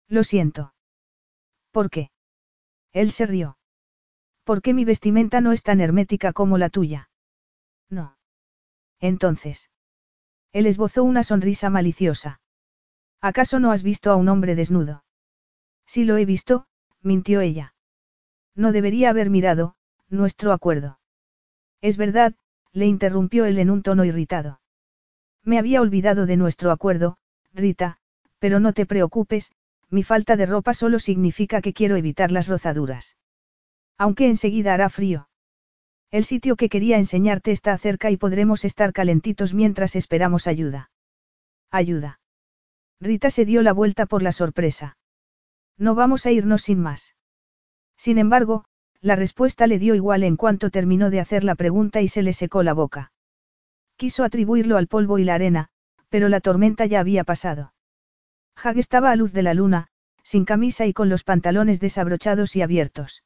[0.09, 0.75] Lo siento.
[1.73, 2.11] ¿Por qué?
[2.93, 3.59] Él se rió.
[4.45, 7.11] ¿Por qué mi vestimenta no es tan hermética como la tuya?
[7.91, 8.17] No.
[9.01, 9.71] Entonces.
[10.53, 12.41] Él esbozó una sonrisa maliciosa.
[13.21, 15.03] ¿Acaso no has visto a un hombre desnudo?
[15.87, 16.67] Si lo he visto,
[17.03, 17.75] mintió ella.
[18.55, 19.77] No debería haber mirado,
[20.09, 20.99] nuestro acuerdo.
[21.81, 22.35] Es verdad,
[22.73, 24.61] le interrumpió él en un tono irritado.
[25.43, 27.19] Me había olvidado de nuestro acuerdo,
[27.53, 27.99] Rita,
[28.39, 29.53] pero no te preocupes,
[29.89, 33.17] mi falta de ropa solo significa que quiero evitar las rozaduras.
[33.97, 35.29] Aunque enseguida hará frío.
[36.11, 40.91] El sitio que quería enseñarte está cerca y podremos estar calentitos mientras esperamos ayuda.
[41.71, 42.21] Ayuda.
[43.01, 44.97] Rita se dio la vuelta por la sorpresa.
[45.79, 47.15] No vamos a irnos sin más.
[47.97, 48.65] Sin embargo,
[49.01, 52.33] la respuesta le dio igual en cuanto terminó de hacer la pregunta y se le
[52.33, 53.13] secó la boca.
[53.97, 55.69] Quiso atribuirlo al polvo y la arena,
[56.09, 57.73] pero la tormenta ya había pasado.
[58.57, 59.89] Hag estaba a luz de la luna,
[60.23, 63.23] sin camisa y con los pantalones desabrochados y abiertos.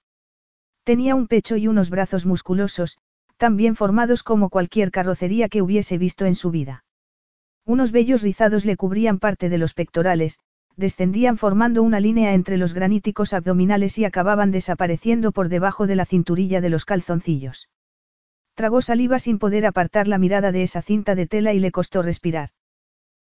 [0.84, 2.98] Tenía un pecho y unos brazos musculosos,
[3.36, 6.84] tan bien formados como cualquier carrocería que hubiese visto en su vida.
[7.64, 10.38] Unos vellos rizados le cubrían parte de los pectorales,
[10.80, 16.06] descendían formando una línea entre los graníticos abdominales y acababan desapareciendo por debajo de la
[16.06, 17.68] cinturilla de los calzoncillos.
[18.54, 22.02] Tragó saliva sin poder apartar la mirada de esa cinta de tela y le costó
[22.02, 22.48] respirar.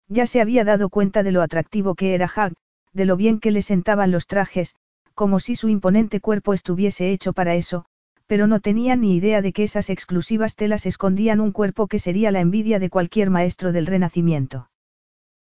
[0.09, 2.53] Ya se había dado cuenta de lo atractivo que era Hag,
[2.91, 4.75] de lo bien que le sentaban los trajes,
[5.13, 7.85] como si su imponente cuerpo estuviese hecho para eso,
[8.27, 12.31] pero no tenía ni idea de que esas exclusivas telas escondían un cuerpo que sería
[12.31, 14.69] la envidia de cualquier maestro del Renacimiento.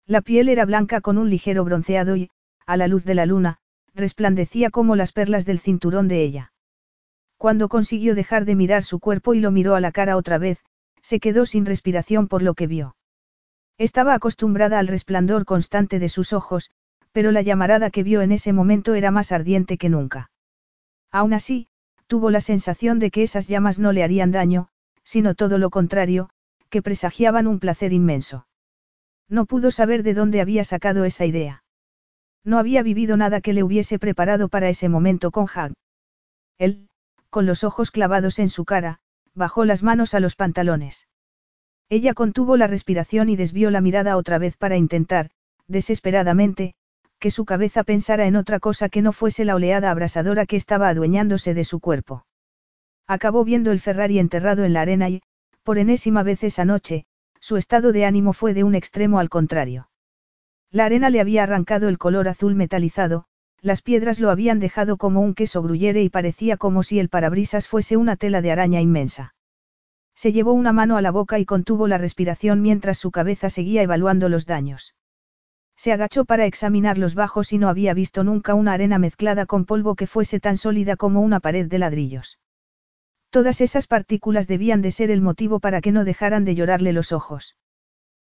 [0.08, 2.30] La piel era blanca con un ligero bronceado y,
[2.66, 3.58] a la luz de la luna,
[3.94, 6.52] resplandecía como las perlas del cinturón de ella.
[7.36, 10.64] Cuando consiguió dejar de mirar su cuerpo y lo miró a la cara otra vez,
[11.02, 12.96] se quedó sin respiración por lo que vio.
[13.76, 16.70] Estaba acostumbrada al resplandor constante de sus ojos,
[17.12, 20.30] pero la llamarada que vio en ese momento era más ardiente que nunca.
[21.12, 21.68] Aún así,
[22.06, 24.68] tuvo la sensación de que esas llamas no le harían daño,
[25.04, 26.30] sino todo lo contrario,
[26.70, 28.47] que presagiaban un placer inmenso.
[29.28, 31.62] No pudo saber de dónde había sacado esa idea.
[32.44, 35.74] No había vivido nada que le hubiese preparado para ese momento con Hag.
[36.58, 36.88] Él,
[37.30, 39.00] con los ojos clavados en su cara,
[39.34, 41.08] bajó las manos a los pantalones.
[41.90, 45.30] Ella contuvo la respiración y desvió la mirada otra vez para intentar,
[45.66, 46.74] desesperadamente,
[47.18, 50.88] que su cabeza pensara en otra cosa que no fuese la oleada abrasadora que estaba
[50.88, 52.24] adueñándose de su cuerpo.
[53.06, 55.22] Acabó viendo el Ferrari enterrado en la arena y,
[55.62, 57.06] por enésima vez esa noche,
[57.48, 59.88] su estado de ánimo fue de un extremo al contrario.
[60.70, 63.24] La arena le había arrancado el color azul metalizado,
[63.62, 67.66] las piedras lo habían dejado como un queso gruyere y parecía como si el parabrisas
[67.66, 69.34] fuese una tela de araña inmensa.
[70.14, 73.80] Se llevó una mano a la boca y contuvo la respiración mientras su cabeza seguía
[73.80, 74.94] evaluando los daños.
[75.74, 79.64] Se agachó para examinar los bajos y no había visto nunca una arena mezclada con
[79.64, 82.38] polvo que fuese tan sólida como una pared de ladrillos.
[83.30, 87.12] Todas esas partículas debían de ser el motivo para que no dejaran de llorarle los
[87.12, 87.56] ojos.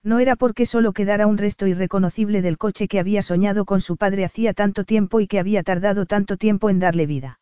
[0.04, 3.96] No era porque solo quedara un resto irreconocible del coche que había soñado con su
[3.96, 7.40] padre hacía tanto tiempo y que había tardado tanto tiempo en darle vida.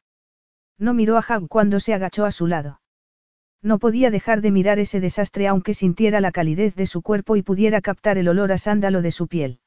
[0.79, 2.81] No miró a Hag cuando se agachó a su lado.
[3.63, 7.43] No podía dejar de mirar ese desastre aunque sintiera la calidez de su cuerpo y
[7.43, 9.61] pudiera captar el olor a sándalo de su piel.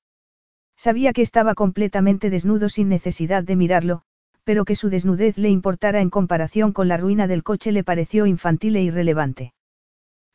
[0.78, 4.04] Sabía que estaba completamente desnudo sin necesidad de mirarlo,
[4.46, 8.26] pero que su desnudez le importara en comparación con la ruina del coche le pareció
[8.28, 9.54] infantil e irrelevante.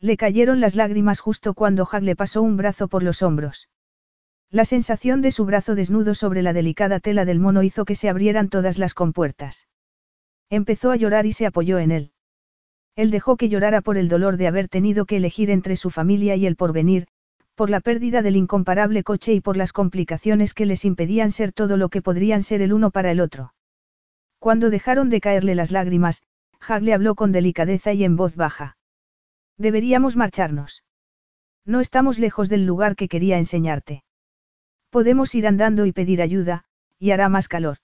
[0.01, 3.69] Le cayeron las lágrimas justo cuando Hag le pasó un brazo por los hombros.
[4.51, 8.09] La sensación de su brazo desnudo sobre la delicada tela del mono hizo que se
[8.09, 9.69] abrieran todas las compuertas.
[10.51, 12.13] Empezó a llorar y se apoyó en él.
[12.97, 16.35] Él dejó que llorara por el dolor de haber tenido que elegir entre su familia
[16.35, 17.07] y el porvenir,
[17.55, 21.77] por la pérdida del incomparable coche y por las complicaciones que les impedían ser todo
[21.77, 23.53] lo que podrían ser el uno para el otro.
[24.41, 26.23] Cuando dejaron de caerle las lágrimas,
[26.67, 28.79] Hag le habló con delicadeza y en voz baja.
[29.59, 30.83] Deberíamos marcharnos.
[31.67, 34.03] No estamos lejos del lugar que quería enseñarte.
[34.89, 36.65] Podemos ir andando y pedir ayuda,
[36.99, 37.77] y hará más calor.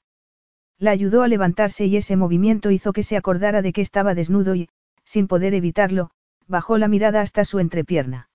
[0.78, 4.54] La ayudó a levantarse y ese movimiento hizo que se acordara de que estaba desnudo
[4.54, 4.70] y,
[5.04, 6.10] sin poder evitarlo,
[6.46, 8.30] bajó la mirada hasta su entrepierna.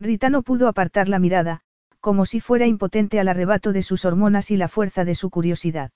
[0.00, 1.60] Rita no pudo apartar la mirada,
[2.00, 5.92] como si fuera impotente al arrebato de sus hormonas y la fuerza de su curiosidad.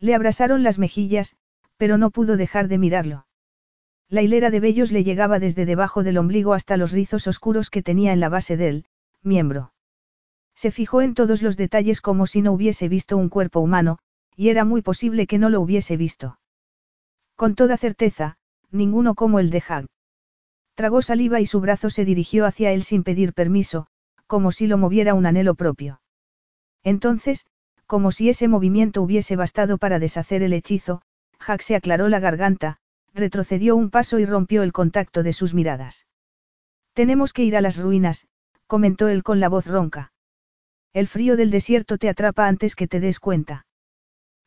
[0.00, 1.36] Le abrasaron las mejillas,
[1.76, 3.26] pero no pudo dejar de mirarlo.
[4.08, 7.82] La hilera de vellos le llegaba desde debajo del ombligo hasta los rizos oscuros que
[7.82, 8.86] tenía en la base del
[9.22, 9.72] miembro.
[10.54, 13.98] Se fijó en todos los detalles como si no hubiese visto un cuerpo humano,
[14.34, 16.38] y era muy posible que no lo hubiese visto.
[17.36, 18.36] Con toda certeza,
[18.70, 19.86] ninguno como el de Hag.
[20.74, 23.86] Tragó saliva y su brazo se dirigió hacia él sin pedir permiso,
[24.26, 26.00] como si lo moviera un anhelo propio.
[26.82, 27.46] Entonces,
[27.90, 31.02] como si ese movimiento hubiese bastado para deshacer el hechizo,
[31.44, 32.76] Hag se aclaró la garganta,
[33.14, 36.06] retrocedió un paso y rompió el contacto de sus miradas.
[36.92, 38.28] Tenemos que ir a las ruinas,
[38.68, 40.12] comentó él con la voz ronca.
[40.92, 43.66] El frío del desierto te atrapa antes que te des cuenta.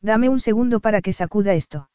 [0.00, 1.90] Dame un segundo para que sacuda esto.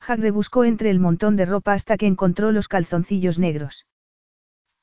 [0.00, 3.86] Hag rebuscó entre el montón de ropa hasta que encontró los calzoncillos negros.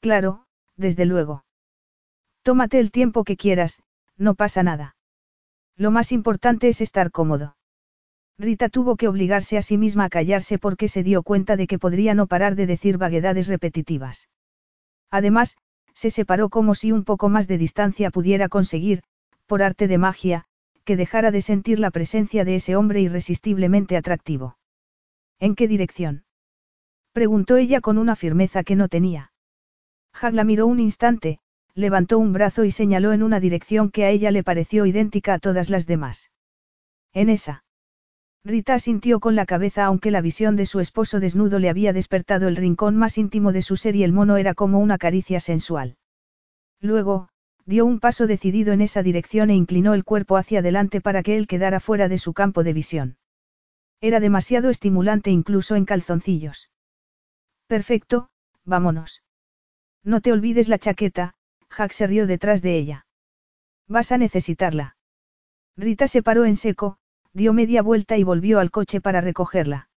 [0.02, 0.46] Claro,
[0.76, 1.46] desde luego.
[2.44, 3.82] Tómate el tiempo que quieras,
[4.18, 4.98] no pasa nada.
[5.80, 7.56] Lo más importante es estar cómodo.
[8.38, 11.80] Rita tuvo que obligarse a sí misma a callarse porque se dio cuenta de que
[11.80, 14.28] podría no parar de decir vaguedades repetitivas.
[15.10, 15.56] Además,
[15.94, 19.04] se separó como si un poco más de distancia pudiera conseguir,
[19.46, 20.44] por arte de magia,
[20.84, 24.58] que dejara de sentir la presencia de ese hombre irresistiblemente atractivo.
[25.40, 26.26] ¿En qué dirección?
[27.14, 29.32] preguntó ella con una firmeza que no tenía.
[30.12, 31.40] Hag la miró un instante,
[31.76, 35.40] levantó un brazo y señaló en una dirección que a ella le pareció idéntica a
[35.40, 36.32] todas las demás.
[37.14, 37.64] En esa.
[38.44, 42.48] Rita sintió con la cabeza aunque la visión de su esposo desnudo le había despertado
[42.48, 45.98] el rincón más íntimo de su ser y el mono era como una caricia sensual.
[46.80, 47.30] Luego,
[47.66, 51.38] dio un paso decidido en esa dirección e inclinó el cuerpo hacia adelante para que
[51.38, 53.18] él quedara fuera de su campo de visión.
[54.02, 56.70] Era demasiado estimulante incluso en calzoncillos.
[57.68, 58.30] Perfecto,
[58.64, 59.22] vámonos.
[60.04, 61.36] No te olvides la chaqueta,
[61.76, 63.06] Jack se rió detrás de ella.
[63.88, 64.98] Vas a necesitarla.
[65.78, 66.98] Rita se paró en seco,
[67.34, 69.90] dio media vuelta y volvió al coche para recogerla.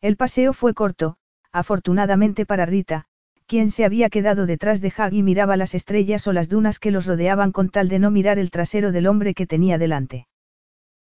[0.00, 1.16] El paseo fue corto,
[1.52, 3.06] afortunadamente para Rita,
[3.46, 6.92] quien se había quedado detrás de Hag y miraba las estrellas o las dunas que
[6.92, 10.28] los rodeaban con tal de no mirar el trasero del hombre que tenía delante.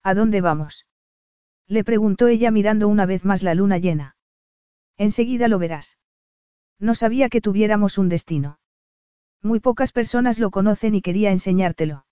[0.04, 0.86] ¿A dónde vamos?
[1.68, 4.16] Le preguntó ella mirando una vez más la luna llena.
[4.98, 5.98] Enseguida lo verás.
[6.80, 8.60] No sabía que tuviéramos un destino.
[9.46, 12.08] Muy pocas personas lo conocen y quería enseñártelo.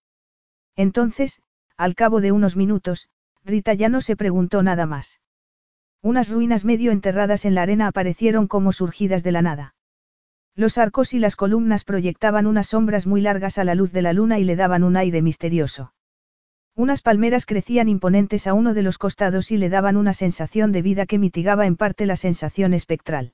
[0.76, 1.42] Entonces,
[1.78, 3.10] al cabo de unos minutos,
[3.44, 5.20] Rita ya no se preguntó nada más.
[6.04, 9.74] Unas ruinas medio enterradas en la arena aparecieron como surgidas de la nada.
[10.56, 14.14] Los arcos y las columnas proyectaban unas sombras muy largas a la luz de la
[14.14, 15.92] luna y le daban un aire misterioso.
[16.76, 20.84] Unas palmeras crecían imponentes a uno de los costados y le daban una sensación de
[20.84, 23.34] vida que mitigaba en parte la sensación espectral.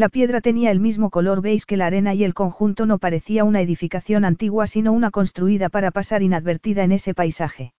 [0.00, 3.44] La piedra tenía el mismo color beige que la arena y el conjunto no parecía
[3.44, 7.74] una edificación antigua sino una construida para pasar inadvertida en ese paisaje.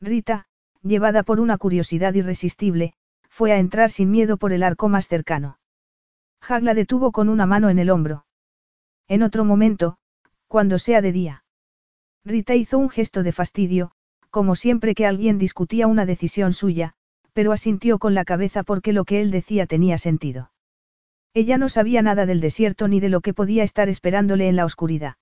[0.00, 0.48] Rita,
[0.82, 2.94] llevada por una curiosidad irresistible,
[3.28, 5.60] fue a entrar sin miedo por el arco más cercano.
[6.40, 8.26] Hag la detuvo con una mano en el hombro.
[9.06, 9.98] En otro momento,
[10.48, 11.44] cuando sea de día.
[12.24, 13.92] Rita hizo un gesto de fastidio,
[14.30, 16.94] como siempre que alguien discutía una decisión suya,
[17.34, 20.50] pero asintió con la cabeza porque lo que él decía tenía sentido.
[21.36, 24.64] Ella no sabía nada del desierto ni de lo que podía estar esperándole en la
[24.64, 25.16] oscuridad.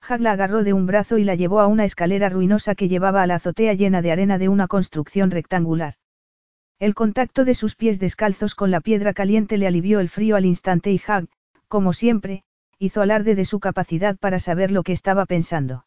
[0.00, 3.22] Hag la agarró de un brazo y la llevó a una escalera ruinosa que llevaba
[3.22, 5.94] a la azotea llena de arena de una construcción rectangular.
[6.80, 10.44] El contacto de sus pies descalzos con la piedra caliente le alivió el frío al
[10.44, 11.28] instante y Hag,
[11.68, 12.42] como siempre,
[12.80, 15.86] hizo alarde de su capacidad para saber lo que estaba pensando.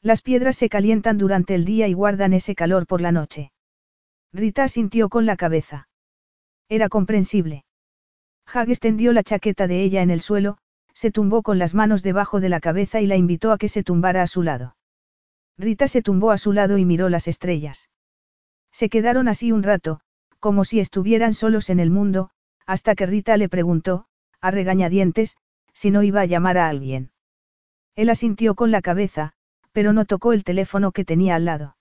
[0.00, 3.52] Las piedras se calientan durante el día y guardan ese calor por la noche.
[4.32, 5.88] Rita sintió con la cabeza.
[6.70, 7.66] Era comprensible.
[8.46, 10.58] Hag extendió la chaqueta de ella en el suelo,
[10.94, 13.82] se tumbó con las manos debajo de la cabeza y la invitó a que se
[13.82, 14.76] tumbara a su lado.
[15.58, 17.90] Rita se tumbó a su lado y miró las estrellas.
[18.72, 20.00] Se quedaron así un rato,
[20.40, 22.30] como si estuvieran solos en el mundo,
[22.66, 24.06] hasta que Rita le preguntó,
[24.40, 25.36] a regañadientes,
[25.72, 27.10] si no iba a llamar a alguien.
[27.94, 29.34] Él asintió con la cabeza,
[29.72, 31.76] pero no tocó el teléfono que tenía al lado.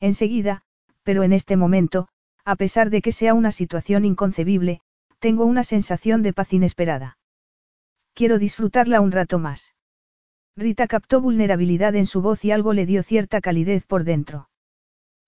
[0.00, 0.62] Enseguida,
[1.02, 2.08] pero en este momento,
[2.44, 4.80] a pesar de que sea una situación inconcebible,
[5.24, 7.16] tengo una sensación de paz inesperada.
[8.12, 9.74] Quiero disfrutarla un rato más.
[10.54, 14.50] Rita captó vulnerabilidad en su voz y algo le dio cierta calidez por dentro.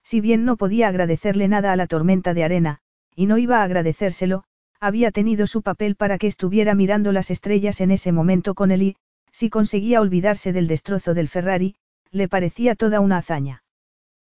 [0.03, 2.77] Si bien no podía agradecerle nada a la tormenta de arena,
[3.15, 4.43] y no iba a agradecérselo,
[4.79, 8.83] había tenido su papel para que estuviera mirando las estrellas en ese momento con él
[8.83, 8.97] y,
[9.31, 11.73] si conseguía olvidarse del destrozo del Ferrari,
[12.11, 13.63] le parecía toda una hazaña.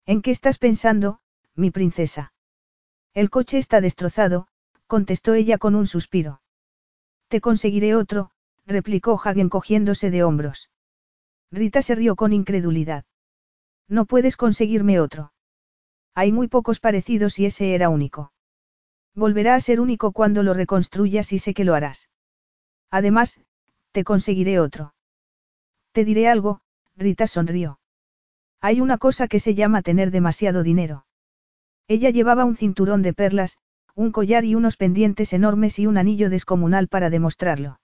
[0.07, 1.19] ¿En qué estás pensando,
[1.57, 2.33] mi princesa?
[3.13, 4.47] El coche está destrozado,
[4.89, 6.41] contestó ella con un suspiro.
[7.29, 8.33] Te conseguiré otro,
[8.67, 10.71] replicó Hagen cogiéndose de hombros.
[11.53, 13.05] Rita se rió con incredulidad.
[13.87, 15.33] No puedes conseguirme otro.
[16.15, 18.33] Hay muy pocos parecidos y ese era único.
[19.15, 22.09] Volverá a ser único cuando lo reconstruyas y sé que lo harás.
[22.91, 23.41] Además,
[23.93, 24.95] te conseguiré otro.
[25.93, 26.61] Te diré algo,
[26.97, 27.79] Rita sonrió.
[28.61, 31.07] Hay una cosa que se llama tener demasiado dinero.
[31.87, 33.59] Ella llevaba un cinturón de perlas,
[33.99, 37.81] un collar y unos pendientes enormes y un anillo descomunal para demostrarlo.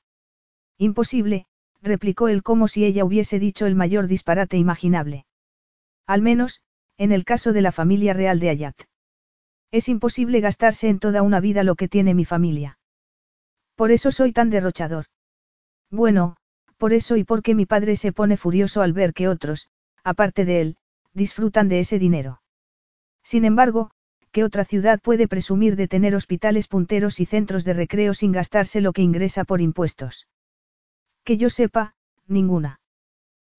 [0.78, 1.47] Imposible,
[1.83, 5.26] replicó él como si ella hubiese dicho el mayor disparate imaginable.
[6.07, 6.60] Al menos,
[6.99, 8.76] en el caso de la familia real de Ayat.
[9.73, 12.78] Es imposible gastarse en toda una vida lo que tiene mi familia.
[13.75, 15.07] Por eso soy tan derrochador.
[15.91, 16.36] Bueno,
[16.78, 19.68] por eso y porque mi padre se pone furioso al ver que otros,
[20.05, 20.76] aparte de él,
[21.12, 22.41] disfrutan de ese dinero.
[23.25, 23.91] Sin embargo,
[24.35, 28.81] ¿qué otra ciudad puede presumir de tener hospitales punteros y centros de recreo sin gastarse
[28.81, 30.27] lo que ingresa por impuestos?
[31.23, 31.95] Que yo sepa,
[32.27, 32.81] ninguna.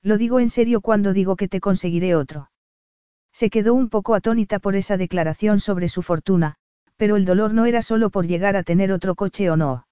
[0.04, 2.52] Lo digo en serio cuando digo que te conseguiré otro.
[3.32, 6.58] Se quedó un poco atónita por esa declaración sobre su fortuna,
[6.98, 9.88] pero el dolor no era solo por llegar a tener otro coche o no.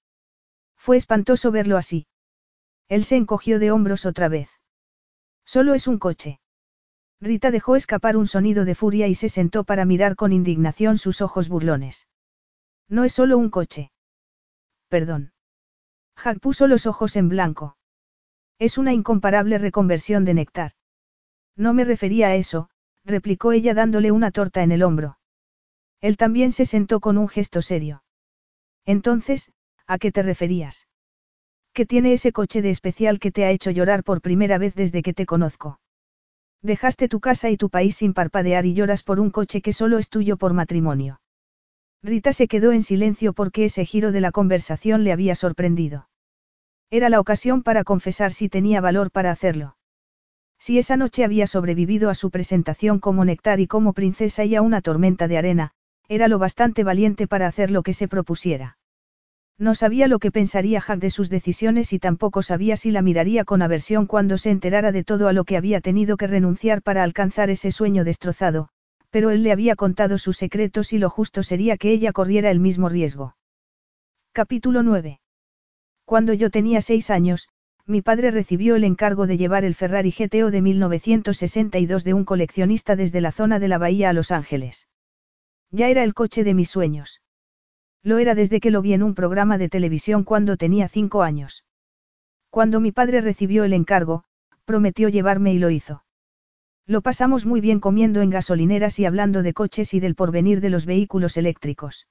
[0.76, 2.08] Fue espantoso verlo así.
[2.90, 4.50] Él se encogió de hombros otra vez.
[5.46, 6.42] Solo es un coche.
[7.24, 11.22] Rita dejó escapar un sonido de furia y se sentó para mirar con indignación sus
[11.22, 12.10] ojos burlones.
[12.90, 13.92] No es solo un coche.
[14.90, 15.32] Perdón.
[16.22, 17.78] Jack puso los ojos en blanco.
[18.60, 20.74] Es una incomparable reconversión de néctar.
[21.56, 22.70] No me refería a eso,
[23.06, 25.18] replicó ella dándole una torta en el hombro.
[26.02, 28.04] Él también se sentó con un gesto serio.
[28.84, 29.54] Entonces,
[29.88, 30.90] ¿a qué te referías?
[31.72, 35.02] ¿Qué tiene ese coche de especial que te ha hecho llorar por primera vez desde
[35.02, 35.80] que te conozco?
[36.64, 39.98] Dejaste tu casa y tu país sin parpadear y lloras por un coche que solo
[39.98, 41.20] es tuyo por matrimonio.
[42.02, 46.08] Rita se quedó en silencio porque ese giro de la conversación le había sorprendido.
[46.90, 49.76] Era la ocasión para confesar si tenía valor para hacerlo.
[50.58, 54.62] Si esa noche había sobrevivido a su presentación como Nectar y como princesa y a
[54.62, 55.72] una tormenta de arena,
[56.08, 58.78] era lo bastante valiente para hacer lo que se propusiera.
[59.64, 63.46] No sabía lo que pensaría Jack de sus decisiones y tampoco sabía si la miraría
[63.46, 67.02] con aversión cuando se enterara de todo a lo que había tenido que renunciar para
[67.02, 68.68] alcanzar ese sueño destrozado,
[69.10, 72.60] pero él le había contado sus secretos y lo justo sería que ella corriera el
[72.60, 73.38] mismo riesgo.
[74.34, 75.22] Capítulo 9.
[76.04, 77.48] Cuando yo tenía seis años,
[77.86, 82.98] mi padre recibió el encargo de llevar el Ferrari GTO de 1962 de un coleccionista
[82.98, 84.90] desde la zona de la bahía a Los Ángeles.
[85.72, 87.23] Ya era el coche de mis sueños.
[88.04, 91.64] Lo era desde que lo vi en un programa de televisión cuando tenía cinco años.
[92.50, 94.26] Cuando mi padre recibió el encargo,
[94.66, 96.04] prometió llevarme y lo hizo.
[96.86, 100.70] Lo pasamos muy bien comiendo en gasolineras y hablando de coches y del porvenir de
[100.70, 102.08] los vehículos eléctricos.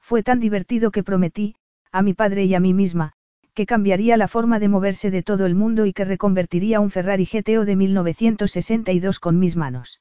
[0.00, 1.54] Fue tan divertido que prometí,
[1.92, 3.12] a mi padre y a mí misma,
[3.54, 7.24] que cambiaría la forma de moverse de todo el mundo y que reconvertiría un Ferrari
[7.24, 10.00] GTO de 1962 con mis manos.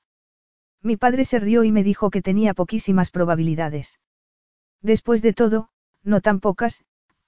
[0.82, 4.00] Mi padre se rió y me dijo que tenía poquísimas probabilidades.
[4.84, 5.70] Después de todo,
[6.04, 6.84] no tan pocas,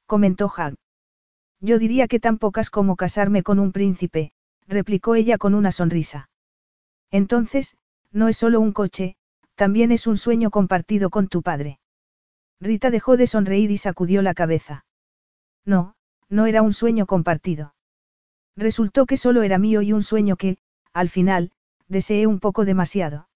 [0.05, 0.75] comentó Hag.
[1.61, 4.33] Yo diría que tan pocas como casarme con un príncipe,
[4.67, 6.29] replicó ella con una sonrisa.
[7.11, 7.77] Entonces,
[8.11, 9.15] no es solo un coche,
[9.55, 11.79] también es un sueño compartido con tu padre.
[12.59, 14.85] Rita dejó de sonreír y sacudió la cabeza.
[15.65, 15.95] No,
[16.29, 17.73] no era un sueño compartido.
[18.57, 20.57] Resultó que solo era mío y un sueño que,
[20.93, 21.51] al final,
[21.87, 23.29] deseé un poco demasiado.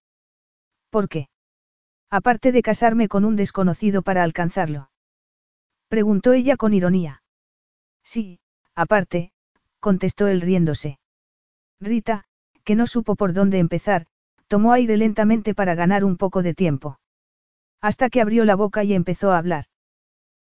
[0.89, 1.29] ¿Por qué?
[2.09, 4.89] Aparte de casarme con un desconocido para alcanzarlo.
[5.89, 7.21] Preguntó ella con ironía.
[8.03, 8.39] Sí,
[8.75, 9.31] aparte,
[9.79, 10.99] contestó él riéndose.
[11.79, 12.25] Rita,
[12.63, 14.05] que no supo por dónde empezar,
[14.47, 16.99] tomó aire lentamente para ganar un poco de tiempo.
[17.81, 19.65] Hasta que abrió la boca y empezó a hablar.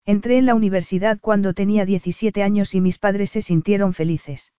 [0.05, 4.53] Entré en la universidad cuando tenía 17 años y mis padres se sintieron felices.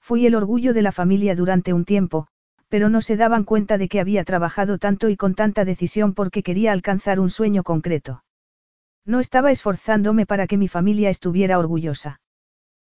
[0.00, 2.28] Fui el orgullo de la familia durante un tiempo,
[2.70, 6.42] pero no se daban cuenta de que había trabajado tanto y con tanta decisión porque
[6.42, 8.24] quería alcanzar un sueño concreto.
[9.04, 12.20] No estaba esforzándome para que mi familia estuviera orgullosa.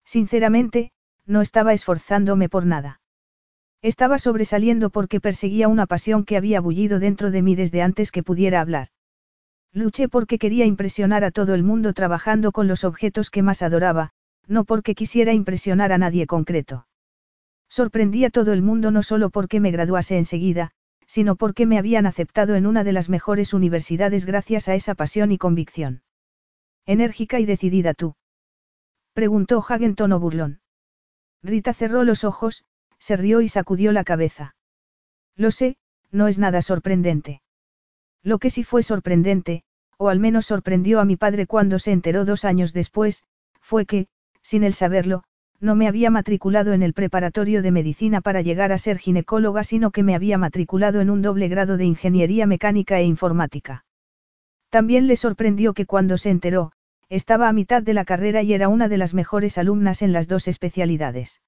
[0.06, 0.92] Sinceramente,
[1.26, 3.02] no estaba esforzándome por nada.
[3.82, 8.22] Estaba sobresaliendo porque perseguía una pasión que había bullido dentro de mí desde antes que
[8.22, 8.90] pudiera hablar.
[9.74, 14.12] Luché porque quería impresionar a todo el mundo trabajando con los objetos que más adoraba,
[14.48, 16.86] no porque quisiera impresionar a nadie concreto.
[17.74, 20.70] Sorprendí a todo el mundo no solo porque me graduase enseguida,
[21.08, 25.32] sino porque me habían aceptado en una de las mejores universidades gracias a esa pasión
[25.32, 26.04] y convicción.
[26.86, 28.14] Enérgica y decidida tú.
[29.14, 30.62] Preguntó Hagen tono burlón.
[31.42, 32.64] Rita cerró los ojos,
[33.00, 34.56] se rió y sacudió la cabeza.
[35.36, 35.76] Lo sé,
[36.12, 37.42] no es nada sorprendente.
[38.22, 39.64] Lo que sí fue sorprendente,
[39.98, 43.24] o al menos sorprendió a mi padre cuando se enteró dos años después,
[43.62, 44.10] fue que,
[44.44, 45.24] sin él saberlo,
[45.64, 49.92] no me había matriculado en el preparatorio de medicina para llegar a ser ginecóloga, sino
[49.92, 53.86] que me había matriculado en un doble grado de ingeniería mecánica e informática.
[54.70, 56.74] También le sorprendió que cuando se enteró,
[57.08, 60.28] estaba a mitad de la carrera y era una de las mejores alumnas en las
[60.28, 61.42] dos especialidades.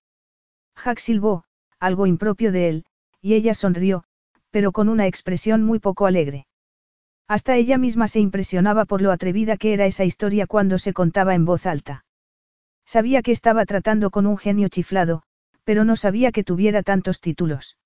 [0.82, 1.44] Jack silbó,
[1.80, 2.86] algo impropio de él,
[3.22, 4.06] y ella sonrió,
[4.50, 6.48] pero con una expresión muy poco alegre.
[7.28, 11.36] Hasta ella misma se impresionaba por lo atrevida que era esa historia cuando se contaba
[11.36, 12.05] en voz alta.
[12.86, 15.24] Sabía que estaba tratando con un genio chiflado,
[15.64, 17.78] pero no sabía que tuviera tantos títulos.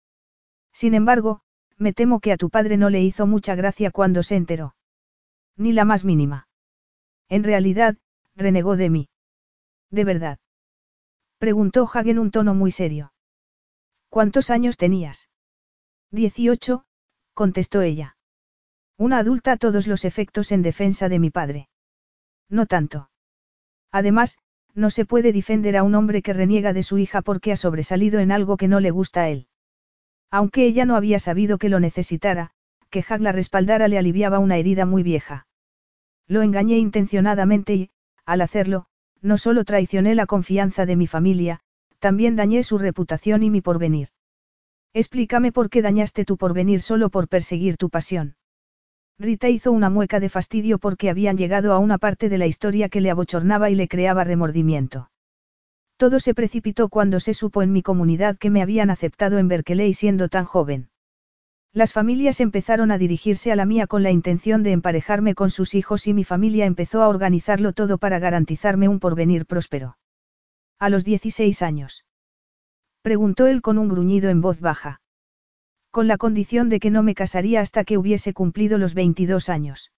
[0.74, 1.42] Sin embargo,
[1.78, 4.76] me temo que a tu padre no le hizo mucha gracia cuando se enteró.
[5.56, 6.48] Ni la más mínima.
[7.30, 7.98] En realidad,
[8.36, 9.10] renegó de mí.
[9.90, 10.40] ¿De verdad?
[11.38, 13.14] Preguntó Hag en un tono muy serio.
[14.10, 15.30] ¿Cuántos años tenías?
[16.12, 16.86] Dieciocho,
[17.34, 18.18] contestó ella.
[18.98, 21.70] Una adulta a todos los efectos en defensa de mi padre.
[22.50, 23.10] No tanto.
[23.92, 24.38] Además,
[24.76, 28.20] no se puede defender a un hombre que reniega de su hija porque ha sobresalido
[28.20, 29.48] en algo que no le gusta a él.
[30.32, 32.52] Aunque ella no había sabido que lo necesitara,
[32.90, 35.48] que Hag la respaldara le aliviaba una herida muy vieja.
[36.28, 37.90] Lo engañé intencionadamente y,
[38.26, 38.86] al hacerlo,
[39.22, 41.62] no solo traicioné la confianza de mi familia,
[42.00, 44.10] también dañé su reputación y mi porvenir.
[44.94, 48.36] Explícame por qué dañaste tu porvenir solo por perseguir tu pasión.
[49.20, 52.88] Rita hizo una mueca de fastidio porque habían llegado a una parte de la historia
[52.88, 55.12] que le abochornaba y le creaba remordimiento.
[55.98, 59.94] Todo se precipitó cuando se supo en mi comunidad que me habían aceptado en Berkeley
[59.94, 60.90] siendo tan joven.
[61.74, 65.76] Las familias empezaron a dirigirse a la mía con la intención de emparejarme con sus
[65.76, 69.98] hijos y mi familia empezó a organizarlo todo para garantizarme un porvenir próspero.
[70.80, 72.06] A los 16 años.
[73.02, 75.02] Preguntó él con un gruñido en voz baja.
[75.92, 79.92] Con la condición de que no me casaría hasta que hubiese cumplido los 22 años.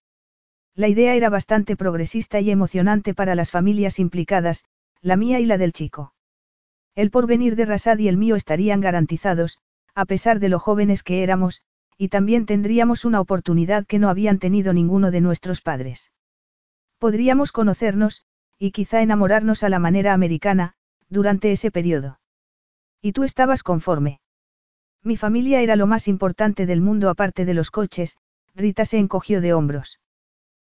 [0.73, 4.63] La idea era bastante progresista y emocionante para las familias implicadas,
[5.01, 6.13] la mía y la del chico.
[6.95, 9.59] El porvenir de Rasad y el mío estarían garantizados,
[9.93, 11.61] a pesar de lo jóvenes que éramos,
[11.97, 16.11] y también tendríamos una oportunidad que no habían tenido ninguno de nuestros padres.
[16.99, 18.23] Podríamos conocernos,
[18.57, 20.73] y quizá enamorarnos a la manera americana,
[21.09, 22.19] durante ese periodo.
[23.01, 24.20] ¿Y tú estabas conforme?
[25.03, 28.17] Mi familia era lo más importante del mundo aparte de los coches,
[28.55, 29.99] Rita se encogió de hombros.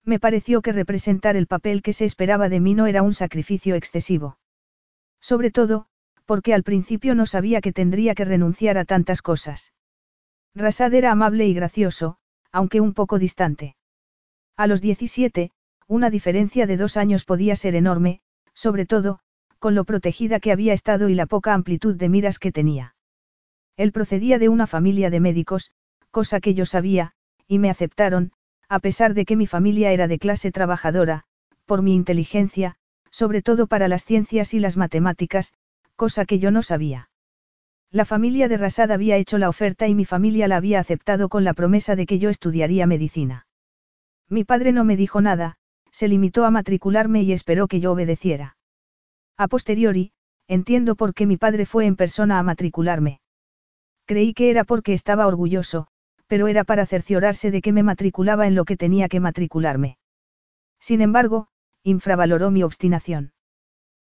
[0.06, 3.76] Me pareció que representar el papel que se esperaba de mí no era un sacrificio
[3.76, 4.38] excesivo.
[5.20, 5.88] Sobre todo,
[6.26, 9.74] porque al principio no sabía que tendría que renunciar a tantas cosas.
[10.56, 12.18] Rasad era amable y gracioso,
[12.52, 13.76] aunque un poco distante.
[14.56, 15.52] A los 17,
[15.88, 18.22] una diferencia de dos años podía ser enorme,
[18.54, 19.20] sobre todo,
[19.60, 22.96] con lo protegida que había estado y la poca amplitud de miras que tenía.
[23.78, 25.72] Él procedía de una familia de médicos,
[26.12, 27.14] cosa que yo sabía,
[27.48, 28.32] y me aceptaron,
[28.70, 31.24] a pesar de que mi familia era de clase trabajadora,
[31.66, 32.76] por mi inteligencia,
[33.10, 35.54] sobre todo para las ciencias y las matemáticas,
[35.96, 37.10] cosa que yo no sabía.
[37.92, 41.44] La familia de Rasad había hecho la oferta y mi familia la había aceptado con
[41.44, 43.46] la promesa de que yo estudiaría medicina.
[44.30, 45.58] Mi padre no me dijo nada,
[45.92, 48.58] se limitó a matricularme y esperó que yo obedeciera.
[49.38, 50.12] A posteriori,
[50.48, 53.20] entiendo por qué mi padre fue en persona a matricularme.
[54.06, 55.88] Creí que era porque estaba orgulloso,
[56.28, 59.98] pero era para cerciorarse de que me matriculaba en lo que tenía que matricularme.
[60.80, 61.48] Sin embargo,
[61.84, 63.34] infravaloró mi obstinación.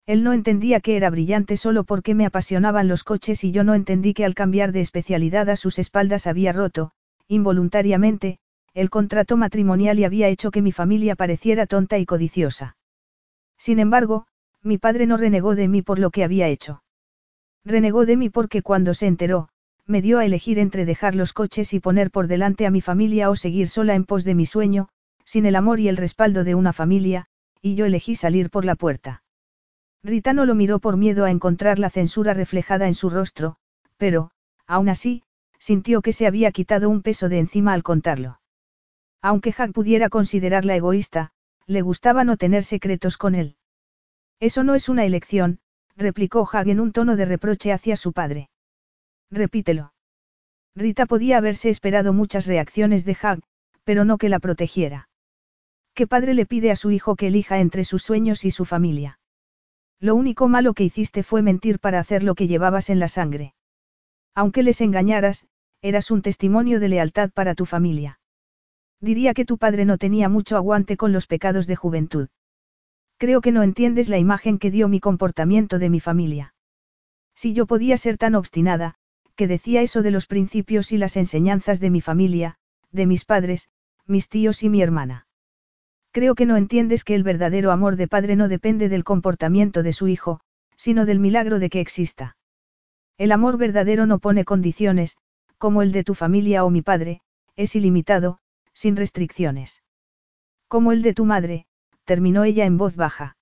[0.05, 3.73] Él no entendía que era brillante solo porque me apasionaban los coches y yo no
[3.73, 6.91] entendí que al cambiar de especialidad a sus espaldas había roto,
[7.27, 8.39] involuntariamente,
[8.73, 12.75] el contrato matrimonial y había hecho que mi familia pareciera tonta y codiciosa.
[13.57, 14.25] Sin embargo,
[14.61, 16.83] mi padre no renegó de mí por lo que había hecho.
[17.63, 19.49] Renegó de mí porque cuando se enteró,
[19.85, 23.29] me dio a elegir entre dejar los coches y poner por delante a mi familia
[23.29, 24.89] o seguir sola en pos de mi sueño,
[25.25, 27.27] sin el amor y el respaldo de una familia,
[27.61, 29.23] y yo elegí salir por la puerta.
[30.03, 33.55] Rita no lo miró por miedo a encontrar la censura reflejada en su rostro,
[33.97, 34.31] pero,
[34.67, 35.23] aún así,
[35.59, 38.41] sintió que se había quitado un peso de encima al contarlo.
[39.21, 41.31] Aunque Jack pudiera considerarla egoísta,
[41.65, 43.55] le gustaba no tener secretos con él.
[44.41, 45.59] Eso no es una elección,
[45.95, 48.49] replicó Hag en un tono de reproche hacia su padre.
[49.33, 49.93] Repítelo.
[50.75, 53.39] Rita podía haberse esperado muchas reacciones de Hag,
[53.83, 55.09] pero no que la protegiera.
[55.95, 59.19] ¿Qué padre le pide a su hijo que elija entre sus sueños y su familia?
[59.99, 63.55] Lo único malo que hiciste fue mentir para hacer lo que llevabas en la sangre.
[64.35, 65.47] Aunque les engañaras,
[65.81, 68.19] eras un testimonio de lealtad para tu familia.
[69.01, 72.29] Diría que tu padre no tenía mucho aguante con los pecados de juventud.
[73.17, 76.53] Creo que no entiendes la imagen que dio mi comportamiento de mi familia.
[77.35, 78.95] Si yo podía ser tan obstinada,
[79.35, 82.57] que decía eso de los principios y las enseñanzas de mi familia,
[82.91, 83.69] de mis padres,
[84.05, 85.27] mis tíos y mi hermana.
[86.11, 89.93] Creo que no entiendes que el verdadero amor de padre no depende del comportamiento de
[89.93, 90.41] su hijo,
[90.75, 92.37] sino del milagro de que exista.
[93.17, 95.17] El amor verdadero no pone condiciones,
[95.57, 97.21] como el de tu familia o mi padre,
[97.55, 98.39] es ilimitado,
[98.73, 99.81] sin restricciones.
[100.67, 101.65] Como el de tu madre,
[102.05, 103.37] terminó ella en voz baja.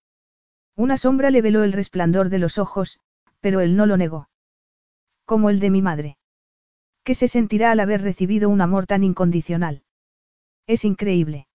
[0.76, 3.00] Una sombra le veló el resplandor de los ojos,
[3.40, 4.30] pero él no lo negó.
[5.32, 6.18] Como el de mi madre.
[7.06, 9.82] ¿Qué se sentirá al haber recibido un amor tan incondicional?
[10.68, 11.48] Es increíble.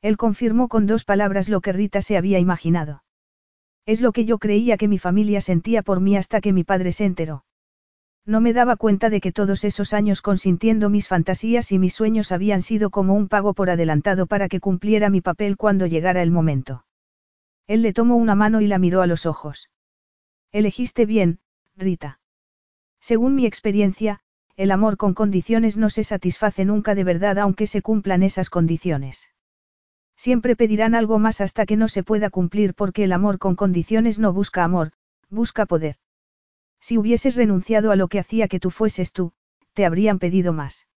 [0.00, 3.04] Él confirmó con dos palabras lo que Rita se había imaginado.
[3.84, 6.92] Es lo que yo creía que mi familia sentía por mí hasta que mi padre
[6.92, 7.44] se enteró.
[8.24, 12.32] No me daba cuenta de que todos esos años consintiendo mis fantasías y mis sueños
[12.32, 16.30] habían sido como un pago por adelantado para que cumpliera mi papel cuando llegara el
[16.30, 16.86] momento.
[17.66, 19.68] Él le tomó una mano y la miró a los ojos.
[20.52, 21.40] Elegiste bien,
[21.76, 22.18] Rita.
[23.04, 24.20] Según mi experiencia,
[24.56, 29.28] el amor con condiciones no se satisface nunca de verdad aunque se cumplan esas condiciones.
[30.16, 34.18] Siempre pedirán algo más hasta que no se pueda cumplir porque el amor con condiciones
[34.18, 34.92] no busca amor,
[35.28, 35.96] busca poder.
[36.80, 39.32] Si hubieses renunciado a lo que hacía que tú fueses tú,
[39.74, 40.88] te habrían pedido más.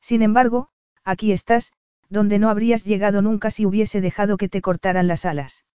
[0.00, 0.70] Sin embargo,
[1.04, 1.74] aquí estás,
[2.08, 5.66] donde no habrías llegado nunca si hubiese dejado que te cortaran las alas.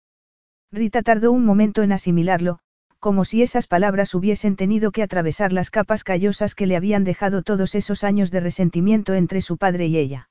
[0.71, 2.61] Rita tardó un momento en asimilarlo,
[3.01, 7.41] como si esas palabras hubiesen tenido que atravesar las capas callosas que le habían dejado
[7.41, 10.29] todos esos años de resentimiento entre su padre y ella.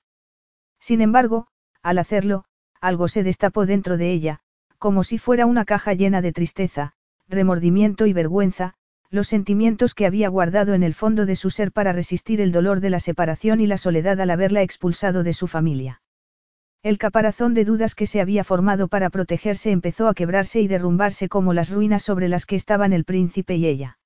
[0.79, 1.49] Sin embargo,
[1.83, 2.45] al hacerlo,
[2.81, 4.39] algo se destapó dentro de ella,
[4.79, 6.93] como si fuera una caja llena de tristeza,
[7.29, 8.75] remordimiento y vergüenza,
[9.11, 12.79] los sentimientos que había guardado en el fondo de su ser para resistir el dolor
[12.79, 16.00] de la separación y la soledad al haberla expulsado de su familia.
[16.83, 21.29] El caparazón de dudas que se había formado para protegerse empezó a quebrarse y derrumbarse
[21.29, 23.99] como las ruinas sobre las que estaban el príncipe y ella.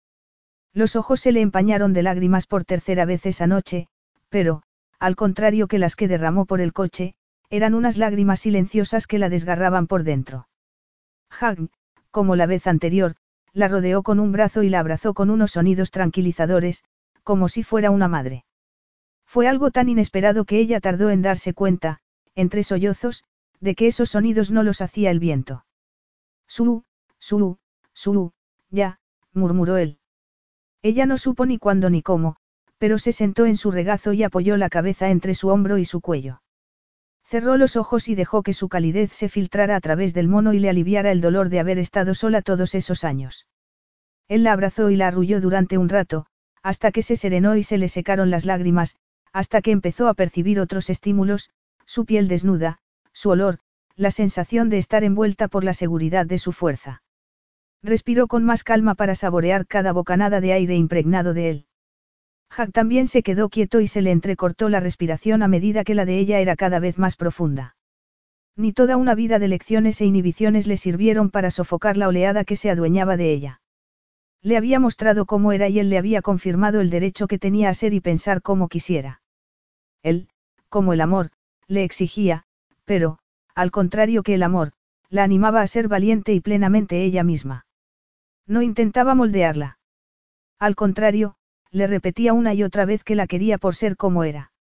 [0.72, 3.86] Los ojos se le empañaron de lágrimas por tercera vez esa noche,
[4.28, 4.62] pero,
[4.98, 7.14] al contrario que las que derramó por el coche,
[7.48, 10.48] eran unas lágrimas silenciosas que la desgarraban por dentro.
[11.30, 11.68] Hag,
[12.10, 13.14] como la vez anterior,
[13.52, 16.82] la rodeó con un brazo y la abrazó con unos sonidos tranquilizadores,
[17.22, 18.44] como si fuera una madre.
[19.24, 22.00] Fue algo tan inesperado que ella tardó en darse cuenta,
[22.34, 23.24] entre sollozos,
[23.60, 25.64] de que esos sonidos no los hacía el viento.
[26.46, 26.84] Su,
[27.18, 27.58] su,
[27.92, 28.32] su,
[28.70, 28.98] ya,
[29.32, 29.98] murmuró él.
[30.82, 32.36] Ella no supo ni cuándo ni cómo,
[32.78, 36.00] pero se sentó en su regazo y apoyó la cabeza entre su hombro y su
[36.00, 36.42] cuello.
[37.24, 40.58] Cerró los ojos y dejó que su calidez se filtrara a través del mono y
[40.58, 43.46] le aliviara el dolor de haber estado sola todos esos años.
[44.28, 46.26] Él la abrazó y la arrulló durante un rato,
[46.62, 48.96] hasta que se serenó y se le secaron las lágrimas,
[49.32, 51.50] hasta que empezó a percibir otros estímulos,
[51.86, 52.78] su piel desnuda,
[53.12, 53.58] su olor,
[53.96, 57.02] la sensación de estar envuelta por la seguridad de su fuerza.
[57.82, 61.66] Respiró con más calma para saborear cada bocanada de aire impregnado de él.
[62.56, 66.04] Jack también se quedó quieto y se le entrecortó la respiración a medida que la
[66.04, 67.76] de ella era cada vez más profunda.
[68.56, 72.56] Ni toda una vida de lecciones e inhibiciones le sirvieron para sofocar la oleada que
[72.56, 73.60] se adueñaba de ella.
[74.42, 77.74] Le había mostrado cómo era y él le había confirmado el derecho que tenía a
[77.74, 79.22] ser y pensar como quisiera.
[80.02, 80.28] Él,
[80.68, 81.30] como el amor,
[81.68, 82.44] le exigía,
[82.84, 83.18] pero,
[83.54, 84.72] al contrario que el amor,
[85.08, 87.66] la animaba a ser valiente y plenamente ella misma.
[88.46, 89.78] No intentaba moldearla.
[90.58, 91.36] Al contrario,
[91.70, 94.52] le repetía una y otra vez que la quería por ser como era.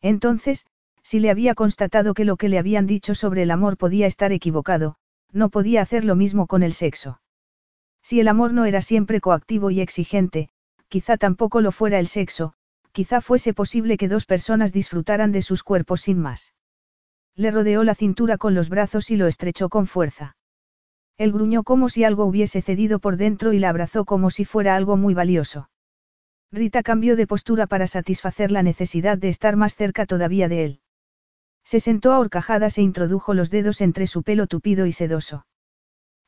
[0.00, 0.66] Entonces,
[1.02, 4.32] si le había constatado que lo que le habían dicho sobre el amor podía estar
[4.32, 4.96] equivocado,
[5.32, 7.20] no podía hacer lo mismo con el sexo.
[8.02, 10.50] Si el amor no era siempre coactivo y exigente,
[10.88, 12.54] quizá tampoco lo fuera el sexo,
[12.92, 16.54] quizá fuese posible que dos personas disfrutaran de sus cuerpos sin más.
[17.34, 20.36] Le rodeó la cintura con los brazos y lo estrechó con fuerza.
[21.18, 24.76] Él gruñó como si algo hubiese cedido por dentro y la abrazó como si fuera
[24.76, 25.70] algo muy valioso.
[26.50, 30.80] Rita cambió de postura para satisfacer la necesidad de estar más cerca todavía de él.
[31.64, 35.46] Se sentó a horcajadas e introdujo los dedos entre su pelo tupido y sedoso.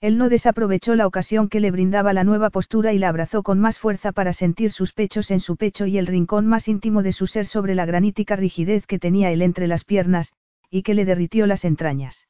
[0.05, 3.59] Él no desaprovechó la ocasión que le brindaba la nueva postura y la abrazó con
[3.59, 7.11] más fuerza para sentir sus pechos en su pecho y el rincón más íntimo de
[7.11, 10.35] su ser sobre la granítica rigidez que tenía él entre las piernas,
[10.69, 12.29] y que le derritió las entrañas.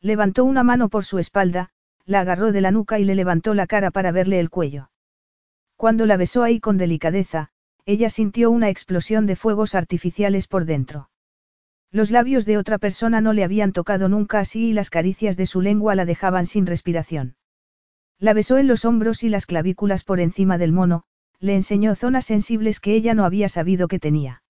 [0.00, 1.68] Levantó una mano por su espalda,
[2.06, 4.88] la agarró de la nuca y le levantó la cara para verle el cuello.
[5.76, 7.50] Cuando la besó ahí con delicadeza,
[7.84, 11.10] ella sintió una explosión de fuegos artificiales por dentro.
[11.96, 15.46] Los labios de otra persona no le habían tocado nunca así y las caricias de
[15.46, 17.36] su lengua la dejaban sin respiración.
[18.18, 21.04] La besó en los hombros y las clavículas por encima del mono,
[21.40, 24.42] le enseñó zonas sensibles que ella no había sabido que tenía.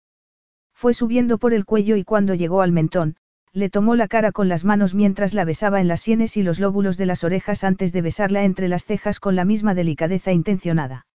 [0.74, 3.14] Fue subiendo por el cuello y cuando llegó al mentón,
[3.52, 6.58] le tomó la cara con las manos mientras la besaba en las sienes y los
[6.58, 11.06] lóbulos de las orejas antes de besarla entre las cejas con la misma delicadeza intencionada.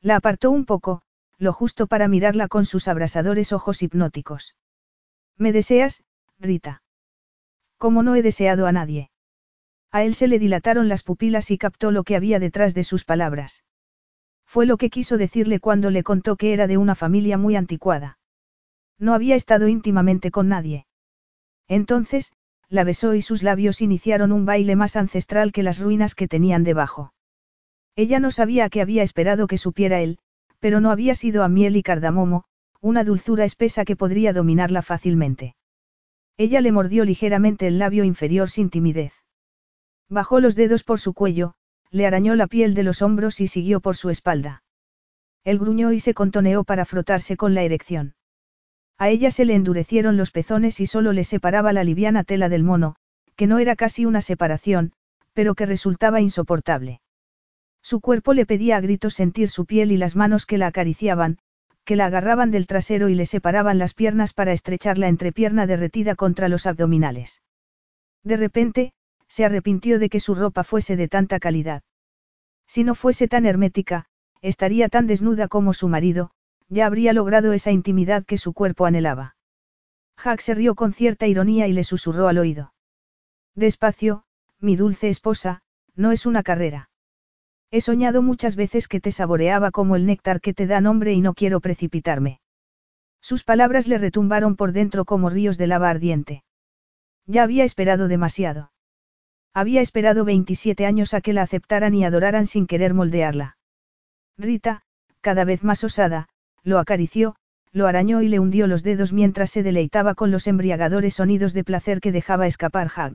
[0.00, 1.02] La apartó un poco,
[1.36, 4.54] lo justo para mirarla con sus abrasadores ojos hipnóticos.
[5.36, 6.02] ¿Me deseas,
[6.38, 6.82] Rita?
[7.78, 9.10] Como no he deseado a nadie.
[9.90, 13.04] A él se le dilataron las pupilas y captó lo que había detrás de sus
[13.04, 13.64] palabras.
[14.46, 18.18] Fue lo que quiso decirle cuando le contó que era de una familia muy anticuada.
[18.98, 20.86] No había estado íntimamente con nadie.
[21.68, 22.32] Entonces,
[22.68, 26.64] la besó y sus labios iniciaron un baile más ancestral que las ruinas que tenían
[26.64, 27.12] debajo.
[27.96, 30.18] Ella no sabía a qué había esperado que supiera él,
[30.60, 32.44] pero no había sido a miel y cardamomo,
[32.80, 35.54] una dulzura espesa que podría dominarla fácilmente.
[36.36, 39.12] Ella le mordió ligeramente el labio inferior sin timidez.
[40.08, 41.54] Bajó los dedos por su cuello,
[41.90, 44.62] le arañó la piel de los hombros y siguió por su espalda.
[45.44, 48.14] Él gruñó y se contoneó para frotarse con la erección.
[48.98, 52.64] A ella se le endurecieron los pezones y solo le separaba la liviana tela del
[52.64, 52.96] mono,
[53.36, 54.92] que no era casi una separación,
[55.32, 57.00] pero que resultaba insoportable.
[57.82, 61.38] Su cuerpo le pedía a gritos sentir su piel y las manos que la acariciaban,
[61.90, 66.14] que la agarraban del trasero y le separaban las piernas para estrechar la entrepierna derretida
[66.14, 67.42] contra los abdominales.
[68.22, 68.92] De repente,
[69.26, 71.82] se arrepintió de que su ropa fuese de tanta calidad.
[72.68, 74.06] Si no fuese tan hermética,
[74.40, 76.30] estaría tan desnuda como su marido,
[76.68, 79.34] ya habría logrado esa intimidad que su cuerpo anhelaba.
[80.16, 82.72] Jack se rió con cierta ironía y le susurró al oído.
[83.56, 84.22] Despacio,
[84.60, 85.62] mi dulce esposa,
[85.96, 86.89] no es una carrera.
[87.72, 91.20] He soñado muchas veces que te saboreaba como el néctar que te da nombre y
[91.20, 92.40] no quiero precipitarme.
[93.20, 96.42] Sus palabras le retumbaron por dentro como ríos de lava ardiente.
[97.26, 98.72] Ya había esperado demasiado.
[99.54, 103.56] Había esperado 27 años a que la aceptaran y adoraran sin querer moldearla.
[104.36, 104.82] Rita,
[105.20, 106.28] cada vez más osada,
[106.64, 107.36] lo acarició,
[107.72, 111.62] lo arañó y le hundió los dedos mientras se deleitaba con los embriagadores sonidos de
[111.62, 113.14] placer que dejaba escapar Hag.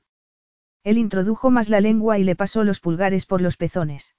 [0.84, 4.16] Él introdujo más la lengua y le pasó los pulgares por los pezones.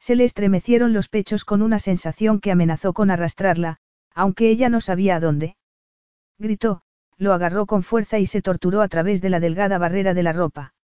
[0.00, 3.78] Se le estremecieron los pechos con una sensación que amenazó con arrastrarla,
[4.14, 5.56] aunque ella no sabía a dónde.
[6.38, 6.82] Gritó,
[7.16, 10.32] lo agarró con fuerza y se torturó a través de la delgada barrera de la
[10.32, 10.74] ropa.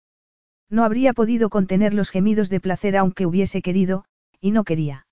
[0.69, 4.05] No habría podido contener los gemidos de placer aunque hubiese querido,
[4.41, 5.07] y no quería.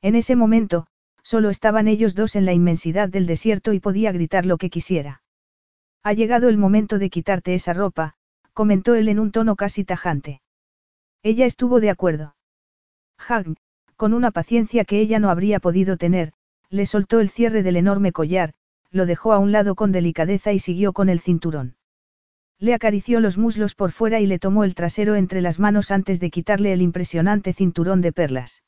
[0.00, 0.86] En ese momento,
[1.22, 5.22] solo estaban ellos dos en la inmensidad del desierto y podía gritar lo que quisiera.
[6.02, 8.14] Ha llegado el momento de quitarte esa ropa,
[8.54, 10.40] comentó él en un tono casi tajante.
[11.22, 12.37] Ella estuvo de acuerdo.
[13.26, 13.54] Hag,
[13.96, 16.32] con una paciencia que ella no habría podido tener,
[16.70, 18.54] le soltó el cierre del enorme collar,
[18.90, 21.76] lo dejó a un lado con delicadeza y siguió con el cinturón.
[22.58, 26.20] Le acarició los muslos por fuera y le tomó el trasero entre las manos antes
[26.20, 28.62] de quitarle el impresionante cinturón de perlas.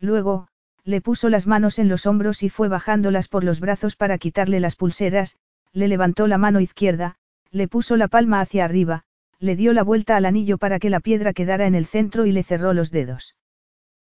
[0.00, 0.48] Luego,
[0.84, 4.60] le puso las manos en los hombros y fue bajándolas por los brazos para quitarle
[4.60, 5.36] las pulseras,
[5.72, 7.16] le levantó la mano izquierda,
[7.50, 9.04] le puso la palma hacia arriba,
[9.38, 12.32] le dio la vuelta al anillo para que la piedra quedara en el centro y
[12.32, 13.34] le cerró los dedos.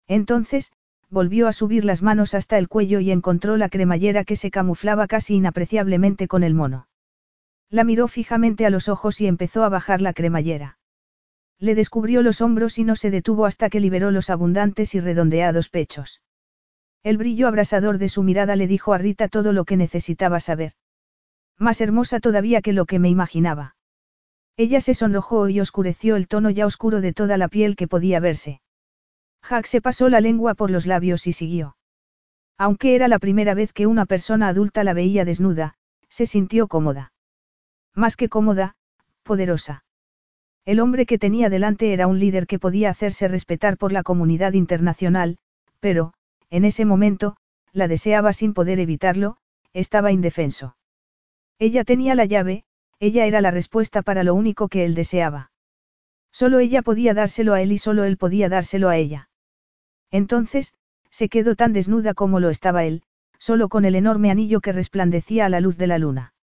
[0.08, 0.72] Entonces,
[1.10, 5.06] volvió a subir las manos hasta el cuello y encontró la cremallera que se camuflaba
[5.06, 6.88] casi inapreciablemente con el mono.
[7.68, 10.78] La miró fijamente a los ojos y empezó a bajar la cremallera.
[11.58, 15.68] Le descubrió los hombros y no se detuvo hasta que liberó los abundantes y redondeados
[15.68, 16.22] pechos.
[17.02, 20.72] El brillo abrasador de su mirada le dijo a Rita todo lo que necesitaba saber.
[21.58, 23.76] Más hermosa todavía que lo que me imaginaba.
[24.56, 28.18] Ella se sonrojó y oscureció el tono ya oscuro de toda la piel que podía
[28.18, 28.61] verse.
[29.48, 31.76] Jack se pasó la lengua por los labios y siguió.
[32.56, 35.74] Aunque era la primera vez que una persona adulta la veía desnuda,
[36.08, 37.12] se sintió cómoda.
[37.94, 38.76] Más que cómoda,
[39.22, 39.84] poderosa.
[40.64, 44.52] El hombre que tenía delante era un líder que podía hacerse respetar por la comunidad
[44.52, 45.38] internacional,
[45.80, 46.14] pero,
[46.50, 47.36] en ese momento,
[47.72, 49.36] la deseaba sin poder evitarlo,
[49.72, 50.76] estaba indefenso.
[51.58, 52.64] Ella tenía la llave,
[53.00, 55.50] ella era la respuesta para lo único que él deseaba.
[56.30, 59.28] Solo ella podía dárselo a él y solo él podía dárselo a ella.
[60.12, 60.74] Entonces,
[61.10, 63.02] se quedó tan desnuda como lo estaba él,
[63.38, 66.34] solo con el enorme anillo que resplandecía a la luz de la luna.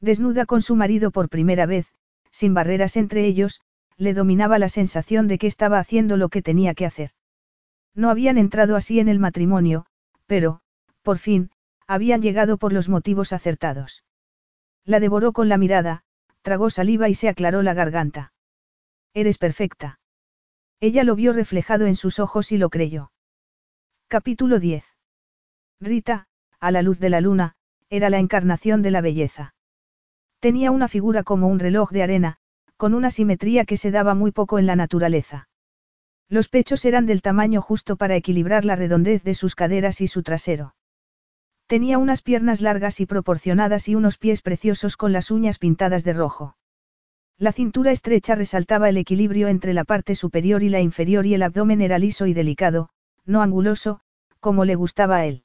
[0.00, 1.86] Desnuda con su marido por primera vez,
[2.30, 3.62] sin barreras entre ellos,
[3.96, 7.12] le dominaba la sensación de que estaba haciendo lo que tenía que hacer.
[7.94, 9.86] No habían entrado así en el matrimonio,
[10.26, 10.60] pero,
[11.02, 11.50] por fin,
[11.86, 14.04] habían llegado por los motivos acertados.
[14.84, 16.02] La devoró con la mirada,
[16.42, 18.32] tragó saliva y se aclaró la garganta.
[19.14, 19.97] Eres perfecta.
[20.80, 23.10] Ella lo vio reflejado en sus ojos y lo creyó.
[24.06, 24.84] Capítulo 10.
[25.80, 26.28] Rita,
[26.60, 27.56] a la luz de la luna,
[27.90, 29.54] era la encarnación de la belleza.
[30.38, 32.36] Tenía una figura como un reloj de arena,
[32.76, 35.48] con una simetría que se daba muy poco en la naturaleza.
[36.28, 40.22] Los pechos eran del tamaño justo para equilibrar la redondez de sus caderas y su
[40.22, 40.76] trasero.
[41.66, 46.12] Tenía unas piernas largas y proporcionadas y unos pies preciosos con las uñas pintadas de
[46.12, 46.57] rojo.
[47.38, 51.42] La cintura estrecha resaltaba el equilibrio entre la parte superior y la inferior y el
[51.42, 52.88] abdomen era liso y delicado,
[53.24, 54.00] no anguloso,
[54.40, 55.44] como le gustaba a él.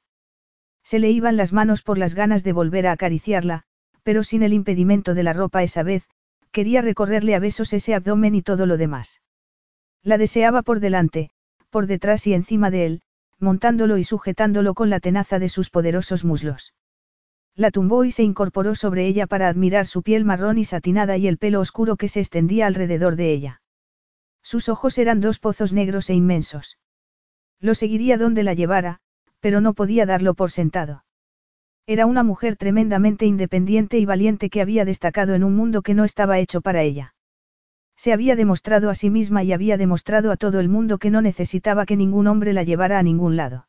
[0.82, 3.62] Se le iban las manos por las ganas de volver a acariciarla,
[4.02, 6.08] pero sin el impedimento de la ropa esa vez,
[6.54, 9.20] Quería recorrerle a besos ese abdomen y todo lo demás.
[10.04, 11.30] La deseaba por delante,
[11.68, 13.02] por detrás y encima de él,
[13.40, 16.72] montándolo y sujetándolo con la tenaza de sus poderosos muslos.
[17.56, 21.28] La tumbó y se incorporó sobre ella para admirar su piel marrón y satinada y
[21.28, 23.62] el pelo oscuro que se extendía alrededor de ella.
[24.42, 26.78] Sus ojos eran dos pozos negros e inmensos.
[27.60, 29.00] Lo seguiría donde la llevara,
[29.40, 31.04] pero no podía darlo por sentado.
[31.86, 36.04] Era una mujer tremendamente independiente y valiente que había destacado en un mundo que no
[36.04, 37.14] estaba hecho para ella.
[37.96, 41.22] Se había demostrado a sí misma y había demostrado a todo el mundo que no
[41.22, 43.68] necesitaba que ningún hombre la llevara a ningún lado.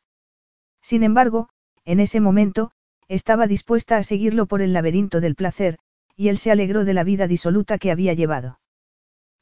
[0.82, 1.50] Sin embargo,
[1.84, 2.72] en ese momento,
[3.08, 5.78] estaba dispuesta a seguirlo por el laberinto del placer,
[6.16, 8.60] y él se alegró de la vida disoluta que había llevado.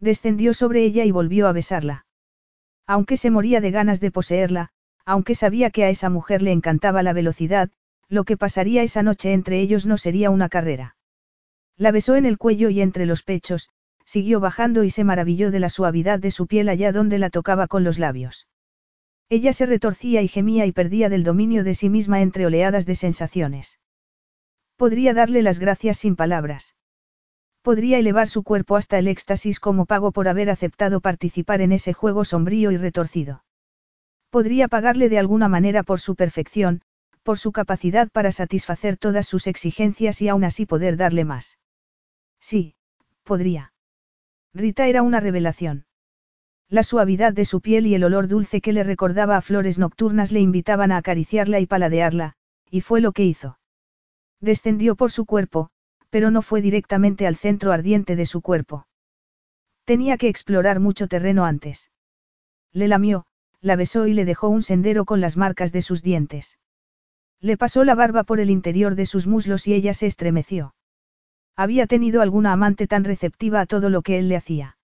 [0.00, 2.06] Descendió sobre ella y volvió a besarla.
[2.86, 4.70] Aunque se moría de ganas de poseerla,
[5.06, 7.70] aunque sabía que a esa mujer le encantaba la velocidad,
[8.08, 10.96] lo que pasaría esa noche entre ellos no sería una carrera.
[11.76, 13.70] La besó en el cuello y entre los pechos,
[14.04, 17.66] siguió bajando y se maravilló de la suavidad de su piel allá donde la tocaba
[17.66, 18.46] con los labios.
[19.28, 22.94] Ella se retorcía y gemía y perdía del dominio de sí misma entre oleadas de
[22.94, 23.78] sensaciones.
[24.76, 26.74] Podría darle las gracias sin palabras.
[27.62, 31.94] Podría elevar su cuerpo hasta el éxtasis como pago por haber aceptado participar en ese
[31.94, 33.44] juego sombrío y retorcido.
[34.28, 36.82] Podría pagarle de alguna manera por su perfección,
[37.22, 41.58] por su capacidad para satisfacer todas sus exigencias y aún así poder darle más.
[42.40, 42.74] Sí,
[43.22, 43.72] podría.
[44.52, 45.86] Rita era una revelación.
[46.70, 50.32] La suavidad de su piel y el olor dulce que le recordaba a flores nocturnas
[50.32, 52.34] le invitaban a acariciarla y paladearla,
[52.70, 53.58] y fue lo que hizo.
[54.40, 55.70] Descendió por su cuerpo,
[56.10, 58.86] pero no fue directamente al centro ardiente de su cuerpo.
[59.84, 61.90] Tenía que explorar mucho terreno antes.
[62.72, 63.26] Le lamió,
[63.60, 66.58] la besó y le dejó un sendero con las marcas de sus dientes.
[67.40, 70.74] Le pasó la barba por el interior de sus muslos y ella se estremeció.
[71.56, 74.76] Había tenido alguna amante tan receptiva a todo lo que él le hacía.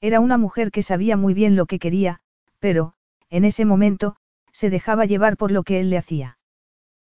[0.00, 2.20] Era una mujer que sabía muy bien lo que quería,
[2.58, 2.94] pero,
[3.30, 4.16] en ese momento,
[4.52, 6.38] se dejaba llevar por lo que él le hacía.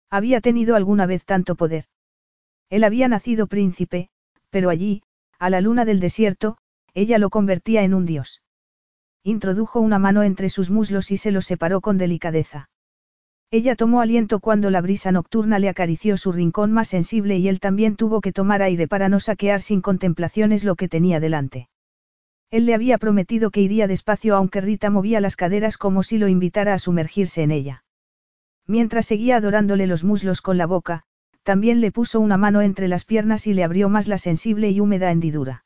[0.09, 1.85] Había tenido alguna vez tanto poder.
[2.69, 4.09] Él había nacido príncipe,
[4.49, 5.03] pero allí,
[5.40, 6.57] a la luna del desierto,
[6.93, 8.41] ella lo convertía en un dios.
[9.24, 12.69] Introdujo una mano entre sus muslos y se los separó con delicadeza.
[13.51, 17.59] Ella tomó aliento cuando la brisa nocturna le acarició su rincón más sensible y él
[17.59, 21.69] también tuvo que tomar aire para no saquear sin contemplaciones lo que tenía delante.
[22.50, 26.27] Él le había prometido que iría despacio aunque Rita movía las caderas como si lo
[26.27, 27.84] invitara a sumergirse en ella.
[28.66, 31.03] Mientras seguía adorándole los muslos con la boca,
[31.43, 34.80] también le puso una mano entre las piernas y le abrió más la sensible y
[34.80, 35.66] húmeda hendidura.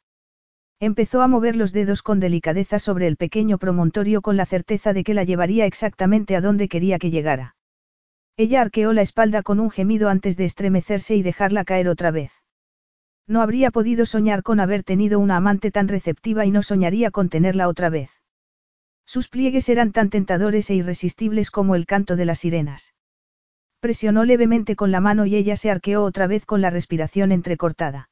[0.79, 5.03] Empezó a mover los dedos con delicadeza sobre el pequeño promontorio con la certeza de
[5.03, 7.55] que la llevaría exactamente a donde quería que llegara.
[8.37, 12.31] Ella arqueó la espalda con un gemido antes de estremecerse y dejarla caer otra vez.
[13.27, 17.29] No habría podido soñar con haber tenido una amante tan receptiva y no soñaría con
[17.29, 18.09] tenerla otra vez.
[19.05, 22.93] Sus pliegues eran tan tentadores e irresistibles como el canto de las sirenas.
[23.79, 28.09] Presionó levemente con la mano y ella se arqueó otra vez con la respiración entrecortada.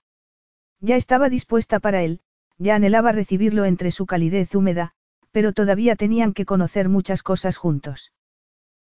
[0.79, 2.21] Ya estaba dispuesta para él,
[2.57, 4.93] ya anhelaba recibirlo entre su calidez húmeda,
[5.31, 8.13] pero todavía tenían que conocer muchas cosas juntos.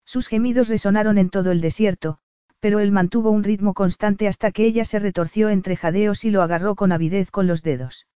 [0.06, 2.19] Sus gemidos resonaron en todo el desierto,
[2.61, 6.43] pero él mantuvo un ritmo constante hasta que ella se retorció entre jadeos y lo
[6.43, 8.07] agarró con avidez con los dedos.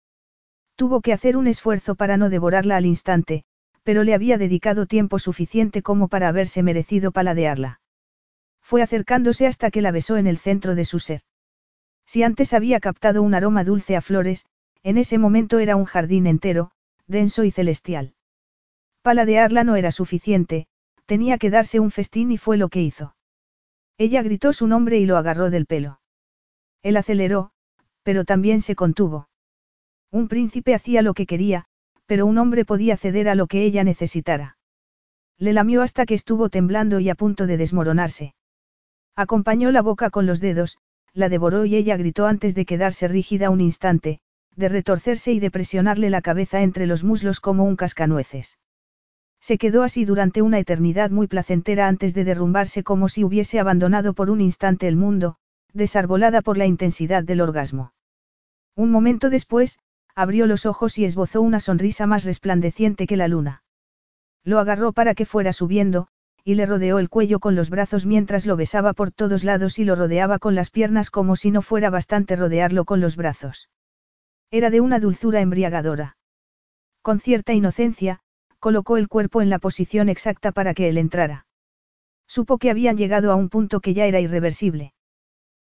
[0.76, 3.44] Tuvo que hacer un esfuerzo para no devorarla al instante,
[3.84, 7.80] pero le había dedicado tiempo suficiente como para haberse merecido paladearla.
[8.60, 11.22] Fue acercándose hasta que la besó en el centro de su ser.
[12.06, 14.44] Si antes había captado un aroma dulce a flores,
[14.82, 16.70] en ese momento era un jardín entero,
[17.06, 18.14] denso y celestial.
[19.00, 20.66] Paladearla no era suficiente,
[21.06, 23.14] tenía que darse un festín y fue lo que hizo.
[23.98, 26.00] Ella gritó su nombre y lo agarró del pelo.
[26.82, 27.50] Él aceleró,
[28.02, 29.28] pero también se contuvo.
[30.10, 31.66] Un príncipe hacía lo que quería,
[32.06, 34.58] pero un hombre podía ceder a lo que ella necesitara.
[35.38, 38.34] Le lamió hasta que estuvo temblando y a punto de desmoronarse.
[39.16, 40.78] Acompañó la boca con los dedos,
[41.12, 44.20] la devoró y ella gritó antes de quedarse rígida un instante,
[44.56, 48.58] de retorcerse y de presionarle la cabeza entre los muslos como un cascanueces.
[49.44, 54.14] Se quedó así durante una eternidad muy placentera antes de derrumbarse como si hubiese abandonado
[54.14, 55.36] por un instante el mundo,
[55.74, 57.92] desarbolada por la intensidad del orgasmo.
[58.74, 59.80] Un momento después,
[60.14, 63.62] abrió los ojos y esbozó una sonrisa más resplandeciente que la luna.
[64.44, 66.08] Lo agarró para que fuera subiendo,
[66.42, 69.84] y le rodeó el cuello con los brazos mientras lo besaba por todos lados y
[69.84, 73.68] lo rodeaba con las piernas como si no fuera bastante rodearlo con los brazos.
[74.50, 76.16] Era de una dulzura embriagadora.
[77.02, 78.22] Con cierta inocencia,
[78.64, 81.44] colocó el cuerpo en la posición exacta para que él entrara.
[82.26, 84.94] Supo que habían llegado a un punto que ya era irreversible.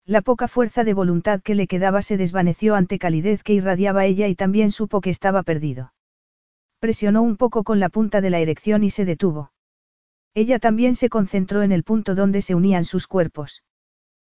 [0.05, 4.29] La poca fuerza de voluntad que le quedaba se desvaneció ante calidez que irradiaba ella
[4.29, 5.91] y también supo que estaba perdido.
[6.79, 9.51] Presionó un poco con la punta de la erección y se detuvo.
[10.33, 13.61] Ella también se concentró en el punto donde se unían sus cuerpos.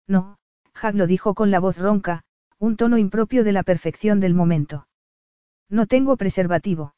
[0.09, 0.41] No,
[0.75, 2.25] Jack lo dijo con la voz ronca,
[2.59, 4.89] un tono impropio de la perfección del momento.
[5.71, 6.97] No tengo preservativo.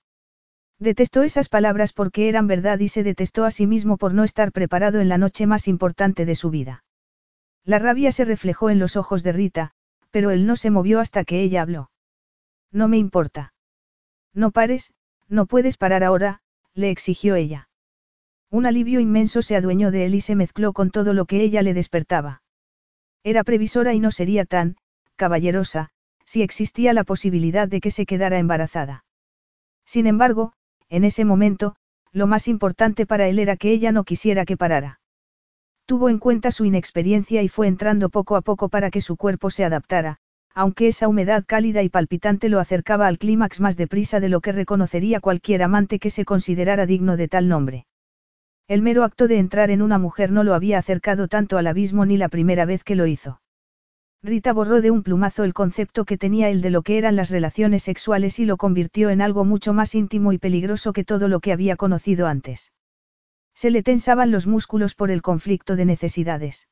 [0.81, 4.51] Detestó esas palabras porque eran verdad y se detestó a sí mismo por no estar
[4.51, 6.85] preparado en la noche más importante de su vida.
[7.67, 9.73] La rabia se reflejó en los ojos de Rita,
[10.11, 11.91] pero él no se movió hasta que ella habló.
[12.73, 13.53] No me importa.
[14.33, 14.95] No pares,
[15.29, 16.41] no puedes parar ahora,
[16.73, 17.69] le exigió ella.
[18.51, 21.61] Un alivio inmenso se adueñó de él y se mezcló con todo lo que ella
[21.63, 22.43] le despertaba.
[23.23, 24.77] Era previsora y no sería tan,
[25.17, 25.91] caballerosa,
[26.25, 29.05] si existía la posibilidad de que se quedara embarazada.
[29.85, 30.55] Sin embargo,
[30.91, 31.77] en ese momento,
[32.13, 35.01] lo más importante para él era que ella no quisiera que parara.
[35.87, 39.51] Tuvo en cuenta su inexperiencia y fue entrando poco a poco para que su cuerpo
[39.51, 40.19] se adaptara,
[40.55, 44.53] aunque esa humedad cálida y palpitante lo acercaba al clímax más deprisa de lo que
[44.53, 47.87] reconocería cualquier amante que se considerara digno de tal nombre.
[48.69, 52.05] El mero acto de entrar en una mujer no lo había acercado tanto al abismo
[52.05, 53.41] ni la primera vez que lo hizo.
[54.23, 57.31] Rita borró de un plumazo el concepto que tenía él de lo que eran las
[57.31, 61.41] relaciones sexuales y lo convirtió en algo mucho más íntimo y peligroso que todo lo
[61.41, 62.73] que había conocido antes.
[63.55, 66.69] Se le tensaban los músculos por el conflicto de necesidades.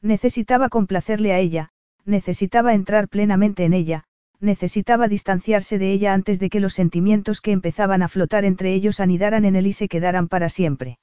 [0.00, 1.68] Necesitaba complacerle a ella,
[2.06, 4.04] necesitaba entrar plenamente en ella,
[4.40, 8.98] necesitaba distanciarse de ella antes de que los sentimientos que empezaban a flotar entre ellos
[8.98, 10.98] anidaran en él y se quedaran para siempre.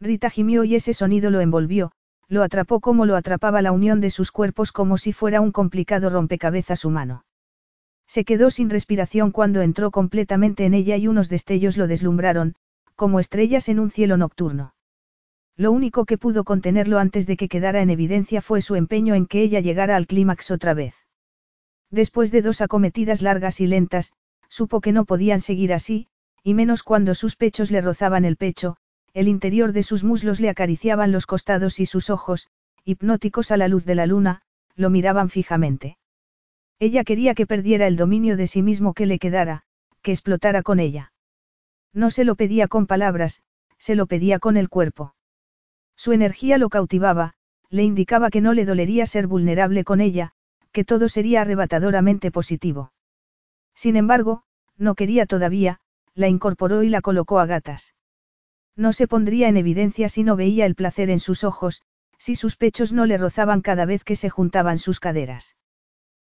[0.00, 1.92] Rita gimió y ese sonido lo envolvió,
[2.32, 6.08] lo atrapó como lo atrapaba la unión de sus cuerpos como si fuera un complicado
[6.08, 7.26] rompecabezas humano.
[8.08, 12.54] Se quedó sin respiración cuando entró completamente en ella y unos destellos lo deslumbraron,
[12.96, 14.74] como estrellas en un cielo nocturno.
[15.58, 19.26] Lo único que pudo contenerlo antes de que quedara en evidencia fue su empeño en
[19.26, 20.94] que ella llegara al clímax otra vez.
[21.90, 24.14] Después de dos acometidas largas y lentas,
[24.48, 26.06] supo que no podían seguir así,
[26.42, 28.78] y menos cuando sus pechos le rozaban el pecho,
[29.14, 32.48] el interior de sus muslos le acariciaban los costados y sus ojos,
[32.84, 34.42] hipnóticos a la luz de la luna,
[34.74, 35.98] lo miraban fijamente.
[36.78, 39.62] Ella quería que perdiera el dominio de sí mismo que le quedara,
[40.02, 41.12] que explotara con ella.
[41.92, 43.42] No se lo pedía con palabras,
[43.78, 45.14] se lo pedía con el cuerpo.
[45.96, 47.34] Su energía lo cautivaba,
[47.68, 50.32] le indicaba que no le dolería ser vulnerable con ella,
[50.72, 52.92] que todo sería arrebatadoramente positivo.
[53.74, 54.42] Sin embargo,
[54.76, 55.80] no quería todavía,
[56.14, 57.94] la incorporó y la colocó a gatas.
[58.76, 61.82] No se pondría en evidencia si no veía el placer en sus ojos,
[62.18, 65.56] si sus pechos no le rozaban cada vez que se juntaban sus caderas.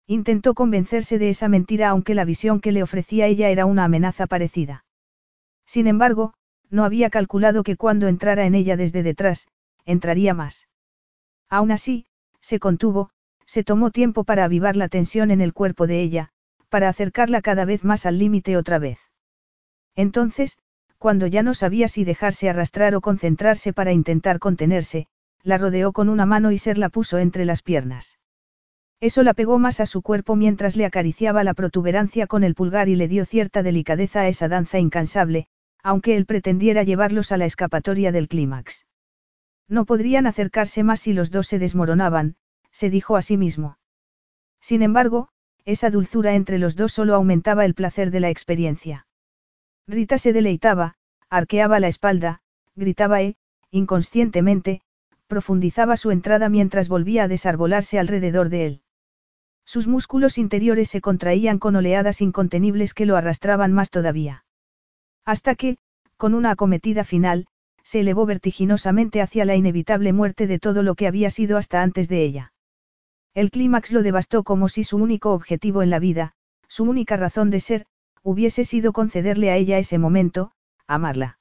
[0.08, 4.28] Intentó convencerse de esa mentira aunque la visión que le ofrecía ella era una amenaza
[4.28, 4.86] parecida.
[5.66, 6.34] Sin embargo,
[6.70, 9.48] no había calculado que cuando entrara en ella desde detrás,
[9.86, 10.68] entraría más.
[11.50, 12.06] Aún así,
[12.40, 13.12] se contuvo,
[13.46, 16.30] se tomó tiempo para avivar la tensión en el cuerpo de ella,
[16.70, 19.00] para acercarla cada vez más al límite otra vez.
[19.96, 20.58] Entonces,
[21.02, 25.08] cuando ya no sabía si dejarse arrastrar o concentrarse para intentar contenerse,
[25.42, 28.20] la rodeó con una mano y se la puso entre las piernas.
[29.00, 32.88] Eso la pegó más a su cuerpo mientras le acariciaba la protuberancia con el pulgar
[32.88, 35.48] y le dio cierta delicadeza a esa danza incansable,
[35.82, 38.86] aunque él pretendiera llevarlos a la escapatoria del clímax.
[39.68, 42.36] No podrían acercarse más si los dos se desmoronaban,
[42.70, 43.80] se dijo a sí mismo.
[44.60, 45.30] Sin embargo,
[45.66, 49.08] esa dulzura entre los dos solo aumentaba el placer de la experiencia.
[49.88, 50.96] Rita se deleitaba,
[51.30, 52.42] arqueaba la espalda,
[52.76, 53.36] gritaba e,
[53.72, 54.82] inconscientemente,
[55.28, 58.82] profundizaba su entrada mientras volvía a desarbolarse alrededor de él.
[59.66, 64.44] Sus músculos interiores se contraían con oleadas incontenibles que lo arrastraban más todavía.
[65.24, 65.78] Hasta que,
[66.18, 67.48] con una acometida final,
[67.84, 72.10] se elevó vertiginosamente hacia la inevitable muerte de todo lo que había sido hasta antes
[72.10, 72.54] de ella.
[73.34, 76.34] El clímax lo devastó como si su único objetivo en la vida,
[76.68, 77.86] su única razón de ser,
[78.24, 80.52] hubiese sido concederle a ella ese momento,
[80.88, 81.40] amarla.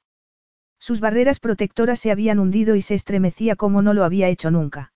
[0.79, 4.93] Sus barreras protectoras se habían hundido y se estremecía como no lo había hecho nunca.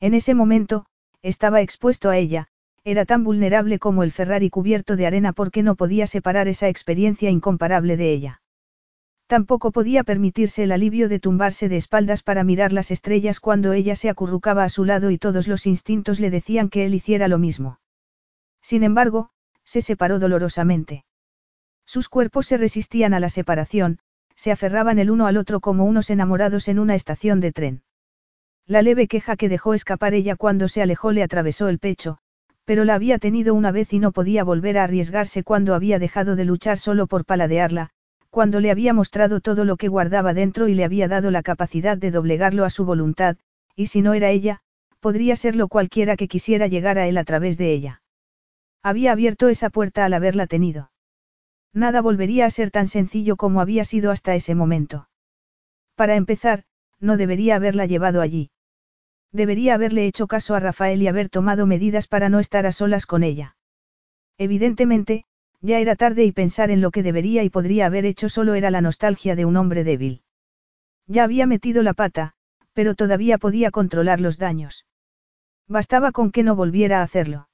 [0.00, 0.86] En ese momento,
[1.22, 2.48] estaba expuesto a ella,
[2.84, 7.30] era tan vulnerable como el Ferrari cubierto de arena porque no podía separar esa experiencia
[7.30, 8.42] incomparable de ella.
[9.26, 13.94] Tampoco podía permitirse el alivio de tumbarse de espaldas para mirar las estrellas cuando ella
[13.94, 17.38] se acurrucaba a su lado y todos los instintos le decían que él hiciera lo
[17.38, 17.78] mismo.
[18.62, 19.30] Sin embargo,
[19.68, 21.04] se separó dolorosamente.
[21.84, 23.98] Sus cuerpos se resistían a la separación,
[24.34, 27.82] se aferraban el uno al otro como unos enamorados en una estación de tren.
[28.66, 32.16] La leve queja que dejó escapar ella cuando se alejó le atravesó el pecho,
[32.64, 36.34] pero la había tenido una vez y no podía volver a arriesgarse cuando había dejado
[36.34, 37.90] de luchar solo por paladearla,
[38.30, 41.98] cuando le había mostrado todo lo que guardaba dentro y le había dado la capacidad
[41.98, 43.36] de doblegarlo a su voluntad,
[43.76, 44.60] y si no era ella,
[45.00, 48.00] podría serlo cualquiera que quisiera llegar a él a través de ella.
[48.88, 50.92] Había abierto esa puerta al haberla tenido.
[51.74, 55.10] Nada volvería a ser tan sencillo como había sido hasta ese momento.
[55.94, 56.64] Para empezar,
[56.98, 58.50] no debería haberla llevado allí.
[59.30, 63.04] Debería haberle hecho caso a Rafael y haber tomado medidas para no estar a solas
[63.04, 63.58] con ella.
[64.38, 65.26] Evidentemente,
[65.60, 68.70] ya era tarde y pensar en lo que debería y podría haber hecho solo era
[68.70, 70.22] la nostalgia de un hombre débil.
[71.06, 72.32] Ya había metido la pata,
[72.72, 74.86] pero todavía podía controlar los daños.
[75.66, 77.47] Bastaba con que no volviera a hacerlo.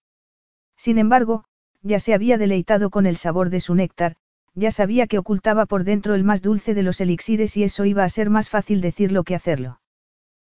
[0.85, 1.45] Sin embargo,
[1.81, 4.17] ya se había deleitado con el sabor de su néctar,
[4.55, 8.05] ya sabía que ocultaba por dentro el más dulce de los elixires y eso iba
[8.05, 9.81] a ser más fácil decirlo que hacerlo.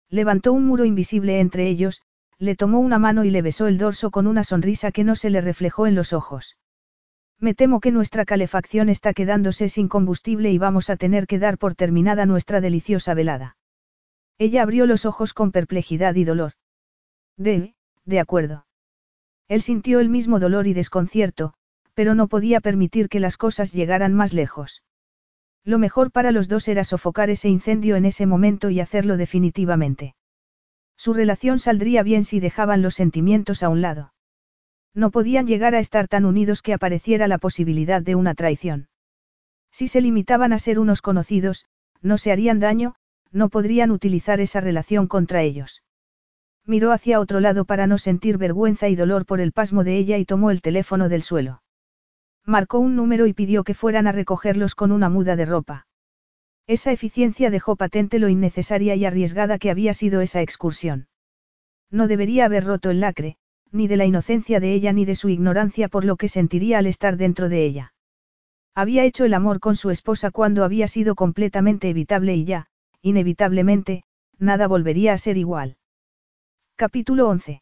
[0.10, 2.02] Levantó un muro invisible entre ellos,
[2.38, 5.32] le tomó una mano y le besó el dorso con una sonrisa que no se
[5.32, 6.56] le reflejó en los ojos.
[7.38, 11.58] Me temo que nuestra calefacción está quedándose sin combustible y vamos a tener que dar
[11.58, 13.58] por terminada nuestra deliciosa velada.
[14.38, 16.54] Ella abrió los ojos con perplejidad y dolor.
[17.36, 18.66] De, de acuerdo.
[19.52, 21.54] Él sintió el mismo dolor y desconcierto,
[21.94, 24.82] pero no podía permitir que las cosas llegaran más lejos.
[25.66, 30.16] Lo mejor para los dos era sofocar ese incendio en ese momento y hacerlo definitivamente.
[30.96, 34.14] Su relación saldría bien si dejaban los sentimientos a un lado.
[34.94, 38.88] No podían llegar a estar tan unidos que apareciera la posibilidad de una traición.
[39.70, 41.66] Si se limitaban a ser unos conocidos,
[42.02, 42.96] no se harían daño,
[43.34, 45.84] no podrían utilizar esa relación contra ellos.
[46.66, 50.18] Miró hacia otro lado para no sentir vergüenza y dolor por el pasmo de ella
[50.18, 51.64] y tomó el teléfono del suelo.
[52.46, 55.88] Marcó un número y pidió que fueran a recogerlos con una muda de ropa.
[56.68, 61.08] Esa eficiencia dejó patente lo innecesaria y arriesgada que había sido esa excursión.
[61.90, 63.38] No debería haber roto el lacre,
[63.72, 66.88] ni de la inocencia de ella ni de su ignorancia por lo que sentiría al
[66.88, 67.94] estar dentro de ella.
[68.74, 72.68] Había hecho el amor con su esposa cuando había sido completamente evitable y ya,
[73.02, 74.04] inevitablemente,
[74.38, 75.78] nada volvería a ser igual.
[76.82, 77.62] Capítulo 11.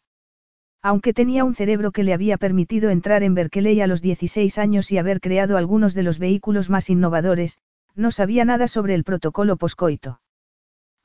[0.80, 4.90] Aunque tenía un cerebro que le había permitido entrar en Berkeley a los 16 años
[4.92, 7.58] y haber creado algunos de los vehículos más innovadores,
[7.94, 10.22] no sabía nada sobre el protocolo poscoito.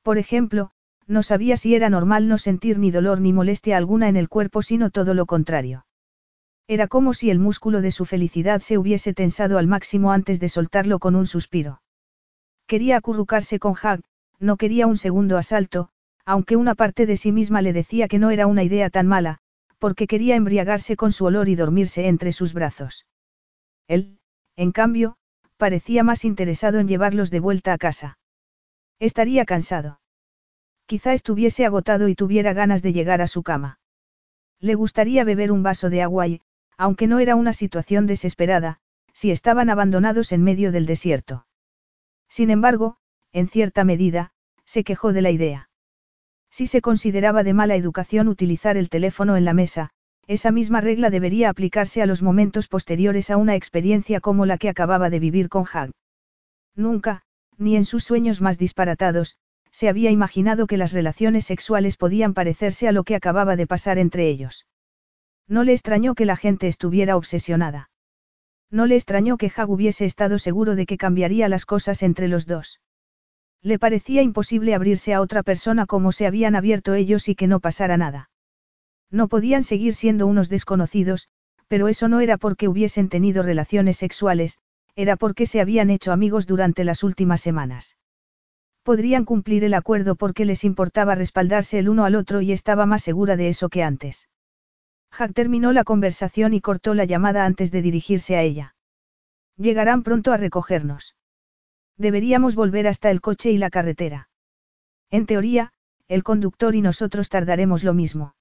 [0.02, 0.72] Por ejemplo,
[1.08, 4.62] no sabía si era normal no sentir ni dolor ni molestia alguna en el cuerpo,
[4.62, 5.86] sino todo lo contrario.
[6.70, 10.48] Era como si el músculo de su felicidad se hubiese tensado al máximo antes de
[10.48, 11.82] soltarlo con un suspiro.
[12.66, 14.04] Quería acurrucarse con Hag,
[14.40, 15.90] no quería un segundo asalto,
[16.26, 19.40] aunque una parte de sí misma le decía que no era una idea tan mala,
[19.78, 23.06] porque quería embriagarse con su olor y dormirse entre sus brazos.
[23.88, 24.20] Él,
[24.56, 25.18] en cambio,
[25.58, 28.18] parecía más interesado en llevarlos de vuelta a casa.
[29.00, 30.00] Estaría cansado.
[30.86, 33.80] Quizá estuviese agotado y tuviera ganas de llegar a su cama.
[34.60, 36.42] Le gustaría beber un vaso de agua y,
[36.78, 38.80] aunque no era una situación desesperada,
[39.14, 41.46] si estaban abandonados en medio del desierto.
[42.30, 42.98] Sin embargo,
[43.32, 44.32] en cierta medida,
[44.66, 45.70] se quejó de la idea.
[46.58, 49.90] Si se consideraba de mala educación utilizar el teléfono en la mesa,
[50.26, 54.70] esa misma regla debería aplicarse a los momentos posteriores a una experiencia como la que
[54.70, 55.92] acababa de vivir con Hag.
[56.74, 57.24] Nunca,
[57.58, 59.36] ni en sus sueños más disparatados,
[59.70, 63.98] se había imaginado que las relaciones sexuales podían parecerse a lo que acababa de pasar
[63.98, 64.66] entre ellos.
[65.50, 67.90] No le extrañó que la gente estuviera obsesionada.
[68.72, 72.46] No le extrañó que Hag hubiese estado seguro de que cambiaría las cosas entre los
[72.46, 72.80] dos.
[73.66, 77.60] Le parecía imposible abrirse a otra persona como se habían abierto ellos y que no
[77.60, 78.30] pasara nada.
[79.10, 81.30] No podían seguir siendo unos desconocidos,
[81.68, 84.60] pero eso no era porque hubiesen tenido relaciones sexuales,
[84.96, 87.98] era porque se habían hecho amigos durante las últimas semanas.
[88.84, 93.02] Podrían cumplir el acuerdo porque les importaba respaldarse el uno al otro y estaba más
[93.02, 94.30] segura de eso que antes.
[95.18, 98.76] Jack terminó la conversación y cortó la llamada antes de dirigirse a ella.
[99.58, 101.16] Llegarán pronto a recogernos.
[101.98, 104.30] Deberíamos volver hasta el coche y la carretera.
[105.12, 105.72] En teoría,
[106.08, 108.36] el conductor y nosotros tardaremos lo mismo.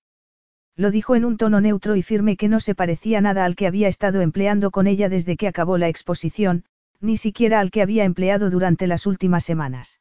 [0.77, 3.67] Lo dijo en un tono neutro y firme que no se parecía nada al que
[3.67, 6.65] había estado empleando con ella desde que acabó la exposición,
[7.01, 10.01] ni siquiera al que había empleado durante las últimas semanas.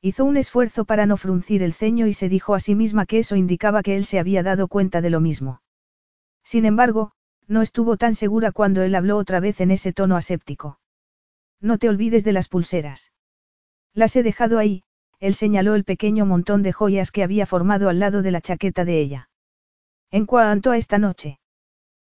[0.00, 3.18] Hizo un esfuerzo para no fruncir el ceño y se dijo a sí misma que
[3.20, 5.62] eso indicaba que él se había dado cuenta de lo mismo.
[6.42, 7.12] Sin embargo,
[7.46, 10.78] no estuvo tan segura cuando él habló otra vez en ese tono aséptico.
[11.60, 13.12] No te olvides de las pulseras.
[13.94, 14.82] Las he dejado ahí,
[15.20, 18.84] él señaló el pequeño montón de joyas que había formado al lado de la chaqueta
[18.84, 19.28] de ella.
[20.10, 21.38] En cuanto a esta noche.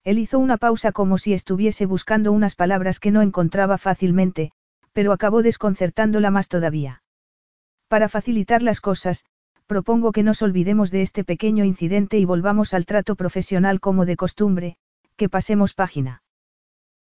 [0.03, 4.51] Él hizo una pausa como si estuviese buscando unas palabras que no encontraba fácilmente,
[4.93, 7.03] pero acabó desconcertándola más todavía.
[7.87, 9.25] Para facilitar las cosas,
[9.65, 14.15] propongo que nos olvidemos de este pequeño incidente y volvamos al trato profesional como de
[14.15, 14.77] costumbre,
[15.15, 16.23] que pasemos página.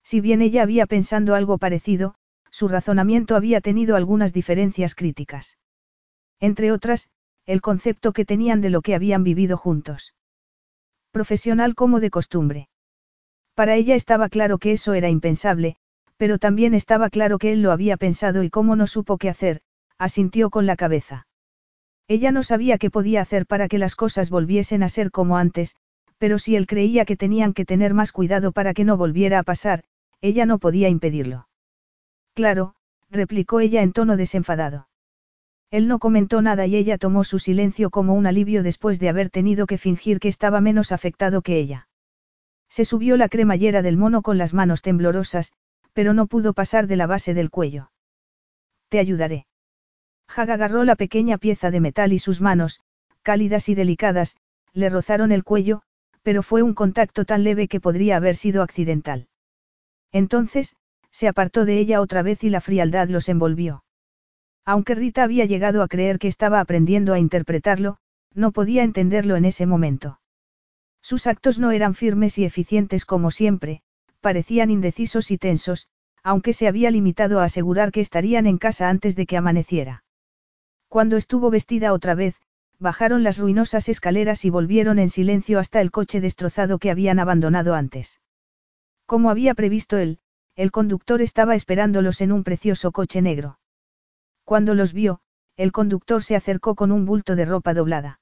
[0.03, 2.15] Si bien ella había pensado algo parecido,
[2.51, 5.57] su razonamiento había tenido algunas diferencias críticas.
[6.39, 7.09] Entre otras,
[7.45, 10.13] el concepto que tenían de lo que habían vivido juntos.
[11.11, 12.69] Profesional como de costumbre.
[13.55, 15.77] Para ella estaba claro que eso era impensable,
[16.17, 19.61] pero también estaba claro que él lo había pensado y como no supo qué hacer,
[19.97, 21.27] asintió con la cabeza.
[22.07, 25.75] Ella no sabía qué podía hacer para que las cosas volviesen a ser como antes,
[26.17, 29.43] pero si él creía que tenían que tener más cuidado para que no volviera a
[29.43, 29.83] pasar,
[30.21, 31.46] ella no podía impedirlo.
[32.37, 32.75] Claro,
[33.09, 34.89] replicó ella en tono desenfadado.
[35.71, 39.31] Él no comentó nada y ella tomó su silencio como un alivio después de haber
[39.31, 41.87] tenido que fingir que estaba menos afectado que ella.
[42.69, 45.51] Se subió la cremallera del mono con las manos temblorosas,
[45.93, 47.89] pero no pudo pasar de la base del cuello.
[48.89, 49.47] Te ayudaré.
[50.27, 52.81] Hag agarró la pequeña pieza de metal y sus manos,
[53.23, 54.37] cálidas y delicadas,
[54.73, 55.81] le rozaron el cuello,
[56.21, 59.27] pero fue un contacto tan leve que podría haber sido accidental.
[60.11, 60.75] Entonces,
[61.11, 63.83] se apartó de ella otra vez y la frialdad los envolvió.
[64.65, 67.97] Aunque Rita había llegado a creer que estaba aprendiendo a interpretarlo,
[68.33, 70.19] no podía entenderlo en ese momento.
[71.01, 73.81] Sus actos no eran firmes y eficientes como siempre,
[74.19, 75.87] parecían indecisos y tensos,
[76.23, 80.03] aunque se había limitado a asegurar que estarían en casa antes de que amaneciera.
[80.89, 82.35] Cuando estuvo vestida otra vez,
[82.79, 87.73] bajaron las ruinosas escaleras y volvieron en silencio hasta el coche destrozado que habían abandonado
[87.73, 88.19] antes.
[89.05, 90.19] Como había previsto él,
[90.57, 93.59] el conductor estaba esperándolos en un precioso coche negro.
[94.43, 95.19] Cuando los vio,
[95.55, 98.19] el conductor se acercó con un bulto de ropa doblada.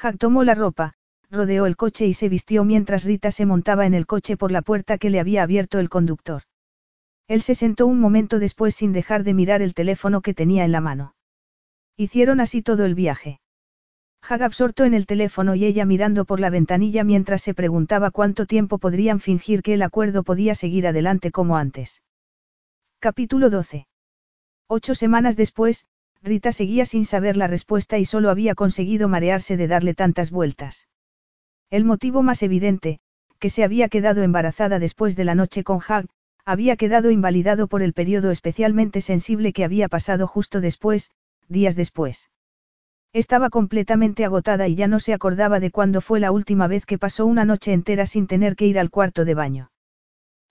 [0.00, 0.94] Jack tomó la ropa,
[1.28, 4.62] rodeó el coche y se vistió mientras Rita se montaba en el coche por la
[4.62, 6.42] puerta que le había abierto el conductor.
[7.26, 10.72] Él se sentó un momento después sin dejar de mirar el teléfono que tenía en
[10.72, 11.14] la mano.
[11.96, 13.40] Hicieron así todo el viaje.
[14.22, 18.46] Hag absorto en el teléfono y ella mirando por la ventanilla mientras se preguntaba cuánto
[18.46, 22.02] tiempo podrían fingir que el acuerdo podía seguir adelante como antes.
[23.00, 23.86] Capítulo 12.
[24.68, 25.86] Ocho semanas después,
[26.22, 30.86] Rita seguía sin saber la respuesta y solo había conseguido marearse de darle tantas vueltas.
[31.70, 33.00] El motivo más evidente,
[33.38, 36.06] que se había quedado embarazada después de la noche con Hag,
[36.44, 41.10] había quedado invalidado por el periodo especialmente sensible que había pasado justo después,
[41.48, 42.28] días después.
[43.12, 46.98] Estaba completamente agotada y ya no se acordaba de cuándo fue la última vez que
[46.98, 49.72] pasó una noche entera sin tener que ir al cuarto de baño.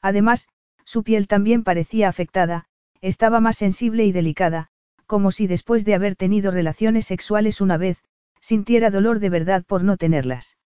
[0.01, 0.49] Además,
[0.83, 2.65] su piel también parecía afectada,
[2.99, 4.67] estaba más sensible y delicada,
[5.05, 8.03] como si después de haber tenido relaciones sexuales una vez,
[8.41, 10.57] sintiera dolor de verdad por no tenerlas.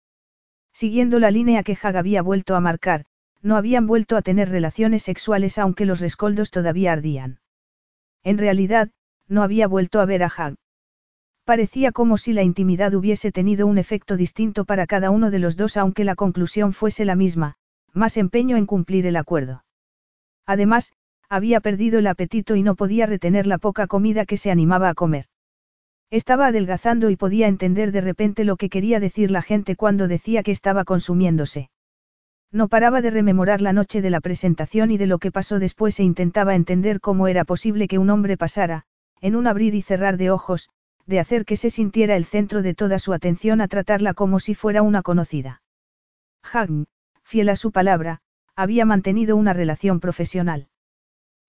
[0.73, 3.05] Siguiendo la línea que Hag había vuelto a marcar,
[3.43, 7.39] no habían vuelto a tener relaciones sexuales aunque los rescoldos todavía ardían.
[8.23, 8.89] En realidad,
[9.27, 10.55] no había vuelto a ver a Hag.
[11.45, 15.57] Parecía como si la intimidad hubiese tenido un efecto distinto para cada uno de los
[15.57, 17.55] dos aunque la conclusión fuese la misma,
[17.91, 19.65] más empeño en cumplir el acuerdo.
[20.45, 20.93] Además,
[21.29, 24.93] había perdido el apetito y no podía retener la poca comida que se animaba a
[24.93, 25.25] comer.
[26.09, 30.43] Estaba adelgazando y podía entender de repente lo que quería decir la gente cuando decía
[30.43, 31.71] que estaba consumiéndose.
[32.51, 35.99] No paraba de rememorar la noche de la presentación y de lo que pasó después
[35.99, 38.83] e intentaba entender cómo era posible que un hombre pasara,
[39.21, 40.69] en un abrir y cerrar de ojos,
[41.05, 44.55] de hacer que se sintiera el centro de toda su atención a tratarla como si
[44.55, 45.61] fuera una conocida.
[46.43, 46.87] Hagn,
[47.23, 48.21] fiel a su palabra,
[48.55, 50.67] había mantenido una relación profesional.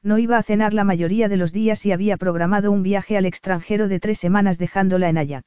[0.02, 3.26] No iba a cenar la mayoría de los días y había programado un viaje al
[3.26, 5.44] extranjero de tres semanas dejándola en Ayat.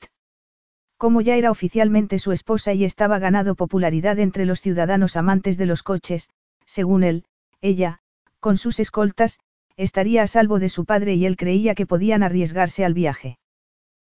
[0.97, 5.67] Como ya era oficialmente su esposa y estaba ganado popularidad entre los ciudadanos amantes de
[5.67, 6.29] los coches,
[6.65, 7.25] según él,
[7.61, 7.99] ella,
[8.39, 9.39] con sus escoltas,
[9.75, 13.37] estaría a salvo de su padre y él creía que podían arriesgarse al viaje.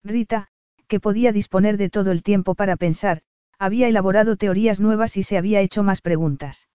[0.03, 0.47] Rita,
[0.87, 3.21] que podía disponer de todo el tiempo para pensar,
[3.59, 6.67] había elaborado teorías nuevas y se había hecho más preguntas.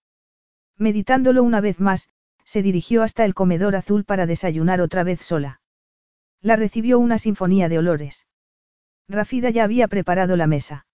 [0.77, 2.09] Meditándolo una vez más,
[2.45, 5.61] se dirigió hasta el comedor azul para desayunar otra vez sola.
[6.41, 8.25] La recibió una sinfonía de olores.
[9.09, 10.85] Rafida ya había preparado la mesa.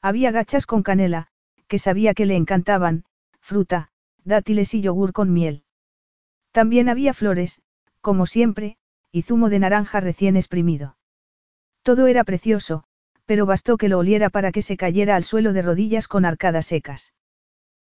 [0.00, 1.28] Había gachas con canela,
[1.68, 3.04] que sabía que le encantaban,
[3.40, 3.90] fruta,
[4.24, 5.64] dátiles y yogur con miel.
[6.50, 7.62] También había flores,
[8.00, 8.76] como siempre,
[9.12, 10.96] y zumo de naranja recién exprimido.
[11.82, 12.84] Todo era precioso,
[13.26, 16.66] pero bastó que lo oliera para que se cayera al suelo de rodillas con arcadas
[16.66, 17.12] secas.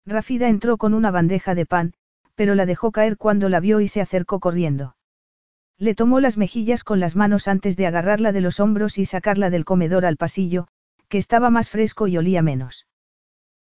[0.05, 1.93] Rafida entró con una bandeja de pan,
[2.35, 4.95] pero la dejó caer cuando la vio y se acercó corriendo.
[5.77, 9.49] Le tomó las mejillas con las manos antes de agarrarla de los hombros y sacarla
[9.49, 10.67] del comedor al pasillo,
[11.07, 12.87] que estaba más fresco y olía menos.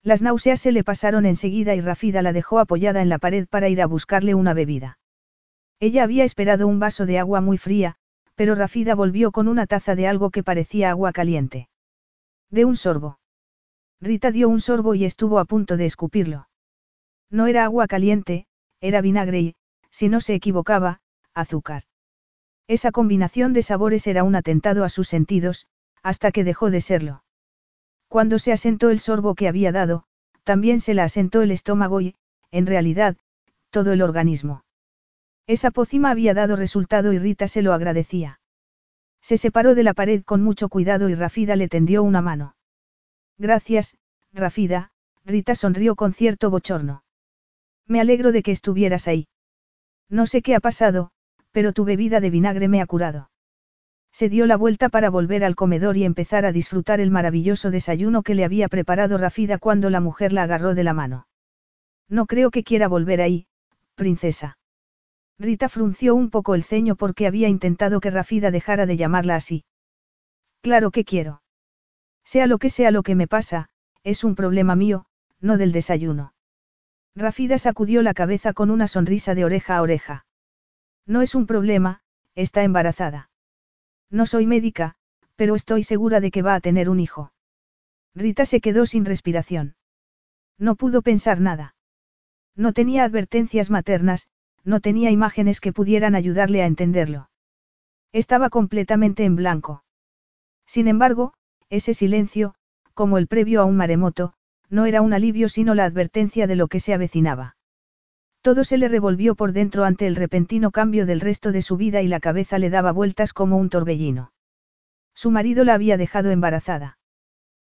[0.02, 3.68] Las náuseas se le pasaron enseguida y Rafida la dejó apoyada en la pared para
[3.68, 4.98] ir a buscarle una bebida.
[5.80, 7.96] Ella había esperado un vaso de agua muy fría,
[8.38, 11.68] pero Rafida volvió con una taza de algo que parecía agua caliente.
[12.50, 13.18] De un sorbo.
[14.00, 16.48] Rita dio un sorbo y estuvo a punto de escupirlo.
[17.30, 18.46] No era agua caliente,
[18.80, 19.54] era vinagre y,
[19.90, 21.00] si no se equivocaba,
[21.34, 21.82] azúcar.
[22.68, 25.66] Esa combinación de sabores era un atentado a sus sentidos,
[26.04, 27.24] hasta que dejó de serlo.
[28.06, 30.04] Cuando se asentó el sorbo que había dado,
[30.44, 32.14] también se la asentó el estómago y,
[32.52, 33.16] en realidad,
[33.70, 34.62] todo el organismo.
[35.48, 38.38] Esa pócima había dado resultado y Rita se lo agradecía.
[39.22, 42.54] Se separó de la pared con mucho cuidado y Rafida le tendió una mano.
[43.38, 43.96] Gracias,
[44.30, 44.90] Rafida,
[45.24, 47.02] Rita sonrió con cierto bochorno.
[47.86, 49.26] Me alegro de que estuvieras ahí.
[50.10, 51.12] No sé qué ha pasado,
[51.50, 53.30] pero tu bebida de vinagre me ha curado.
[54.12, 58.22] Se dio la vuelta para volver al comedor y empezar a disfrutar el maravilloso desayuno
[58.22, 61.26] que le había preparado Rafida cuando la mujer la agarró de la mano.
[62.06, 63.46] No creo que quiera volver ahí,
[63.94, 64.57] princesa.
[65.38, 69.64] Rita frunció un poco el ceño porque había intentado que Rafida dejara de llamarla así.
[70.62, 71.42] Claro que quiero.
[72.24, 73.70] Sea lo que sea lo que me pasa,
[74.02, 75.06] es un problema mío,
[75.40, 76.34] no del desayuno.
[77.14, 80.26] Rafida sacudió la cabeza con una sonrisa de oreja a oreja.
[81.06, 82.00] No es un problema,
[82.34, 83.30] está embarazada.
[84.10, 84.96] No soy médica,
[85.36, 87.32] pero estoy segura de que va a tener un hijo.
[88.14, 89.76] Rita se quedó sin respiración.
[90.58, 91.76] No pudo pensar nada.
[92.56, 94.28] No tenía advertencias maternas,
[94.68, 97.30] no tenía imágenes que pudieran ayudarle a entenderlo.
[98.12, 99.82] Estaba completamente en blanco.
[100.66, 101.32] Sin embargo,
[101.70, 102.54] ese silencio,
[102.92, 104.34] como el previo a un maremoto,
[104.68, 107.56] no era un alivio sino la advertencia de lo que se avecinaba.
[108.42, 112.02] Todo se le revolvió por dentro ante el repentino cambio del resto de su vida
[112.02, 114.32] y la cabeza le daba vueltas como un torbellino.
[115.14, 116.98] Su marido la había dejado embarazada.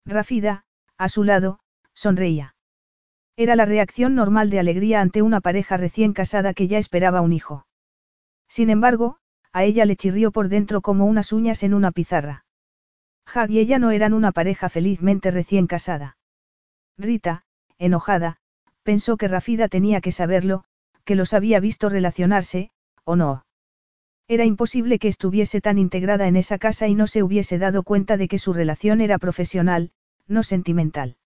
[0.06, 0.64] Rafida,
[0.98, 1.60] a su lado,
[1.94, 2.55] sonreía.
[3.38, 7.34] Era la reacción normal de alegría ante una pareja recién casada que ya esperaba un
[7.34, 7.68] hijo.
[8.48, 9.18] Sin embargo,
[9.52, 12.46] a ella le chirrió por dentro como unas uñas en una pizarra.
[13.26, 16.18] Hag y ella no eran una pareja felizmente recién casada.
[16.98, 17.44] Rita,
[17.78, 18.38] enojada,
[18.84, 20.64] pensó que Rafida tenía que saberlo,
[21.04, 22.72] que los había visto relacionarse,
[23.04, 23.46] o no.
[24.28, 28.16] Era imposible que estuviese tan integrada en esa casa y no se hubiese dado cuenta
[28.18, 29.92] de que su relación era profesional,
[30.28, 31.18] no sentimental.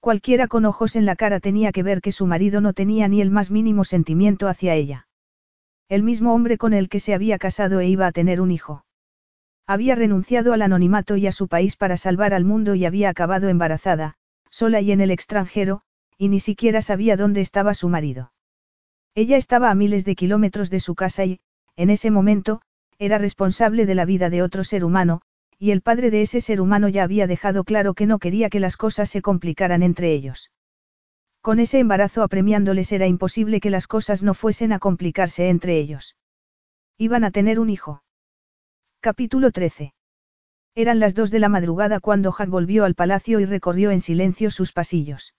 [0.00, 3.20] Cualquiera con ojos en la cara tenía que ver que su marido no tenía ni
[3.20, 5.06] el más mínimo sentimiento hacia ella.
[5.90, 8.86] El mismo hombre con el que se había casado e iba a tener un hijo.
[9.66, 13.48] Había renunciado al anonimato y a su país para salvar al mundo y había acabado
[13.48, 14.14] embarazada,
[14.50, 15.82] sola y en el extranjero,
[16.16, 18.32] y ni siquiera sabía dónde estaba su marido.
[19.14, 21.40] Ella estaba a miles de kilómetros de su casa y,
[21.76, 22.62] en ese momento,
[22.98, 25.22] era responsable de la vida de otro ser humano,
[25.62, 28.60] y el padre de ese ser humano ya había dejado claro que no quería que
[28.60, 30.50] las cosas se complicaran entre ellos.
[31.42, 36.16] Con ese embarazo apremiándoles era imposible que las cosas no fuesen a complicarse entre ellos.
[36.96, 38.02] Iban a tener un hijo.
[39.00, 39.92] Capítulo 13.
[40.74, 44.50] Eran las dos de la madrugada cuando Jack volvió al palacio y recorrió en silencio
[44.50, 45.34] sus pasillos.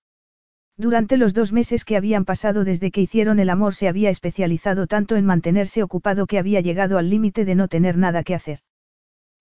[0.77, 4.85] Durante los dos meses que habían pasado desde que hicieron el amor se había especializado
[4.85, 8.59] tanto en mantenerse ocupado que había llegado al límite de no tener nada que hacer.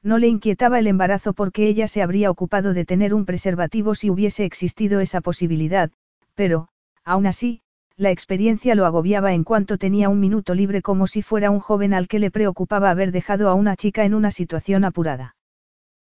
[0.02, 4.08] No le inquietaba el embarazo porque ella se habría ocupado de tener un preservativo si
[4.08, 5.90] hubiese existido esa posibilidad,
[6.34, 6.68] pero,
[7.04, 7.60] aún así,
[7.96, 11.92] la experiencia lo agobiaba en cuanto tenía un minuto libre como si fuera un joven
[11.92, 15.36] al que le preocupaba haber dejado a una chica en una situación apurada.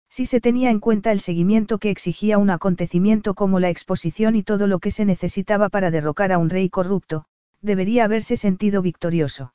[0.10, 4.42] Si se tenía en cuenta el seguimiento que exigía un acontecimiento como la exposición y
[4.42, 7.26] todo lo que se necesitaba para derrocar a un rey corrupto,
[7.62, 9.54] debería haberse sentido victorioso.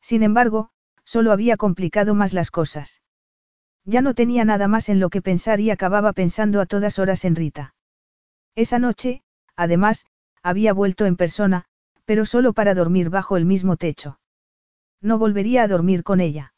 [0.00, 0.70] Sin embargo,
[1.04, 3.02] solo había complicado más las cosas.
[3.88, 7.24] Ya no tenía nada más en lo que pensar y acababa pensando a todas horas
[7.24, 7.74] en Rita.
[8.54, 9.22] Esa noche,
[9.56, 10.04] además,
[10.42, 11.64] había vuelto en persona,
[12.04, 14.20] pero solo para dormir bajo el mismo techo.
[15.00, 16.52] No volvería a dormir con ella.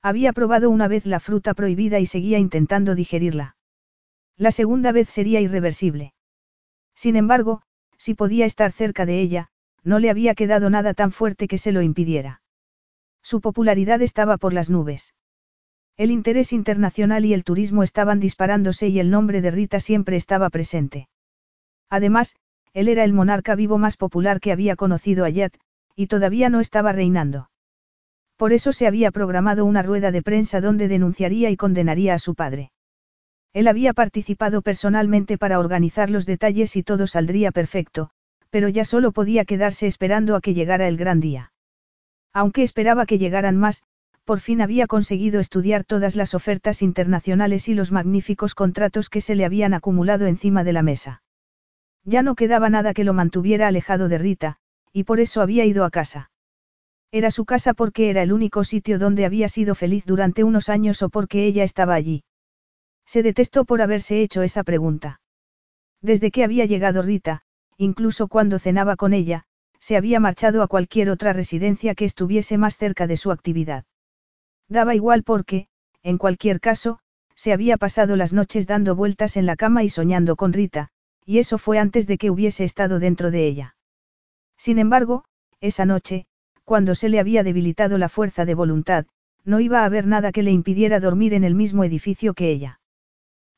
[0.00, 3.58] Había probado una vez la fruta prohibida y seguía intentando digerirla.
[4.38, 6.14] La segunda vez sería irreversible.
[6.94, 7.60] Sin embargo,
[7.98, 9.50] si podía estar cerca de ella,
[9.84, 12.40] no le había quedado nada tan fuerte que se lo impidiera.
[13.20, 15.15] Su popularidad estaba por las nubes.
[15.96, 20.50] El interés internacional y el turismo estaban disparándose y el nombre de Rita siempre estaba
[20.50, 21.08] presente.
[21.88, 22.36] Además,
[22.74, 25.54] él era el monarca vivo más popular que había conocido a Yat,
[25.94, 27.48] y todavía no estaba reinando.
[28.36, 32.34] Por eso se había programado una rueda de prensa donde denunciaría y condenaría a su
[32.34, 32.70] padre.
[33.54, 38.10] Él había participado personalmente para organizar los detalles y todo saldría perfecto,
[38.50, 41.52] pero ya solo podía quedarse esperando a que llegara el gran día.
[42.34, 43.82] Aunque esperaba que llegaran más,
[44.26, 49.36] por fin había conseguido estudiar todas las ofertas internacionales y los magníficos contratos que se
[49.36, 51.22] le habían acumulado encima de la mesa.
[52.04, 54.56] Ya no quedaba nada que lo mantuviera alejado de Rita,
[54.92, 56.32] y por eso había ido a casa.
[57.12, 61.02] Era su casa porque era el único sitio donde había sido feliz durante unos años
[61.02, 62.24] o porque ella estaba allí.
[63.06, 65.20] Se detestó por haberse hecho esa pregunta.
[66.02, 67.42] Desde que había llegado Rita,
[67.76, 69.44] incluso cuando cenaba con ella,
[69.78, 73.84] se había marchado a cualquier otra residencia que estuviese más cerca de su actividad.
[74.68, 75.68] Daba igual porque,
[76.02, 76.98] en cualquier caso,
[77.34, 80.88] se había pasado las noches dando vueltas en la cama y soñando con Rita,
[81.24, 83.76] y eso fue antes de que hubiese estado dentro de ella.
[84.56, 85.24] Sin embargo,
[85.60, 86.26] esa noche,
[86.64, 89.06] cuando se le había debilitado la fuerza de voluntad,
[89.44, 92.80] no iba a haber nada que le impidiera dormir en el mismo edificio que ella.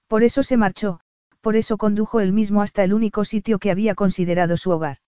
[0.06, 1.00] Por eso se marchó,
[1.40, 4.98] por eso condujo él mismo hasta el único sitio que había considerado su hogar.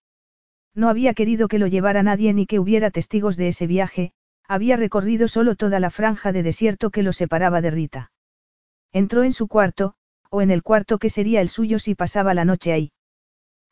[0.73, 4.13] No había querido que lo llevara nadie ni que hubiera testigos de ese viaje,
[4.51, 8.11] había recorrido solo toda la franja de desierto que lo separaba de Rita.
[8.91, 9.93] Entró en su cuarto,
[10.29, 12.91] o en el cuarto que sería el suyo si pasaba la noche ahí.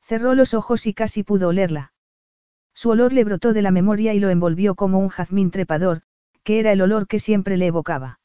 [0.01, 1.91] Cerró los ojos y casi pudo olerla.
[2.73, 6.03] Su olor le brotó de la memoria y lo envolvió como un jazmín trepador,
[6.43, 8.21] que era el olor que siempre le evocaba.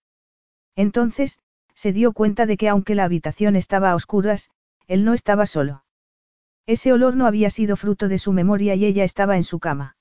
[0.77, 1.41] Entonces,
[1.75, 4.49] se dio cuenta de que aunque la habitación estaba a oscuras,
[4.87, 5.85] él no estaba solo.
[6.67, 9.97] Ese olor no había sido fruto de su memoria y ella estaba en su cama.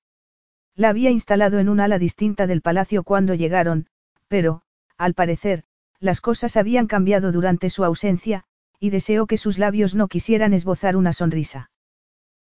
[0.76, 3.88] La había instalado en un ala distinta del palacio cuando llegaron,
[4.28, 4.64] pero,
[4.98, 5.64] al parecer,
[6.00, 8.46] las cosas habían cambiado durante su ausencia,
[8.80, 11.72] y deseó que sus labios no quisieran esbozar una sonrisa.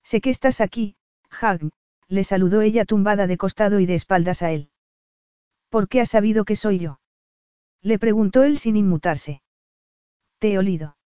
[0.03, 0.95] Sé que estás aquí,
[1.29, 1.71] Hagn,
[2.07, 4.69] le saludó ella tumbada de costado y de espaldas a él.
[5.69, 6.99] ¿Por qué has sabido que soy yo?
[7.81, 9.41] Le preguntó él sin inmutarse.
[10.39, 10.97] Te he olido.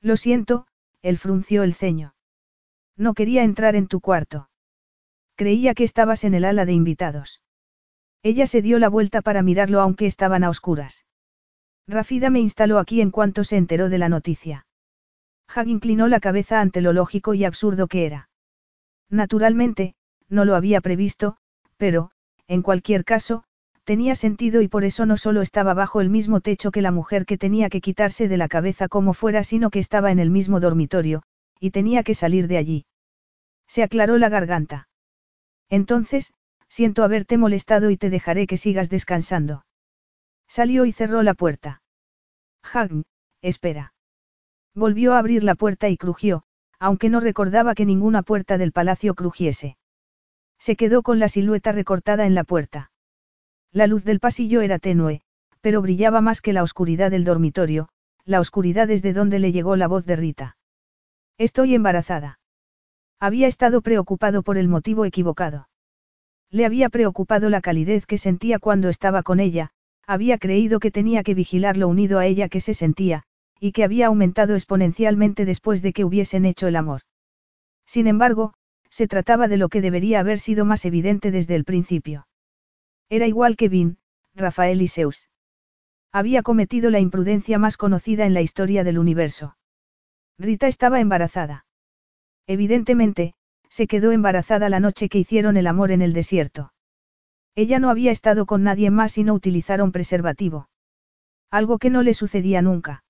[0.00, 0.66] Lo siento,
[1.02, 2.14] él frunció el ceño.
[2.96, 4.47] No quería entrar en tu cuarto.
[5.38, 7.40] Creía que estabas en el ala de invitados.
[8.24, 11.06] Ella se dio la vuelta para mirarlo aunque estaban a oscuras.
[11.86, 14.66] Rafida me instaló aquí en cuanto se enteró de la noticia.
[15.46, 18.30] Hag inclinó la cabeza ante lo lógico y absurdo que era.
[19.10, 19.94] Naturalmente,
[20.28, 21.36] no lo había previsto,
[21.76, 22.10] pero,
[22.48, 23.44] en cualquier caso,
[23.84, 27.26] tenía sentido y por eso no solo estaba bajo el mismo techo que la mujer
[27.26, 30.58] que tenía que quitarse de la cabeza como fuera, sino que estaba en el mismo
[30.58, 31.22] dormitorio,
[31.60, 32.86] y tenía que salir de allí.
[33.68, 34.87] Se aclaró la garganta.
[35.70, 36.32] Entonces,
[36.68, 39.64] siento haberte molestado y te dejaré que sigas descansando.
[40.48, 41.82] Salió y cerró la puerta.
[42.62, 43.04] Hagn,
[43.42, 43.92] espera.
[44.74, 46.44] Volvió a abrir la puerta y crujió,
[46.78, 49.76] aunque no recordaba que ninguna puerta del palacio crujiese.
[50.58, 52.90] Se quedó con la silueta recortada en la puerta.
[53.72, 55.20] La luz del pasillo era tenue,
[55.60, 57.88] pero brillaba más que la oscuridad del dormitorio,
[58.24, 60.56] la oscuridad desde donde le llegó la voz de Rita.
[61.36, 62.40] Estoy embarazada.
[63.20, 65.68] Había estado preocupado por el motivo equivocado.
[66.50, 69.70] Le había preocupado la calidez que sentía cuando estaba con ella,
[70.06, 73.24] había creído que tenía que vigilar lo unido a ella que se sentía,
[73.60, 77.02] y que había aumentado exponencialmente después de que hubiesen hecho el amor.
[77.84, 78.54] Sin embargo,
[78.88, 82.26] se trataba de lo que debería haber sido más evidente desde el principio.
[83.10, 83.98] Era igual que Vin,
[84.34, 85.28] Rafael y Zeus.
[86.12, 89.56] Había cometido la imprudencia más conocida en la historia del universo.
[90.38, 91.66] Rita estaba embarazada.
[92.48, 93.34] Evidentemente,
[93.68, 96.72] se quedó embarazada la noche que hicieron el amor en el desierto.
[97.54, 100.70] Ella no había estado con nadie más y no utilizaron preservativo.
[101.50, 103.04] Algo que no le sucedía nunca.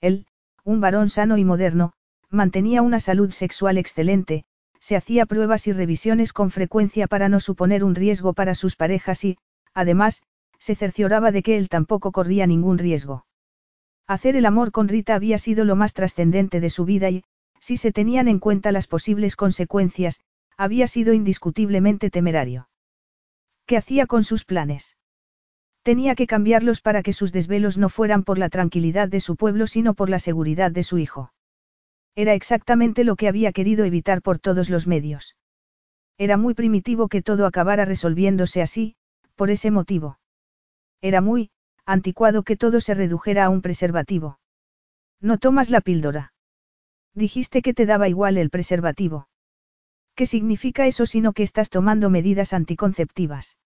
[0.00, 0.26] Él,
[0.64, 1.92] un varón sano y moderno,
[2.30, 4.44] mantenía una salud sexual excelente,
[4.80, 9.24] se hacía pruebas y revisiones con frecuencia para no suponer un riesgo para sus parejas
[9.24, 9.36] y,
[9.74, 10.22] además,
[10.58, 13.26] se cercioraba de que él tampoco corría ningún riesgo.
[14.06, 17.24] Hacer el amor con Rita había sido lo más trascendente de su vida y,
[17.64, 20.20] si se tenían en cuenta las posibles consecuencias,
[20.58, 22.68] había sido indiscutiblemente temerario.
[23.64, 24.98] ¿Qué hacía con sus planes?
[25.82, 29.66] Tenía que cambiarlos para que sus desvelos no fueran por la tranquilidad de su pueblo
[29.66, 31.32] sino por la seguridad de su hijo.
[32.14, 35.34] Era exactamente lo que había querido evitar por todos los medios.
[36.18, 38.96] Era muy primitivo que todo acabara resolviéndose así,
[39.36, 40.18] por ese motivo.
[41.00, 41.50] Era muy,
[41.86, 44.38] anticuado que todo se redujera a un preservativo.
[45.18, 46.33] No tomas la píldora.
[47.14, 49.28] Dijiste que te daba igual el preservativo.
[50.16, 53.56] ¿Qué significa eso sino que estás tomando medidas anticonceptivas?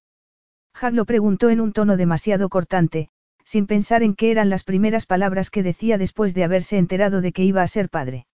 [0.75, 3.09] Hag lo preguntó en un tono demasiado cortante,
[3.45, 7.33] sin pensar en qué eran las primeras palabras que decía después de haberse enterado de
[7.33, 8.27] que iba a ser padre.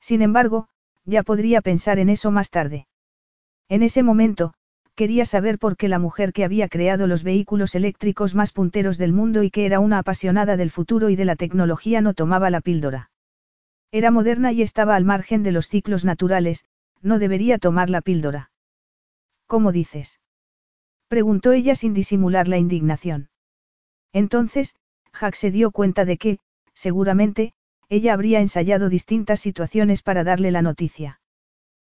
[0.00, 0.68] Sin embargo,
[1.04, 2.86] ya podría pensar en eso más tarde.
[3.68, 4.54] En ese momento,
[4.94, 9.12] quería saber por qué la mujer que había creado los vehículos eléctricos más punteros del
[9.12, 12.60] mundo y que era una apasionada del futuro y de la tecnología no tomaba la
[12.60, 13.09] píldora.
[13.92, 16.64] Era moderna y estaba al margen de los ciclos naturales,
[17.02, 18.50] no debería tomar la píldora.
[19.46, 20.20] ¿Cómo dices?
[21.08, 23.30] preguntó ella sin disimular la indignación.
[24.12, 24.76] Entonces,
[25.12, 26.38] Jack se dio cuenta de que,
[26.72, 27.52] seguramente,
[27.88, 31.20] ella habría ensayado distintas situaciones para darle la noticia.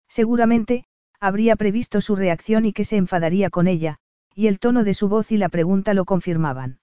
[0.08, 0.86] Seguramente,
[1.20, 3.98] habría previsto su reacción y que se enfadaría con ella,
[4.36, 6.80] y el tono de su voz y la pregunta lo confirmaban.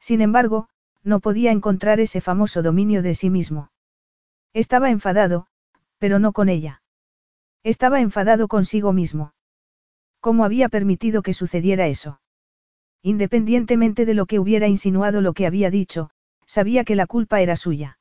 [0.00, 0.68] Sin embargo,
[1.04, 3.70] no podía encontrar ese famoso dominio de sí mismo.
[4.54, 5.46] Estaba enfadado,
[5.98, 6.82] pero no con ella.
[7.62, 9.34] Estaba enfadado consigo mismo.
[10.20, 12.22] ¿Cómo había permitido que sucediera eso?
[13.02, 16.10] Independientemente de lo que hubiera insinuado lo que había dicho,
[16.46, 17.98] Sabía que la culpa era suya.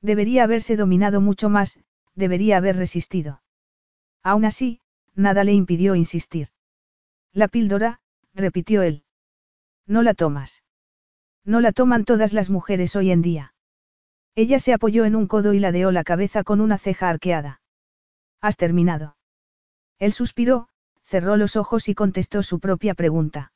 [0.00, 1.78] Debería haberse dominado mucho más,
[2.14, 3.42] debería haber resistido.
[4.22, 4.80] Aún así,
[5.14, 6.48] nada le impidió insistir.
[7.32, 8.00] La píldora,
[8.34, 9.04] repitió él.
[9.86, 10.62] No la tomas.
[11.44, 13.54] No la toman todas las mujeres hoy en día.
[14.36, 17.62] Ella se apoyó en un codo y ladeó la cabeza con una ceja arqueada.
[18.42, 19.16] ¿Has terminado?
[19.98, 20.68] Él suspiró,
[21.02, 23.52] cerró los ojos y contestó su propia pregunta.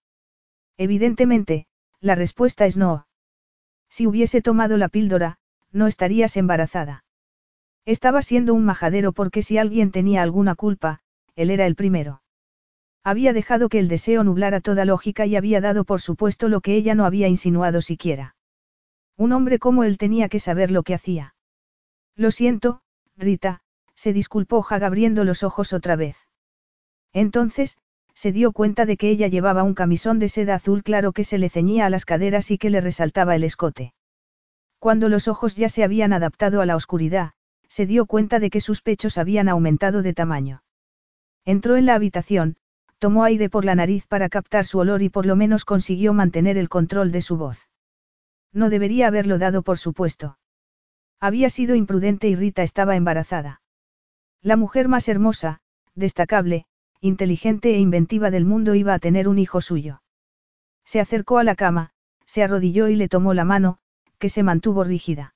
[0.78, 1.67] Evidentemente,
[2.00, 3.07] la respuesta es no.
[3.91, 5.36] Si hubiese tomado la píldora,
[5.70, 7.05] no estarías embarazada.
[7.84, 11.00] Estaba siendo un majadero porque si alguien tenía alguna culpa,
[11.36, 12.23] él era el primero.
[13.05, 16.75] Había dejado que el deseo nublara toda lógica y había dado por supuesto lo que
[16.75, 18.34] ella no había insinuado siquiera.
[19.20, 21.34] Un hombre como él tenía que saber lo que hacía.
[22.16, 22.81] Lo siento,
[23.18, 23.60] Rita,
[23.94, 26.16] se disculpó Hag abriendo los ojos otra vez.
[27.12, 27.76] Entonces,
[28.15, 31.36] se dio cuenta de que ella llevaba un camisón de seda azul claro que se
[31.36, 33.92] le ceñía a las caderas y que le resaltaba el escote.
[34.78, 37.32] Cuando los ojos ya se habían adaptado a la oscuridad,
[37.68, 40.62] se dio cuenta de que sus pechos habían aumentado de tamaño.
[41.44, 42.57] Entró en la habitación,
[42.99, 46.57] tomó aire por la nariz para captar su olor y por lo menos consiguió mantener
[46.57, 47.69] el control de su voz.
[48.53, 50.39] No debería haberlo dado por supuesto.
[51.20, 53.62] Había sido imprudente y Rita estaba embarazada.
[54.43, 55.61] La mujer más hermosa,
[55.95, 56.67] destacable,
[57.01, 60.03] inteligente e inventiva del mundo iba a tener un hijo suyo.
[60.85, 61.93] Se acercó a la cama,
[62.27, 63.79] se arrodilló y le tomó la mano,
[64.19, 65.35] que se mantuvo rígida.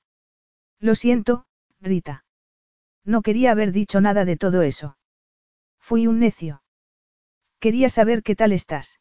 [0.79, 1.45] Lo siento,
[1.79, 2.25] Rita.
[3.03, 4.97] No quería haber dicho nada de todo eso.
[5.79, 6.63] Fui un necio.
[7.59, 8.99] Quería saber qué tal estás.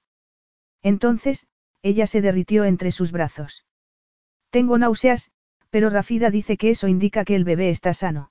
[0.82, 1.46] Entonces,
[1.82, 3.64] ella se derritió entre sus brazos.
[4.54, 5.32] Tengo náuseas,
[5.70, 8.30] pero Rafida dice que eso indica que el bebé está sano.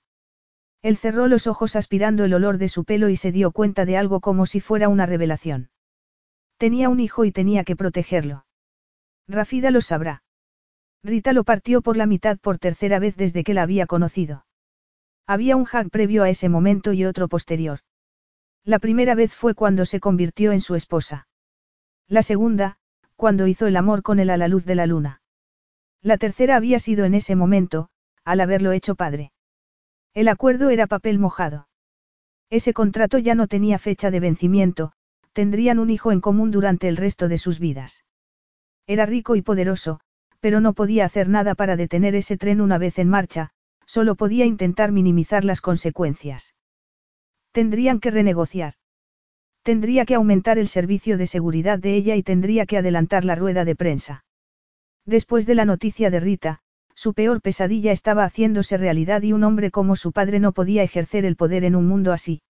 [0.82, 3.98] Él cerró los ojos aspirando el olor de su pelo y se dio cuenta de
[3.98, 5.69] algo como si fuera una revelación.
[6.56, 8.45] Tenía un hijo y tenía que protegerlo.
[9.27, 10.24] Rafida lo sabrá.
[11.03, 14.45] Rita lo partió por la mitad por tercera vez desde que la había conocido.
[15.27, 17.80] Había un hag previo a ese momento y otro posterior.
[18.64, 21.27] La primera vez fue cuando se convirtió en su esposa.
[22.08, 22.77] La segunda,
[23.18, 25.19] cuando hizo el amor con él a la luz de la luna.
[26.03, 27.88] La tercera había sido en ese momento,
[28.25, 29.32] al haberlo hecho padre.
[30.14, 31.69] El acuerdo era papel mojado.
[32.49, 34.91] Ese contrato ya no tenía fecha de vencimiento,
[35.32, 38.03] tendrían un hijo en común durante el resto de sus vidas.
[38.85, 40.01] Era rico y poderoso,
[40.41, 43.51] pero no podía hacer nada para detener ese tren una vez en marcha,
[43.85, 46.53] solo podía intentar minimizar las consecuencias.
[47.53, 48.73] Tendrían que renegociar.
[49.64, 53.64] Tendría que aumentar el servicio de seguridad de ella y tendría que adelantar la rueda
[53.64, 54.25] de prensa.
[55.06, 56.59] Después de la noticia de Rita,
[56.95, 61.25] su peor pesadilla estaba haciéndose realidad y un hombre como su padre no podía ejercer
[61.25, 62.41] el poder en un mundo así.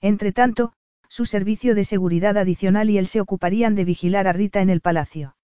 [0.00, 0.72] Entretanto,
[1.08, 4.80] su servicio de seguridad adicional y él se ocuparían de vigilar a Rita en el
[4.80, 5.36] palacio.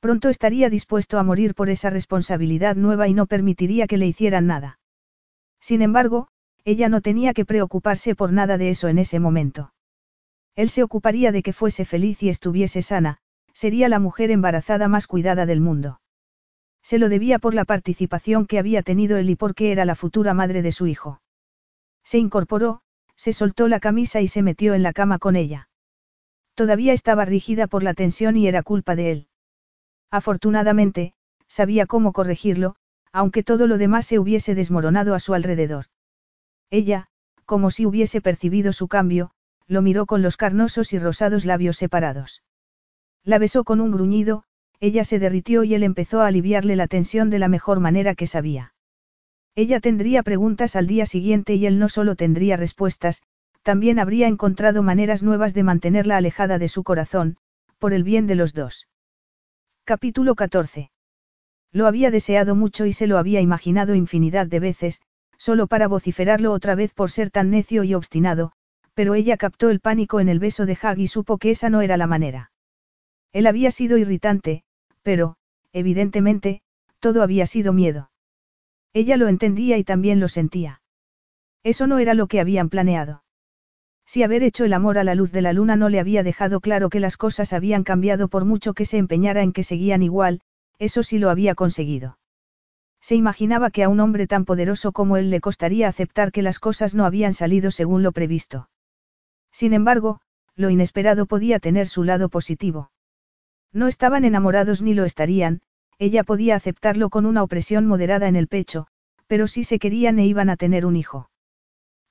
[0.00, 4.46] Pronto estaría dispuesto a morir por esa responsabilidad nueva y no permitiría que le hicieran
[4.46, 4.78] nada.
[5.60, 6.28] Sin embargo,
[6.64, 9.72] ella no tenía que preocuparse por nada de eso en ese momento.
[10.54, 13.18] Él se ocuparía de que fuese feliz y estuviese sana,
[13.58, 16.00] sería la mujer embarazada más cuidada del mundo.
[16.80, 20.32] Se lo debía por la participación que había tenido él y porque era la futura
[20.32, 21.20] madre de su hijo.
[22.04, 22.82] Se incorporó,
[23.16, 25.68] se soltó la camisa y se metió en la cama con ella.
[26.54, 29.28] Todavía estaba rígida por la tensión y era culpa de él.
[30.08, 31.14] Afortunadamente,
[31.48, 32.76] sabía cómo corregirlo,
[33.10, 35.86] aunque todo lo demás se hubiese desmoronado a su alrededor.
[36.70, 37.08] Ella,
[37.44, 39.32] como si hubiese percibido su cambio,
[39.66, 42.44] lo miró con los carnosos y rosados labios separados.
[43.24, 44.44] La besó con un gruñido,
[44.80, 48.26] ella se derritió y él empezó a aliviarle la tensión de la mejor manera que
[48.26, 48.74] sabía.
[49.54, 53.22] Ella tendría preguntas al día siguiente y él no solo tendría respuestas,
[53.62, 57.36] también habría encontrado maneras nuevas de mantenerla alejada de su corazón,
[57.78, 58.86] por el bien de los dos.
[59.84, 60.90] Capítulo 14.
[61.72, 65.02] Lo había deseado mucho y se lo había imaginado infinidad de veces,
[65.38, 68.52] solo para vociferarlo otra vez por ser tan necio y obstinado,
[68.94, 71.82] pero ella captó el pánico en el beso de Hag y supo que esa no
[71.82, 72.50] era la manera.
[73.32, 74.62] Él había sido irritante,
[75.02, 75.36] pero,
[75.72, 76.62] evidentemente,
[76.98, 78.10] todo había sido miedo.
[78.92, 80.80] Ella lo entendía y también lo sentía.
[81.62, 83.22] Eso no era lo que habían planeado.
[84.06, 86.60] Si haber hecho el amor a la luz de la luna no le había dejado
[86.60, 90.40] claro que las cosas habían cambiado por mucho que se empeñara en que seguían igual,
[90.78, 92.18] eso sí lo había conseguido.
[93.00, 96.58] Se imaginaba que a un hombre tan poderoso como él le costaría aceptar que las
[96.58, 98.70] cosas no habían salido según lo previsto.
[99.52, 100.20] Sin embargo,
[100.56, 102.90] lo inesperado podía tener su lado positivo.
[103.72, 105.60] No estaban enamorados ni lo estarían,
[105.98, 108.86] ella podía aceptarlo con una opresión moderada en el pecho,
[109.26, 111.30] pero sí se querían e iban a tener un hijo.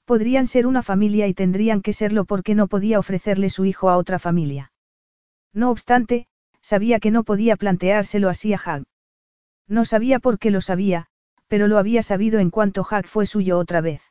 [0.06, 3.98] Podrían ser una familia y tendrían que serlo porque no podía ofrecerle su hijo a
[3.98, 4.72] otra familia.
[5.54, 6.28] No obstante,
[6.62, 8.84] sabía que no podía planteárselo así a Hag.
[9.68, 11.08] No sabía por qué lo sabía,
[11.48, 14.02] pero lo había sabido en cuanto Jack fue suyo otra vez.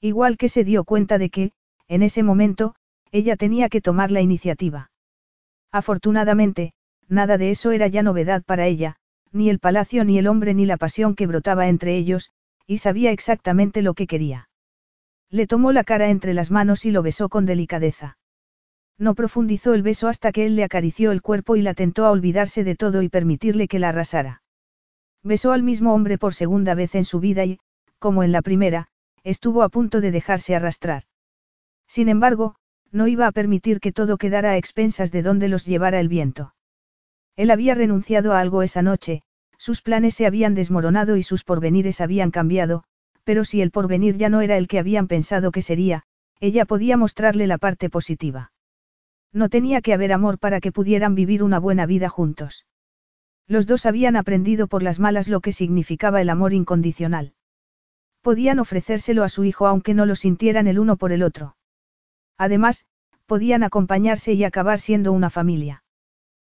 [0.00, 1.52] Igual que se dio cuenta de que,
[1.88, 2.74] en ese momento,
[3.12, 4.89] ella tenía que tomar la iniciativa.
[5.72, 6.72] Afortunadamente,
[7.08, 8.96] nada de eso era ya novedad para ella,
[9.32, 12.30] ni el palacio ni el hombre ni la pasión que brotaba entre ellos,
[12.66, 14.48] y sabía exactamente lo que quería.
[15.30, 18.18] Le tomó la cara entre las manos y lo besó con delicadeza.
[18.98, 22.10] No profundizó el beso hasta que él le acarició el cuerpo y la tentó a
[22.10, 24.42] olvidarse de todo y permitirle que la arrasara.
[25.22, 27.60] Besó al mismo hombre por segunda vez en su vida y,
[27.98, 28.88] como en la primera,
[29.22, 31.04] estuvo a punto de dejarse arrastrar.
[31.86, 32.56] Sin embargo,
[32.92, 36.54] no iba a permitir que todo quedara a expensas de donde los llevara el viento.
[37.36, 39.22] Él había renunciado a algo esa noche,
[39.58, 42.84] sus planes se habían desmoronado y sus porvenires habían cambiado,
[43.24, 46.02] pero si el porvenir ya no era el que habían pensado que sería,
[46.40, 48.52] ella podía mostrarle la parte positiva.
[49.32, 52.66] No tenía que haber amor para que pudieran vivir una buena vida juntos.
[53.46, 57.34] Los dos habían aprendido por las malas lo que significaba el amor incondicional.
[58.22, 61.56] Podían ofrecérselo a su hijo aunque no lo sintieran el uno por el otro.
[62.40, 62.86] Además,
[63.26, 65.84] podían acompañarse y acabar siendo una familia.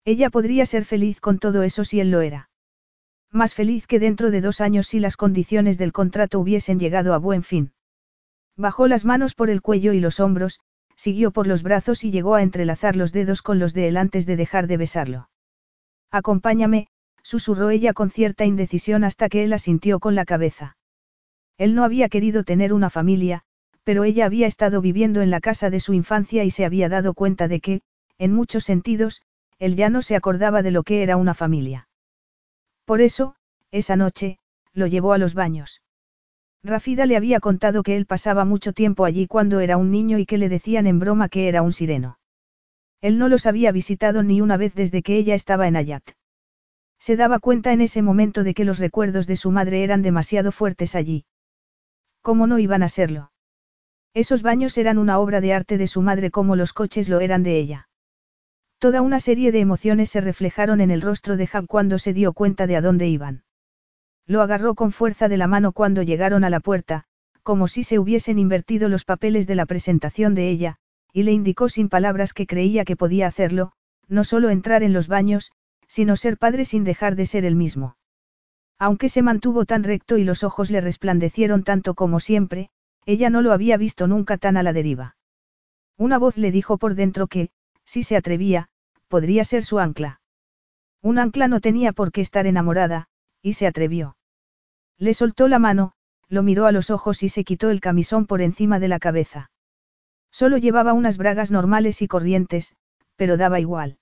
[0.04, 2.50] Ella podría ser feliz con todo eso si él lo era.
[3.30, 7.18] Más feliz que dentro de dos años si las condiciones del contrato hubiesen llegado a
[7.18, 7.72] buen fin.
[8.58, 10.60] Bajó las manos por el cuello y los hombros,
[10.96, 14.26] siguió por los brazos y llegó a entrelazar los dedos con los de él antes
[14.26, 15.30] de dejar de besarlo.
[16.10, 16.88] Acompáñame,
[17.22, 20.76] susurró ella con cierta indecisión hasta que él asintió con la cabeza.
[21.56, 23.44] Él no había querido tener una familia,
[23.84, 27.14] pero ella había estado viviendo en la casa de su infancia y se había dado
[27.14, 27.80] cuenta de que,
[28.18, 29.22] en muchos sentidos,
[29.58, 31.88] él ya no se acordaba de lo que era una familia.
[32.84, 33.36] Por eso,
[33.70, 34.38] esa noche,
[34.72, 35.82] lo llevó a los baños.
[36.62, 40.26] Rafida le había contado que él pasaba mucho tiempo allí cuando era un niño y
[40.26, 42.18] que le decían en broma que era un sireno.
[43.00, 46.04] Él no los había visitado ni una vez desde que ella estaba en Ayat.
[46.98, 50.52] Se daba cuenta en ese momento de que los recuerdos de su madre eran demasiado
[50.52, 51.24] fuertes allí.
[52.20, 53.29] ¿Cómo no iban a serlo?
[54.14, 57.42] Esos baños eran una obra de arte de su madre como los coches lo eran
[57.42, 57.88] de ella.
[58.78, 62.32] Toda una serie de emociones se reflejaron en el rostro de Jack cuando se dio
[62.32, 63.44] cuenta de a dónde iban.
[64.26, 67.04] Lo agarró con fuerza de la mano cuando llegaron a la puerta,
[67.42, 70.76] como si se hubiesen invertido los papeles de la presentación de ella,
[71.12, 73.72] y le indicó sin palabras que creía que podía hacerlo,
[74.08, 75.52] no solo entrar en los baños,
[75.86, 77.96] sino ser padre sin dejar de ser el mismo.
[78.78, 82.70] Aunque se mantuvo tan recto y los ojos le resplandecieron tanto como siempre,
[83.06, 85.16] ella no lo había visto nunca tan a la deriva.
[85.96, 87.50] Una voz le dijo por dentro que,
[87.84, 88.68] si se atrevía,
[89.08, 90.20] podría ser su ancla.
[91.02, 93.08] Un ancla no tenía por qué estar enamorada,
[93.42, 94.16] y se atrevió.
[94.98, 95.92] Le soltó la mano,
[96.28, 99.50] lo miró a los ojos y se quitó el camisón por encima de la cabeza.
[100.30, 102.76] Solo llevaba unas bragas normales y corrientes,
[103.16, 103.98] pero daba igual.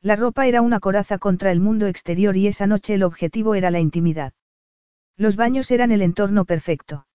[0.00, 3.70] La ropa era una coraza contra el mundo exterior y esa noche el objetivo era
[3.70, 4.32] la intimidad.
[5.16, 7.06] Los baños eran el entorno perfecto.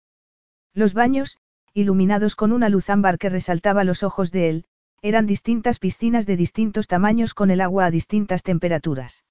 [0.75, 1.37] Los baños,
[1.73, 4.65] iluminados con una luz ámbar que resaltaba los ojos de él,
[5.01, 9.23] eran distintas piscinas de distintos tamaños con el agua a distintas temperaturas.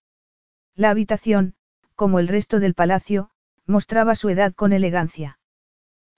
[0.75, 1.55] La habitación,
[1.97, 3.29] como el resto del palacio,
[3.67, 5.39] mostraba su edad con elegancia.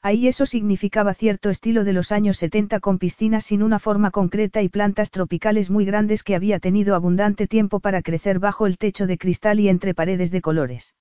[0.01, 4.63] Ahí eso significaba cierto estilo de los años 70 con piscinas sin una forma concreta
[4.63, 9.09] y plantas tropicales muy grandes que había tenido abundante tiempo para crecer bajo el techo
[9.09, 10.95] de cristal y entre paredes de colores.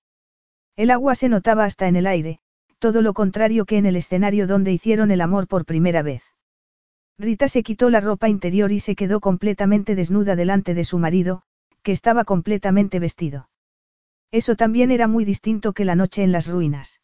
[0.76, 2.40] El agua se notaba hasta en el aire,
[2.86, 6.22] todo lo contrario que en el escenario donde hicieron el amor por primera vez.
[7.18, 11.42] Rita se quitó la ropa interior y se quedó completamente desnuda delante de su marido,
[11.82, 13.50] que estaba completamente vestido.
[14.30, 17.02] Eso también era muy distinto que la noche en las ruinas.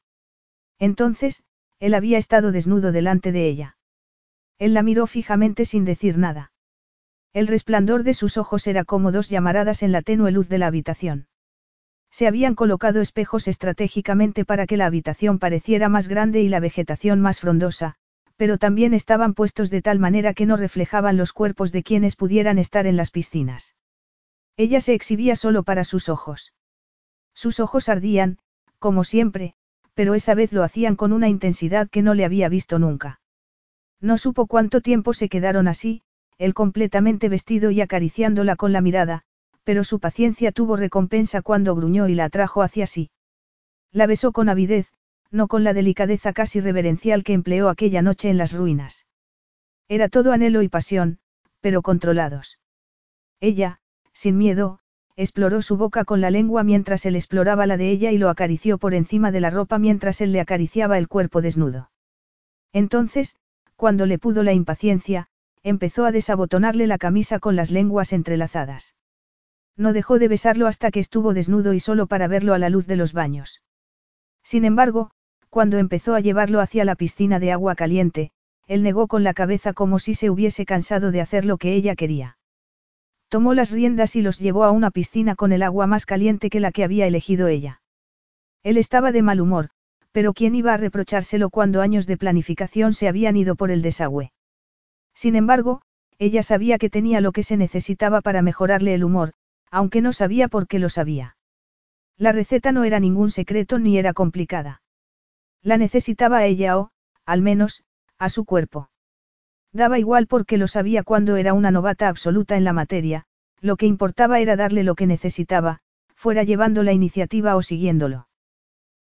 [0.78, 1.42] Entonces,
[1.80, 3.78] él había estado desnudo delante de ella.
[4.60, 6.52] Él la miró fijamente sin decir nada.
[7.34, 10.68] El resplandor de sus ojos era como dos llamaradas en la tenue luz de la
[10.68, 11.26] habitación.
[12.12, 17.22] Se habían colocado espejos estratégicamente para que la habitación pareciera más grande y la vegetación
[17.22, 17.96] más frondosa,
[18.36, 22.58] pero también estaban puestos de tal manera que no reflejaban los cuerpos de quienes pudieran
[22.58, 23.76] estar en las piscinas.
[24.58, 26.54] Ella se exhibía solo para sus ojos.
[27.34, 28.40] Sus ojos ardían,
[28.78, 29.54] como siempre,
[29.94, 33.22] pero esa vez lo hacían con una intensidad que no le había visto nunca.
[34.02, 36.02] No supo cuánto tiempo se quedaron así,
[36.38, 39.24] él completamente vestido y acariciándola con la mirada,
[39.64, 43.12] pero su paciencia tuvo recompensa cuando gruñó y la atrajo hacia sí.
[43.92, 44.88] La besó con avidez,
[45.32, 49.06] no con la delicadeza casi reverencial que empleó aquella noche en las ruinas.
[49.88, 51.20] Era todo anhelo y pasión,
[51.60, 52.60] pero controlados.
[53.40, 53.80] Ella,
[54.14, 54.80] sin miedo,
[55.16, 58.78] exploró su boca con la lengua mientras él exploraba la de ella y lo acarició
[58.78, 61.92] por encima de la ropa mientras él le acariciaba el cuerpo desnudo.
[62.74, 63.36] Entonces,
[63.76, 65.28] cuando le pudo la impaciencia,
[65.64, 68.96] empezó a desabotonarle la camisa con las lenguas entrelazadas.
[69.82, 72.86] No dejó de besarlo hasta que estuvo desnudo y solo para verlo a la luz
[72.86, 73.64] de los baños.
[74.44, 75.10] Sin embargo,
[75.50, 78.30] cuando empezó a llevarlo hacia la piscina de agua caliente,
[78.68, 81.96] él negó con la cabeza como si se hubiese cansado de hacer lo que ella
[81.96, 82.38] quería.
[83.28, 86.60] Tomó las riendas y los llevó a una piscina con el agua más caliente que
[86.60, 87.82] la que había elegido ella.
[88.62, 89.70] Él estaba de mal humor,
[90.12, 94.32] pero ¿quién iba a reprochárselo cuando años de planificación se habían ido por el desagüe?
[95.16, 95.82] Sin embargo,
[96.20, 99.34] ella sabía que tenía lo que se necesitaba para mejorarle el humor,
[99.72, 101.38] aunque no sabía por qué lo sabía.
[102.18, 104.82] La receta no era ningún secreto ni era complicada.
[105.64, 106.92] La necesitaba a ella o,
[107.26, 107.84] al menos,
[108.20, 108.90] a su cuerpo.
[109.74, 113.26] Daba igual porque lo sabía cuando era una novata absoluta en la materia,
[113.62, 115.80] lo que importaba era darle lo que necesitaba,
[116.14, 118.28] fuera llevando la iniciativa o siguiéndolo.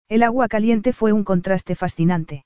[0.07, 2.45] El agua caliente fue un contraste fascinante.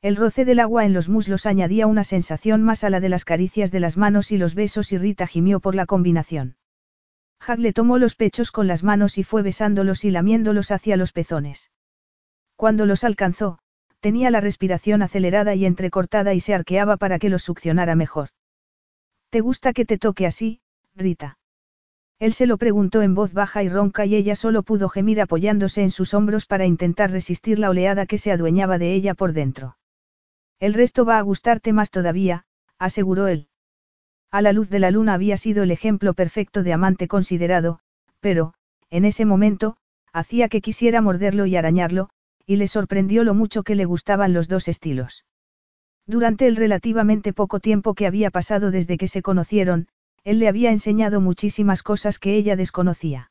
[0.00, 3.24] El roce del agua en los muslos añadía una sensación más a la de las
[3.24, 6.56] caricias de las manos y los besos y Rita gimió por la combinación.
[7.46, 11.12] Hag le tomó los pechos con las manos y fue besándolos y lamiéndolos hacia los
[11.12, 11.70] pezones.
[12.56, 13.58] Cuando los alcanzó,
[14.00, 18.28] tenía la respiración acelerada y entrecortada y se arqueaba para que los succionara mejor.
[19.30, 20.60] ¿Te gusta que te toque así,
[20.94, 21.38] Rita?
[22.18, 25.82] Él se lo preguntó en voz baja y ronca y ella solo pudo gemir apoyándose
[25.82, 29.76] en sus hombros para intentar resistir la oleada que se adueñaba de ella por dentro.
[30.60, 32.46] El resto va a gustarte más todavía,
[32.78, 33.48] aseguró él.
[34.34, 37.78] A la luz de la luna había sido el ejemplo perfecto de amante considerado,
[38.18, 38.54] pero,
[38.90, 39.76] en ese momento,
[40.12, 42.08] hacía que quisiera morderlo y arañarlo,
[42.44, 45.24] y le sorprendió lo mucho que le gustaban los dos estilos.
[46.04, 49.86] Durante el relativamente poco tiempo que había pasado desde que se conocieron,
[50.24, 53.30] él le había enseñado muchísimas cosas que ella desconocía.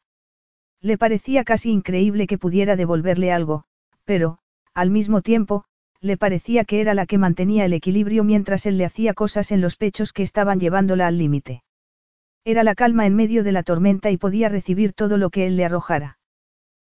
[0.80, 3.66] Le parecía casi increíble que pudiera devolverle algo,
[4.06, 4.38] pero,
[4.74, 5.66] al mismo tiempo,
[6.04, 9.62] le parecía que era la que mantenía el equilibrio mientras él le hacía cosas en
[9.62, 11.64] los pechos que estaban llevándola al límite.
[12.44, 15.56] Era la calma en medio de la tormenta y podía recibir todo lo que él
[15.56, 16.18] le arrojara.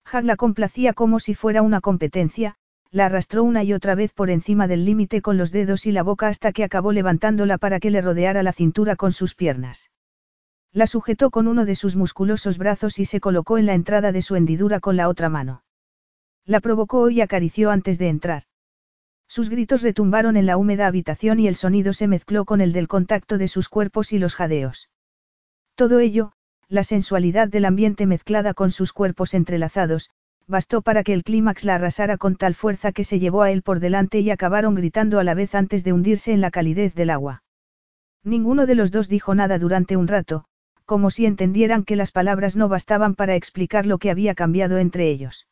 [0.05, 2.57] Hag la complacía como si fuera una competencia,
[2.91, 6.03] la arrastró una y otra vez por encima del límite con los dedos y la
[6.03, 9.91] boca hasta que acabó levantándola para que le rodeara la cintura con sus piernas.
[10.71, 14.21] La sujetó con uno de sus musculosos brazos y se colocó en la entrada de
[14.21, 15.63] su hendidura con la otra mano.
[16.45, 18.48] La provocó y acarició antes de entrar.
[19.29, 22.89] Sus gritos retumbaron en la húmeda habitación y el sonido se mezcló con el del
[22.89, 24.89] contacto de sus cuerpos y los jadeos.
[25.75, 26.33] Todo ello,
[26.69, 30.11] la sensualidad del ambiente mezclada con sus cuerpos entrelazados,
[30.47, 33.63] bastó para que el clímax la arrasara con tal fuerza que se llevó a él
[33.63, 37.11] por delante y acabaron gritando a la vez antes de hundirse en la calidez del
[37.11, 37.43] agua.
[38.25, 40.47] Ninguno de los dos dijo nada durante un rato,
[40.87, 45.11] como si entendieran que las palabras no bastaban para explicar lo que había cambiado entre
[45.11, 45.47] ellos.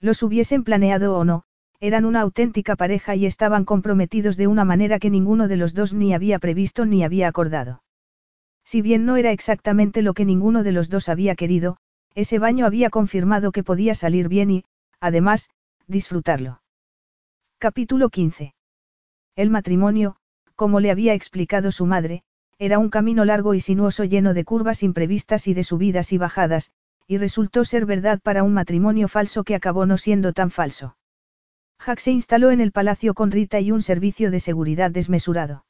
[0.00, 1.44] Los hubiesen planeado o no,
[1.80, 5.94] eran una auténtica pareja y estaban comprometidos de una manera que ninguno de los dos
[5.94, 7.82] ni había previsto ni había acordado.
[8.64, 11.78] Si bien no era exactamente lo que ninguno de los dos había querido,
[12.14, 14.64] ese baño había confirmado que podía salir bien y,
[15.00, 15.48] además,
[15.86, 16.60] disfrutarlo.
[17.58, 18.54] Capítulo 15.
[19.34, 20.16] El matrimonio,
[20.56, 22.22] como le había explicado su madre,
[22.58, 26.72] era un camino largo y sinuoso lleno de curvas imprevistas y de subidas y bajadas,
[27.06, 30.96] y resultó ser verdad para un matrimonio falso que acabó no siendo tan falso.
[31.84, 35.64] Jack se instaló en el palacio con Rita y un servicio de seguridad desmesurado.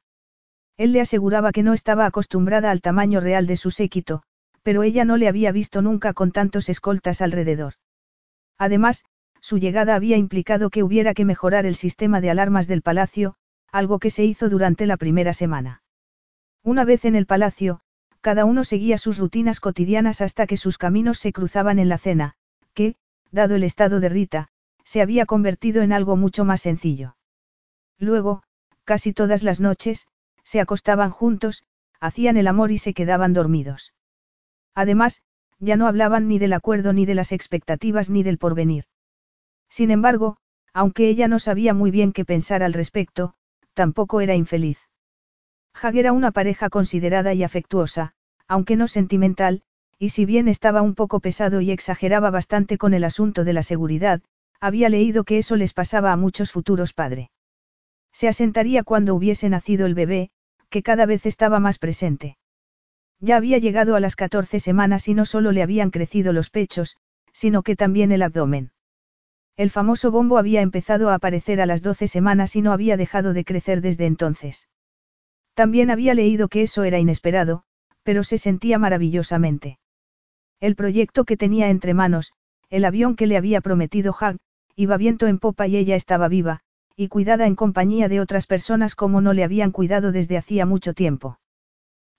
[0.76, 4.22] Él le aseguraba que no estaba acostumbrada al tamaño real de su séquito,
[4.62, 7.74] pero ella no le había visto nunca con tantos escoltas alrededor.
[8.58, 9.04] Además,
[9.40, 13.36] su llegada había implicado que hubiera que mejorar el sistema de alarmas del palacio,
[13.72, 15.82] algo que se hizo durante la primera semana.
[16.62, 17.80] Una vez en el palacio,
[18.20, 22.34] cada uno seguía sus rutinas cotidianas hasta que sus caminos se cruzaban en la cena,
[22.74, 22.96] que,
[23.30, 24.50] dado el estado de Rita,
[24.90, 27.14] se había convertido en algo mucho más sencillo.
[27.96, 28.42] Luego,
[28.82, 30.08] casi todas las noches,
[30.42, 31.62] se acostaban juntos,
[32.00, 33.94] hacían el amor y se quedaban dormidos.
[34.74, 35.22] Además,
[35.60, 38.86] ya no hablaban ni del acuerdo ni de las expectativas ni del porvenir.
[39.68, 40.38] Sin embargo,
[40.72, 43.34] aunque ella no sabía muy bien qué pensar al respecto,
[43.74, 44.88] tampoco era infeliz.
[45.72, 48.14] Hag era una pareja considerada y afectuosa,
[48.48, 49.62] aunque no sentimental,
[50.00, 53.62] y si bien estaba un poco pesado y exageraba bastante con el asunto de la
[53.62, 54.20] seguridad,
[54.60, 57.28] había leído que eso les pasaba a muchos futuros padres.
[58.12, 60.30] Se asentaría cuando hubiese nacido el bebé,
[60.68, 62.36] que cada vez estaba más presente.
[63.20, 66.96] Ya había llegado a las 14 semanas y no solo le habían crecido los pechos,
[67.32, 68.72] sino que también el abdomen.
[69.56, 73.32] El famoso bombo había empezado a aparecer a las 12 semanas y no había dejado
[73.32, 74.68] de crecer desde entonces.
[75.54, 77.64] También había leído que eso era inesperado,
[78.02, 79.78] pero se sentía maravillosamente.
[80.60, 82.32] El proyecto que tenía entre manos,
[82.70, 84.38] el avión que le había prometido Hag,
[84.80, 86.60] iba viento en popa y ella estaba viva,
[86.96, 90.94] y cuidada en compañía de otras personas como no le habían cuidado desde hacía mucho
[90.94, 91.38] tiempo.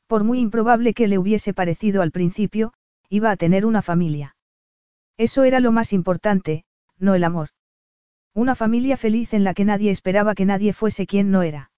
[0.07, 2.73] Por muy improbable que le hubiese parecido al principio,
[3.13, 4.37] Iba a tener una familia.
[5.17, 6.63] Eso era lo más importante,
[6.97, 7.49] no el amor.
[8.33, 11.71] Una familia feliz en la que nadie esperaba que nadie fuese quien no era.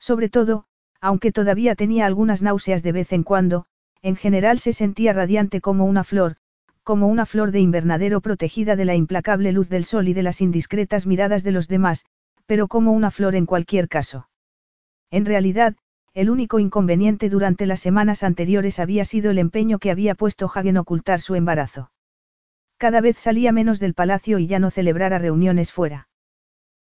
[0.00, 0.64] Sobre todo,
[1.00, 3.66] aunque todavía tenía algunas náuseas de vez en cuando,
[4.02, 6.38] en general se sentía radiante como una flor,
[6.88, 10.40] como una flor de invernadero protegida de la implacable luz del sol y de las
[10.40, 12.06] indiscretas miradas de los demás,
[12.46, 14.30] pero como una flor en cualquier caso.
[15.10, 15.76] En realidad,
[16.14, 20.68] el único inconveniente durante las semanas anteriores había sido el empeño que había puesto Hagen
[20.68, 21.90] en ocultar su embarazo.
[22.78, 26.08] Cada vez salía menos del palacio y ya no celebrara reuniones fuera.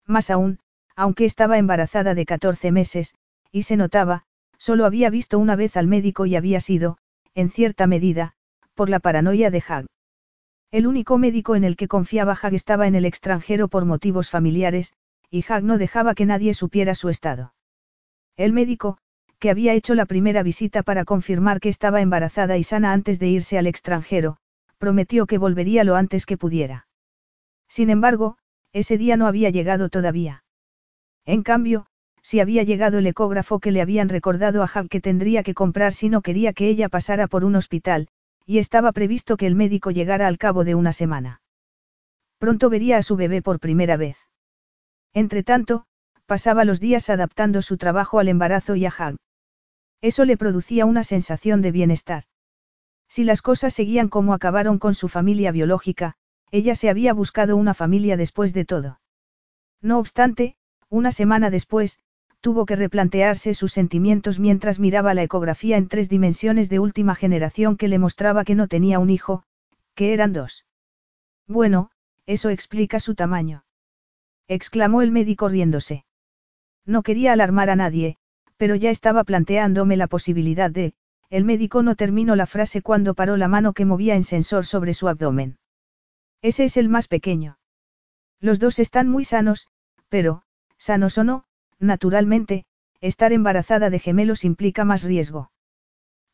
[0.07, 0.59] Más aún,
[0.95, 3.15] aunque estaba embarazada de 14 meses,
[3.51, 4.25] y se notaba,
[4.59, 6.99] solo había visto una vez al médico y había sido,
[7.35, 8.35] en cierta medida,
[8.75, 9.87] por la paranoia de Hag.
[10.71, 14.93] El único médico en el que confiaba Hag estaba en el extranjero por motivos familiares,
[15.31, 17.55] y Hag no dejaba que nadie supiera su estado.
[18.37, 18.99] El médico,
[19.39, 23.29] que había hecho la primera visita para confirmar que estaba embarazada y sana antes de
[23.29, 24.39] irse al extranjero,
[24.79, 26.89] prometió que volvería lo antes que pudiera.
[27.69, 28.37] Sin embargo,
[28.73, 30.45] ese día no había llegado todavía.
[31.25, 31.87] En cambio,
[32.23, 35.93] si había llegado el ecógrafo que le habían recordado a Hag que tendría que comprar
[35.93, 38.09] si no quería que ella pasara por un hospital,
[38.47, 41.41] y estaba previsto que el médico llegara al cabo de una semana.
[42.39, 44.19] Pronto vería a su bebé por primera vez.
[45.13, 45.87] Entretanto,
[46.27, 49.17] pasaba los días adaptando su trabajo al embarazo y a Hag.
[50.01, 52.25] Eso le producía una sensación de bienestar.
[53.09, 56.17] Si las cosas seguían como acabaron con su familia biológica,
[56.51, 59.01] ella se había buscado una familia después de todo.
[59.81, 60.57] No obstante,
[60.89, 61.99] una semana después,
[62.45, 67.79] tuvo que replantearse sus sentimientos mientras miraba la ecografía en tres dimensiones de última generación
[67.79, 69.45] que le mostraba que no tenía un hijo,
[69.95, 70.67] que eran dos.
[71.49, 71.91] Bueno,
[72.27, 73.65] eso explica su tamaño.
[74.47, 76.05] exclamó el médico riéndose.
[76.85, 78.19] No quería alarmar a nadie,
[78.59, 80.93] pero ya estaba planteándome la posibilidad de,
[81.31, 84.93] el médico no terminó la frase cuando paró la mano que movía en sensor sobre
[84.93, 85.57] su abdomen.
[86.43, 87.57] Ese es el más pequeño.
[88.39, 89.67] Los dos están muy sanos,
[90.11, 90.43] pero,
[90.77, 91.47] sanos o no,
[91.85, 92.65] naturalmente,
[93.01, 95.51] estar embarazada de gemelos implica más riesgo.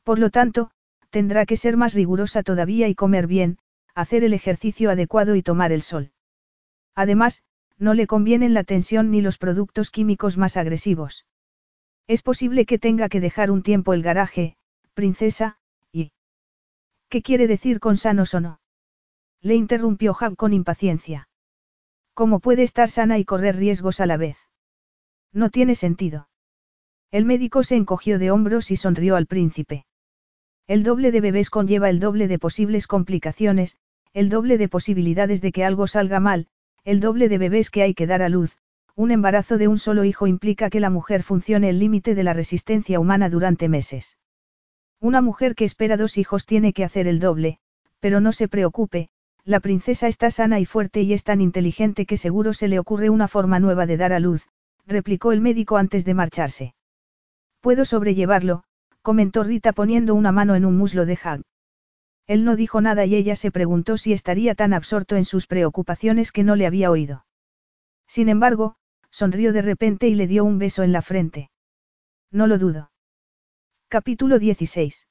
[0.05, 0.71] Por lo tanto,
[1.11, 3.59] tendrá que ser más rigurosa todavía y comer bien,
[3.95, 6.13] hacer el ejercicio adecuado y tomar el sol.
[6.95, 7.43] Además,
[7.79, 11.27] no le convienen la tensión ni los productos químicos más agresivos.
[12.07, 14.57] Es posible que tenga que dejar un tiempo el garaje,
[14.95, 15.59] princesa,
[15.93, 16.13] y...
[17.09, 18.61] ¿Qué quiere decir con sanos o no?
[19.41, 21.29] Le interrumpió Hag con impaciencia.
[22.15, 24.50] ¿Cómo puede estar sana y correr riesgos a la vez?
[25.33, 26.29] No tiene sentido.
[27.11, 29.85] El médico se encogió de hombros y sonrió al príncipe.
[30.67, 33.77] El doble de bebés conlleva el doble de posibles complicaciones,
[34.13, 36.47] el doble de posibilidades de que algo salga mal,
[36.85, 38.57] el doble de bebés que hay que dar a luz,
[38.97, 42.33] un embarazo de un solo hijo implica que la mujer funcione el límite de la
[42.33, 44.17] resistencia humana durante meses.
[45.01, 47.59] Una mujer que espera dos hijos tiene que hacer el doble,
[48.01, 49.09] pero no se preocupe,
[49.45, 53.11] la princesa está sana y fuerte y es tan inteligente que seguro se le ocurre
[53.11, 54.47] una forma nueva de dar a luz,
[54.87, 56.75] replicó el médico antes de marcharse.
[57.61, 58.65] Puedo sobrellevarlo,
[59.03, 61.43] comentó Rita poniendo una mano en un muslo de Hag.
[62.27, 66.33] Él no dijo nada y ella se preguntó si estaría tan absorto en sus preocupaciones
[66.33, 67.27] que no le había oído.
[68.07, 68.77] Sin embargo,
[69.11, 71.51] sonrió de repente y le dio un beso en la frente.
[72.31, 72.91] No lo dudo.
[73.89, 75.07] Capítulo 16.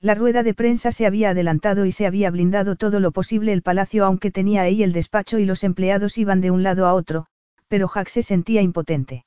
[0.00, 3.60] La rueda de prensa se había adelantado y se había blindado todo lo posible el
[3.60, 7.26] palacio aunque tenía ahí el despacho y los empleados iban de un lado a otro,
[7.70, 9.24] pero Jack se sentía impotente.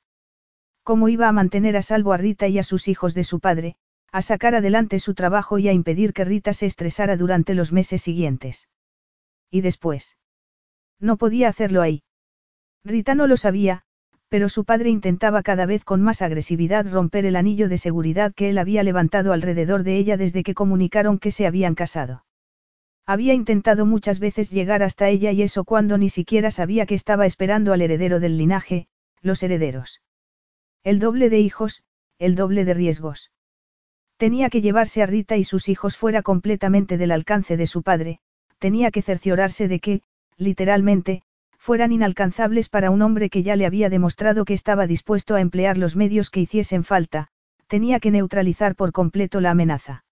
[0.84, 3.78] ¿Cómo iba a mantener a salvo a Rita y a sus hijos de su padre,
[4.12, 8.02] a sacar adelante su trabajo y a impedir que Rita se estresara durante los meses
[8.02, 8.68] siguientes?
[9.50, 10.18] ¿Y después?
[11.00, 12.04] No podía hacerlo ahí.
[12.84, 13.84] Rita no lo sabía,
[14.28, 18.50] pero su padre intentaba cada vez con más agresividad romper el anillo de seguridad que
[18.50, 22.26] él había levantado alrededor de ella desde que comunicaron que se habían casado.
[23.06, 27.26] Había intentado muchas veces llegar hasta ella y eso cuando ni siquiera sabía que estaba
[27.26, 28.88] esperando al heredero del linaje,
[29.22, 30.02] los herederos.
[30.84, 31.84] El doble de hijos,
[32.18, 33.32] el doble de riesgos.
[34.18, 38.20] Tenía que llevarse a Rita y sus hijos fuera completamente del alcance de su padre,
[38.58, 40.02] tenía que cerciorarse de que,
[40.38, 41.24] literalmente,
[41.58, 45.78] fueran inalcanzables para un hombre que ya le había demostrado que estaba dispuesto a emplear
[45.78, 47.28] los medios que hiciesen falta,
[47.68, 50.06] tenía que neutralizar por completo la amenaza.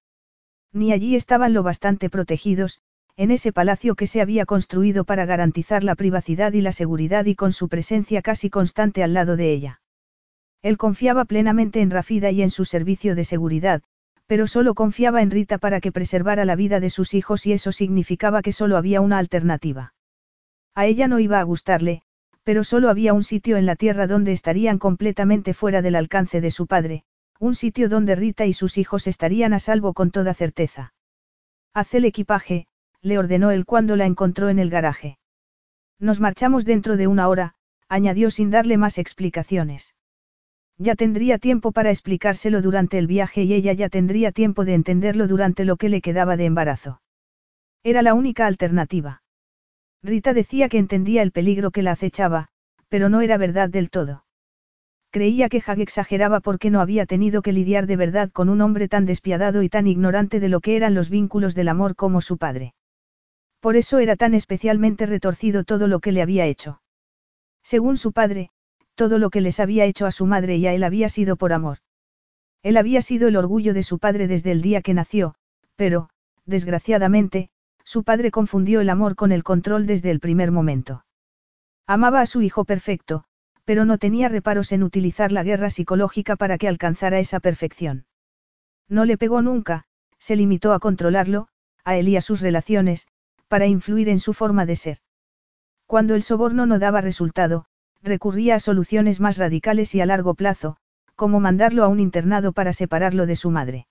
[0.74, 2.80] Ni allí estaban lo bastante protegidos,
[3.18, 7.36] en ese palacio que se había construido para garantizar la privacidad y la seguridad y
[7.36, 9.82] con su presencia casi constante al lado de ella.
[10.62, 13.82] Él confiaba plenamente en Rafida y en su servicio de seguridad,
[14.28, 17.72] pero solo confiaba en Rita para que preservara la vida de sus hijos y eso
[17.72, 19.94] significaba que solo había una alternativa.
[20.74, 22.04] A ella no iba a gustarle,
[22.44, 26.52] pero solo había un sitio en la tierra donde estarían completamente fuera del alcance de
[26.52, 27.04] su padre,
[27.42, 30.94] un sitio donde Rita y sus hijos estarían a salvo con toda certeza.
[31.74, 32.68] Haz el equipaje,
[33.02, 35.18] le ordenó él cuando la encontró en el garaje.
[35.98, 37.56] Nos marchamos dentro de una hora,
[37.90, 39.96] añadió sin darle más explicaciones.
[40.78, 45.28] Ya tendría tiempo para explicárselo durante el viaje y ella ya tendría tiempo de entenderlo
[45.28, 47.02] durante lo que le quedaba de embarazo.
[47.84, 49.24] Era la única alternativa.
[50.04, 52.50] Rita decía que entendía el peligro que la acechaba,
[52.88, 54.26] pero no era verdad del todo.
[55.12, 58.88] Creía que Hag exageraba porque no había tenido que lidiar de verdad con un hombre
[58.88, 62.38] tan despiadado y tan ignorante de lo que eran los vínculos del amor como su
[62.38, 62.74] padre.
[63.60, 66.82] Por eso era tan especialmente retorcido todo lo que le había hecho.
[67.62, 68.52] Según su padre,
[68.96, 71.52] todo lo que les había hecho a su madre y a él había sido por
[71.52, 71.80] amor.
[72.64, 75.36] Él había sido el orgullo de su padre desde el día que nació,
[75.76, 76.10] pero,
[76.46, 77.50] desgraciadamente,
[77.84, 81.04] su padre confundió el amor con el control desde el primer momento.
[81.86, 83.26] Amaba a su hijo perfecto,
[83.66, 88.06] pero no tenía reparos en utilizar la guerra psicológica para que alcanzara esa perfección.
[88.90, 89.86] No le pegó nunca,
[90.18, 91.48] se limitó a controlarlo,
[91.84, 93.08] a él y a sus relaciones,
[93.48, 94.98] para influir en su forma de ser.
[95.86, 97.66] Cuando el soborno no daba resultado,
[98.02, 100.78] recurría a soluciones más radicales y a largo plazo,
[101.16, 103.88] como mandarlo a un internado para separarlo de su madre.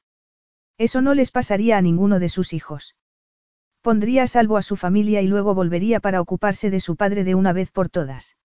[0.78, 2.96] Eso no les pasaría a ninguno de sus hijos.
[3.82, 7.34] Pondría a salvo a su familia y luego volvería para ocuparse de su padre de
[7.34, 8.36] una vez por todas.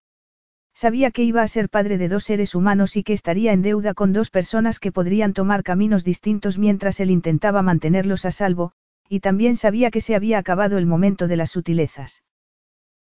[0.75, 3.93] Sabía que iba a ser padre de dos seres humanos y que estaría en deuda
[3.93, 8.73] con dos personas que podrían tomar caminos distintos mientras él intentaba mantenerlos a salvo,
[9.07, 12.23] y también sabía que se había acabado el momento de las sutilezas.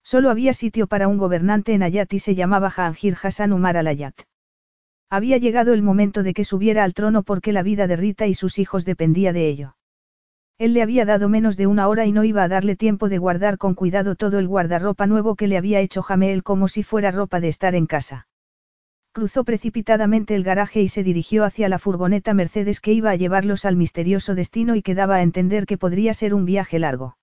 [0.04, 4.22] Solo había sitio para un gobernante en Ayat y se llamaba Jahangir Hassan Umar al-Ayat.
[5.10, 8.36] Había llegado el momento de que subiera al trono porque la vida de Rita y
[8.36, 9.76] sus hijos dependía de ello.
[10.64, 13.18] Él le había dado menos de una hora y no iba a darle tiempo de
[13.18, 17.12] guardar con cuidado todo el guardarropa nuevo que le había hecho Jameel como si fuera
[17.12, 18.30] ropa de estar en casa.
[19.12, 23.66] Cruzó precipitadamente el garaje y se dirigió hacia la furgoneta Mercedes que iba a llevarlos
[23.66, 27.18] al misterioso destino y que daba a entender que podría ser un viaje largo.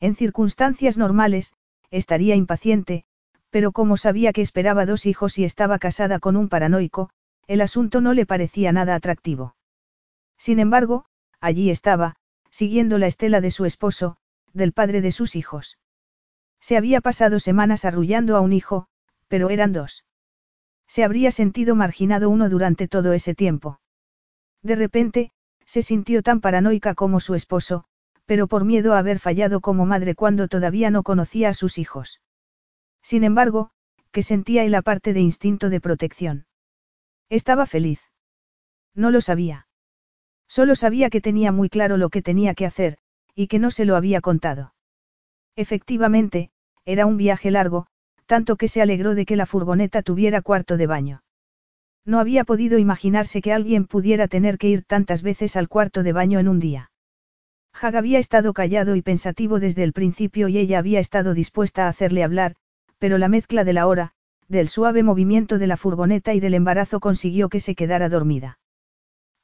[0.00, 1.52] En circunstancias normales,
[1.90, 3.04] estaría impaciente,
[3.50, 7.10] pero como sabía que esperaba dos hijos y estaba casada con un paranoico,
[7.46, 9.54] el asunto no le parecía nada atractivo.
[10.38, 11.04] Sin embargo,
[11.42, 12.16] allí estaba,
[12.54, 14.16] siguiendo la estela de su esposo,
[14.52, 15.76] del padre de sus hijos.
[16.60, 18.86] Se había pasado semanas arrullando a un hijo,
[19.26, 20.04] pero eran dos.
[20.86, 23.80] Se habría sentido marginado uno durante todo ese tiempo.
[24.62, 25.32] De repente,
[25.66, 27.86] se sintió tan paranoica como su esposo,
[28.24, 32.20] pero por miedo a haber fallado como madre cuando todavía no conocía a sus hijos.
[33.02, 33.72] Sin embargo,
[34.12, 36.46] que sentía él aparte de instinto de protección.
[37.30, 38.00] Estaba feliz.
[38.94, 39.63] No lo sabía.
[40.48, 42.98] Solo sabía que tenía muy claro lo que tenía que hacer,
[43.34, 44.74] y que no se lo había contado.
[45.56, 46.50] Efectivamente,
[46.84, 47.86] era un viaje largo,
[48.26, 51.22] tanto que se alegró de que la furgoneta tuviera cuarto de baño.
[52.04, 56.12] No había podido imaginarse que alguien pudiera tener que ir tantas veces al cuarto de
[56.12, 56.90] baño en un día.
[57.72, 61.88] Hag había estado callado y pensativo desde el principio y ella había estado dispuesta a
[61.88, 62.56] hacerle hablar,
[62.98, 64.12] pero la mezcla de la hora,
[64.48, 68.58] del suave movimiento de la furgoneta y del embarazo consiguió que se quedara dormida.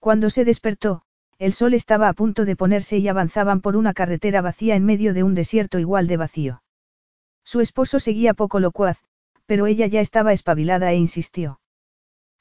[0.01, 1.03] Cuando se despertó,
[1.39, 5.15] el sol estaba a punto de ponerse y avanzaban por una carretera vacía en medio
[5.15, 6.62] de un desierto igual de vacío.
[7.45, 8.99] Su esposo seguía poco locuaz,
[9.47, 11.61] pero ella ya estaba espabilada e insistió.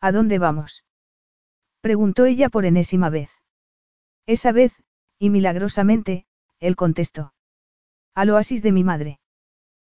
[0.01, 0.83] ¿A dónde vamos?
[1.81, 3.29] preguntó ella por enésima vez.
[4.25, 4.73] Esa vez,
[5.17, 6.25] y milagrosamente,
[6.59, 7.33] él contestó.
[8.13, 9.19] Al oasis de mi madre.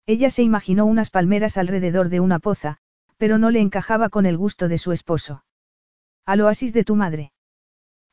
[0.06, 2.78] Ella se imaginó unas palmeras alrededor de una poza,
[3.16, 5.44] pero no le encajaba con el gusto de su esposo.
[6.24, 7.33] Al oasis de tu madre.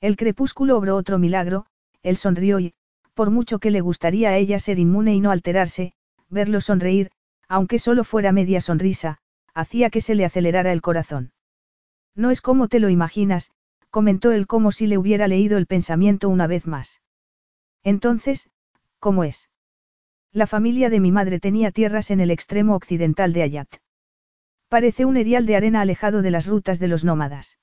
[0.02, 1.68] El crepúsculo obró otro milagro,
[2.02, 2.74] él sonrió y,
[3.14, 5.94] por mucho que le gustaría a ella ser inmune y no alterarse,
[6.28, 7.12] verlo sonreír,
[7.48, 9.20] aunque solo fuera media sonrisa,
[9.54, 11.34] hacía que se le acelerara el corazón.
[12.16, 13.52] No es como te lo imaginas,
[13.92, 17.02] comentó él como si le hubiera leído el pensamiento una vez más.
[17.84, 18.50] Entonces,
[19.00, 19.50] ¿cómo es?
[20.32, 23.70] La familia de mi madre tenía tierras en el extremo occidental de Ayat.
[24.68, 27.60] Parece un erial de arena alejado de las rutas de los nómadas.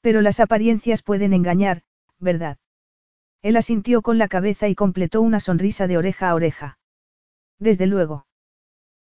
[0.00, 1.82] Pero las apariencias pueden engañar,
[2.18, 2.58] ¿verdad?
[3.42, 6.78] Él asintió con la cabeza y completó una sonrisa de oreja a oreja.
[7.58, 8.26] Desde luego.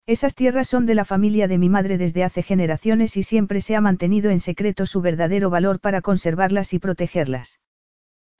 [0.06, 3.74] Esas tierras son de la familia de mi madre desde hace generaciones y siempre se
[3.74, 7.58] ha mantenido en secreto su verdadero valor para conservarlas y protegerlas.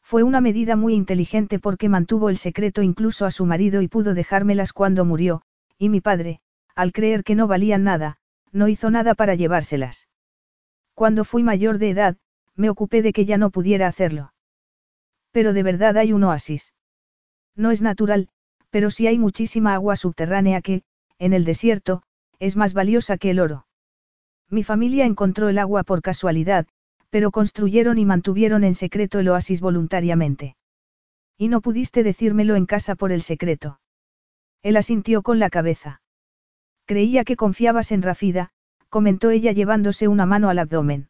[0.03, 4.13] Fue una medida muy inteligente porque mantuvo el secreto incluso a su marido y pudo
[4.13, 5.41] dejármelas cuando murió,
[5.79, 6.41] y mi padre,
[6.75, 8.19] al creer que no valían nada,
[8.53, 10.07] no hizo nada para llevárselas.
[10.93, 12.17] Cuando fui mayor de edad,
[12.57, 14.33] me ocupé de que ya no pudiera hacerlo.
[15.33, 16.75] Pero de verdad hay un oasis.
[17.57, 18.29] No es natural,
[18.71, 20.83] pero sí hay muchísima agua subterránea que,
[21.19, 22.03] en el desierto,
[22.39, 23.67] es más valiosa que el oro.
[24.51, 26.67] Mi familia encontró el agua por casualidad,
[27.11, 30.57] pero construyeron y mantuvieron en secreto el oasis voluntariamente.
[31.39, 33.81] Y no pudiste decírmelo en casa por el secreto.
[34.63, 36.01] Él asintió con la cabeza.
[36.87, 38.51] Creía que confiabas en Rafida,
[38.89, 41.09] comentó ella llevándose una mano al abdomen.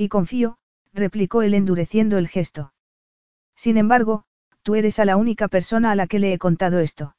[0.00, 0.58] Y confío,
[0.94, 2.72] replicó él endureciendo el gesto.
[3.56, 4.22] Sin embargo,
[4.62, 7.16] tú eres a la única persona a la que le he contado esto.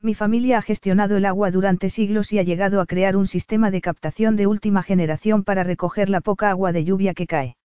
[0.00, 3.70] Mi familia ha gestionado el agua durante siglos y ha llegado a crear un sistema
[3.70, 7.58] de captación de última generación para recoger la poca agua de lluvia que cae.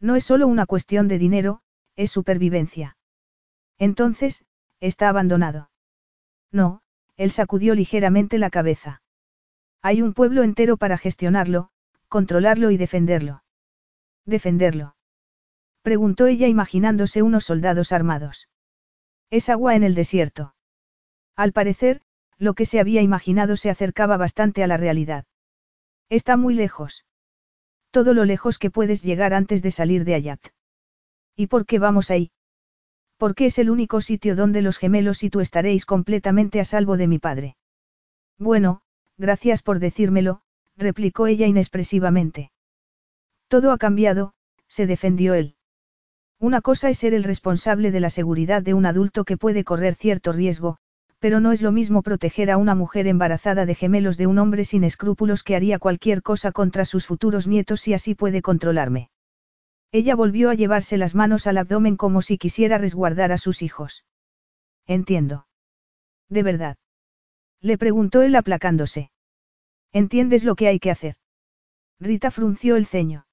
[0.00, 1.62] No es solo una cuestión de dinero,
[1.94, 2.96] es supervivencia.
[3.78, 4.44] Entonces,
[4.80, 5.70] está abandonado.
[6.50, 6.82] No,
[7.16, 9.02] él sacudió ligeramente la cabeza.
[9.82, 11.70] Hay un pueblo entero para gestionarlo,
[12.08, 13.44] controlarlo y defenderlo.
[14.24, 14.96] ¿Defenderlo?
[15.82, 18.48] Preguntó ella imaginándose unos soldados armados.
[19.30, 20.54] Es agua en el desierto.
[21.34, 22.02] Al parecer,
[22.38, 25.24] lo que se había imaginado se acercaba bastante a la realidad.
[26.08, 27.04] Está muy lejos.
[27.90, 30.40] Todo lo lejos que puedes llegar antes de salir de Ayat.
[31.34, 32.30] ¿Y por qué vamos ahí?
[33.16, 37.08] Porque es el único sitio donde los gemelos y tú estaréis completamente a salvo de
[37.08, 37.56] mi padre.
[38.38, 38.82] Bueno,
[39.16, 40.42] gracias por decírmelo,
[40.76, 42.51] replicó ella inexpresivamente.
[43.52, 44.32] Todo ha cambiado,
[44.66, 45.56] se defendió él.
[46.40, 49.94] Una cosa es ser el responsable de la seguridad de un adulto que puede correr
[49.94, 50.78] cierto riesgo,
[51.18, 54.64] pero no es lo mismo proteger a una mujer embarazada de gemelos de un hombre
[54.64, 59.10] sin escrúpulos que haría cualquier cosa contra sus futuros nietos si así puede controlarme.
[59.90, 64.06] Ella volvió a llevarse las manos al abdomen como si quisiera resguardar a sus hijos.
[64.86, 65.46] Entiendo.
[66.30, 66.78] ¿De verdad?
[67.60, 69.10] Le preguntó él aplacándose.
[69.92, 71.16] ¿Entiendes lo que hay que hacer?
[72.00, 73.26] Rita frunció el ceño.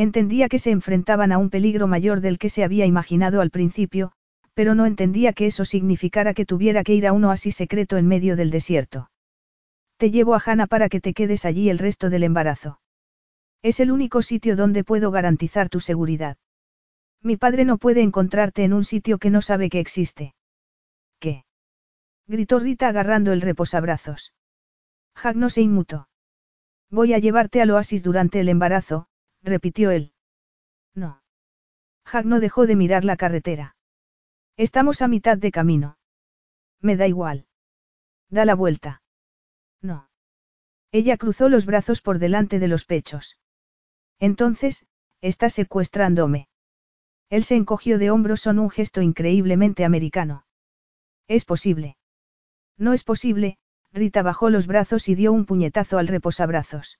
[0.00, 4.12] Entendía que se enfrentaban a un peligro mayor del que se había imaginado al principio,
[4.54, 8.06] pero no entendía que eso significara que tuviera que ir a un oasis secreto en
[8.06, 9.10] medio del desierto.
[9.98, 12.80] Te llevo a Hannah para que te quedes allí el resto del embarazo.
[13.60, 16.38] Es el único sitio donde puedo garantizar tu seguridad.
[17.20, 20.34] Mi padre no puede encontrarte en un sitio que no sabe que existe.
[21.18, 21.44] ¿Qué?
[22.26, 24.32] gritó Rita agarrando el reposabrazos.
[25.22, 26.08] Jack no se inmutó.
[26.88, 29.09] Voy a llevarte al oasis durante el embarazo,
[29.42, 30.12] repitió él.
[30.94, 31.22] No.
[32.10, 33.76] Jack no dejó de mirar la carretera.
[34.56, 35.98] Estamos a mitad de camino.
[36.80, 37.46] Me da igual.
[38.28, 39.02] Da la vuelta.
[39.80, 40.08] No.
[40.92, 43.38] Ella cruzó los brazos por delante de los pechos.
[44.18, 44.86] Entonces,
[45.20, 46.48] está secuestrándome.
[47.28, 50.46] Él se encogió de hombros son un gesto increíblemente americano.
[51.28, 51.96] Es posible.
[52.76, 53.56] No es posible,
[53.92, 56.98] Rita bajó los brazos y dio un puñetazo al reposabrazos.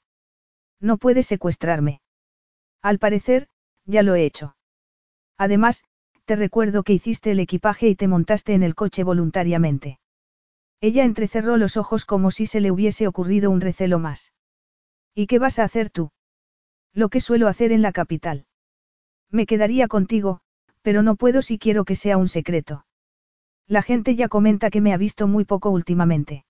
[0.79, 2.01] No puede secuestrarme.
[2.83, 3.49] Al parecer,
[3.85, 4.57] ya lo he hecho.
[5.37, 5.85] Además,
[6.25, 9.99] te recuerdo que hiciste el equipaje y te montaste en el coche voluntariamente.
[10.81, 14.33] Ella entrecerró los ojos como si se le hubiese ocurrido un recelo más.
[15.15, 16.11] ¿Y qué vas a hacer tú?
[16.93, 18.47] Lo que suelo hacer en la capital.
[19.31, 20.41] Me quedaría contigo,
[20.83, 22.87] pero no puedo si quiero que sea un secreto.
[23.67, 26.45] La gente ya comenta que me ha visto muy poco últimamente.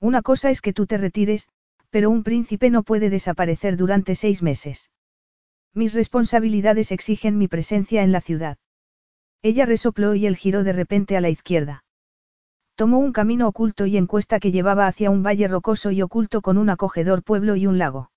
[0.00, 1.48] Una cosa es que tú te retires,
[1.90, 4.90] pero un príncipe no puede desaparecer durante seis meses.
[5.74, 8.58] Mis responsabilidades exigen mi presencia en la ciudad.
[9.42, 11.84] Ella resopló y él giró de repente a la izquierda.
[12.76, 16.58] Tomó un camino oculto y encuesta que llevaba hacia un valle rocoso y oculto con
[16.58, 18.10] un acogedor pueblo y un lago.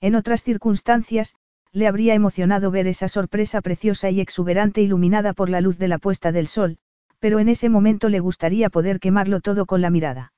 [0.00, 1.36] En otras circunstancias,
[1.70, 5.98] le habría emocionado ver esa sorpresa preciosa y exuberante iluminada por la luz de la
[5.98, 6.78] puesta del sol,
[7.20, 10.32] pero en ese momento le gustaría poder quemarlo todo con la mirada.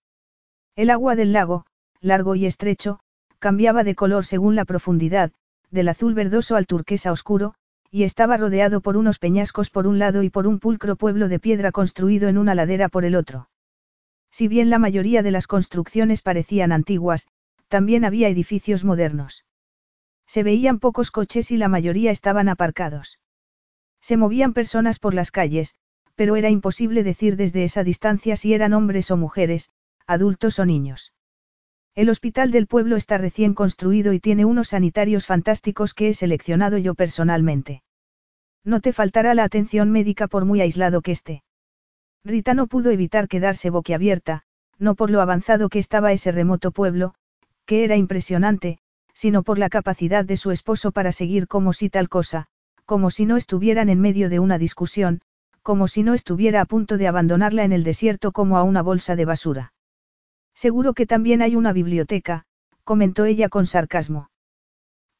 [0.76, 1.64] El agua del lago,
[2.00, 3.00] largo y estrecho,
[3.38, 5.32] cambiaba de color según la profundidad,
[5.74, 7.54] del azul verdoso al turquesa oscuro,
[7.90, 11.38] y estaba rodeado por unos peñascos por un lado y por un pulcro pueblo de
[11.38, 13.48] piedra construido en una ladera por el otro.
[14.30, 17.28] Si bien la mayoría de las construcciones parecían antiguas,
[17.68, 19.44] también había edificios modernos.
[20.26, 23.20] Se veían pocos coches y la mayoría estaban aparcados.
[24.00, 25.74] Se movían personas por las calles,
[26.14, 29.70] pero era imposible decir desde esa distancia si eran hombres o mujeres,
[30.06, 31.13] adultos o niños.
[31.96, 36.76] El hospital del pueblo está recién construido y tiene unos sanitarios fantásticos que he seleccionado
[36.76, 37.84] yo personalmente.
[38.64, 41.44] No te faltará la atención médica por muy aislado que esté.
[42.24, 44.42] Rita no pudo evitar quedarse boquiabierta,
[44.76, 47.14] no por lo avanzado que estaba ese remoto pueblo,
[47.64, 48.78] que era impresionante,
[49.12, 52.46] sino por la capacidad de su esposo para seguir como si tal cosa,
[52.86, 55.20] como si no estuvieran en medio de una discusión,
[55.62, 59.14] como si no estuviera a punto de abandonarla en el desierto como a una bolsa
[59.14, 59.73] de basura.
[60.54, 62.44] Seguro que también hay una biblioteca,
[62.84, 64.30] comentó ella con sarcasmo.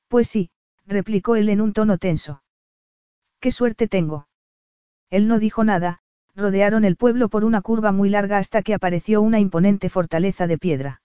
[0.08, 0.50] Pues sí,
[0.86, 2.42] replicó él en un tono tenso.
[3.40, 4.28] ¡Qué suerte tengo!
[5.10, 6.00] Él no dijo nada,
[6.34, 10.58] rodearon el pueblo por una curva muy larga hasta que apareció una imponente fortaleza de
[10.58, 11.02] piedra.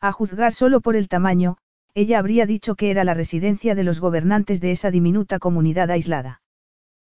[0.00, 1.58] A juzgar solo por el tamaño,
[1.94, 6.42] ella habría dicho que era la residencia de los gobernantes de esa diminuta comunidad aislada.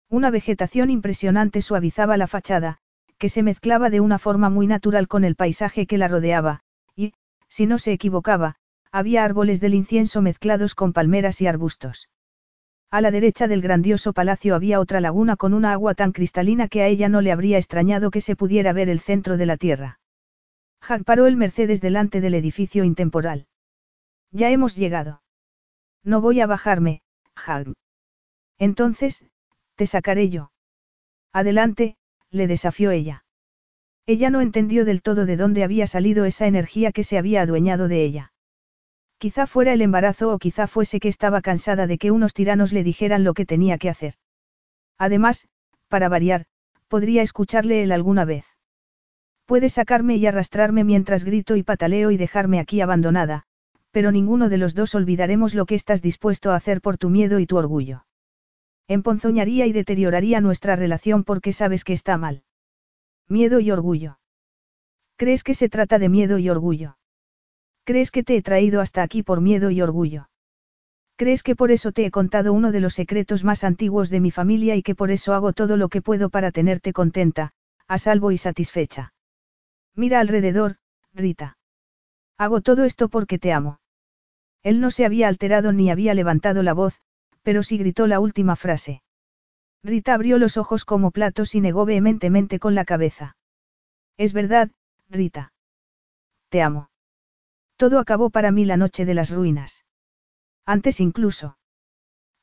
[0.10, 2.80] Una vegetación impresionante suavizaba la fachada,
[3.20, 6.62] que se mezclaba de una forma muy natural con el paisaje que la rodeaba,
[6.96, 7.14] y,
[7.50, 8.56] si no se equivocaba,
[8.92, 12.10] había árboles del incienso mezclados con palmeras y arbustos.
[12.90, 16.82] A la derecha del grandioso palacio había otra laguna con una agua tan cristalina que
[16.82, 20.00] a ella no le habría extrañado que se pudiera ver el centro de la tierra.
[20.82, 23.46] Jack paró el Mercedes delante del edificio intemporal.
[24.32, 25.22] Ya hemos llegado.
[26.04, 27.04] No voy a bajarme,
[27.36, 27.74] Jack.
[28.58, 29.24] Entonces,
[29.76, 30.52] te sacaré yo.
[31.32, 31.99] Adelante,
[32.32, 33.26] le desafió ella.
[34.06, 37.88] Ella no entendió del todo de dónde había salido esa energía que se había adueñado
[37.88, 38.34] de ella.
[39.20, 42.84] Quizá fuera el embarazo o quizá fuese que estaba cansada de que unos tiranos le
[42.84, 44.16] dijeran lo que tenía que hacer.
[44.98, 45.48] Además,
[45.90, 46.46] para variar,
[46.88, 48.46] podría escucharle él alguna vez.
[49.46, 53.44] Puede sacarme y arrastrarme mientras grito y pataleo y dejarme aquí abandonada,
[53.92, 57.40] pero ninguno de los dos olvidaremos lo que estás dispuesto a hacer por tu miedo
[57.40, 58.06] y tu orgullo.
[58.90, 62.42] Emponzoñaría y deterioraría nuestra relación porque sabes que está mal.
[63.28, 64.18] Miedo y orgullo.
[65.16, 66.98] ¿Crees que se trata de miedo y orgullo?
[67.84, 70.30] ¿Crees que te he traído hasta aquí por miedo y orgullo?
[71.18, 74.32] ¿Crees que por eso te he contado uno de los secretos más antiguos de mi
[74.32, 77.52] familia y que por eso hago todo lo que puedo para tenerte contenta,
[77.88, 79.14] a salvo y satisfecha?
[79.94, 80.78] Mira alrededor,
[81.14, 81.60] Rita.
[82.40, 83.82] Hago todo esto porque te amo.
[84.64, 87.00] Él no se había alterado ni había levantado la voz,
[87.50, 89.02] pero sí gritó la última frase.
[89.84, 93.38] Rita abrió los ojos como platos y negó vehementemente con la cabeza.
[94.18, 94.70] Es verdad,
[95.10, 95.52] Rita.
[96.50, 96.92] Te amo.
[97.76, 99.84] Todo acabó para mí la noche de las ruinas.
[100.64, 101.58] Antes incluso.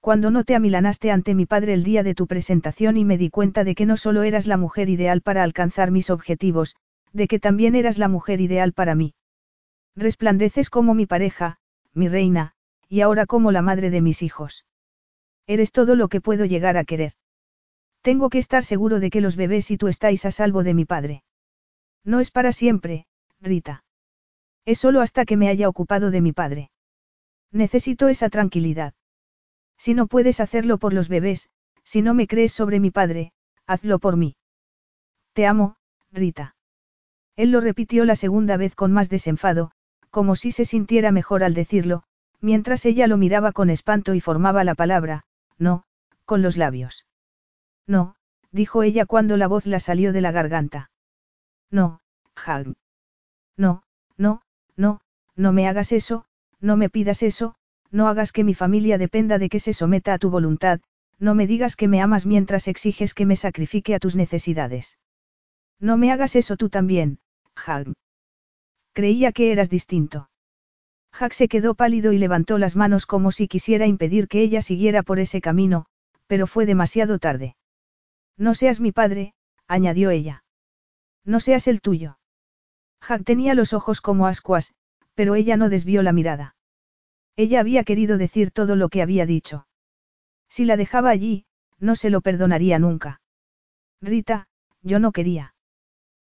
[0.00, 3.30] Cuando no te amilanaste ante mi padre el día de tu presentación y me di
[3.30, 6.74] cuenta de que no solo eras la mujer ideal para alcanzar mis objetivos,
[7.12, 9.14] de que también eras la mujer ideal para mí.
[9.94, 11.58] Resplandeces como mi pareja,
[11.94, 12.54] mi reina,
[12.88, 14.65] y ahora como la madre de mis hijos.
[15.46, 17.12] Eres todo lo que puedo llegar a querer.
[18.02, 20.84] Tengo que estar seguro de que los bebés y tú estáis a salvo de mi
[20.84, 21.22] padre.
[22.04, 23.06] No es para siempre,
[23.40, 23.84] Rita.
[24.64, 26.70] Es solo hasta que me haya ocupado de mi padre.
[27.52, 28.94] Necesito esa tranquilidad.
[29.78, 31.48] Si no puedes hacerlo por los bebés,
[31.84, 33.32] si no me crees sobre mi padre,
[33.66, 34.36] hazlo por mí.
[35.32, 35.76] Te amo,
[36.10, 36.56] Rita.
[37.36, 39.70] Él lo repitió la segunda vez con más desenfado,
[40.10, 42.02] como si se sintiera mejor al decirlo,
[42.40, 45.25] mientras ella lo miraba con espanto y formaba la palabra,
[45.58, 45.84] no,
[46.24, 47.06] con los labios.
[47.86, 48.16] No,
[48.50, 50.90] dijo ella cuando la voz la salió de la garganta.
[51.70, 52.00] No,
[52.34, 52.74] Hag.
[53.56, 53.82] No,
[54.16, 54.42] no,
[54.76, 55.00] no,
[55.34, 56.26] no me hagas eso,
[56.60, 57.54] no me pidas eso,
[57.90, 60.80] no hagas que mi familia dependa de que se someta a tu voluntad,
[61.18, 64.98] no me digas que me amas mientras exiges que me sacrifique a tus necesidades.
[65.78, 67.20] No me hagas eso tú también,
[67.54, 67.92] Hag.
[68.92, 70.28] Creía que eras distinto.
[71.18, 75.02] Jack se quedó pálido y levantó las manos como si quisiera impedir que ella siguiera
[75.02, 75.86] por ese camino,
[76.26, 77.56] pero fue demasiado tarde.
[78.36, 79.34] No seas mi padre,
[79.66, 80.44] añadió ella.
[81.24, 82.18] No seas el tuyo.
[83.06, 84.74] Jack tenía los ojos como ascuas,
[85.14, 86.56] pero ella no desvió la mirada.
[87.36, 89.66] Ella había querido decir todo lo que había dicho.
[90.48, 91.46] Si la dejaba allí,
[91.78, 93.20] no se lo perdonaría nunca.
[94.00, 94.48] Rita,
[94.82, 95.54] yo no quería.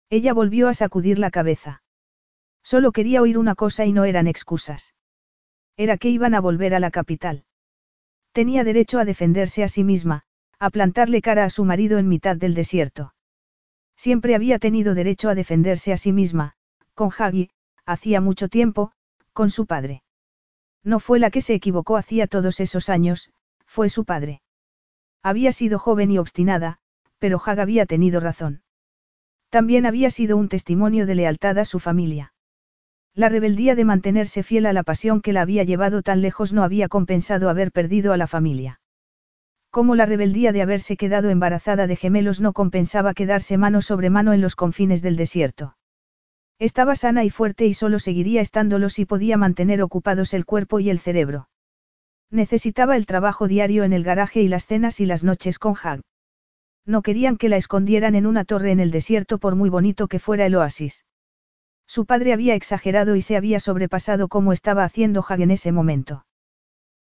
[0.08, 1.82] Ella volvió a sacudir la cabeza.
[2.62, 4.94] Solo quería oír una cosa y no eran excusas.
[5.76, 7.44] Era que iban a volver a la capital.
[8.32, 10.22] Tenía derecho a defenderse a sí misma,
[10.58, 13.14] a plantarle cara a su marido en mitad del desierto.
[13.96, 16.54] Siempre había tenido derecho a defenderse a sí misma,
[16.94, 17.50] con Hagi,
[17.86, 18.92] hacía mucho tiempo,
[19.32, 20.02] con su padre.
[20.84, 23.30] No fue la que se equivocó hacía todos esos años,
[23.66, 24.42] fue su padre.
[25.22, 26.78] Había sido joven y obstinada,
[27.18, 28.62] pero Hag había tenido razón.
[29.50, 32.32] También había sido un testimonio de lealtad a su familia.
[33.14, 36.62] La rebeldía de mantenerse fiel a la pasión que la había llevado tan lejos no
[36.62, 38.80] había compensado haber perdido a la familia.
[39.70, 44.32] Como la rebeldía de haberse quedado embarazada de gemelos no compensaba quedarse mano sobre mano
[44.32, 45.76] en los confines del desierto.
[46.58, 50.90] Estaba sana y fuerte y solo seguiría estándolo si podía mantener ocupados el cuerpo y
[50.90, 51.48] el cerebro.
[52.30, 56.00] Necesitaba el trabajo diario en el garaje y las cenas y las noches con Hag.
[56.86, 60.18] No querían que la escondieran en una torre en el desierto por muy bonito que
[60.18, 61.04] fuera el oasis.
[61.90, 66.24] Su padre había exagerado y se había sobrepasado como estaba haciendo Hag en ese momento.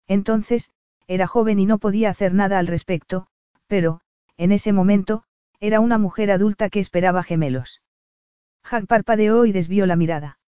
[0.07, 0.71] Entonces,
[1.05, 3.27] era joven y no podía hacer nada al respecto,
[3.67, 4.01] pero,
[4.35, 5.25] en ese momento,
[5.59, 7.83] era una mujer adulta que esperaba gemelos.
[8.63, 10.39] Hag parpadeó y desvió la mirada.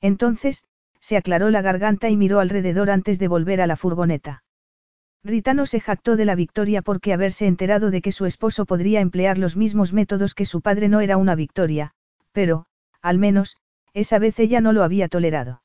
[0.00, 0.64] Entonces,
[0.98, 4.42] se aclaró la garganta y miró alrededor antes de volver a la furgoneta.
[5.22, 9.00] Rita no se jactó de la victoria porque haberse enterado de que su esposo podría
[9.00, 11.92] emplear los mismos métodos que su padre no era una victoria,
[12.32, 12.66] pero,
[13.02, 13.56] al menos,
[13.92, 15.62] esa vez ella no lo había tolerado.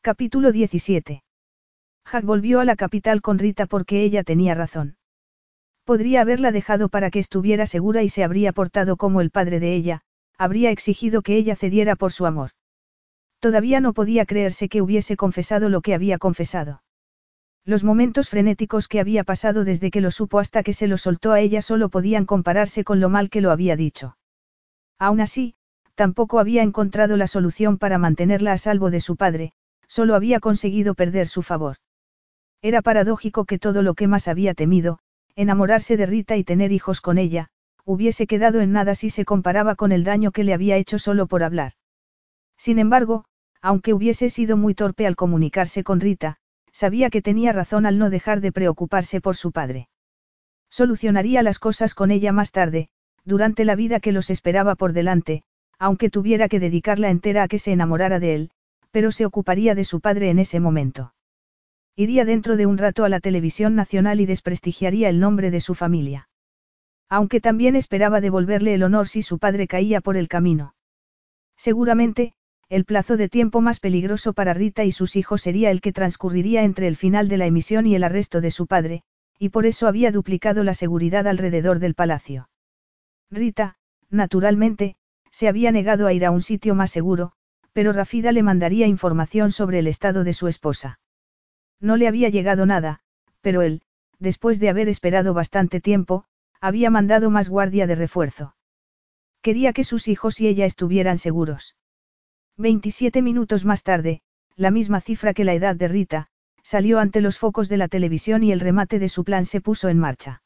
[0.00, 1.22] Capítulo 17.
[2.04, 4.96] Jack volvió a la capital con Rita porque ella tenía razón.
[5.84, 9.74] Podría haberla dejado para que estuviera segura y se habría portado como el padre de
[9.74, 10.02] ella,
[10.36, 12.50] habría exigido que ella cediera por su amor.
[13.40, 16.82] Todavía no podía creerse que hubiese confesado lo que había confesado.
[17.64, 21.32] Los momentos frenéticos que había pasado desde que lo supo hasta que se lo soltó
[21.32, 24.16] a ella solo podían compararse con lo mal que lo había dicho.
[24.98, 25.54] Aún así,
[26.02, 29.52] tampoco había encontrado la solución para mantenerla a salvo de su padre,
[29.86, 31.76] solo había conseguido perder su favor.
[32.60, 34.98] Era paradójico que todo lo que más había temido,
[35.36, 37.50] enamorarse de Rita y tener hijos con ella,
[37.84, 41.28] hubiese quedado en nada si se comparaba con el daño que le había hecho solo
[41.28, 41.74] por hablar.
[42.56, 43.24] Sin embargo,
[43.60, 46.38] aunque hubiese sido muy torpe al comunicarse con Rita,
[46.72, 49.88] sabía que tenía razón al no dejar de preocuparse por su padre.
[50.68, 52.88] Solucionaría las cosas con ella más tarde,
[53.24, 55.44] durante la vida que los esperaba por delante,
[55.82, 58.50] aunque tuviera que dedicarla entera a que se enamorara de él,
[58.92, 61.12] pero se ocuparía de su padre en ese momento.
[61.96, 65.74] Iría dentro de un rato a la televisión nacional y desprestigiaría el nombre de su
[65.74, 66.28] familia.
[67.08, 70.76] Aunque también esperaba devolverle el honor si su padre caía por el camino.
[71.56, 72.34] Seguramente,
[72.68, 76.62] el plazo de tiempo más peligroso para Rita y sus hijos sería el que transcurriría
[76.62, 79.02] entre el final de la emisión y el arresto de su padre,
[79.36, 82.48] y por eso había duplicado la seguridad alrededor del palacio.
[83.32, 83.74] Rita,
[84.10, 84.94] naturalmente,
[85.32, 87.32] se había negado a ir a un sitio más seguro,
[87.72, 91.00] pero Rafida le mandaría información sobre el estado de su esposa.
[91.80, 93.00] No le había llegado nada,
[93.40, 93.82] pero él,
[94.18, 96.26] después de haber esperado bastante tiempo,
[96.60, 98.54] había mandado más guardia de refuerzo.
[99.40, 101.74] Quería que sus hijos y ella estuvieran seguros.
[102.58, 104.20] 27 minutos más tarde,
[104.54, 106.28] la misma cifra que la edad de Rita,
[106.62, 109.88] salió ante los focos de la televisión y el remate de su plan se puso
[109.88, 110.42] en marcha.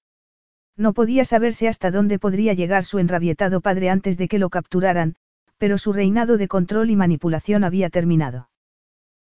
[0.77, 5.17] No podía saberse hasta dónde podría llegar su enrabietado padre antes de que lo capturaran,
[5.59, 8.51] pero su reinado de control y manipulación había terminado.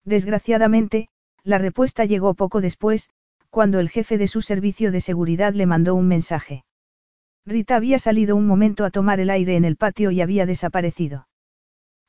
[0.05, 1.09] Desgraciadamente,
[1.43, 3.09] la respuesta llegó poco después,
[3.49, 6.65] cuando el jefe de su servicio de seguridad le mandó un mensaje.
[7.45, 11.27] Rita había salido un momento a tomar el aire en el patio y había desaparecido.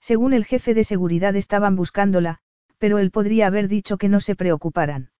[0.00, 2.38] Según el jefe de seguridad estaban buscándola,
[2.78, 5.10] pero él podría haber dicho que no se preocuparan.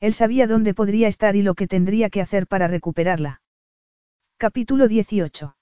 [0.00, 3.40] Él sabía dónde podría estar y lo que tendría que hacer para recuperarla.
[4.36, 5.56] Capítulo 18.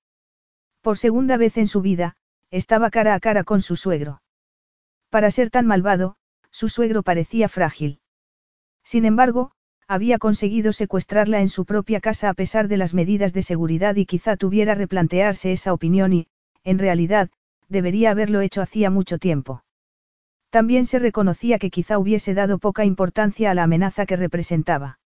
[0.81, 2.17] Por segunda vez en su vida,
[2.51, 4.23] estaba cara a cara con su suegro.
[5.09, 6.17] Para ser tan malvado,
[6.51, 8.01] su suegro parecía frágil.
[8.83, 9.53] Sin embargo,
[9.87, 14.07] había conseguido secuestrarla en su propia casa a pesar de las medidas de seguridad y
[14.07, 16.27] quizá tuviera replantearse esa opinión y,
[16.65, 17.31] en realidad,
[17.69, 19.64] debería haberlo hecho hacía mucho tiempo.
[20.55, 25.01] También se reconocía que quizá hubiese dado poca importancia a la amenaza que representaba.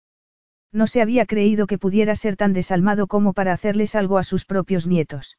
[0.72, 4.44] No se había creído que pudiera ser tan desalmado como para hacerles algo a sus
[4.44, 5.38] propios nietos.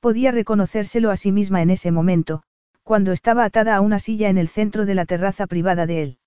[0.00, 2.42] Podía reconocérselo a sí misma en ese momento,
[2.82, 6.18] cuando estaba atada a una silla en el centro de la terraza privada de él.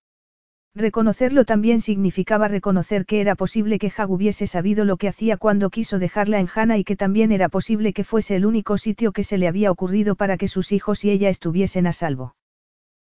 [0.73, 5.69] Reconocerlo también significaba reconocer que era posible que Hag hubiese sabido lo que hacía cuando
[5.69, 9.25] quiso dejarla en Hana y que también era posible que fuese el único sitio que
[9.25, 12.35] se le había ocurrido para que sus hijos y ella estuviesen a salvo.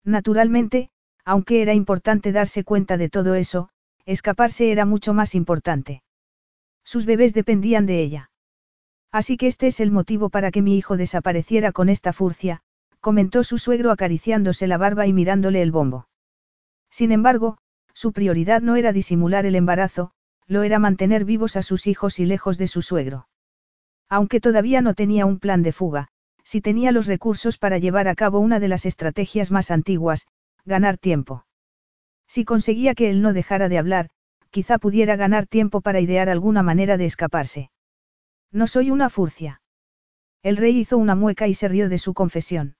[0.04, 0.90] Naturalmente,
[1.24, 3.68] aunque era importante darse cuenta de todo eso,
[4.04, 6.02] escaparse era mucho más importante.
[6.84, 8.30] Sus bebés dependían de ella.
[9.12, 12.62] Así que este es el motivo para que mi hijo desapareciera con esta furcia,
[13.00, 16.08] comentó su suegro acariciándose la barba y mirándole el bombo.
[16.90, 17.58] Sin embargo,
[17.94, 20.12] su prioridad no era disimular el embarazo,
[20.46, 23.28] lo era mantener vivos a sus hijos y lejos de su suegro.
[24.08, 26.08] Aunque todavía no tenía un plan de fuga,
[26.44, 30.26] sí tenía los recursos para llevar a cabo una de las estrategias más antiguas,
[30.64, 31.46] ganar tiempo.
[32.26, 34.10] Si conseguía que él no dejara de hablar,
[34.50, 37.70] quizá pudiera ganar tiempo para idear alguna manera de escaparse.
[38.50, 39.62] No soy una furcia.
[40.42, 42.76] El rey hizo una mueca y se rió de su confesión.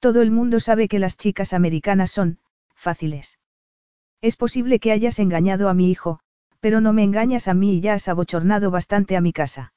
[0.00, 2.38] Todo el mundo sabe que las chicas americanas son,
[2.74, 3.38] fáciles.
[4.20, 6.20] Es posible que hayas engañado a mi hijo,
[6.60, 9.72] pero no me engañas a mí y ya has abochornado bastante a mi casa.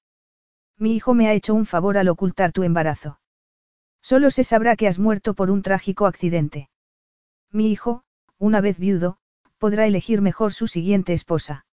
[0.81, 3.19] Mi hijo me ha hecho un favor al ocultar tu embarazo.
[4.01, 6.69] Solo se sabrá que has muerto por un trágico accidente.
[7.51, 8.01] Mi hijo,
[8.39, 9.17] una vez viudo,
[9.59, 11.67] podrá elegir mejor su siguiente esposa.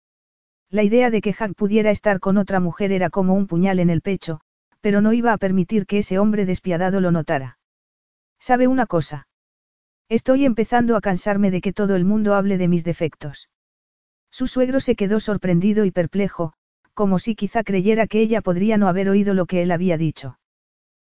[0.72, 3.92] La idea de que Jack pudiera estar con otra mujer era como un puñal en
[3.92, 4.42] el pecho,
[4.82, 7.59] pero no iba a permitir que ese hombre despiadado lo notara.
[8.40, 9.27] ¿Sabe una cosa?
[10.09, 13.50] Estoy empezando a cansarme de que todo el mundo hable de mis defectos.
[14.32, 16.53] Su suegro se quedó sorprendido y perplejo,
[16.95, 20.40] como si quizá creyera que ella podría no haber oído lo que él había dicho.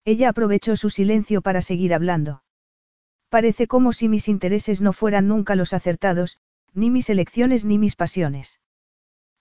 [0.06, 2.44] Ella aprovechó su silencio para seguir hablando.
[3.30, 6.40] Parece como si mis intereses no fueran nunca los acertados,
[6.74, 8.60] ni mis elecciones ni mis pasiones.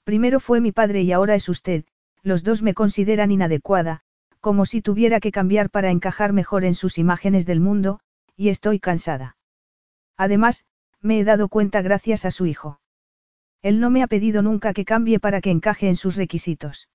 [0.04, 1.84] Primero fue mi padre y ahora es usted,
[2.22, 4.00] los dos me consideran inadecuada,
[4.40, 8.00] como si tuviera que cambiar para encajar mejor en sus imágenes del mundo,
[8.36, 9.36] y estoy cansada.
[10.16, 10.64] Además,
[11.00, 12.80] me he dado cuenta gracias a su hijo.
[13.62, 16.88] Él no me ha pedido nunca que cambie para que encaje en sus requisitos.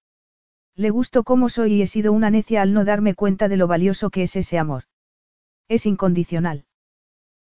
[0.76, 3.68] Le gusto como soy y he sido una necia al no darme cuenta de lo
[3.68, 4.84] valioso que es ese amor.
[5.68, 6.66] Es incondicional.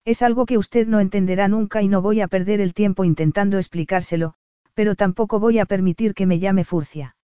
[0.04, 3.58] Es algo que usted no entenderá nunca y no voy a perder el tiempo intentando
[3.58, 4.34] explicárselo,
[4.72, 7.16] pero tampoco voy a permitir que me llame Furcia.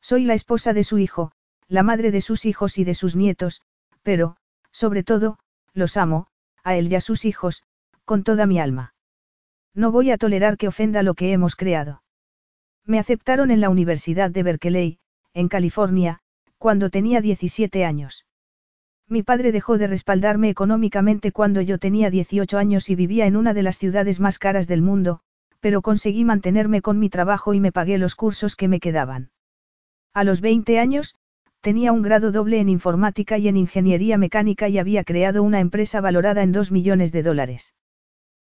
[0.00, 1.32] Soy la esposa de su hijo,
[1.68, 3.62] la madre de sus hijos y de sus nietos,
[4.02, 4.36] pero,
[4.72, 5.38] sobre todo,
[5.72, 6.26] los amo,
[6.64, 7.62] a él y a sus hijos,
[8.04, 8.91] con toda mi alma.
[9.74, 12.02] No voy a tolerar que ofenda lo que hemos creado.
[12.84, 14.98] Me aceptaron en la Universidad de Berkeley,
[15.34, 16.20] en California,
[16.58, 18.26] cuando tenía 17 años.
[19.08, 23.54] Mi padre dejó de respaldarme económicamente cuando yo tenía 18 años y vivía en una
[23.54, 25.20] de las ciudades más caras del mundo,
[25.60, 29.30] pero conseguí mantenerme con mi trabajo y me pagué los cursos que me quedaban.
[30.14, 31.16] A los 20 años,
[31.60, 36.00] tenía un grado doble en informática y en ingeniería mecánica y había creado una empresa
[36.00, 37.74] valorada en 2 millones de dólares.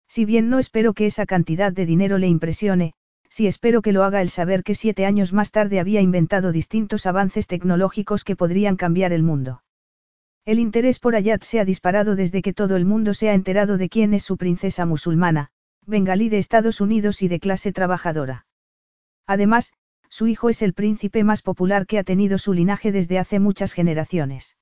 [0.08, 2.92] Si bien no espero que esa cantidad de dinero le impresione,
[3.28, 7.06] sí espero que lo haga el saber que siete años más tarde había inventado distintos
[7.06, 9.62] avances tecnológicos que podrían cambiar el mundo.
[10.44, 13.78] El interés por Ayat se ha disparado desde que todo el mundo se ha enterado
[13.78, 15.48] de quién es su princesa musulmana,
[15.86, 18.46] bengalí de Estados Unidos y de clase trabajadora.
[19.26, 19.72] Además,
[20.10, 23.72] su hijo es el príncipe más popular que ha tenido su linaje desde hace muchas
[23.72, 24.56] generaciones.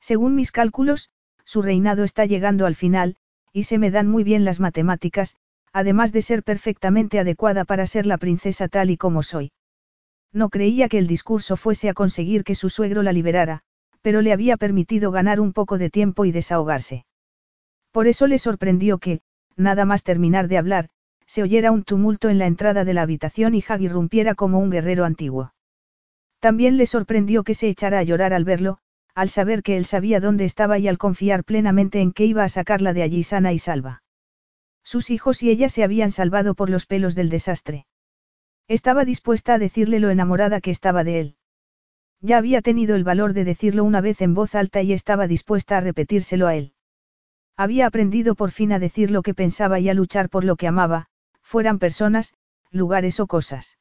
[0.00, 1.10] Según mis cálculos,
[1.44, 3.16] su reinado está llegando al final,
[3.56, 5.34] y se me dan muy bien las matemáticas,
[5.72, 9.50] además de ser perfectamente adecuada para ser la princesa tal y como soy.
[10.30, 13.62] No creía que el discurso fuese a conseguir que su suegro la liberara,
[14.02, 17.06] pero le había permitido ganar un poco de tiempo y desahogarse.
[17.92, 19.22] Por eso le sorprendió que,
[19.56, 20.90] nada más terminar de hablar,
[21.26, 24.68] se oyera un tumulto en la entrada de la habitación y Hag irrumpiera como un
[24.68, 25.54] guerrero antiguo.
[26.40, 28.80] También le sorprendió que se echara a llorar al verlo,
[29.16, 32.50] al saber que él sabía dónde estaba y al confiar plenamente en que iba a
[32.50, 34.02] sacarla de allí sana y salva.
[34.84, 37.86] Sus hijos y ella se habían salvado por los pelos del desastre.
[38.68, 41.36] Estaba dispuesta a decirle lo enamorada que estaba de él.
[42.20, 45.78] Ya había tenido el valor de decirlo una vez en voz alta y estaba dispuesta
[45.78, 46.74] a repetírselo a él.
[47.56, 50.68] Había aprendido por fin a decir lo que pensaba y a luchar por lo que
[50.68, 51.06] amaba,
[51.40, 52.34] fueran personas,
[52.70, 53.78] lugares o cosas.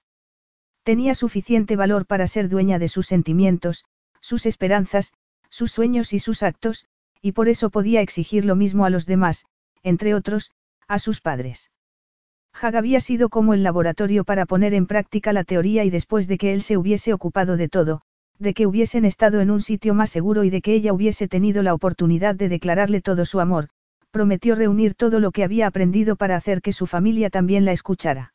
[0.83, 3.83] Tenía suficiente valor para ser dueña de sus sentimientos,
[4.21, 5.11] sus esperanzas,
[5.49, 6.85] sus sueños y sus actos,
[7.21, 9.45] y por eso podía exigir lo mismo a los demás,
[9.83, 10.51] entre otros,
[10.87, 11.71] a sus padres.
[12.53, 16.37] Hag había sido como el laboratorio para poner en práctica la teoría y después de
[16.37, 18.01] que él se hubiese ocupado de todo,
[18.39, 21.63] de que hubiesen estado en un sitio más seguro y de que ella hubiese tenido
[21.63, 23.69] la oportunidad de declararle todo su amor,
[24.11, 28.33] prometió reunir todo lo que había aprendido para hacer que su familia también la escuchara.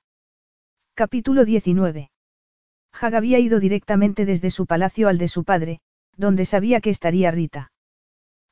[0.94, 2.10] Capítulo 19.
[2.92, 5.80] Hag había ido directamente desde su palacio al de su padre,
[6.20, 7.72] donde sabía que estaría Rita.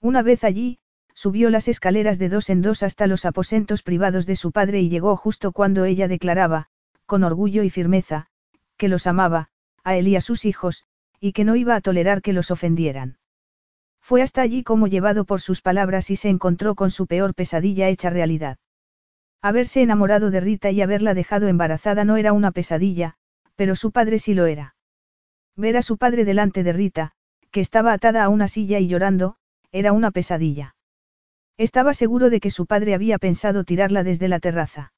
[0.01, 0.79] Una vez allí,
[1.15, 4.89] subió las escaleras de dos en dos hasta los aposentos privados de su padre y
[4.89, 6.69] llegó justo cuando ella declaraba,
[7.07, 8.27] con orgullo y firmeza,
[8.77, 9.51] que los amaba,
[9.85, 10.85] a él y a sus hijos,
[11.21, 13.19] y que no iba a tolerar que los ofendieran.
[14.01, 17.89] Fue hasta allí como llevado por sus palabras y se encontró con su peor pesadilla
[17.89, 18.57] hecha realidad.
[19.43, 23.17] Haberse enamorado de Rita y haberla dejado embarazada no era una pesadilla,
[23.57, 24.75] pero su padre sí lo era.
[25.55, 27.13] Ver a su padre delante de Rita,
[27.51, 29.37] que estaba atada a una silla y llorando,
[29.73, 30.75] era una pesadilla.
[31.57, 34.93] Estaba seguro de que su padre había pensado tirarla desde la terraza.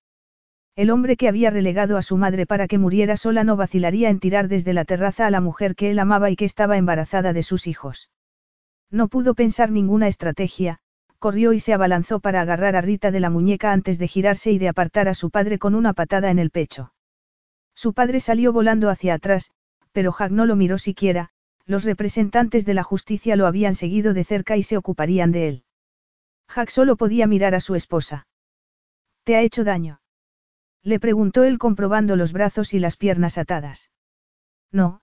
[0.76, 4.20] El hombre que había relegado a su madre para que muriera sola no vacilaría en
[4.20, 7.42] tirar desde la terraza a la mujer que él amaba y que estaba embarazada de
[7.42, 8.10] sus hijos.
[8.90, 10.78] No pudo pensar ninguna estrategia,
[11.18, 14.58] corrió y se abalanzó para agarrar a Rita de la muñeca antes de girarse y
[14.58, 16.92] de apartar a su padre con una patada en el pecho.
[17.74, 19.50] Su padre salió volando hacia atrás,
[19.92, 21.30] pero Jack no lo miró siquiera,
[21.66, 25.64] los representantes de la justicia lo habían seguido de cerca y se ocuparían de él.
[26.54, 28.26] Jack solo podía mirar a su esposa.
[29.24, 30.00] ¿Te ha hecho daño?
[30.82, 33.90] Le preguntó él comprobando los brazos y las piernas atadas.
[34.72, 35.00] No,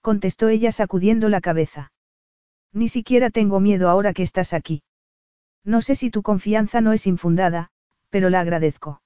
[0.00, 1.92] contestó ella sacudiendo la cabeza.
[2.72, 4.82] Ni siquiera tengo miedo ahora que estás aquí.
[5.64, 7.70] No sé si tu confianza no es infundada,
[8.08, 9.02] pero la agradezco.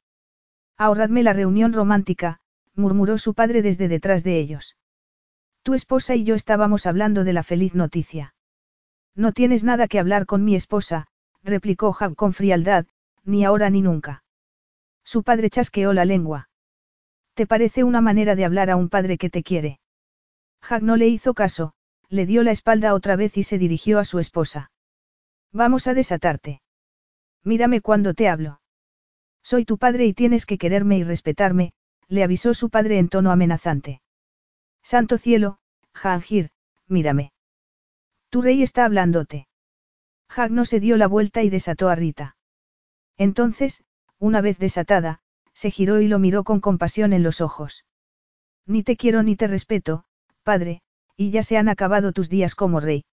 [0.76, 2.40] Ahorradme la reunión romántica,
[2.74, 4.76] murmuró su padre desde detrás de ellos.
[5.64, 8.34] Tu esposa y yo estábamos hablando de la feliz noticia.
[9.16, 11.06] No tienes nada que hablar con mi esposa,
[11.42, 12.84] replicó Jack con frialdad,
[13.24, 14.24] ni ahora ni nunca.
[15.04, 16.50] Su padre chasqueó la lengua.
[17.32, 19.80] ¿Te parece una manera de hablar a un padre que te quiere?
[20.68, 21.72] Jack no le hizo caso,
[22.10, 24.70] le dio la espalda otra vez y se dirigió a su esposa.
[25.50, 26.60] Vamos a desatarte.
[27.42, 28.60] Mírame cuando te hablo.
[29.42, 31.72] Soy tu padre y tienes que quererme y respetarme,
[32.08, 34.02] le avisó su padre en tono amenazante.
[34.84, 35.58] Santo cielo,
[35.94, 36.50] Jangir,
[36.86, 37.32] mírame.
[38.28, 39.48] Tu rey está hablándote.
[40.28, 42.36] Jag no se dio la vuelta y desató a Rita.
[43.16, 43.82] Entonces,
[44.18, 45.20] una vez desatada,
[45.54, 47.84] se giró y lo miró con compasión en los ojos.
[48.66, 50.04] Ni te quiero ni te respeto,
[50.42, 50.82] padre,
[51.16, 53.04] y ya se han acabado tus días como rey.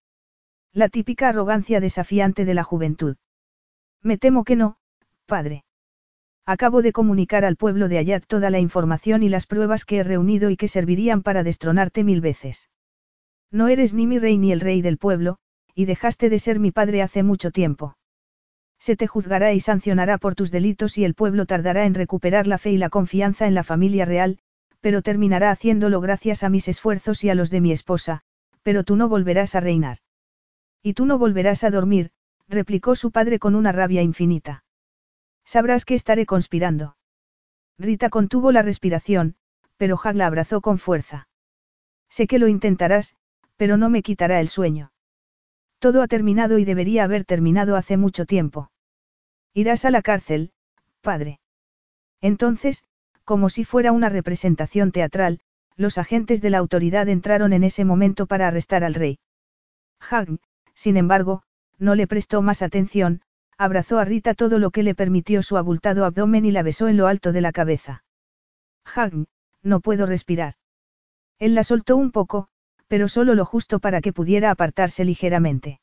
[0.73, 3.15] La típica arrogancia desafiante de la juventud.
[4.01, 4.77] Me temo que no,
[5.25, 5.63] padre.
[6.45, 10.03] Acabo de comunicar al pueblo de Ayat toda la información y las pruebas que he
[10.03, 12.69] reunido y que servirían para destronarte mil veces.
[13.51, 15.37] No eres ni mi rey ni el rey del pueblo,
[15.75, 17.95] y dejaste de ser mi padre hace mucho tiempo.
[18.79, 22.57] Se te juzgará y sancionará por tus delitos y el pueblo tardará en recuperar la
[22.57, 24.39] fe y la confianza en la familia real,
[24.79, 28.21] pero terminará haciéndolo gracias a mis esfuerzos y a los de mi esposa,
[28.63, 29.99] pero tú no volverás a reinar.
[30.81, 32.09] Y tú no volverás a dormir,
[32.47, 34.63] replicó su padre con una rabia infinita.
[35.45, 36.95] Sabrás que estaré conspirando.
[37.77, 39.35] Rita contuvo la respiración,
[39.77, 41.27] pero Hag la abrazó con fuerza.
[42.09, 43.15] Sé que lo intentarás,
[43.57, 44.91] pero no me quitará el sueño.
[45.79, 48.71] Todo ha terminado y debería haber terminado hace mucho tiempo.
[49.53, 50.51] Irás a la cárcel,
[51.01, 51.39] padre.
[52.21, 52.83] Entonces,
[53.23, 55.39] como si fuera una representación teatral,
[55.75, 59.19] los agentes de la autoridad entraron en ese momento para arrestar al rey.
[59.99, 60.39] Hagn,
[60.73, 61.43] sin embargo,
[61.79, 63.21] no le prestó más atención,
[63.61, 66.97] abrazó a Rita todo lo que le permitió su abultado abdomen y la besó en
[66.97, 68.03] lo alto de la cabeza.
[68.83, 69.27] Hagn,
[69.61, 70.55] no puedo respirar.
[71.37, 72.47] Él la soltó un poco,
[72.87, 75.79] pero solo lo justo para que pudiera apartarse ligeramente.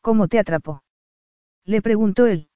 [0.00, 0.84] ¿Cómo te atrapó?
[1.64, 2.50] Le preguntó él.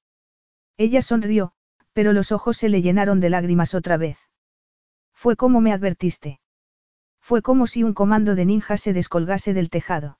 [0.77, 1.51] Ella sonrió,
[1.91, 4.17] pero los ojos se le llenaron de lágrimas otra vez.
[5.13, 6.39] Fue como me advertiste.
[7.19, 10.19] Fue como si un comando de ninjas se descolgase del tejado.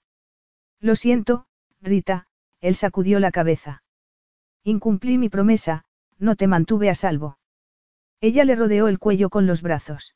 [0.82, 1.46] Lo siento,
[1.80, 2.28] Rita,
[2.60, 3.84] él sacudió la cabeza.
[4.64, 5.84] Incumplí mi promesa,
[6.18, 7.38] no te mantuve a salvo.
[8.20, 10.16] Ella le rodeó el cuello con los brazos.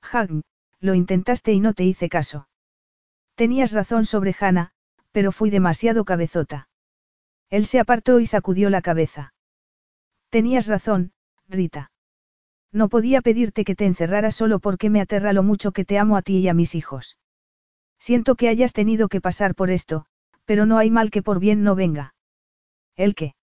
[0.00, 0.42] Hagn,
[0.80, 2.48] lo intentaste y no te hice caso.
[3.34, 4.72] Tenías razón sobre Hannah,
[5.12, 6.68] pero fui demasiado cabezota.
[7.50, 9.34] Él se apartó y sacudió la cabeza.
[10.30, 11.12] Tenías razón,
[11.48, 11.90] Rita.
[12.72, 16.16] No podía pedirte que te encerrara solo porque me aterra lo mucho que te amo
[16.16, 17.18] a ti y a mis hijos.
[17.98, 20.06] Siento que hayas tenido que pasar por esto,
[20.44, 22.14] pero no hay mal que por bien no venga.
[22.96, 23.35] ¿El qué?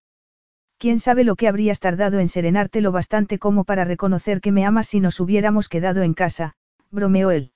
[0.84, 4.66] ¿Quién sabe lo que habrías tardado en serenarte lo bastante como para reconocer que me
[4.66, 6.58] amas si nos hubiéramos quedado en casa,
[6.92, 7.54] bromeó él.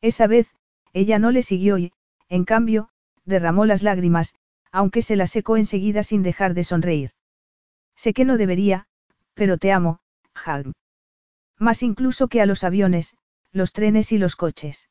[0.00, 0.48] Esa vez,
[0.94, 1.92] ella no le siguió y,
[2.30, 2.88] en cambio,
[3.26, 4.34] derramó las lágrimas,
[4.72, 7.10] aunque se las secó enseguida sin dejar de sonreír.
[7.94, 8.86] Sé que no debería,
[9.34, 10.00] pero te amo,
[10.32, 10.72] Hag.
[11.58, 13.14] Más incluso que a los aviones,
[13.52, 14.88] los trenes y los coches.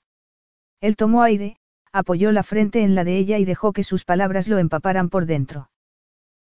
[0.79, 1.57] Él tomó aire,
[1.91, 5.25] apoyó la frente en la de ella y dejó que sus palabras lo empaparan por
[5.25, 5.71] dentro.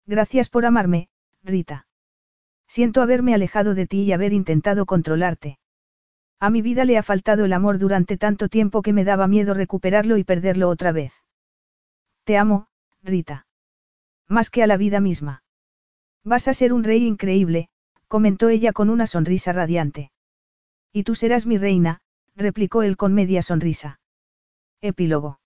[0.06, 1.08] Gracias por amarme,
[1.42, 1.86] Rita.
[2.66, 5.58] Siento haberme alejado de ti y haber intentado controlarte.
[6.38, 9.54] A mi vida le ha faltado el amor durante tanto tiempo que me daba miedo
[9.54, 11.12] recuperarlo y perderlo otra vez.
[12.24, 12.68] Te amo,
[13.02, 13.46] Rita.
[14.26, 15.42] Más que a la vida misma.
[16.24, 17.68] Vas a ser un rey increíble,
[18.08, 20.12] comentó ella con una sonrisa radiante.
[20.92, 22.00] Y tú serás mi reina,
[22.36, 24.00] replicó él con media sonrisa.
[24.80, 25.40] Epílogo.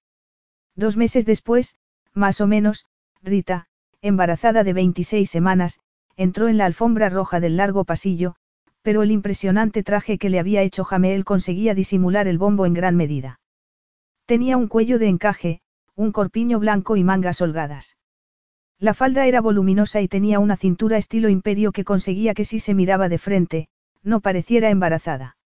[0.77, 1.77] Dos meses después,
[2.13, 2.87] más o menos,
[3.23, 3.69] Rita,
[4.05, 5.81] embarazada de 26 semanas,
[6.15, 8.35] entró en la alfombra roja del largo pasillo,
[8.83, 12.97] pero el impresionante traje que le había hecho Jameel conseguía disimular el bombo en gran
[12.97, 13.41] medida.
[14.27, 15.63] Tenía un cuello de encaje,
[15.97, 17.97] un corpiño blanco y mangas holgadas.
[18.79, 22.75] La falda era voluminosa y tenía una cintura estilo imperio que conseguía que si se
[22.75, 23.69] miraba de frente,
[24.03, 25.39] no pareciera embarazada.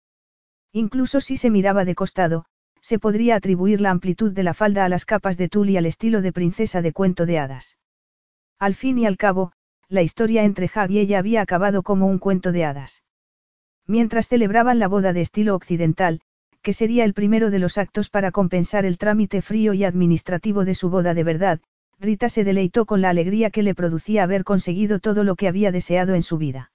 [0.73, 2.43] Incluso si se miraba de costado,
[2.81, 5.85] se podría atribuir la amplitud de la falda a las capas de tul y al
[5.85, 7.77] estilo de princesa de cuento de hadas.
[8.59, 9.53] Al fin y al cabo,
[9.87, 13.03] la historia entre Hag y ella había acabado como un cuento de hadas.
[13.87, 16.21] Mientras celebraban la boda de estilo occidental,
[16.61, 20.75] que sería el primero de los actos para compensar el trámite frío y administrativo de
[20.75, 21.59] su boda de verdad,
[21.99, 25.71] Rita se deleitó con la alegría que le producía haber conseguido todo lo que había
[25.71, 26.71] deseado en su vida.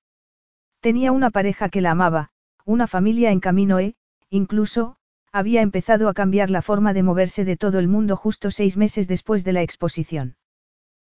[0.81, 2.31] Tenía una pareja que la amaba,
[2.65, 3.95] una familia en camino e,
[4.31, 4.97] incluso,
[5.33, 9.07] había empezado a cambiar la forma de moverse de todo el mundo justo seis meses
[9.07, 10.37] después de la exposición.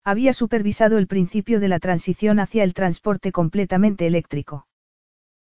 [0.04, 4.66] Había supervisado el principio de la transición hacia el transporte completamente eléctrico.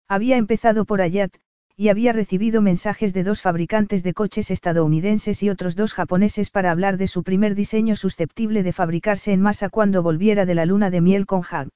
[0.07, 1.33] Había empezado por Ayat,
[1.79, 6.71] y había recibido mensajes de dos fabricantes de coches estadounidenses y otros dos japoneses para
[6.71, 10.89] hablar de su primer diseño susceptible de fabricarse en masa cuando volviera de la luna
[10.89, 11.69] de miel con Hag.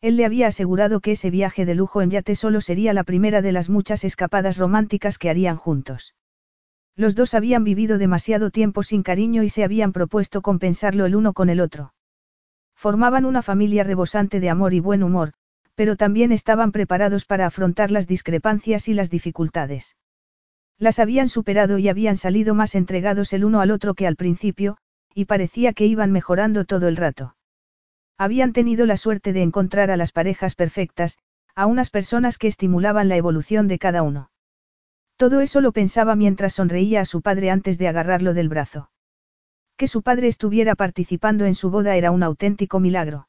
[0.00, 3.42] Él le había asegurado que ese viaje de lujo en yate solo sería la primera
[3.42, 6.14] de las muchas escapadas románticas que harían juntos.
[6.94, 11.32] Los dos habían vivido demasiado tiempo sin cariño y se habían propuesto compensarlo el uno
[11.32, 11.94] con el otro.
[12.76, 15.32] Formaban una familia rebosante de amor y buen humor,
[15.74, 19.96] pero también estaban preparados para afrontar las discrepancias y las dificultades.
[20.78, 24.76] Las habían superado y habían salido más entregados el uno al otro que al principio,
[25.14, 27.36] y parecía que iban mejorando todo el rato.
[28.18, 31.16] Habían tenido la suerte de encontrar a las parejas perfectas,
[31.54, 34.30] a unas personas que estimulaban la evolución de cada uno.
[35.16, 38.90] Todo eso lo pensaba mientras sonreía a su padre antes de agarrarlo del brazo.
[39.76, 43.28] Que su padre estuviera participando en su boda era un auténtico milagro.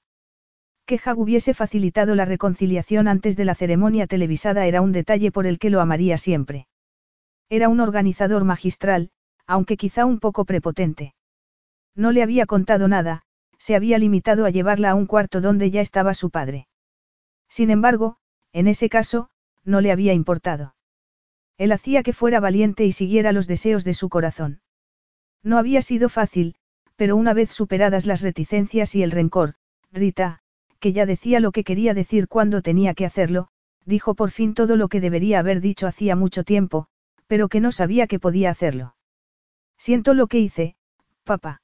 [0.85, 5.45] Que Hag hubiese facilitado la reconciliación antes de la ceremonia televisada era un detalle por
[5.45, 6.67] el que lo amaría siempre.
[7.49, 9.11] Era un organizador magistral,
[9.45, 11.13] aunque quizá un poco prepotente.
[11.95, 13.23] No le había contado nada,
[13.57, 16.67] se había limitado a llevarla a un cuarto donde ya estaba su padre.
[17.49, 18.17] Sin embargo,
[18.53, 19.29] en ese caso,
[19.65, 20.75] no le había importado.
[21.57, 24.61] Él hacía que fuera valiente y siguiera los deseos de su corazón.
[25.43, 26.55] No había sido fácil,
[26.95, 29.53] pero una vez superadas las reticencias y el rencor,
[29.91, 30.39] Rita,
[30.79, 33.47] que ya decía lo que quería decir cuando tenía que hacerlo,
[33.85, 36.87] dijo por fin todo lo que debería haber dicho hacía mucho tiempo,
[37.27, 38.95] pero que no sabía que podía hacerlo.
[39.77, 40.75] Siento lo que hice,
[41.23, 41.61] papá.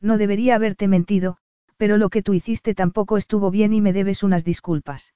[0.00, 1.38] No debería haberte mentido,
[1.76, 5.14] pero lo que tú hiciste tampoco estuvo bien y me debes unas disculpas.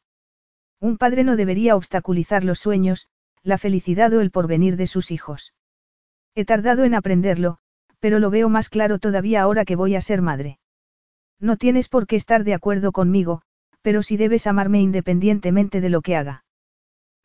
[0.80, 3.08] Un padre no debería obstaculizar los sueños,
[3.42, 5.54] la felicidad o el porvenir de sus hijos.
[6.34, 7.58] He tardado en aprenderlo,
[8.00, 10.58] pero lo veo más claro todavía ahora que voy a ser madre.
[11.38, 13.42] No tienes por qué estar de acuerdo conmigo,
[13.82, 16.44] pero sí debes amarme independientemente de lo que haga.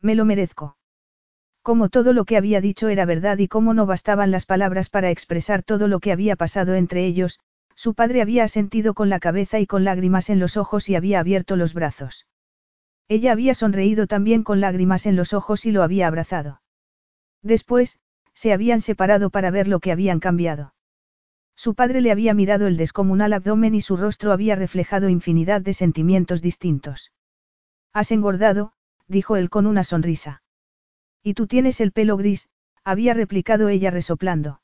[0.01, 0.77] Me lo merezco.
[1.61, 5.09] Como todo lo que había dicho era verdad y como no bastaban las palabras para
[5.09, 7.39] expresar todo lo que había pasado entre ellos,
[7.73, 11.19] su padre había asentido con la cabeza y con lágrimas en los ojos y había
[11.19, 12.27] abierto los brazos.
[13.07, 16.61] Ella había sonreído también con lágrimas en los ojos y lo había abrazado.
[17.41, 17.99] Después,
[18.35, 20.75] se habían separado para ver lo que habían cambiado.
[21.55, 25.73] Su padre le había mirado el descomunal abdomen y su rostro había reflejado infinidad de
[25.73, 27.11] sentimientos distintos.
[27.93, 28.73] Has engordado,
[29.07, 30.43] dijo él con una sonrisa.
[31.23, 32.49] Y tú tienes el pelo gris,
[32.83, 34.61] había replicado ella resoplando.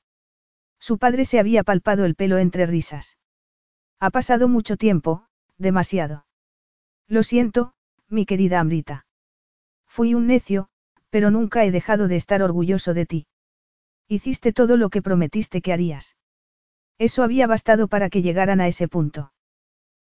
[0.79, 3.17] Su padre se había palpado el pelo entre risas.
[3.99, 5.27] Ha pasado mucho tiempo,
[5.57, 6.25] demasiado.
[7.07, 7.73] Lo siento,
[8.09, 9.05] mi querida Amrita.
[9.87, 10.69] Fui un necio,
[11.09, 13.27] pero nunca he dejado de estar orgulloso de ti.
[14.11, 16.17] Hiciste todo lo que prometiste que harías.
[16.97, 19.31] Eso había bastado para que llegaran a ese punto.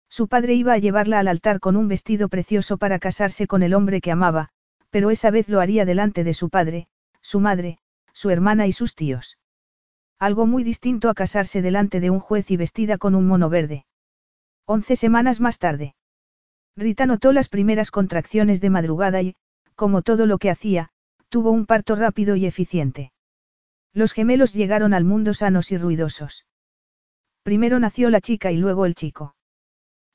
[0.08, 3.74] Su padre iba a llevarla al altar con un vestido precioso para casarse con el
[3.74, 4.50] hombre que amaba,
[4.90, 6.86] pero esa vez lo haría delante de su padre,
[7.20, 7.78] su madre,
[8.12, 9.38] su hermana y sus tíos.
[10.20, 13.86] Algo muy distinto a casarse delante de un juez y vestida con un mono verde.
[14.66, 15.96] Once semanas más tarde.
[16.76, 19.34] Rita notó las primeras contracciones de madrugada y,
[19.74, 20.90] como todo lo que hacía,
[21.28, 23.10] tuvo un parto rápido y eficiente.
[23.96, 26.44] Los gemelos llegaron al mundo sanos y ruidosos.
[27.42, 29.34] Primero nació la chica y luego el chico.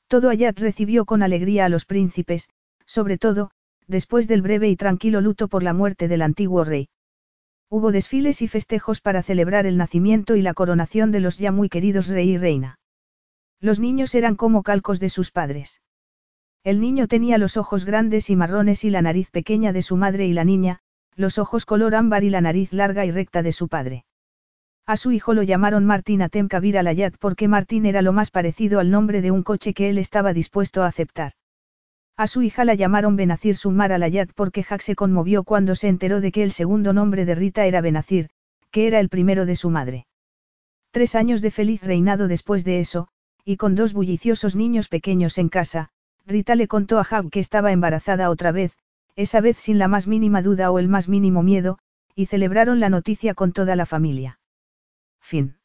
[0.06, 2.48] Todo Ayat recibió con alegría a los príncipes,
[2.86, 3.50] sobre todo,
[3.88, 6.90] después del breve y tranquilo luto por la muerte del antiguo rey.
[7.68, 11.68] Hubo desfiles y festejos para celebrar el nacimiento y la coronación de los ya muy
[11.68, 12.78] queridos rey y reina.
[13.58, 15.82] Los niños eran como calcos de sus padres.
[16.62, 20.28] El niño tenía los ojos grandes y marrones y la nariz pequeña de su madre
[20.28, 20.81] y la niña,
[21.16, 24.04] los ojos color ámbar y la nariz larga y recta de su padre.
[24.86, 28.80] A su hijo lo llamaron Martín Atem Kabir Alayat porque Martín era lo más parecido
[28.80, 31.32] al nombre de un coche que él estaba dispuesto a aceptar.
[32.16, 36.20] A su hija la llamaron Benazir Sumar Alayat porque Jack se conmovió cuando se enteró
[36.20, 38.28] de que el segundo nombre de Rita era Benazir,
[38.70, 40.06] que era el primero de su madre.
[40.90, 43.08] Tres años de feliz reinado después de eso,
[43.44, 45.88] y con dos bulliciosos niños pequeños en casa,
[46.26, 48.76] Rita le contó a Hag que estaba embarazada otra vez,
[49.16, 51.78] esa vez sin la más mínima duda o el más mínimo miedo,
[52.14, 54.38] y celebraron la noticia con toda la familia.
[55.20, 55.56] Fin.